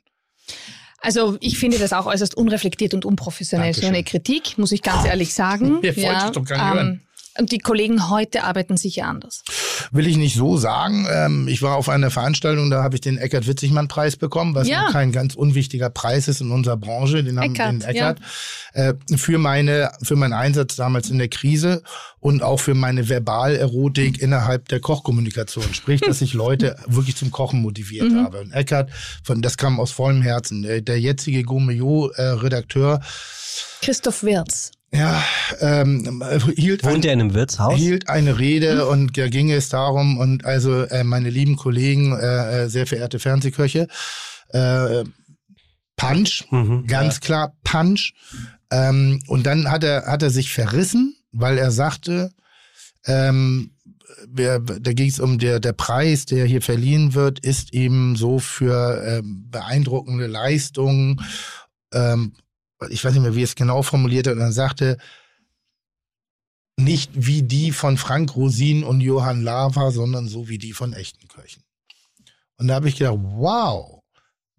[1.02, 3.74] Also ich finde das auch äußerst unreflektiert und unprofessionell.
[3.74, 3.96] So Dankeschön.
[3.96, 5.80] eine Kritik, muss ich ganz ehrlich sagen.
[5.82, 7.02] Mir wollte ich doch gar nicht hören.
[7.38, 9.44] Und die Kollegen heute arbeiten sicher anders.
[9.92, 11.08] Will ich nicht so sagen.
[11.12, 14.90] Ähm, ich war auf einer Veranstaltung, da habe ich den Eckert-Witzigmann-Preis bekommen, was Ja.
[14.92, 17.24] kein ganz unwichtiger Preis ist in unserer Branche.
[17.24, 18.20] Den haben Eckart, den Eckert.
[18.74, 21.84] Äh, für meine, für meinen Einsatz damals in der Krise
[22.20, 25.74] und auch für meine Verbalerotik innerhalb der Kochkommunikation.
[25.74, 28.24] Sprich, dass ich Leute wirklich zum Kochen motiviert Mhm.
[28.24, 28.42] habe.
[28.42, 28.90] Und Eckert,
[29.24, 30.64] von, das kam aus vollem Herzen.
[30.64, 33.02] Der, jetzige Gomeo-Redakteur,
[33.82, 34.72] Christoph Wirz.
[34.96, 35.24] Ja,
[35.60, 36.24] ähm,
[36.56, 37.76] hielt ein- Wohnt er in einem Wirtshaus?
[37.78, 42.64] hielt eine Rede und da ging es darum und also äh, meine lieben Kollegen, äh,
[42.64, 43.88] äh, sehr verehrte Fernsehköche,
[44.50, 45.04] äh,
[45.98, 48.14] Punch, Mhm, ganz klar Punch.
[48.72, 52.32] Ähm, und dann hat er hat er sich verrissen, weil er sagte,
[53.06, 53.72] ähm,
[54.28, 58.40] wer, da ging es um der der Preis, der hier verliehen wird, ist eben so
[58.40, 61.22] für ähm, beeindruckende Leistungen.
[61.94, 62.34] Ähm,
[62.90, 64.98] ich weiß nicht mehr, wie er es genau formuliert hat, und dann sagte,
[66.78, 71.28] nicht wie die von Frank Rosin und Johann Lava, sondern so wie die von echten
[71.28, 71.64] Köchen.
[72.58, 74.02] Und da habe ich gedacht, wow,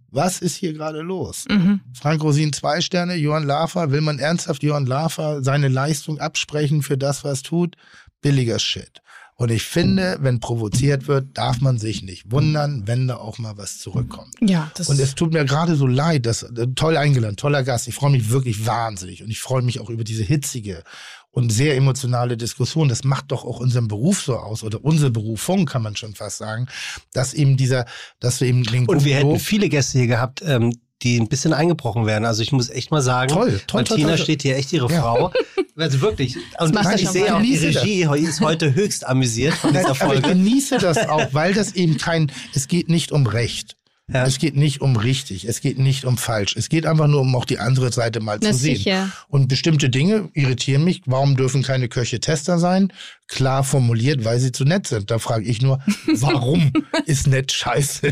[0.08, 1.44] was ist hier gerade los?
[1.48, 1.80] Mhm.
[1.94, 6.96] Frank Rosin zwei Sterne, Johann Lava, will man ernsthaft Johann Lava seine Leistung absprechen für
[6.96, 7.76] das, was tut?
[8.22, 9.02] Billiger Shit.
[9.38, 13.58] Und ich finde, wenn provoziert wird, darf man sich nicht wundern, wenn da auch mal
[13.58, 14.34] was zurückkommt.
[14.40, 17.86] Ja, das Und es tut mir gerade so leid, dass äh, toll eingeladen, toller Gast.
[17.86, 20.84] Ich freue mich wirklich wahnsinnig und ich freue mich auch über diese hitzige
[21.32, 22.88] und sehr emotionale Diskussion.
[22.88, 26.38] Das macht doch auch unseren Beruf so aus oder unsere Berufung, kann man schon fast
[26.38, 26.66] sagen,
[27.12, 27.84] dass eben dieser,
[28.20, 31.52] dass wir eben den Und wir hätten viele Gäste hier gehabt, ähm, die ein bisschen
[31.52, 32.24] eingebrochen werden.
[32.24, 34.18] Also ich muss echt mal sagen, Toll, toll, toll, Martina toll.
[34.18, 35.00] steht hier echt ihre Ja.
[35.02, 35.32] Frau.
[35.76, 36.36] Also wirklich.
[36.58, 37.82] Und macht ich, ich sehe auch, die das.
[37.84, 40.28] Regie ist heute höchst amüsiert von dieser aber ich Folge.
[40.28, 43.76] genieße das auch, weil das eben kein, es geht nicht um Recht.
[44.08, 44.24] Ja.
[44.24, 46.54] Es geht nicht um richtig, es geht nicht um falsch.
[46.56, 48.76] Es geht einfach nur um auch die andere Seite mal Na zu sehen.
[48.76, 49.10] sicher.
[49.26, 51.02] Und bestimmte Dinge irritieren mich.
[51.06, 52.92] Warum dürfen keine Köche Tester sein?
[53.26, 55.10] Klar formuliert, weil sie zu nett sind.
[55.10, 56.72] Da frage ich nur, warum
[57.06, 58.10] ist nett scheiße?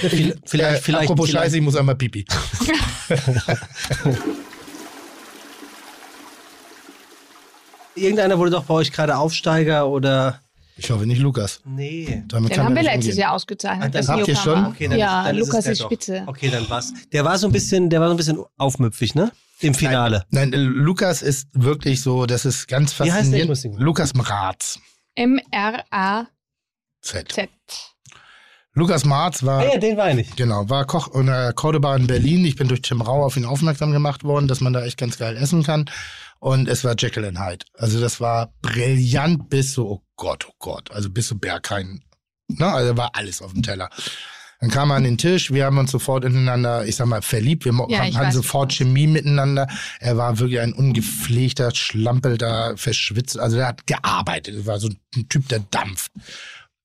[0.00, 2.24] Vielleicht, vielleicht, äh, vielleicht, apropos vielleicht Scheiße, ich muss einmal pipi.
[7.94, 10.40] irgendeiner wurde doch bei euch gerade Aufsteiger oder.
[10.76, 11.60] Ich hoffe nicht Lukas.
[11.64, 12.24] Nee.
[12.28, 13.16] Damit Den kann haben wir letztes.
[13.16, 13.82] Jahr ausgezeichnet.
[13.84, 14.66] Ah, dann das habt ihr schon?
[14.66, 15.86] Okay, dann, ja, dann Lukas ist doch.
[15.86, 16.24] spitze.
[16.26, 16.92] Okay, dann war's.
[17.12, 19.30] Der war so ein bisschen, der war so ein bisschen aufmüpfig, ne?
[19.60, 20.24] Im Finale.
[20.30, 23.46] Nein, äh, Lukas ist wirklich so, das ist ganz Wie heißt der?
[23.46, 23.80] Faszinierend.
[23.80, 24.80] Lukas Mraz.
[25.14, 26.28] M-R-A-Z.
[27.32, 27.50] Z.
[28.74, 30.36] Lukas Marz war, Ah ja, den war ich nicht.
[30.36, 32.44] genau, war Koch in der Cordoba in Berlin.
[32.46, 35.18] Ich bin durch Tim Rau auf ihn aufmerksam gemacht worden, dass man da echt ganz
[35.18, 35.90] geil essen kann.
[36.40, 37.66] Und es war Jekyll and Hyde.
[37.74, 42.00] Also das war brillant bis so, oh Gott, oh Gott, also bis so Berghain.
[42.46, 42.64] Ne?
[42.64, 43.90] Also war alles auf dem Teller.
[44.60, 47.64] Dann kam er an den Tisch, wir haben uns sofort ineinander, ich sag mal, verliebt.
[47.64, 49.66] Wir Ja, hatten sofort Chemie miteinander.
[49.98, 53.36] Er war wirklich ein ungepflegter, schlampelter, verschwitzt.
[53.36, 54.54] Also der hat gearbeitet.
[54.54, 56.12] Er war so ein Typ, der dampft.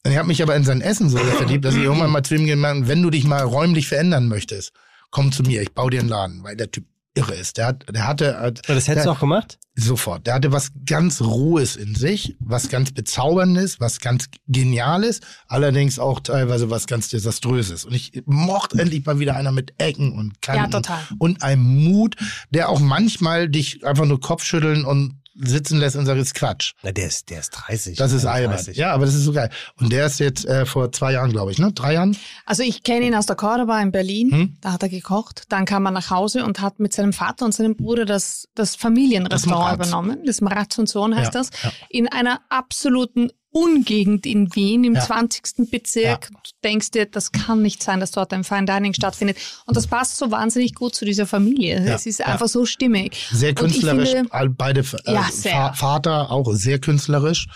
[0.03, 2.33] Und ich habe mich aber in sein Essen so verliebt, dass ich irgendwann mal zu
[2.33, 4.71] ihm gemeint habe, wenn du dich mal räumlich verändern möchtest,
[5.11, 6.85] komm zu mir, ich baue dir einen Laden, weil der Typ
[7.17, 7.57] irre ist.
[7.57, 9.59] Der hat, der hatte, hat, Das hättest du der, auch gemacht?
[9.75, 10.25] Sofort.
[10.25, 16.19] Der hatte was ganz Rohes in sich, was ganz Bezauberndes, was ganz Geniales, allerdings auch
[16.19, 17.85] teilweise was ganz Desaströses.
[17.85, 20.63] Und ich mochte endlich mal wieder einer mit Ecken und Kanten.
[20.63, 20.99] Ja, total.
[21.19, 22.15] Und einem Mut,
[22.49, 26.73] der auch manchmal dich einfach nur Kopfschütteln und sitzen lässt und sagt, ist Quatsch.
[26.83, 27.97] Na, der ist, der ist 30.
[27.97, 28.67] Das ist 31.
[28.69, 28.79] albern.
[28.79, 29.49] Ja, aber das ist so geil.
[29.79, 31.71] Und der ist jetzt äh, vor zwei Jahren, glaube ich, ne?
[31.73, 32.17] Drei Jahren?
[32.45, 34.57] Also ich kenne ihn aus der Cordoba in Berlin, Hm?
[34.61, 35.43] da hat er gekocht.
[35.49, 38.75] Dann kam er nach Hause und hat mit seinem Vater und seinem Bruder das, das
[38.75, 40.19] Familienrestaurant Das übernommen.
[40.25, 41.49] Das Maratz und Sohn heißt Ja, das.
[41.63, 41.71] ja.
[41.89, 45.01] In einer absoluten Ungegend in Wien, im Ja.
[45.01, 45.69] 20.
[45.71, 46.29] Bezirk.
[46.29, 49.37] Du denkst dir, das kann nicht sein, dass dort ein Fine Dining stattfindet.
[49.65, 51.83] Und das passt so wahnsinnig gut zu dieser Familie.
[51.85, 52.27] Ja, Es ist ja.
[52.27, 53.27] einfach so stimmig.
[53.31, 54.11] Sehr künstlerisch.
[54.11, 57.47] finde, beide äh, Ja, Vater auch sehr künstlerisch.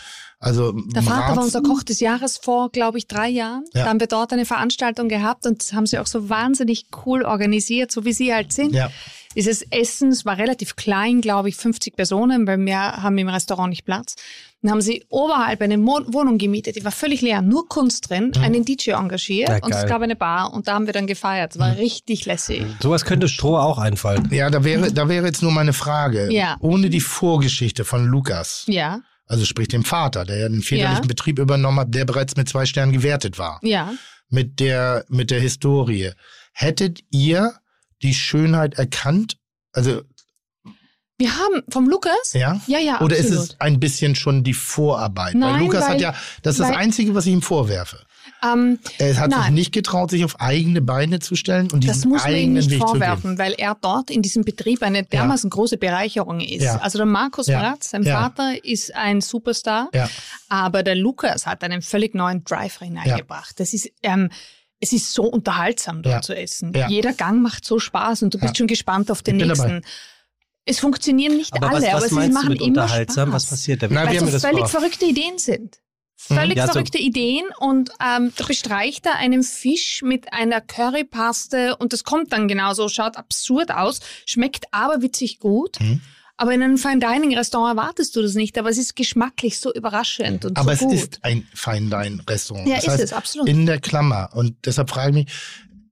[0.42, 3.64] Also Der Vater war unser Koch des Jahres vor, glaube ich, drei Jahren.
[3.74, 3.84] Ja.
[3.84, 7.24] Da haben wir dort eine Veranstaltung gehabt und das haben sie auch so wahnsinnig cool
[7.24, 8.74] organisiert, so wie sie halt sind.
[8.74, 8.90] Ja.
[9.36, 13.70] Dieses Essen, es war relativ klein, glaube ich, 50 Personen, weil mehr haben im Restaurant
[13.70, 14.16] nicht Platz.
[14.62, 18.34] Dann haben sie oberhalb eine Mo Wohnung gemietet, die war völlig leer, nur Kunst drin,
[18.36, 18.44] Mhm.
[18.44, 21.52] einen DJ engagiert Ja, und es gab eine Bar und da haben wir dann gefeiert.
[21.52, 21.62] Es Mhm.
[21.62, 22.64] war richtig lässig.
[22.82, 24.28] Sowas könnte Stroh auch einfallen.
[24.32, 26.32] Ja, da wäre, da wäre jetzt nur meine Frage.
[26.34, 26.58] Ja.
[26.60, 29.00] Ohne die Vorgeschichte von Lukas, Ja,
[29.32, 31.08] also sprich dem Vater, der ja den väterlichen Ja.
[31.08, 33.94] Betrieb übernommen hat, der bereits mit zwei Sternen gewertet war, ja.
[34.30, 36.12] mit der, mit der Historie.
[36.54, 37.54] Hättet ihr
[38.02, 39.38] die Schönheit erkannt?
[39.72, 40.02] Also,
[41.18, 42.34] Wir haben vom Lukas?
[42.34, 42.60] ja?
[42.68, 43.50] Ja, ja, Oder ist absolut.
[43.52, 45.34] es ein bisschen schon die Vorarbeit?
[45.36, 48.04] weil Nein, Lukas hat weil- ja, das ist das weil- Einzige, was ich ihm vorwerfe.
[48.44, 49.54] Ähm, Er hat sich Nein.
[49.54, 52.70] nicht getraut, sich auf eigene Beine zu stellen und Das diesen muss man ihm nicht
[52.72, 56.64] Weg vorwerfen, weil er dort in diesem Betrieb eine dermaßen große Bereicherung ist.
[56.64, 56.78] Ja.
[56.78, 57.60] Also der Markus Ja.
[57.62, 58.20] Maratz, sein Ja.
[58.22, 60.10] Vater, ist ein Superstar, Ja.
[60.50, 63.60] aber der Lukas hat einen völlig neuen Drive hineingebracht.
[63.60, 64.30] Das ist, ähm,
[64.80, 66.22] es ist so unterhaltsam dort Ja.
[66.22, 66.74] zu essen.
[66.76, 66.88] Ja.
[66.88, 68.58] Jeder Gang macht so Spaß und du bist Ja.
[68.58, 69.56] schon gespannt auf den nächsten.
[69.68, 69.82] dabei.
[70.66, 73.30] Es funktionieren nicht Aber alle, was, aber was sie meinst du machen mit immer unterhaltsam?
[73.30, 73.44] Spaß.
[73.44, 73.88] Was passiert da?
[73.88, 74.68] Nein, Weil so das völlig vor?
[74.70, 75.78] verrückte Ideen sind.
[76.28, 81.76] Völlig Ja, so- verrückte Ideen und ähm, da bestreicht er einen Fisch mit einer Currypaste
[81.78, 85.80] und das kommt dann genauso, schaut absurd aus, schmeckt aber witzig gut.
[85.80, 86.02] Mhm.
[86.38, 89.72] Aber in einem Fine Dining Restaurant erwartest du das nicht, aber es ist geschmacklich so
[89.74, 90.94] überraschend und Aber so es gut.
[90.94, 92.68] ist ein Fine Dine Restaurant.
[92.68, 93.48] Ja, das ist heißt, es, absolut.
[93.48, 94.30] In der Klammer.
[94.34, 95.34] Und deshalb frage ich mich,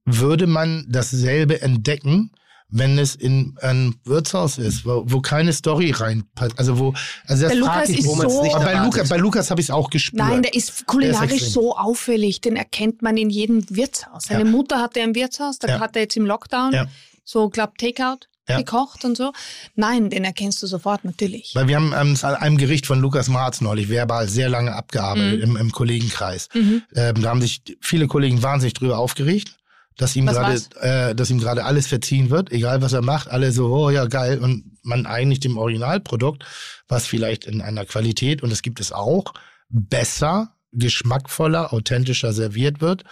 [0.04, 2.32] würde man dasselbe entdecken,
[2.70, 6.58] wenn es in ein Wirtshaus ist, wo, wo keine Story reinpasst?
[6.58, 6.94] Also wo,
[7.26, 8.74] also das Der frage ich ist wo man's so- nicht bei.
[8.84, 10.18] Lukas, bei Lukas habe ich es auch gespürt.
[10.22, 11.50] Nein, der ist kulinarisch extrem.
[11.52, 14.24] so auffällig, den erkennt man in jedem Wirtshaus.
[14.24, 14.50] Seine Ja.
[14.50, 15.80] Mutter hatte ein Wirtshaus, da Ja.
[15.80, 16.86] hat er jetzt im Lockdown Ja.
[17.24, 18.58] so, glaub, Takeout Ja.
[18.58, 19.32] gekocht und so.
[19.76, 21.52] Nein, den erkennst du sofort, natürlich.
[21.54, 24.74] Weil wir haben ähm, es an einem Gericht von Lukas Marz neulich verbal sehr lange
[24.74, 25.42] abgearbeitet Mhm.
[25.42, 26.48] im, im Kollegenkreis.
[26.54, 29.56] Ähm, da haben sich viele Kollegen wahnsinnig drüber aufgeregt,
[29.96, 33.52] dass ihm gerade, äh, dass ihm gerade alles verziehen wird, egal was er macht, alle
[33.52, 36.44] so, oh ja geil, und man eigentlich dem Originalprodukt,
[36.88, 39.34] was vielleicht in einer Qualität und es gibt es auch
[39.68, 43.04] besser, geschmackvoller, authentischer serviert wird,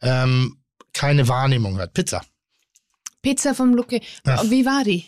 [0.00, 1.94] ähm, keine Wahrnehmung hat.
[1.94, 2.22] Pizza.
[3.22, 4.00] Pizza vom Luke.
[4.24, 4.42] Ja.
[4.50, 5.06] Wie war die?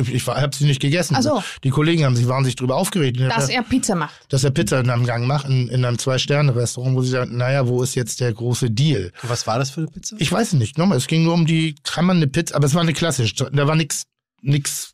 [0.00, 1.16] Ich, ich habe sie nicht gegessen.
[1.16, 1.42] Ach so.
[1.64, 3.18] Die Kollegen haben sich wahnsinnig drüber aufgeregt.
[3.20, 4.12] Dass er Pizza macht.
[4.28, 7.66] dass er Pizza in einem Gang macht, in, in einem Zwei-Sterne-Restaurant, wo sie sagen, naja,
[7.66, 9.12] wo ist jetzt der große Deal?
[9.22, 10.16] Was war das für eine Pizza?
[10.18, 12.66] Ich weiß es nicht, nochmal, es ging nur um die, kann man eine Pizza, aber
[12.66, 14.02] es war eine klassische, da war nix,
[14.42, 14.92] nix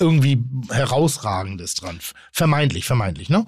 [0.00, 2.00] irgendwie herausragendes dran.
[2.32, 3.44] Vermeintlich, vermeintlich, ne?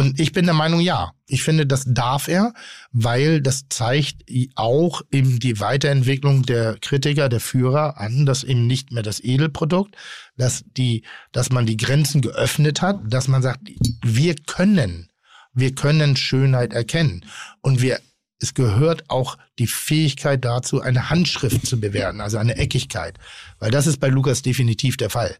[0.00, 1.12] Und ich bin der Meinung, ja.
[1.26, 2.54] Ich finde, das darf er,
[2.90, 4.24] weil das zeigt
[4.54, 9.94] auch eben die Weiterentwicklung der Kritiker, der Führer an, dass eben nicht mehr das Edelprodukt,
[10.38, 13.60] dass die, dass man die Grenzen geöffnet hat, dass man sagt,
[14.02, 15.10] wir können,
[15.52, 17.26] wir können Schönheit erkennen.
[17.60, 18.00] Und wir,
[18.38, 23.18] es gehört auch die Fähigkeit dazu, eine Handschrift zu bewerten, also eine Eckigkeit.
[23.58, 25.36] Weil das ist bei Lukas definitiv der Fall.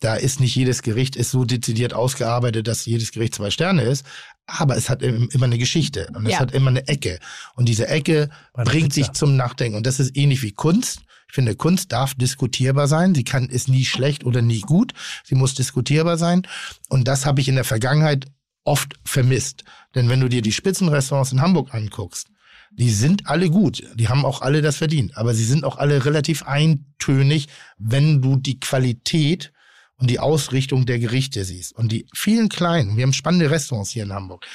[0.00, 4.04] Da ist nicht jedes Gericht ist so dezidiert ausgearbeitet, dass jedes Gericht zwei Sterne ist,
[4.46, 6.38] aber es hat im- immer eine Geschichte und es Ja.
[6.40, 7.18] hat immer eine Ecke.
[7.54, 9.06] Und diese Ecke Bei der bringt Pizza.
[9.06, 9.76] sich zum Nachdenken.
[9.76, 11.00] Und das ist ähnlich wie Kunst.
[11.28, 13.14] Ich finde, Kunst darf diskutierbar sein.
[13.14, 14.94] Sie kann, ist nie schlecht oder nie gut.
[15.24, 16.42] Sie muss diskutierbar sein.
[16.88, 18.26] Und das habe ich in der Vergangenheit
[18.64, 19.64] oft vermisst.
[19.94, 22.28] Denn wenn du dir die Spitzenrestaurants in Hamburg anguckst,
[22.72, 23.84] die sind alle gut.
[23.96, 25.16] Die haben auch alle das verdient.
[25.16, 27.48] Aber sie sind auch alle relativ eintönig,
[27.78, 29.52] wenn du die Qualität
[30.00, 31.76] und die Ausrichtung der Gerichte siehst.
[31.76, 34.46] Und die vielen kleinen, wir haben spannende Restaurants hier in Hamburg,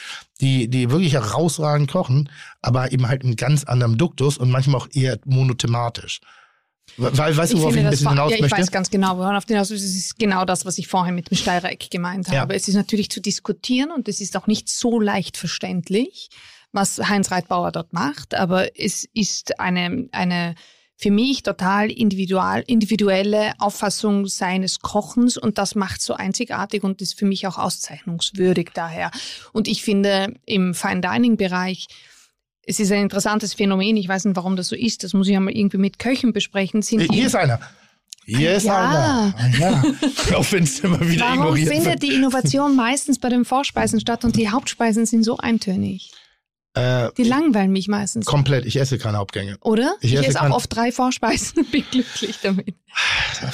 [0.42, 2.30] die, die wirklich herausragend kochen,
[2.62, 6.20] aber eben halt in ganz anderem Duktus und manchmal auch eher monothematisch.
[6.98, 8.58] Weil, weißt du, worauf ich ein bisschen hinaus ja, ich möchte?
[8.58, 9.70] weiß ganz genau, worauf auf den hinaus.
[9.72, 12.42] Es ist genau das, was ich vorhin mit dem Steireck gemeint Ja.
[12.42, 12.56] habe.
[12.56, 16.30] Es ist natürlich zu diskutieren und es ist auch nicht so leicht verständlich,
[16.72, 20.56] was Heinz Reitbauer dort macht, aber es ist eine, eine
[20.98, 27.20] für mich total individual, individuelle Auffassung seines Kochens und das macht so einzigartig und ist
[27.20, 29.12] für mich auch auszeichnungswürdig daher.
[29.52, 31.88] Und ich finde im Fine Dining Bereich
[32.68, 33.96] es ist ein interessantes Phänomen.
[33.96, 35.04] Ich weiß nicht, warum das so ist.
[35.04, 36.82] Das muss ich einmal irgendwie mit Köchen besprechen.
[36.82, 37.60] Sind Äh, die Hier ist einer.
[38.26, 38.78] Hier ist Ja.
[38.90, 39.36] einer.
[39.38, 39.84] Ah, ja.
[40.38, 42.04] Auch wenn es immer wieder Warum ignoriert findet wird.
[42.04, 46.10] die Innovation meistens bei den Vorspeisen statt und die Hauptspeisen sind so eintönig?
[46.76, 48.26] Äh, Die langweilen mich meistens.
[48.26, 49.58] komplett, ich esse keine Hauptgänge.
[49.62, 49.96] Oder?
[50.02, 52.76] Ich Ich, esse esse auch oft drei Vorspeisen und bin glücklich damit.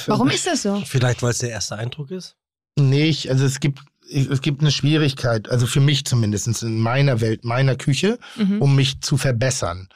[0.08, 0.82] Warum ist das so?
[0.86, 2.36] Vielleicht, weil es der erste Eindruck ist?
[2.80, 3.80] Nicht, also es gibt,
[4.10, 8.62] es gibt eine Schwierigkeit, also für mich zumindest in meiner Welt, meiner Küche, Mhm.
[8.62, 9.88] um mich zu verbessern.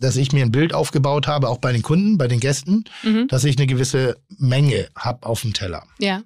[0.00, 3.26] Dass ich mir ein Bild aufgebaut habe, auch bei den Kunden, bei den Gästen, Mhm.
[3.28, 5.82] dass ich eine gewisse Menge habe auf dem Teller.
[5.98, 6.22] Ja.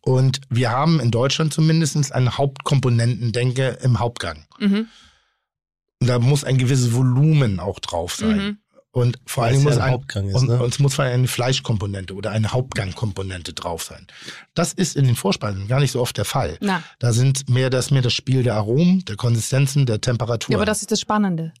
[0.00, 4.46] Und wir haben in Deutschland zumindest einen Hauptkomponentendenke im Hauptgang.
[4.58, 4.86] Mhm.
[6.00, 8.36] Und da muss ein gewisses Volumen auch drauf sein.
[8.36, 8.58] Mhm.
[8.96, 10.62] Und vor allem ja muss ein ein, Hauptgang ist, und, ne?
[10.62, 14.06] und es muss vor allem eine Fleischkomponente oder eine Hauptgangkomponente drauf sein.
[14.54, 16.56] Das ist in den Vorspeisen gar nicht so oft der Fall.
[16.62, 20.52] Na, Da sind mehr das, mehr das Spiel der Aromen, der Konsistenzen, der Temperatur.
[20.52, 21.52] ja, aber das ist das Spannende.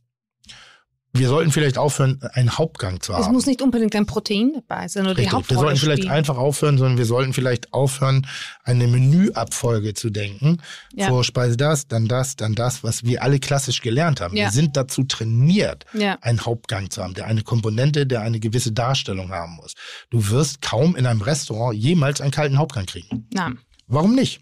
[1.18, 3.32] Wir sollten vielleicht aufhören, einen Hauptgang zu Es haben.
[3.34, 5.32] muss nicht unbedingt ein Protein dabei sein oder die Richtig.
[5.32, 6.12] Wir Hauptrolle sollten vielleicht spielen.
[6.14, 8.26] einfach aufhören, sondern wir sollten vielleicht aufhören,
[8.64, 10.58] eine Menüabfolge zu denken.
[10.94, 11.08] Ja.
[11.08, 14.36] Vorspeise das, dann das, dann das, was wir alle klassisch gelernt haben.
[14.36, 14.44] Ja.
[14.46, 16.18] Wir sind dazu trainiert, Ja.
[16.20, 19.74] einen Hauptgang zu haben, der eine Komponente, der eine gewisse Darstellung haben muss.
[20.10, 23.28] Du wirst kaum in einem Restaurant jemals einen kalten Hauptgang kriegen.
[23.32, 23.52] Na,
[23.88, 24.40] Warum nicht?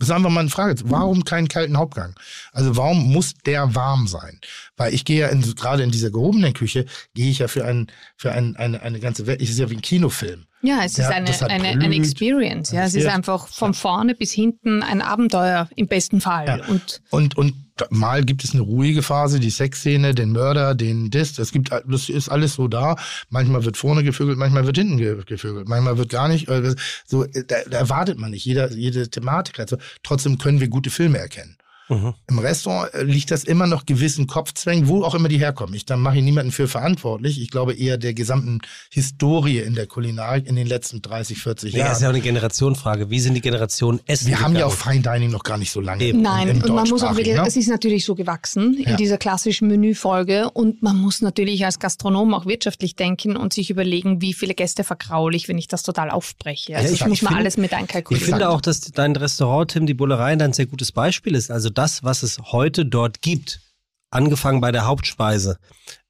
[0.00, 0.74] Das ist einfach mal eine Frage.
[0.86, 2.14] Warum keinen kalten Hauptgang?
[2.52, 4.40] Also warum muss der warm sein?
[4.76, 7.86] Weil ich gehe ja in, gerade in dieser gehobenen Küche, gehe ich ja für, ein,
[8.16, 9.40] für ein, eine, eine ganze Welt.
[9.42, 10.46] Es ist ja wie ein Kinofilm.
[10.62, 11.94] Ja, es Ja, ist eine, hat eine, eine Blut.
[11.94, 12.70] Experience.
[12.72, 16.46] Ja, es ist ist- einfach von vorne bis hinten ein Abenteuer im besten Fall.
[16.46, 16.66] Ja.
[16.66, 17.54] Und Und, und
[17.90, 21.38] mal gibt es eine ruhige Phase, die Sexszene, den Mörder, den Dis.
[21.38, 22.96] Es gibt, das ist alles so da.
[23.30, 26.48] Manchmal wird vorne gevögelt, manchmal wird hinten ge- gevögelt, manchmal wird gar nicht.
[26.48, 26.74] äh,
[27.06, 28.44] So, äh, da, da erwartet man nicht.
[28.44, 29.78] Jeder, jede Thematik hat so.
[30.02, 31.56] Trotzdem können wir gute Filme erkennen.
[31.90, 32.14] Mhm.
[32.28, 35.74] Im Restaurant äh, liegt das immer noch gewissen Kopfzwängen, wo auch immer die herkommen.
[35.74, 37.40] Ich, da mache ich niemanden für verantwortlich.
[37.40, 38.60] Ich glaube eher der gesamten
[38.90, 41.92] Historie in der Kulinarik in den letzten 30, 40 Ja, Jahren.
[41.92, 43.10] ist ja auch eine Generationsfrage.
[43.10, 44.28] Wie sind die Generationen essen?
[44.28, 44.72] wir haben ja auch?
[44.72, 46.04] Fine Dining noch gar nicht so lange.
[46.04, 46.22] Eben.
[46.22, 47.44] Nein, im und man muss auch wirklich, ne?
[47.46, 48.90] es ist natürlich so gewachsen Ja.
[48.90, 53.70] in dieser klassischen Menüfolge und man muss natürlich als Gastronom auch wirtschaftlich denken und sich
[53.70, 56.76] überlegen, wie viele Gäste verkraule ich, wenn ich das total aufbreche.
[56.76, 58.28] Also ich- ich muss ich mal finde- alles mit Ich einkalkulieren.
[58.30, 61.50] finde auch, dass dein Restaurant, Tim, die Bullerei, ein sehr gutes Beispiel ist.
[61.50, 63.62] Also das, was es heute dort gibt,
[64.10, 65.58] angefangen bei der Hauptspeise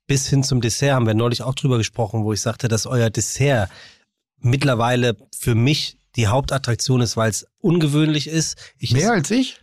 [0.08, 3.08] bis hin zum Dessert, haben wir neulich auch drüber gesprochen, wo ich sagte, dass euer
[3.08, 3.70] Dessert
[4.40, 8.56] mittlerweile für mich die Hauptattraktion ist, weil es ungewöhnlich ist.
[8.78, 9.60] Ich Mehr als ich?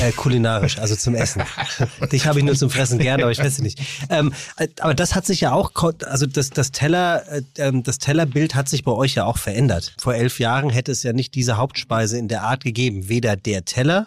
[0.00, 1.42] äh, kulinarisch, also zum Essen.
[2.12, 3.78] Dich habe ich nur zum Fressen gerne, aber ich esse nicht.
[4.08, 5.72] Ähm, äh, aber das hat sich ja auch,
[6.06, 9.94] also das, das Teller, äh, ähm, das Tellerbild hat sich bei euch ja auch verändert.
[9.98, 13.10] Vor elf Jahren hätte es ja nicht diese Hauptspeise in der Art gegeben.
[13.10, 14.06] Weder der Teller,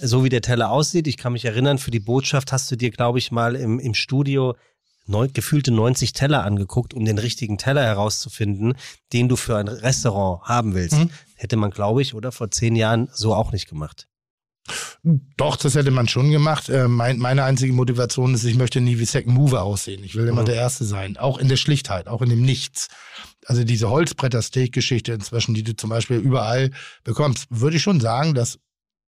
[0.00, 1.06] so wie der Teller aussieht.
[1.06, 3.94] Ich kann mich erinnern, für die Botschaft hast du dir, glaube ich, mal im, im
[3.94, 4.56] Studio
[5.06, 8.74] neun, gefühlte 90 Teller angeguckt, um den richtigen Teller herauszufinden,
[9.12, 10.98] den du für ein Restaurant haben willst.
[10.98, 11.10] Mhm.
[11.36, 14.06] Hätte man, glaube ich, oder vor zehn Jahren so auch nicht gemacht.
[15.38, 16.68] Doch, das hätte man schon gemacht.
[16.68, 20.04] Äh, mein, meine einzige Motivation ist, ich möchte nie wie Second Mover aussehen.
[20.04, 20.46] Ich will immer Mhm.
[20.46, 21.16] der Erste sein.
[21.16, 22.88] Auch in der Schlichtheit, auch in dem Nichts.
[23.46, 26.70] Also diese Holzbretter-Steak-Geschichte inzwischen, die du zum Beispiel überall
[27.02, 28.58] bekommst, würde ich schon sagen, dass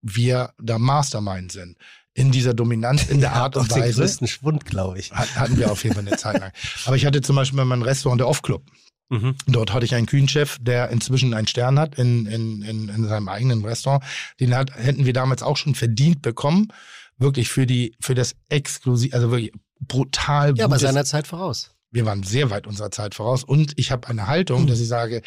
[0.03, 1.77] wir da Mastermind sind.
[2.15, 4.01] In dieser Dominanz, in der Art und den Weise.
[4.01, 5.13] größten Schwund, glaube ich.
[5.13, 6.53] Hat- Hatten wir auf jeden Fall eine Zeit lang.
[6.87, 8.65] Aber ich hatte zum Beispiel mal mein Restaurant, der Off-Club.
[9.11, 9.35] Mhm.
[9.47, 13.29] Dort hatte ich einen Küchenchef, der inzwischen einen Stern hat in, in, in, in seinem
[13.29, 14.05] eigenen Restaurant.
[14.39, 16.69] Den hat, hätten wir damals auch schon verdient bekommen.
[17.19, 21.71] Wirklich für die, für das exklusiv, also wirklich brutal Ja, bei gutes- seiner Zeit voraus.
[21.91, 23.45] wir waren sehr weit unserer Zeit voraus.
[23.45, 25.23] Und ich habe eine Haltung, dass ich sage,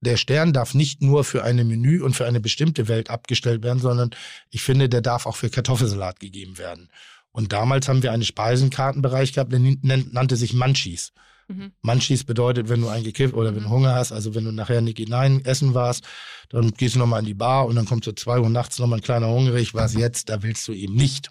[0.00, 3.80] der Stern darf nicht nur für eine Menü und für eine bestimmte Welt abgestellt werden,
[3.80, 4.10] sondern
[4.50, 6.88] ich finde, der darf auch für Kartoffelsalat gegeben werden.
[7.32, 11.12] Und damals haben wir einen Speisenkartenbereich gehabt, der nannte sich Munchies.
[11.48, 11.72] Mhm.
[11.82, 14.98] Munchies bedeutet, wenn du eingekifft oder wenn du Hunger hast, also wenn du nachher nicht
[14.98, 16.04] hinein essen warst,
[16.48, 18.98] dann gehst du nochmal in die Bar und dann kommt so zwei Uhr nachts nochmal
[18.98, 21.28] ein kleiner Hungrig, was jetzt, da willst du eben nicht.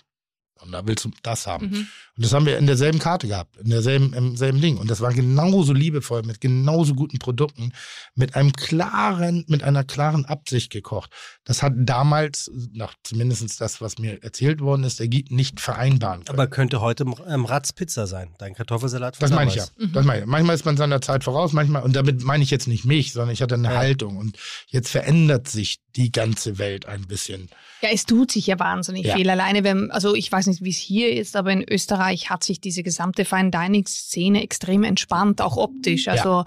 [0.61, 1.68] Und da willst du das haben.
[1.69, 1.88] Mhm.
[2.18, 4.77] Und das haben wir in derselben Karte gehabt, in derselben, im selben Ding.
[4.77, 7.73] Und das war genauso liebevoll, mit genauso guten Produkten,
[8.15, 11.11] mit einem klaren, mit einer klaren Absicht gekocht.
[11.44, 16.23] Das hat damals, nach zumindest das, was mir erzählt worden ist, der Giet nicht vereinbaren
[16.23, 16.40] können.
[16.40, 19.65] Aber könnte heute ähm, Ratz Pizza sein, dein Kartoffelsalat von Das meine ich ja.
[19.77, 19.94] damals.
[19.94, 20.26] Das meine ich.
[20.26, 23.32] Manchmal ist man seiner Zeit voraus, manchmal, und damit meine ich jetzt nicht mich, sondern
[23.32, 23.77] ich hatte eine Ja.
[23.77, 24.18] Haltung.
[24.18, 24.38] Und
[24.68, 27.49] jetzt verändert sich die ganze Welt ein bisschen.
[27.86, 29.16] Ja, es tut sich ja wahnsinnig Ja.
[29.16, 29.30] viel.
[29.30, 32.60] Alleine, wenn, also ich weiß nicht, wie es hier ist, aber in Österreich hat sich
[32.60, 36.07] diese gesamte Fine Dining Szene extrem entspannt, auch optisch.
[36.07, 36.45] Also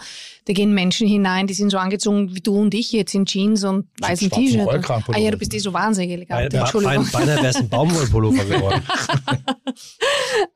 [0.48, 3.64] da gehen Menschen hinein, die sind so angezogen wie du und ich jetzt in Jeans
[3.64, 4.66] und weißen T-Shirt.
[5.12, 6.50] Ah ja, du bist eh so wahnsinnig elegant.
[6.54, 7.04] Bei- Entschuldigung.
[7.12, 8.82] Bein- Beinahe wäre es ein Baumwollpullover geworden.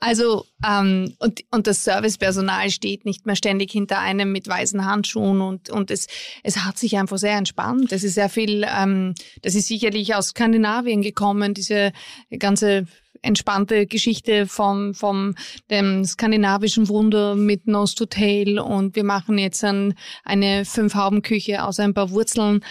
[0.01, 5.41] Also, ähm, und, und das Servicepersonal steht nicht mehr ständig hinter einem mit weißen Handschuhen
[5.41, 6.07] und, und es,
[6.43, 7.93] es hat sich einfach sehr entspannt.
[7.93, 11.93] Es ist sehr viel, ähm, das ist sicherlich aus Skandinavien gekommen, diese
[12.39, 12.87] ganze
[13.23, 15.35] entspannte Geschichte vom, vom
[15.71, 19.95] dem skandinavischen Wunder mit Nose to Tail und wir machen jetzt ein,
[20.25, 22.65] eine Fünf-Hauben-Küche aus ein paar Wurzeln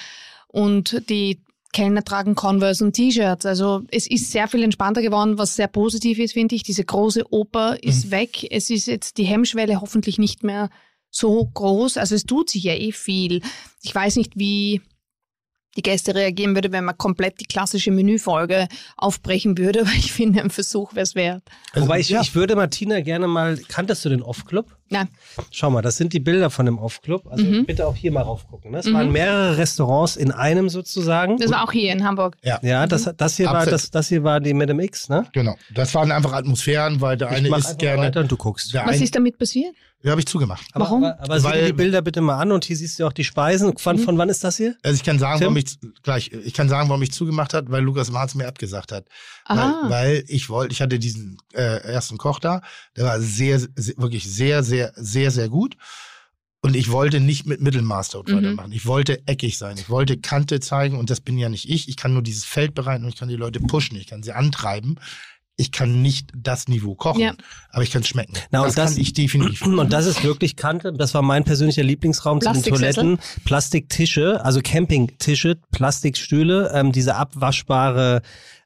[0.48, 1.42] und die
[1.72, 3.46] Kellner tragen Converse und T-Shirts.
[3.46, 6.64] Also es ist sehr viel entspannter geworden, was sehr positiv ist, finde ich.
[6.64, 8.46] Diese große Oper ist weg.
[8.52, 10.70] Es ist jetzt die Hemmschwelle hoffentlich nicht mehr
[11.10, 11.98] so groß.
[11.98, 13.42] Also es tut sich ja eh viel.
[13.84, 14.82] Ich weiß nicht, wie
[15.78, 18.68] die Gäste reagieren würde, wenn man komplett die klassische Menüfolge
[18.98, 21.44] aufbrechen würde, aber ich finde, ein Versuch wäre es wert.
[21.74, 22.22] Wobei ich, ja.
[22.22, 24.66] ich würde Martina gerne mal, kanntest du den Off-Club?
[24.90, 25.08] Nein.
[25.52, 27.26] Schau mal, das sind die Bilder von dem Off-Club.
[27.30, 27.66] Also Mhm.
[27.66, 28.72] bitte auch hier mal raufgucken.
[28.72, 28.80] Ne?
[28.80, 31.38] Es waren mehrere Restaurants in einem sozusagen.
[31.38, 32.36] Das war auch hier in Hamburg.
[32.44, 35.26] Ja, ja, das, das, hier war, das, das hier war die Madame X, ne?
[35.32, 35.56] genau.
[35.74, 38.02] Das waren einfach Atmosphären, weil der Ich eine ist gerne.
[38.04, 38.74] weiter und du guckst.
[38.74, 39.74] Was eine, ist damit passiert?
[40.04, 40.66] Ja, habe ich zugemacht.
[40.74, 41.04] Aber, Warum?
[41.04, 43.14] Aber, aber sieh dir Weil- die Bilder bitte mal an und hier siehst du auch
[43.14, 43.78] die Speisen.
[43.78, 44.76] Von, von wann ist das hier?
[44.84, 45.46] Also ich kann sagen, Tim?
[45.46, 48.92] warum ich gleich, ich kann sagen, warum ich zugemacht hat, weil Lukas Marz mir abgesagt
[48.92, 49.06] hat.
[49.46, 49.82] Aha.
[49.84, 52.62] Weil, weil ich wollte, ich hatte diesen äh, ersten Koch da,
[52.98, 55.76] der war sehr, sehr, wirklich sehr, sehr, sehr, sehr gut.
[56.64, 58.36] Und ich wollte nicht mit Mittelmaß dort Mhm.
[58.38, 58.72] weitermachen.
[58.72, 59.78] Ich wollte eckig sein.
[59.80, 61.90] Ich wollte Kante zeigen und das bin ja nicht ich.
[61.90, 63.98] Ich kann nur dieses Feld bereiten und ich kann die Leute pushen.
[63.98, 65.00] Ich kann sie antreiben.
[65.58, 67.34] Ich kann nicht das Niveau kochen, Ja.
[67.72, 68.34] aber ich kann es schmecken.
[68.52, 69.62] Na, und das, das- kann ich definitiv.
[69.66, 70.92] Und das ist wirklich Kante.
[70.94, 72.64] Das war mein persönlicher Lieblingsraum zu den?
[72.64, 73.20] Toiletten.
[73.46, 78.22] Plastiktische, also Campingtische, Plastikstühle, ähm, diese abwaschbare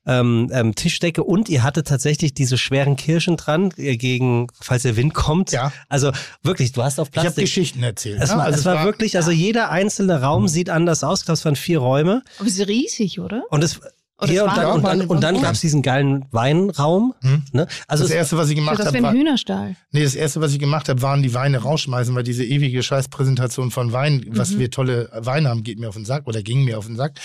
[0.08, 4.96] ähm, ähm, Tischdecke und ihr hattet tatsächlich diese schweren Kirschen dran äh, gegen, falls der
[4.96, 5.52] Wind kommt.
[5.52, 5.74] Ja.
[5.90, 6.12] Also
[6.44, 7.46] wirklich, du hast auf Ich habe Plastik.
[7.46, 8.22] Geschichten erzählt.
[8.22, 8.38] es ne?
[8.38, 11.22] war, Also es war wirklich, also jeder einzelne Raum sieht anders aus.
[11.22, 12.22] Ich glaube, es waren vier Räume.
[12.38, 13.44] Aber es ist riesig, oder?
[13.50, 13.80] Und es
[14.22, 15.42] Oder hier es und dann, und dann, und dann Ja.
[15.42, 17.14] gab es diesen geilen Weinraum.
[17.22, 17.44] Hm.
[17.52, 17.68] Ne?
[17.88, 19.76] Also das erste, was ich gemacht habe, ein war, Hühnerstall.
[19.92, 23.72] Nee, das erste, was ich gemacht habe, waren die Weine rausschmeißen, weil diese ewige Scheißpräsentation
[23.72, 24.60] von Wein, was Mhm.
[24.60, 27.20] wir tolle Weine haben, geht mir auf den Sack oder ging mir auf den Sack.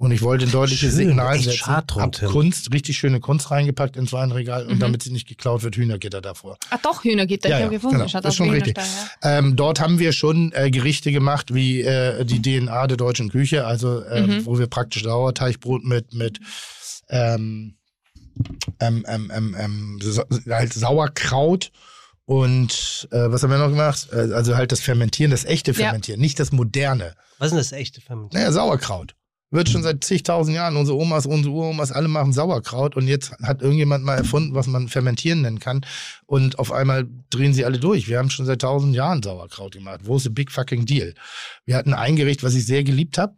[0.00, 1.66] Und ich wollte ein deutliches Schön, Signal setzen.
[1.66, 2.18] Hab.
[2.24, 4.70] Kunst, richtig schöne Kunst reingepackt ins Weinregal Mhm.
[4.70, 6.56] und damit sie nicht geklaut wird, Hühnergitter davor.
[6.70, 7.50] Ah, doch, Hühnergitter.
[7.50, 7.96] Ja, ich ja, habe gefunden.
[7.98, 8.08] genau.
[8.08, 8.78] Schaut Das ist schon richtig.
[8.78, 9.38] Ja.
[9.38, 13.66] Ähm, dort haben wir schon äh, Gerichte gemacht wie äh, die DNA der deutschen Küche,
[13.66, 14.46] also äh, Mhm.
[14.46, 16.40] wo wir praktisch Sauerteigbrot mit mit
[17.10, 17.74] ähm,
[18.80, 20.00] ähm, ähm, ähm, ähm,
[20.48, 21.72] halt Sauerkraut
[22.24, 24.08] und äh, was haben wir noch gemacht?
[24.12, 25.76] Äh, also halt das Fermentieren, das echte Ja.
[25.76, 27.14] Fermentieren, nicht das moderne.
[27.38, 28.42] was ist denn das echte Fermentieren?
[28.42, 29.14] Naja, Sauerkraut.
[29.52, 30.76] Wird schon seit zigtausend Jahren.
[30.76, 32.96] Unsere Omas, unsere Uromas, alle machen Sauerkraut.
[32.96, 35.84] Und jetzt hat irgendjemand mal erfunden, was man fermentieren nennen kann.
[36.26, 38.08] Und auf einmal drehen sie alle durch.
[38.08, 40.02] Wir haben schon seit tausend Jahren Sauerkraut gemacht.
[40.04, 41.14] Wo ist the big fucking deal?
[41.64, 43.34] Wir hatten ein Gericht, was ich sehr geliebt habe.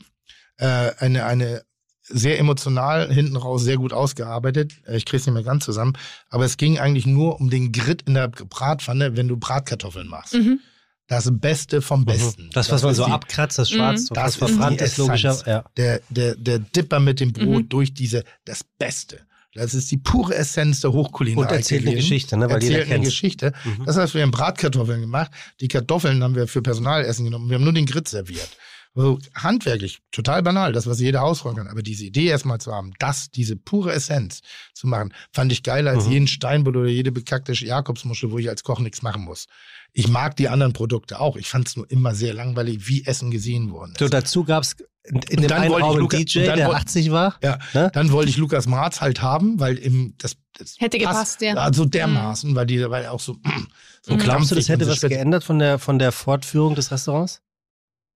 [0.59, 1.63] Äh, eine, eine
[2.03, 4.75] sehr emotional, hinten raus sehr gut ausgearbeitet.
[4.87, 5.95] Äh, Ich krieg's nicht mehr ganz zusammen.
[6.29, 10.35] Aber es ging eigentlich nur um den Grit in der Bratpfanne, wenn du Bratkartoffeln machst.
[10.35, 10.61] Mhm.
[11.09, 12.49] Das Beste vom Besten.
[12.55, 14.15] Das, was man ist so die- abkratzt, das Schwarz, Mhm.
[14.15, 15.43] das verbrannt ist, logischer.
[15.47, 15.65] Ja.
[15.77, 17.69] der, der, der Dipper mit dem Brot Mhm.
[17.69, 19.21] durch diese, das Beste.
[19.55, 21.51] Das ist die pure Essenz der Hochkulinarik.
[21.51, 21.97] Und erzählt eine.
[21.97, 23.05] Geschichte, ne, weil jeder erzählt eine.
[23.05, 23.53] Geschichte.
[23.65, 23.85] Mhm.
[23.85, 25.31] Das heißt, wir haben Bratkartoffeln gemacht.
[25.61, 27.51] Die Kartoffeln haben wir für Personalessen genommen.
[27.51, 28.49] Wir haben nur den Grit serviert.
[28.95, 31.67] Also handwerklich, total banal, das, was jeder Hausfrau kann.
[31.69, 34.41] Aber diese Idee erstmal zu haben, das, diese pure Essenz
[34.75, 36.13] zu machen, fand ich geiler als Mhm.
[36.13, 39.47] jeden Steinbutt oder jede bekackte Jakobsmuschel, wo ich als Koch nichts machen muss.
[39.95, 41.37] Ich mag die anderen Produkte auch.
[41.37, 43.99] Ich fand es nur immer sehr langweilig, wie Essen gesehen worden ist.
[43.99, 46.67] So, dazu gab es in, in dem dann einen wollte ich Raum Luca- DJ, der
[46.69, 47.37] woll- 80 war.
[47.43, 47.91] Ja, Ne?
[47.95, 51.55] dann wollte ich Lukas Marz halt haben, weil im das, das Hätte gepasst, ja.
[51.55, 53.37] Also dermaßen, weil die weil er auch so
[54.03, 57.41] so Und glaubst du, das hätte was geändert von der, von der Fortführung des Restaurants?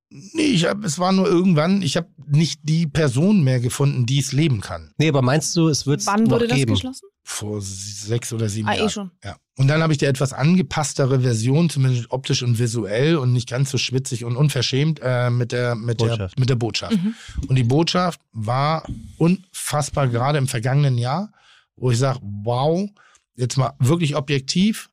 [0.09, 4.21] Nee, ich hab, es war nur irgendwann, ich habe nicht die Person mehr gefunden, die
[4.21, 4.93] es leben kann.
[4.99, 6.75] Nee, aber meinst du, es wird es Wann wurde das geben?
[6.75, 7.09] geschlossen?
[7.25, 8.91] Vor sechs oder sieben Ah, eh Jahren.
[8.91, 9.11] schon.
[9.25, 9.37] Ja.
[9.59, 13.71] Und dann habe ich die etwas angepasstere Version, zumindest optisch und visuell und nicht ganz
[13.71, 16.37] so schwitzig und unverschämt äh, mit der mit Botschaft.
[16.37, 17.03] der mit der Botschaft.
[17.03, 17.15] Mhm.
[17.49, 18.85] Und die Botschaft war
[19.19, 21.33] unfassbar gerade im vergangenen Jahr,
[21.75, 22.89] wo ich sage, wow,
[23.35, 24.89] jetzt mal wirklich objektiv,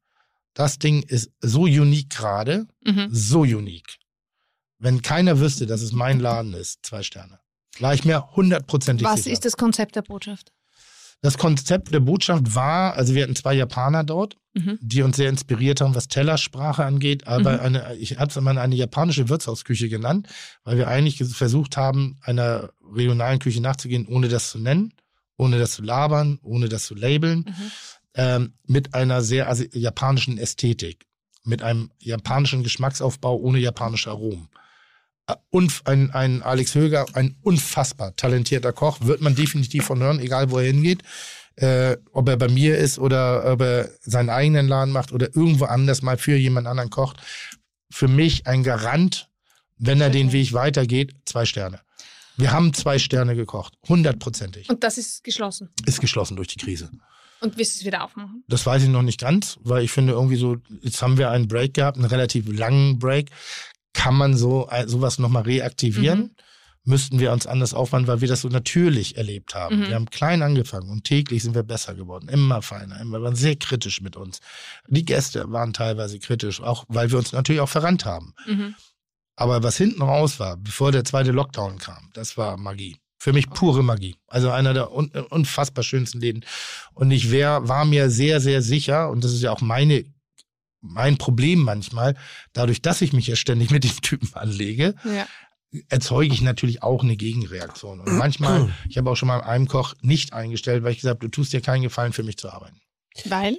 [0.55, 3.07] das Ding ist so unique gerade, Mhm.
[3.11, 3.97] so unique.
[4.83, 7.39] Wenn keiner wüsste, dass es mein Laden ist, zwei Sterne.
[7.79, 9.31] War ich mir hundertprozentig Was sicher.
[9.33, 10.51] ist das Konzept der Botschaft?
[11.21, 14.77] Das Konzept der Botschaft war, also wir hatten zwei Japaner dort, Mhm.
[14.81, 17.25] die uns sehr inspiriert haben, was Tellersprache angeht.
[17.27, 17.59] Aber Mhm.
[17.61, 20.27] eine, ich habe es mal eine japanische Wirtshausküche genannt,
[20.65, 24.93] weil wir eigentlich versucht haben, einer regionalen Küche nachzugehen, ohne das zu nennen,
[25.37, 27.45] ohne das zu labern, ohne das zu labeln,
[28.15, 31.05] ähm, mit einer sehr japanischen Ästhetik,
[31.45, 34.49] mit einem japanischen Geschmacksaufbau ohne japanische Aromen.
[35.85, 40.59] Ein, ein Alex Höger, ein unfassbar talentierter Koch, wird man definitiv von hören, egal wo
[40.59, 41.01] er hingeht.
[41.55, 45.65] Äh, ob er bei mir ist oder ob er seinen eigenen Laden macht oder irgendwo
[45.65, 47.17] anders mal für jemand anderen kocht.
[47.91, 49.29] Für mich ein Garant,
[49.77, 51.79] wenn er den Weg weitergeht, zwei Sterne.
[52.37, 54.67] Wir haben zwei Sterne gekocht, hundertprozentig.
[54.69, 55.69] Und das ist geschlossen.
[55.85, 56.89] Ist geschlossen durch die Krise.
[57.41, 58.43] Und wirst du es wieder aufmachen?
[58.47, 61.47] Das weiß ich noch nicht ganz, weil ich finde irgendwie so, jetzt haben wir einen
[61.47, 63.29] Break gehabt, einen relativ langen Break.
[63.93, 66.19] Kann man so äh, sowas nochmal reaktivieren?
[66.19, 66.31] Mhm.
[66.85, 69.79] Müssten wir uns anders aufwand, weil wir das so natürlich erlebt haben.
[69.79, 69.87] Mhm.
[69.87, 73.35] Wir haben klein angefangen und täglich sind wir besser geworden, immer feiner, immer, wir waren
[73.35, 74.39] sehr kritisch mit uns.
[74.87, 78.33] Die Gäste waren teilweise kritisch, auch weil wir uns natürlich auch verrannt haben.
[78.45, 78.75] Mhm.
[79.35, 82.97] Aber was hinten raus war, bevor der zweite Lockdown kam, das war Magie.
[83.17, 84.17] Für mich pure Magie.
[84.27, 86.43] Also einer der un unfassbar schönsten Läden.
[86.93, 90.03] Und ich wär, war mir sehr, sehr sicher, und das ist ja auch meine,
[90.83, 92.15] mein Problem manchmal,
[92.51, 95.25] dadurch, dass ich mich ja ständig mit dem Typen anlege, Ja.
[95.89, 97.99] erzeuge ich natürlich auch eine Gegenreaktion.
[98.01, 101.25] Und manchmal, ich habe auch schon mal einem Koch nicht eingestellt, weil ich gesagt habe,
[101.29, 102.79] du tust dir keinen Gefallen für mich zu arbeiten
[103.25, 103.57] Weil?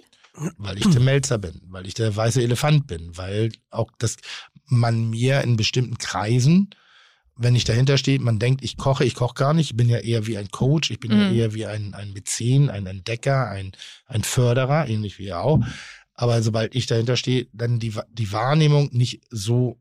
[0.59, 4.17] weil ich der Melzer bin, weil ich der weiße Elefant bin, weil auch das
[4.67, 6.71] man mir in bestimmten Kreisen,
[7.37, 9.99] wenn ich dahinter stehe, man denkt, ich koche, ich koche gar nicht, ich bin ja
[9.99, 11.35] eher wie ein Coach, ich bin ja Mhm.
[11.35, 13.73] eher wie ein, ein Mäzen, ein Entdecker, ein,
[14.07, 15.61] ein Förderer, ähnlich wie er auch.
[16.15, 19.79] Aber sobald ich dahinter stehe, dann die, die Wahrnehmung nicht so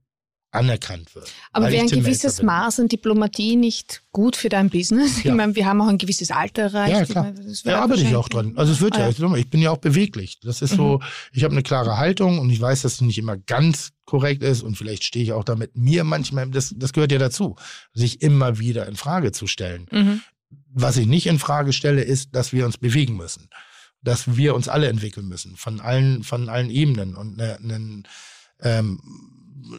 [0.54, 1.32] anerkannt wird.
[1.52, 2.44] Aber wäre ich ein gewisses.
[2.44, 5.24] Maß an Diplomatie nicht gut für dein Business?
[5.24, 5.32] Ja.
[5.32, 6.94] Ich meine, wir haben auch ein gewisses Alter erreicht.
[6.94, 7.24] Ja, Ich klar.
[7.24, 8.54] meine, das Da arbeite ich auch dran.
[8.56, 9.28] Also es wird Ah, ja.
[9.30, 9.36] Mhm.
[9.36, 10.40] ich bin ja auch beweglich.
[10.42, 13.36] Das ist so, ich habe eine klare Haltung und ich weiß, dass sie nicht immer
[13.36, 17.18] ganz korrekt ist und vielleicht stehe ich auch damit mir manchmal, das, das gehört ja
[17.18, 17.56] dazu,
[17.94, 19.88] sich immer wieder in Frage zu stellen.
[19.92, 20.22] Mhm.
[20.72, 23.50] Was ich nicht in Frage stelle, ist, dass wir uns bewegen müssen.
[24.04, 27.16] Dass wir uns alle entwickeln müssen, von allen, von allen Ebenen.
[27.16, 28.04] Und ne, ne,
[28.62, 29.00] ähm,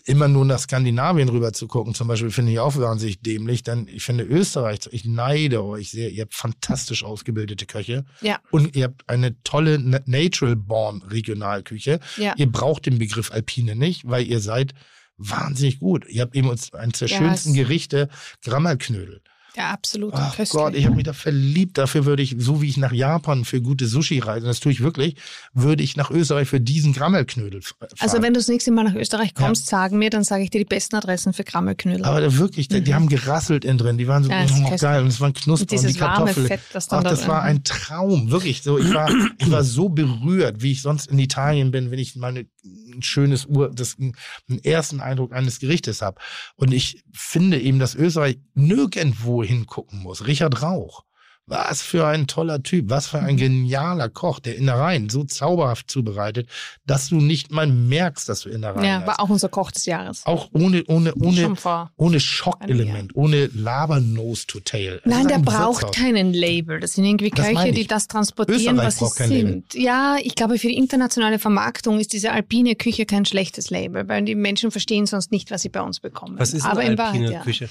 [0.07, 3.63] immer nur nach Skandinavien rüber zu gucken, zum Beispiel, finde ich auch wahnsinnig dämlich.
[3.63, 6.11] Denn ich finde Österreich, ich neide euch sehr.
[6.11, 8.05] Ihr habt fantastisch ausgebildete Köche.
[8.23, 8.41] Ja.
[8.51, 12.01] Und ihr habt eine tolle Na- Natural Born Regionalküche.
[12.17, 12.35] Ja.
[12.37, 14.73] Ihr braucht den Begriff Alpine nicht, weil ihr seid
[15.19, 16.07] wahnsinnig gut.
[16.09, 18.09] Ihr habt eben uns eines der Ja, schönsten Gerichte,
[18.43, 19.21] Grammerknödel.
[19.57, 20.13] Ja, absolut.
[20.15, 20.61] Ach köstlich.
[20.61, 21.79] Gott, ich habe mich da verliebt.
[21.79, 24.83] Dafür würde ich, so wie ich nach Japan für gute Sushi reise, das tue ich
[24.83, 25.17] wirklich,
[25.53, 27.89] würde ich nach Österreich für diesen Grammelknödel fahren.
[28.01, 30.59] also wenn du das nächste Mal nach Österreich kommst, sag mir, dann sage ich dir
[30.59, 32.05] die besten Adressen für Grammelknödel.
[32.05, 34.67] aber da wirklich, die, die haben gerasselt innen drin, die waren so Mhm.
[34.67, 36.47] Ja, oh, geil und es waren knusper Und dieses und die warme Kartoffeln.
[36.47, 38.79] Fett, das dann Ach, da das war ein Traum, wirklich so.
[38.79, 42.29] Ich war, ich war so berührt, wie ich sonst in Italien bin, wenn ich mal
[42.29, 44.15] eine, ein schönes Ur, das, einen
[44.63, 46.21] ersten Eindruck eines Gerichtes habe.
[46.57, 50.27] Und ich finde eben, dass Österreich nirgendwo hingucken muss.
[50.27, 51.05] Richard Rauch.
[51.47, 53.27] Was für ein toller Typ, was für Mhm.
[53.27, 56.49] ein genialer Koch, der Innereien so zauberhaft zubereitet,
[56.87, 59.07] dass du nicht mal merkst, dass du Innereien ja, hast.
[59.07, 60.23] war auch unser Koch des Jahres.
[60.25, 61.55] Auch ohne, ohne, ohne,
[61.97, 65.01] ohne Schockelement, ohne Labernose to tail.
[65.05, 66.81] Es Nein, der braucht keinen Label.
[66.81, 69.51] Das sind irgendwie Das Köche, die das transportieren, Österreich was sie kein Label.
[69.53, 69.75] sind.
[69.75, 74.25] Ja, ich glaube, für die internationale Vermarktung ist diese alpine Küche kein schlechtes Label, weil
[74.25, 76.39] die Menschen verstehen sonst nicht, was sie bei uns bekommen.
[76.39, 77.67] Was ist Aber eine in alpine Wahrheit, ja.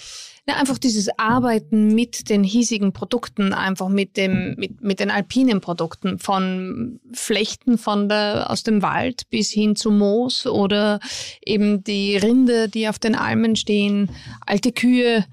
[0.46, 5.62] Na, einfach dieses Arbeiten mit den hiesigen Produkten, einfach mit dem, mit, mit den alpinen
[5.62, 11.00] Produkten, von Flechten von der, aus dem Wald bis hin zu Moos oder
[11.46, 14.10] eben die Rinde, die auf den Almen stehen,
[14.46, 15.26] alte Kühe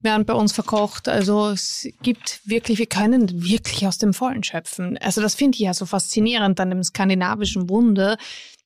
[0.00, 1.08] werden bei uns verkocht.
[1.08, 4.96] Also es gibt wirklich, wir können wirklich aus dem Vollen schöpfen.
[4.98, 8.16] Also das finde ich ja so faszinierend an dem skandinavischen Wunder,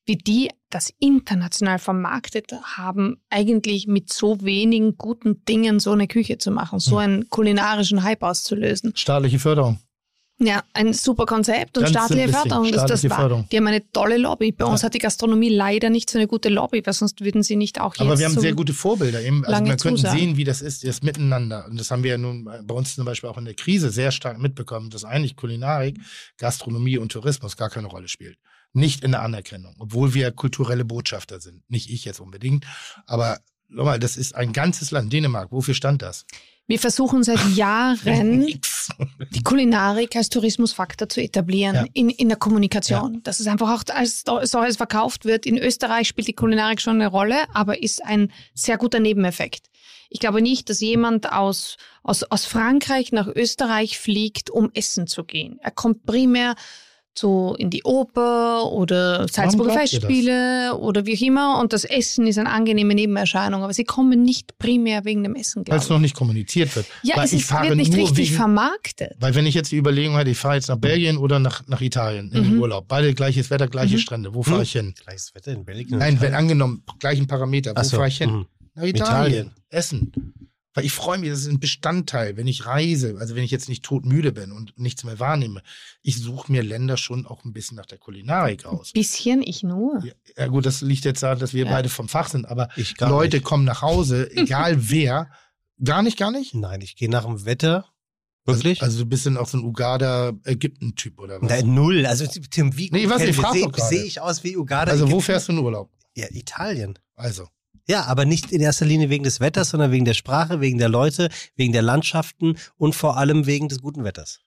[0.06, 6.38] wie die das international vermarktet haben, eigentlich mit so wenigen guten Dingen so eine Küche
[6.38, 8.92] zu machen, so einen kulinarischen Hype auszulösen.
[8.96, 9.78] Staatliche Förderung.
[10.38, 12.64] Ja, ein super Konzept und Ganz staatliche Förderung.
[12.64, 13.48] Das, das staatliche war, Förderung.
[13.52, 14.50] Die haben eine tolle Lobby.
[14.50, 14.86] Bei uns Ja.
[14.86, 17.94] hat die Gastronomie leider nicht so eine gute Lobby, weil sonst würden sie nicht auch
[17.94, 19.22] jetzt Aber wir haben so sehr gute Vorbilder.
[19.22, 19.44] Eben.
[19.44, 21.66] Also wir könnten sehen, wie das ist, das Miteinander.
[21.66, 24.10] Und das haben wir ja nun bei uns zum Beispiel auch in der Krise sehr
[24.10, 26.00] stark mitbekommen, dass eigentlich Kulinarik,
[26.38, 28.36] Gastronomie und Tourismus gar keine Rolle spielt.
[28.72, 31.62] Nicht in der Anerkennung, obwohl wir kulturelle Botschafter sind.
[31.68, 32.64] Nicht ich jetzt unbedingt,
[33.06, 35.52] aber nochmal, das ist ein ganzes Land, Dänemark.
[35.52, 36.24] Wofür stand das?
[36.68, 38.46] Wir versuchen seit Jahren
[39.30, 41.84] die Kulinarik als Tourismusfaktor zu etablieren Ja.
[41.92, 43.20] in, in der Kommunikation.
[43.24, 45.44] Dass es einfach auch als solches verkauft wird.
[45.44, 49.66] In Österreich spielt die Kulinarik schon eine Rolle, aber ist ein sehr guter Nebeneffekt.
[50.08, 55.24] Ich glaube nicht, dass jemand aus, aus, aus Frankreich nach Österreich fliegt, um essen zu
[55.24, 55.58] gehen.
[55.62, 56.54] Er kommt primär
[57.18, 59.72] so in die Oper oder Salzburger?
[59.74, 61.60] Festspiele oder wie auch immer.
[61.60, 63.62] Und das Essen ist eine angenehme Nebenerscheinung.
[63.62, 66.86] Aber sie kommen nicht primär wegen dem Essen, Weil es noch nicht kommuniziert wird.
[67.02, 69.12] Ja, weil es ich ist, fahre wird nicht richtig wegen, vermarktet.
[69.20, 71.80] Weil wenn ich jetzt die Überlegung hatte, ich fahre jetzt nach Belgien oder nach, nach
[71.80, 72.60] Italien in den Mhm.
[72.62, 74.00] Urlaub, beide gleiches Wetter, gleiche Mhm.
[74.00, 74.94] Strände, wo fahre ich hin?
[75.04, 75.98] Gleiches Wetter in Belgien.
[75.98, 78.30] Nein, wenn angenommen, gleichen Parameter, wo so, fahre ich hin?
[78.30, 78.46] mhm.
[78.74, 79.32] Nach Italien.
[79.48, 79.50] Italien.
[79.68, 80.12] Essen.
[80.74, 83.68] Weil ich freue mich, das ist ein Bestandteil, wenn ich reise, also wenn ich jetzt
[83.68, 85.62] nicht todmüde bin und nichts mehr wahrnehme.
[86.02, 88.92] Ich suche mir Länder schon auch ein bisschen nach der Kulinarik aus.
[88.92, 90.02] Bisschen, ich nur.
[90.04, 91.70] Ja, ja gut, das liegt jetzt daran, dass wir Ja.
[91.72, 93.44] beide vom Fach sind, aber Ich Leute nicht.
[93.44, 95.30] kommen nach Hause, egal wer.
[95.84, 96.54] Gar nicht, gar nicht?
[96.54, 97.86] Nein, ich gehe nach dem Wetter.
[98.44, 98.82] Wirklich?
[98.82, 101.48] Also, also du bist dann auch so ein Uganda-Ägypten-Typ oder was?
[101.48, 102.06] Nein, null.
[102.06, 104.90] Also Tim, wie Nee, ich weiß nicht, sehe seh ich aus wie Uganda?
[104.92, 105.90] also wo fährst du in Urlaub?
[106.16, 106.98] Ja, Italien.
[107.14, 107.46] Also.
[107.88, 110.88] Ja, aber nicht in erster Linie wegen des Wetters, sondern wegen der Sprache, wegen der
[110.88, 114.40] Leute, wegen der Landschaften und vor allem wegen des guten Wetters.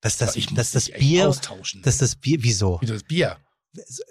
[0.00, 1.82] Dass das, Aber ich dass das Bier, austauschen.
[1.82, 2.80] dass das Bier, wieso?
[2.80, 3.36] Wie das Bier.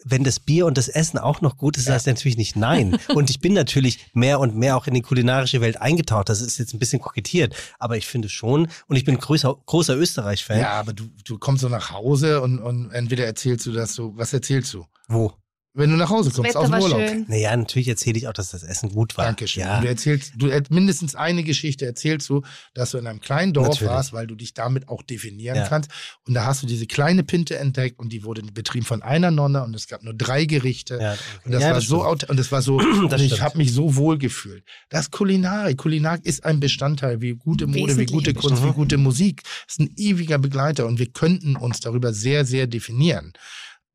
[0.06, 2.98] Wenn das Bier und das Essen auch noch gut ist, heißt natürlich nicht nein.
[3.10, 6.30] Und ich bin natürlich mehr und mehr auch in die kulinarische Welt eingetaucht.
[6.30, 9.96] Das ist jetzt ein bisschen kokettiert, aber ich finde schon, und ich bin größer, großer
[9.96, 10.58] Österreich-Fan.
[10.58, 14.18] Ja, aber du, du kommst so nach Hause und, und entweder erzählst du das so,
[14.18, 14.88] was erzählst du?
[15.08, 15.34] Wo?
[15.74, 17.00] Wenn du nach Hause Das kommst, aus dem Urlaub.
[17.08, 17.26] schön.
[17.30, 19.24] Naja, natürlich erzähle ich auch, dass das Essen gut war.
[19.26, 19.64] Dankeschön.
[19.64, 19.80] Ja.
[19.80, 22.42] Du erzählst, du er- mindestens eine Geschichte erzählst du,
[22.74, 23.90] dass du in einem kleinen Dorf Natürlich.
[23.90, 25.68] warst, weil du dich damit auch definieren Ja.
[25.70, 25.90] kannst.
[26.28, 29.64] Und da hast du diese kleine Pinte entdeckt und die wurde betrieben von einer Nonne
[29.64, 30.98] und es gab nur drei Gerichte.
[31.02, 32.24] Ja, Und das ja, war so stimmt.
[32.24, 34.66] auth- und das war so und ich habe mich so wohl gefühlt.
[34.90, 38.74] Das Kulinarik, Kulinarik ist ein Bestandteil, wie gute Mode, wie gute Kunst, wie Bestandteil.
[38.74, 39.44] gute Musik.
[39.70, 43.32] Es ist ein ewiger Begleiter und wir könnten uns darüber sehr sehr definieren,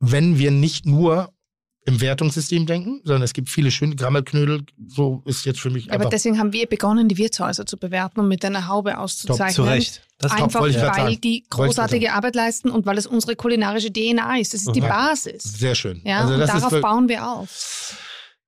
[0.00, 1.32] wenn wir nicht nur
[1.86, 5.94] im Wertungssystem denken, sondern es gibt viele schöne Grammelknödel, so ist jetzt für mich Ja,
[5.94, 9.54] aber deswegen haben wir begonnen, die Wirtshäuser zu bewerten und mit einer Haube auszuzeichnen.
[9.54, 10.02] Zu Recht.
[10.18, 11.20] Das ist top, Einfach, grad weil sagen.
[11.20, 14.54] die großartige Arbeit leisten und weil es unsere kulinarische DNA ist.
[14.54, 14.80] Das ist die.
[14.80, 15.42] Basis.
[15.42, 16.00] sehr schön.
[16.04, 17.96] Ja, also und darauf bauen wir auf.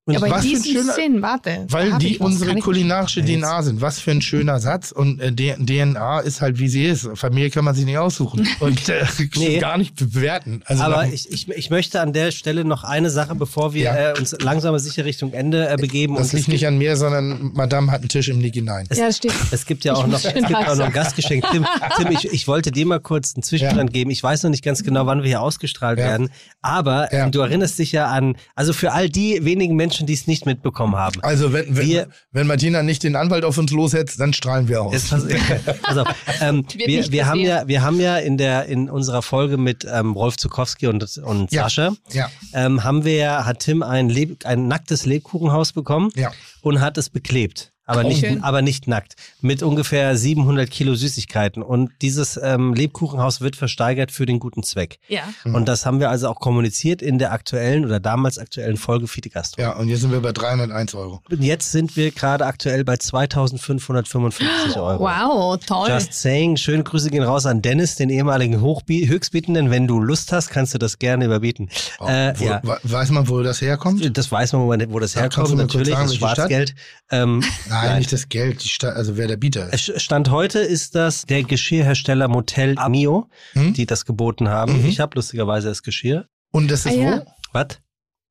[0.08, 1.66] Und Aber in was für ein diesem schöner- Sinn, warte.
[1.68, 3.80] Weil die was, unsere kulinarische DNA sind.
[3.80, 4.90] Was für ein schöner Satz.
[4.90, 7.08] Und äh, DNA ist halt, wie sie ist.
[7.14, 8.48] Familie kann man sich nicht aussuchen.
[8.60, 9.04] Und äh,
[9.36, 9.58] Nee.
[9.58, 10.62] gar nicht bewerten.
[10.64, 13.82] Also Aber dann- ich, ich, ich möchte an der Stelle noch eine Sache, bevor wir
[13.84, 14.10] Ja.
[14.12, 16.14] äh, uns langsam aber sicher Richtung Ende äh, begeben.
[16.16, 18.86] das und liegt es nicht an mir, sondern Madame hat einen Tisch im Nick hinein.
[18.94, 19.34] Ja, das stimmt.
[19.50, 20.92] Es gibt ja auch Ich noch, es gibt auch noch ein.
[20.92, 21.44] Gastgeschenk.
[21.52, 24.10] Tim, Tim ich, ich wollte dir mal kurz einen Zwischenstand geben.
[24.10, 26.04] Ich weiß noch nicht ganz genau, wann wir hier ausgestrahlt Ja.
[26.06, 26.30] werden.
[26.62, 27.28] Aber Ja.
[27.28, 30.96] du erinnerst dich ja an, also für all die wenigen Menschen, die es nicht mitbekommen
[30.96, 31.22] haben.
[31.22, 34.82] Also wenn, wenn, Wir- wenn Martina nicht den Anwalt auf uns lossetzt, dann strahlen wir
[34.82, 35.08] aus.
[35.08, 35.24] Pass,
[35.82, 36.08] pass auf.
[36.40, 40.12] Ähm, wir, wir haben ja, wir haben ja in der in unserer Folge mit ähm,
[40.12, 41.62] Rolf Zukowski und, und Ja.
[41.64, 46.30] Sascha ja, ähm, haben wir ja, hat Tim ein, Leb, ein nacktes Lebkuchenhaus bekommen ja.
[46.62, 47.72] und hat es beklebt.
[47.88, 48.44] Aber Oh, nicht, schön.
[48.44, 49.14] aber nicht nackt.
[49.40, 51.62] Mit ungefähr 700 Kilo Süßigkeiten.
[51.62, 54.98] Und dieses ähm, Lebkuchenhaus wird versteigert für den guten Zweck.
[55.08, 55.22] Ja.
[55.44, 59.30] Und das haben wir also auch kommuniziert in der aktuellen oder damals aktuellen Folge Fide
[59.30, 59.60] Gastro.
[59.62, 61.22] Ja, und jetzt sind wir bei 301 Euro.
[61.30, 65.00] Und jetzt sind wir gerade aktuell bei 2555 Euro.
[65.00, 65.88] Wow, toll.
[65.88, 69.70] Just saying, schöne Grüße gehen raus an Dennis, den ehemaligen Hochbi Höchstbietenden.
[69.70, 71.68] Wenn du Lust hast, kannst du das gerne überbieten.
[72.06, 72.60] äh, wo, ja.
[72.62, 74.16] we- Weiß man, wo das herkommt?
[74.16, 75.56] Das weiß man, wo das herkommt.
[75.56, 76.36] Natürlich, sagen, Stadt?
[76.36, 76.74] Schwarzgeld.
[77.10, 77.42] Ähm,
[77.86, 79.88] Nein, nicht das Geld, also wer der Bieter ist.
[79.88, 83.74] Es Stand heute ist das der Geschirrhersteller Motel Amio, Hm?
[83.74, 84.80] die das geboten haben.
[84.82, 84.86] Mhm.
[84.86, 86.28] Ich habe lustigerweise das Geschirr.
[86.50, 87.00] Und das ist Ah, wo?
[87.02, 87.22] ja.
[87.52, 87.66] Was?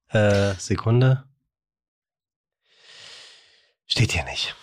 [0.09, 1.23] Äh, Sekunde.
[3.85, 4.55] Steht hier nicht.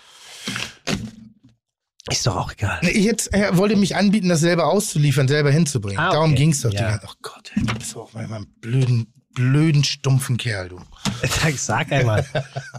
[2.10, 2.80] Ist doch auch egal.
[2.82, 5.98] Ich jetzt, er wollte mich anbieten, das selber auszuliefern, selber hinzubringen.
[5.98, 6.42] Ah, Darum okay.
[6.42, 6.70] ging's doch.
[6.72, 6.80] Ja.
[6.92, 10.78] Die ganze- oh Gott, ey, du bist auch mal ein blöden, blöden, stumpfen Kerl, du.
[11.56, 12.24] Sag einmal.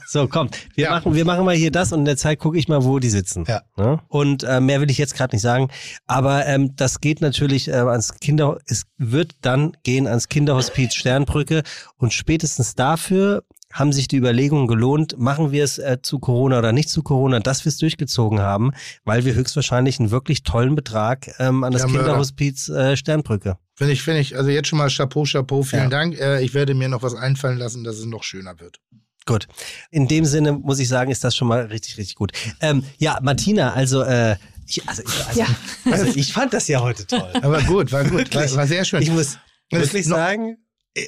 [0.08, 0.50] So, komm.
[0.76, 0.90] Wir, Ja.
[0.92, 3.10] machen, wir machen mal hier das und in der Zeit gucke ich mal, wo die
[3.10, 3.46] sitzen.
[3.48, 3.62] Ja.
[3.78, 4.00] Ne?
[4.08, 5.70] Und äh, mehr will ich jetzt gerade nicht sagen.
[6.08, 11.64] Aber ähm, das geht natürlich äh, ans Kinder, es wird dann gehen ans Kinderhospiz Sternbrücke
[11.98, 13.44] und spätestens dafür
[13.76, 17.40] haben sich die Überlegungen gelohnt, machen wir es äh, zu Corona oder nicht zu Corona,
[17.42, 18.72] dass wir es durchgezogen haben,
[19.04, 21.88] weil wir höchstwahrscheinlich einen wirklich tollen Betrag ähm, an das Ja.
[21.90, 23.58] Kinderhospiz äh, Sternbrücke.
[23.76, 25.90] Finde ich, finde ich, also jetzt schon mal Chapeau, Chapeau, vielen Ja.
[25.90, 26.18] Dank.
[26.18, 28.80] Äh, ich werde mir noch was einfallen lassen, dass es noch schöner wird.
[29.26, 29.48] Gut.
[29.92, 32.32] In dem Sinne muss ich sagen, ist das schon mal richtig, richtig gut.
[32.62, 34.38] Ähm, ja, Martina, also, äh,
[34.68, 35.48] ich, also, ich- also, Ja.
[35.92, 37.30] also ich fand das ja heute toll.
[37.42, 39.02] Aber gut, war gut, war, war sehr schön.
[39.02, 39.38] Ich muss
[39.70, 40.58] wirklich sagen,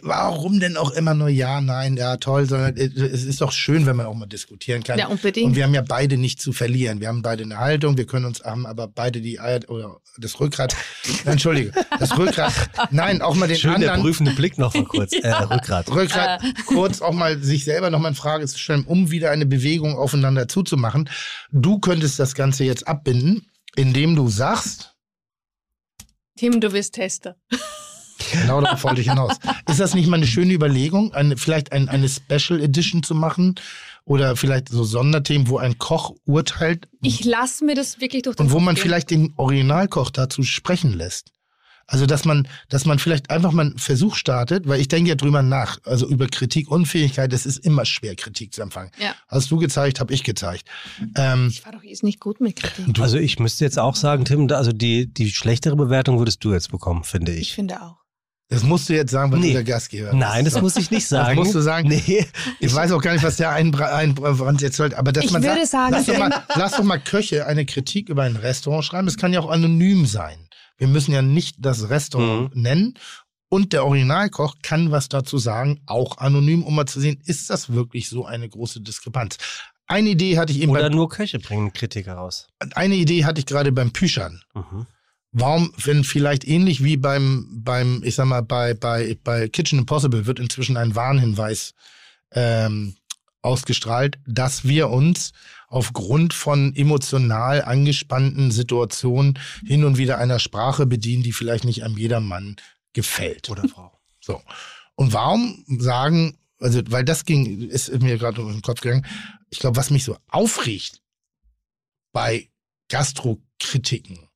[0.02, 3.86] Warum denn auch immer nur ja, nein, ja, toll, sondern äh, es ist doch schön,
[3.86, 5.00] wenn man auch mal diskutieren kann.
[5.00, 5.48] Ja, unbedingt.
[5.48, 7.00] Und wir haben ja beide nicht zu verlieren.
[7.00, 10.42] Wir haben beide eine Haltung, wir können uns, haben aber beide die Eier oder das
[10.42, 10.76] Rückgrat.
[11.24, 12.54] Entschuldige, das Rückgrat.
[12.92, 14.02] Nein, auch mal den schön der anderen.
[14.02, 15.14] prüfende Blick noch mal kurz.
[15.14, 15.90] Äh, Rückgrat.
[15.90, 19.46] Rückgrat, kurz auch mal sich selber noch mal in Frage zu stellen, um wieder eine
[19.46, 21.10] Bewegung aufeinander zuzumachen.
[21.52, 24.96] Du könntest das Ganze jetzt abbinden, indem du sagst,
[26.38, 27.36] Tim, du bist Tester.
[28.32, 29.38] Genau darauf wollte ich hinaus.
[29.70, 33.56] Ist das nicht mal eine schöne Überlegung, eine, vielleicht ein, eine Special Edition zu machen?
[34.06, 38.46] Oder vielleicht so Sonderthemen, wo ein Koch urteilt Ich lasse mir das wirklich durch den
[38.46, 38.82] und wo man gehen.
[38.84, 41.32] vielleicht den Originalkoch dazu sprechen lässt.
[41.90, 45.16] Also dass man, dass man vielleicht einfach mal einen Versuch startet, weil ich denke ja
[45.16, 45.80] drüber nach.
[45.86, 48.92] Also über Kritikunfähigkeit, es ist immer schwer, Kritik zu empfangen.
[48.98, 49.14] Ja.
[49.28, 50.66] Hast du gezeigt, habe ich gezeigt.
[51.16, 53.00] Ähm, Ich war doch jetzt nicht gut mit Kritik.
[53.00, 56.72] Also ich müsste jetzt auch sagen, Tim, also die, die schlechtere Bewertung würdest du jetzt
[56.72, 57.54] bekommen, finde Ich ich.
[57.56, 57.96] finde auch.
[58.50, 59.48] Das musst du jetzt sagen, weil Nee.
[59.48, 60.20] du der Gastgeber bist.
[60.20, 60.62] Nein, das So.
[60.62, 61.36] muss ich nicht sagen.
[61.38, 61.90] musst du sagen.
[61.90, 62.26] Nee.
[62.60, 65.44] Ich weiß auch gar nicht, was der Einbra- Einbrand jetzt soll, aber dass Ich man
[65.44, 68.86] würde sagt, sagen, lass, doch mal, lass doch mal Köche eine Kritik über ein Restaurant
[68.86, 69.08] schreiben.
[69.08, 70.48] Es kann ja auch anonym sein.
[70.78, 72.94] Wir müssen ja nicht das Restaurant nennen.
[73.50, 77.72] Und der Originalkoch kann was dazu sagen, auch anonym, um mal zu sehen, ist das
[77.72, 79.38] wirklich so eine große Diskrepanz?
[79.88, 82.48] Eine Idee hatte ich eben Oder nur Köche bringen Kritiker raus.
[82.76, 84.42] eine Idee hatte ich gerade beim Püschern.
[84.54, 84.86] Mhm.
[85.40, 90.26] Warum, wenn vielleicht ähnlich wie beim, beim, ich sag mal, bei, bei, bei Kitchen Impossible
[90.26, 91.76] wird inzwischen ein Warnhinweis
[92.32, 92.96] ähm,
[93.44, 95.34] ausgestrahlt, dass wir uns
[95.68, 101.98] aufgrund von emotional angespannten Situationen hin und wieder einer Sprache bedienen, die vielleicht nicht einem
[101.98, 102.56] jedermann
[102.94, 103.52] gefällt.
[103.52, 103.92] Oder Frau.
[104.20, 104.42] So.
[104.96, 109.06] Und warum sagen, also, weil das ging, ist mir gerade durch den Kopf gegangen,
[109.52, 111.04] ich glaube, was mich so aufregt
[112.12, 112.50] bei
[112.90, 114.27] Gastrokritiken,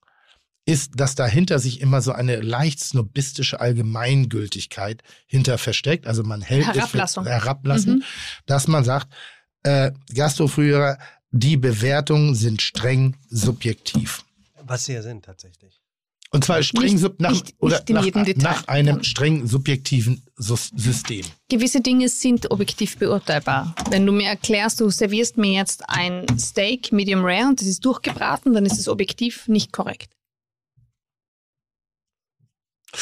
[0.72, 6.08] ist, dass dahinter sich immer so eine leicht snobistische Allgemeingültigkeit hinter versteckt.
[6.08, 7.24] Also man hält Herablassung.
[7.26, 8.04] es für herablassen, Mhm.
[8.46, 9.08] dass man sagt,
[9.64, 10.98] äh, Gastroführer,
[11.32, 14.24] die Bewertungen sind streng subjektiv.
[14.64, 15.80] Was sie ja sind tatsächlich.
[16.34, 19.04] Und zwar streng Nicht- sub nach, nicht- oder nicht nach, nach einem Ja.
[19.04, 21.26] streng subjektiven System.
[21.50, 23.76] Gewisse Dinge sind objektiv beurteilbar.
[23.90, 27.84] Wenn du mir erklärst, du servierst mir jetzt ein Steak Medium Rare und das ist
[27.84, 30.10] durchgebraten, dann ist es objektiv nicht korrekt.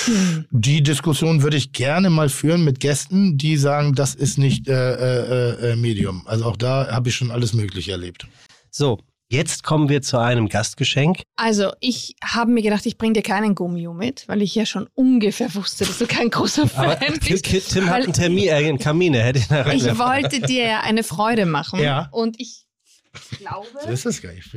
[0.05, 0.45] Hm.
[0.51, 4.73] Die Diskussion würde ich gerne mal führen mit Gästen, die sagen, das ist nicht äh,
[4.73, 6.23] äh, äh, Medium.
[6.27, 8.27] Also auch da habe ich schon alles Mögliche erlebt.
[8.69, 11.23] So, jetzt kommen wir zu einem Gastgeschenk.
[11.35, 14.87] Also, ich habe mir gedacht, ich bringe dir keinen Gummio mit, weil ich ja schon
[14.93, 17.71] ungefähr wusste, dass du kein großer Aber Fan Tim, bist.
[17.73, 20.79] Tim hat einen Termin, äh, einen Kamin, er hätte ihn da Ich wollte dir ja
[20.81, 21.79] eine Freude machen.
[21.79, 22.09] Ja.
[22.11, 22.65] Und ich
[23.37, 24.49] glaube, So ist das gar nicht.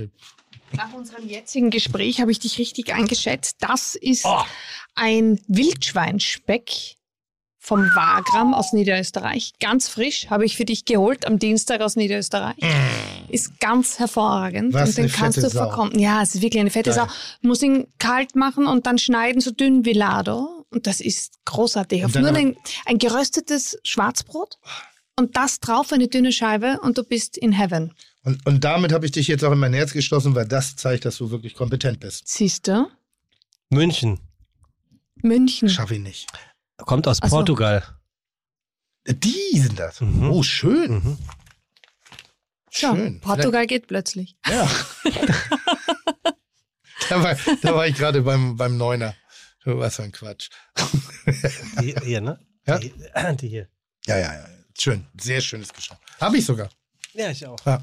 [0.76, 3.56] Nach unserem jetzigen Gespräch habe ich dich richtig eingeschätzt.
[3.60, 4.42] Das ist Oh.
[4.94, 6.96] ein Wildschweinspeck
[7.58, 9.52] vom Wagram aus Niederösterreich.
[9.60, 12.56] Ganz frisch, habe ich für dich geholt am Dienstag aus Niederösterreich.
[13.28, 14.72] Ist ganz hervorragend.
[14.72, 14.74] Mm.
[14.74, 15.96] Was und den kannst du verkommen.
[15.98, 17.06] Ja, es ist wirklich eine fette Geil.
[17.06, 17.14] Sau.
[17.40, 20.66] Muss ihn kalt machen und dann schneiden, so dünn wie Lado.
[20.70, 22.04] Und das ist großartig.
[22.04, 24.58] Auf nur ein, ein geröstetes Schwarzbrot
[25.16, 27.94] und das drauf eine dünne Scheibe und du bist in heaven.
[28.24, 31.04] Und, und damit habe ich dich jetzt auch in mein Herz geschlossen, weil das zeigt,
[31.04, 32.28] dass du wirklich kompetent bist.
[32.28, 32.88] Siehst du?
[33.68, 34.20] München.
[35.16, 35.68] München.
[35.68, 36.28] Schaffe ich nicht.
[36.76, 37.36] Kommt aus Ach so.
[37.36, 37.84] Portugal.
[39.06, 40.00] Die sind das.
[40.00, 40.30] Mhm.
[40.30, 40.94] Oh, schön.
[40.94, 41.18] Mhm.
[42.70, 43.20] So, Schön.
[43.20, 44.36] Portugal geht plötzlich.
[44.48, 44.70] Ja.
[47.10, 49.14] da, war, da war ich gerade beim, beim Neuner.
[49.64, 50.48] Was für ein Quatsch.
[51.80, 52.40] Die hier, ne?
[52.66, 52.78] Ja.
[52.78, 52.92] Die,
[53.40, 53.68] die hier.
[54.06, 54.46] Ja, ja, ja.
[54.78, 55.06] Schön.
[55.20, 56.00] Sehr schönes Geschenk.
[56.20, 56.70] Habe ich sogar.
[57.14, 57.58] Ja, ich auch.
[57.66, 57.82] Ja.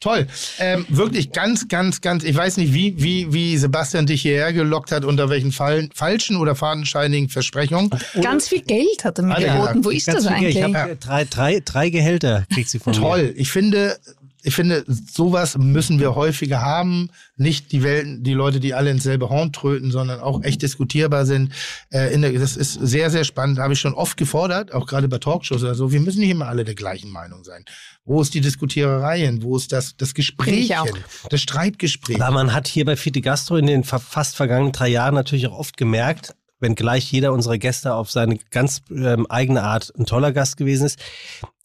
[0.00, 0.26] Toll.
[0.58, 4.90] Ähm, wirklich ganz, ganz, ganz, ich weiß nicht, wie, wie, wie Sebastian dich hierher gelockt
[4.90, 7.90] hat, unter welchen Fall, falschen oder fadenscheinigen Versprechungen.
[8.22, 9.84] Ganz viel Geld hat er mir geboten.
[9.84, 10.56] Wo ist Ganz das eigentlich?
[10.56, 12.98] Ich habe drei, drei, drei Gehälter, kriegt sie von mir.
[12.98, 13.34] Toll.
[13.36, 13.98] Ich finde,
[14.42, 17.10] ich finde, sowas müssen wir häufiger haben.
[17.36, 21.26] Nicht die Welten, die Leute, die alle ins selbe Horn tröten, sondern auch echt diskutierbar
[21.26, 21.52] sind.
[21.90, 23.58] Äh, in der, das ist sehr, sehr spannend.
[23.58, 25.92] Habe ich schon oft gefordert, auch gerade bei Talkshows oder so.
[25.92, 27.64] Wir müssen nicht immer alle der gleichen Meinung sein.
[28.04, 29.42] Wo ist die Diskutiererei hin?
[29.42, 31.04] Wo ist das, das Gespräch hin?
[31.28, 32.22] Das Streitgespräch.
[32.22, 35.46] Aber man hat hier bei Fide Gastro in den fa- fast vergangenen drei Jahren natürlich
[35.46, 40.06] auch oft gemerkt, wenn gleich jeder unserer Gäste auf seine ganz ähm, eigene Art ein
[40.06, 40.98] toller Gast gewesen ist.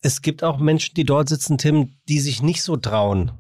[0.06, 3.32] Es gibt auch Menschen, die dort sitzen, Tim, die sich nicht so trauen,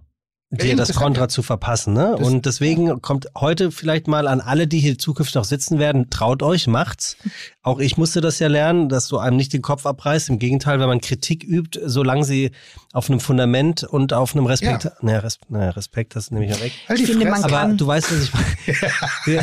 [0.49, 1.93] dir das Kontra zu verpassen.
[1.93, 2.15] Ne?
[2.17, 6.09] Das- Und deswegen kommt heute vielleicht mal an alle, die hier zukünftig auch sitzen werden,
[6.09, 7.17] traut euch, macht's.
[7.61, 10.29] Auch ich musste das ja lernen, dass du einem nicht den Kopf abreißt.
[10.29, 12.49] Im Gegenteil, wenn man Kritik übt, solange sie
[12.93, 14.91] auf einem Fundament und auf einem Respekt, Ja.
[15.01, 16.71] naja, Res, naja, Respekt, das nehme ich ja weg.
[16.89, 19.41] Halt die Ich finde, man Aber kann- du weißt, was ich meine.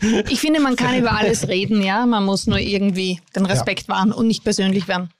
[0.28, 2.06] Ich finde, man kann über alles reden, ja.
[2.06, 5.10] Man muss nur irgendwie den Respekt wahren und nicht persönlich werden.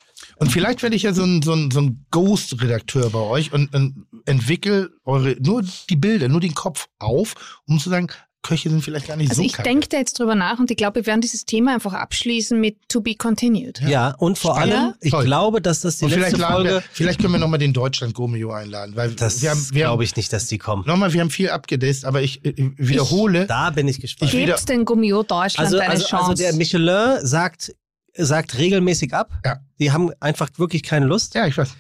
[0.41, 3.75] Und vielleicht werde ich ja so ein, so ein, so ein Ghost-Redakteur bei euch und,
[3.75, 7.35] und entwickle eure, nur die Bilder, nur den Kopf auf,
[7.67, 8.09] um zu sagen,
[8.41, 10.77] Köche sind vielleicht gar nicht Also so ich denke da jetzt drüber nach und ich
[10.77, 13.81] glaube, wir werden dieses Thema einfach abschließen mit To Be Continued.
[13.81, 15.25] Ja, und vor allem, ich Toll.
[15.25, 16.69] glaube, dass das die Und letzte Folge.
[16.71, 20.15] wir, vielleicht können wir nochmal den Deutschland Gomeo einladen, weil Das wir haben, glaube ich
[20.15, 20.85] nicht, dass die kommen.
[20.87, 24.33] nochmal, wir haben viel abgedisst, aber ich äh, wiederhole, Da bin ich gespannt.
[24.33, 26.31] Ich wieder- Gebt den Gummio Deutschland Also, eine also, Chance.
[26.31, 27.75] also der Michelin sagt,
[28.15, 29.31] sagt regelmäßig ab.
[29.45, 29.61] Ja.
[29.79, 31.35] Die haben einfach wirklich keine Lust.
[31.35, 31.71] ja, ich weiß,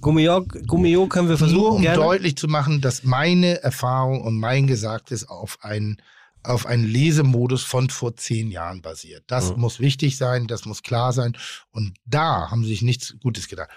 [0.00, 1.60] Gummio, Gummio können wir versuchen.
[1.60, 1.96] nur um gerne.
[1.96, 6.00] deutlich zu machen, dass meine Erfahrung und mein Gesagtes auf einen
[6.42, 9.24] auf einen Lesemodus von vor zehn Jahren basiert.
[9.26, 9.60] Das Mhm.
[9.62, 11.36] muss wichtig sein, das muss klar sein.
[11.70, 13.68] Und da haben sie sich nichts Gutes gedacht.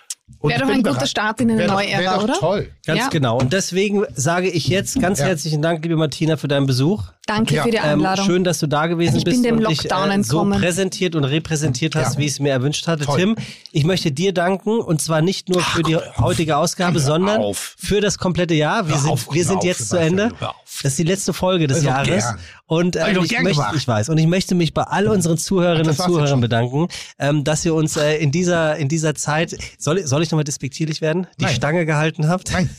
[0.42, 1.06] Wäre ich doch bin ein guter.
[1.08, 2.34] Start in eine Wär neue wär Ära, doch oder?
[2.36, 2.72] toll.
[2.86, 3.08] Ganz Ja.
[3.10, 3.38] genau.
[3.38, 5.26] Und deswegen sage ich jetzt ganz Ja.
[5.26, 7.04] herzlichen Dank, liebe Martina, für deinen Besuch.
[7.26, 7.64] Danke Ja.
[7.64, 8.26] für die Ähm, Einladung.
[8.26, 11.16] schön, dass du da gewesen Ich bin bist dem und dich Lockdown äh, so präsentiert
[11.16, 12.20] und repräsentiert hast, Ja.
[12.20, 13.04] wie ich es mir erwünscht hatte.
[13.06, 13.20] Toll.
[13.20, 13.36] Tim,
[13.74, 17.76] ich möchte dir danken und zwar nicht nur für die heutige Ausgabe, sondern auf.
[17.78, 18.88] für das komplette Jahr.
[18.88, 20.32] Wir sind, auf, wir sind auf, jetzt zu Ende.
[20.84, 22.08] Das ist die letzte Folge des Also Jahres.
[22.08, 22.40] gern.
[22.66, 23.76] Und Hab ich möchte, gemacht.
[23.76, 24.10] ich weiß.
[24.10, 26.88] Und ich möchte mich bei all unseren Zuhörerinnen und Zuhörern bedanken,
[27.20, 31.02] ähm, dass ihr uns äh, in dieser in dieser Zeit soll, soll ich nochmal despektierlich
[31.02, 31.28] werden?
[31.40, 31.56] Die Nein.
[31.56, 32.52] Stange gehalten habt.
[32.52, 32.70] Nein.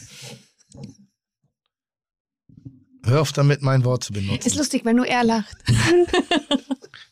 [3.04, 4.46] Hör auf damit, mein Wort zu benutzen.
[4.46, 5.56] ist lustig, weil nur er lacht.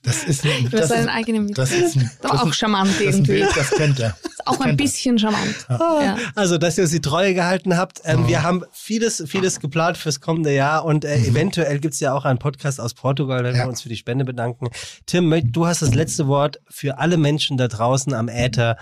[0.02, 1.57] Das ist ein, das seinen ist, eigenen Witz.
[1.57, 3.33] das ist ein, Aber das auch ist, charmant das ist ein irgendwie.
[3.33, 4.17] Bild, das kennt er.
[4.47, 4.85] Auch ein kennt er.
[4.85, 5.55] bisschen charmant.
[5.69, 6.17] Ja.
[6.35, 8.01] Also, dass ihr uns die Treue gehalten habt.
[8.05, 12.25] Ähm, Wir haben vieles, vieles geplant fürs kommende Jahr und äh, eventuell gibt's ja auch
[12.25, 13.65] einen Podcast aus Portugal, wenn Ja.
[13.65, 14.69] wir uns für die Spende bedanken.
[15.07, 18.77] Tim, du hast das letzte Wort für alle Menschen da draußen am Äther.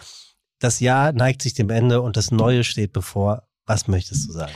[0.60, 3.42] Das Jahr neigt sich dem Ende und das Neue steht bevor.
[3.66, 4.52] Was möchtest du sagen?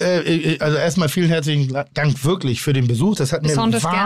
[0.00, 3.14] Äh, äh, also erstmal vielen herzlichen Dank wirklich für den Besuch.
[3.16, 3.54] Das hat mir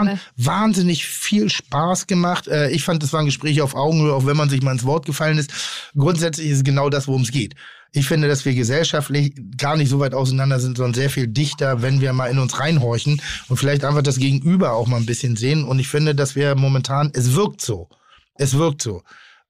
[0.05, 0.19] gerne.
[0.37, 2.47] wahnsinnig viel Spaß gemacht.
[2.47, 4.83] Äh, Ich fand, das war ein Gespräch auf Augenhöhe, auch wenn man sich mal ins
[4.83, 5.51] Wort gefallen ist.
[5.97, 7.55] Grundsätzlich ist es genau das, worum es geht.
[7.91, 11.81] Ich finde, dass wir gesellschaftlich gar nicht so weit auseinander sind, sondern sehr viel dichter,
[11.81, 15.35] wenn wir mal in uns reinhorchen und vielleicht einfach das Gegenüber auch mal ein bisschen
[15.35, 15.63] sehen.
[15.63, 17.89] Und ich finde, dass wir momentan, es wirkt so.
[18.35, 19.01] Es wirkt so,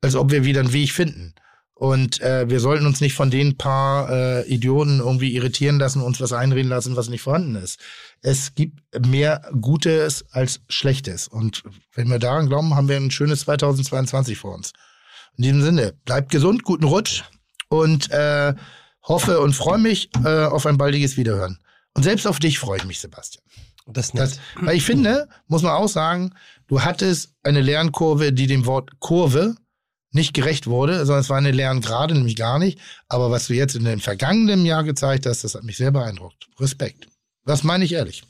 [0.01, 1.34] als ob wir wieder einen Weg finden.
[1.80, 6.19] Und äh, wir sollten uns nicht von den paar äh, Idioten irgendwie irritieren lassen, uns
[6.19, 7.80] was einreden lassen, was nicht vorhanden ist.
[8.22, 11.30] Es gibt mehr Gutes als Schlechtes.
[11.30, 14.74] Und wenn wir daran glauben, haben wir ein schönes 2022 vor uns.
[15.38, 17.24] In diesem Sinne, bleibt gesund, guten Rutsch
[17.69, 18.56] und äh,
[19.03, 21.59] hoffe und freue mich äh, auf ein baldiges Wiederhören.
[21.93, 23.45] Und selbst auf dich freue ich mich, Sebastian.
[23.88, 26.33] Das Das, weil ich finde, muss man auch sagen,
[26.67, 29.56] du hattest eine Lernkurve, die dem Wort Kurve
[30.11, 32.79] nicht gerecht wurde, sondern es war eine Lerngrade, nämlich gar nicht.
[33.07, 36.47] Aber was du jetzt in dem vergangenen Jahr gezeigt hast, das hat mich sehr beeindruckt.
[36.59, 37.07] Respekt.
[37.45, 38.23] Das meine ich ehrlich.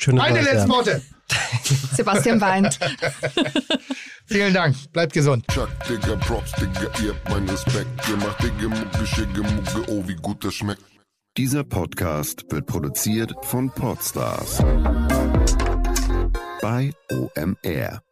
[0.00, 1.02] Schöne Meine letzten Worte.
[1.92, 2.78] Sebastian weint.
[4.26, 4.76] Vielen Dank.
[4.92, 5.44] Bleibt gesund.
[5.48, 7.88] Chuck, Digga, Props, Digga, ihr habt meinen Respekt.
[8.08, 10.82] Ihr macht Digga, Mucke, Schicke, Mucke, oh, wie gut das schmeckt.
[11.36, 14.58] Dieser Podcast wird produziert von Podstars
[16.60, 18.02] bei OMR.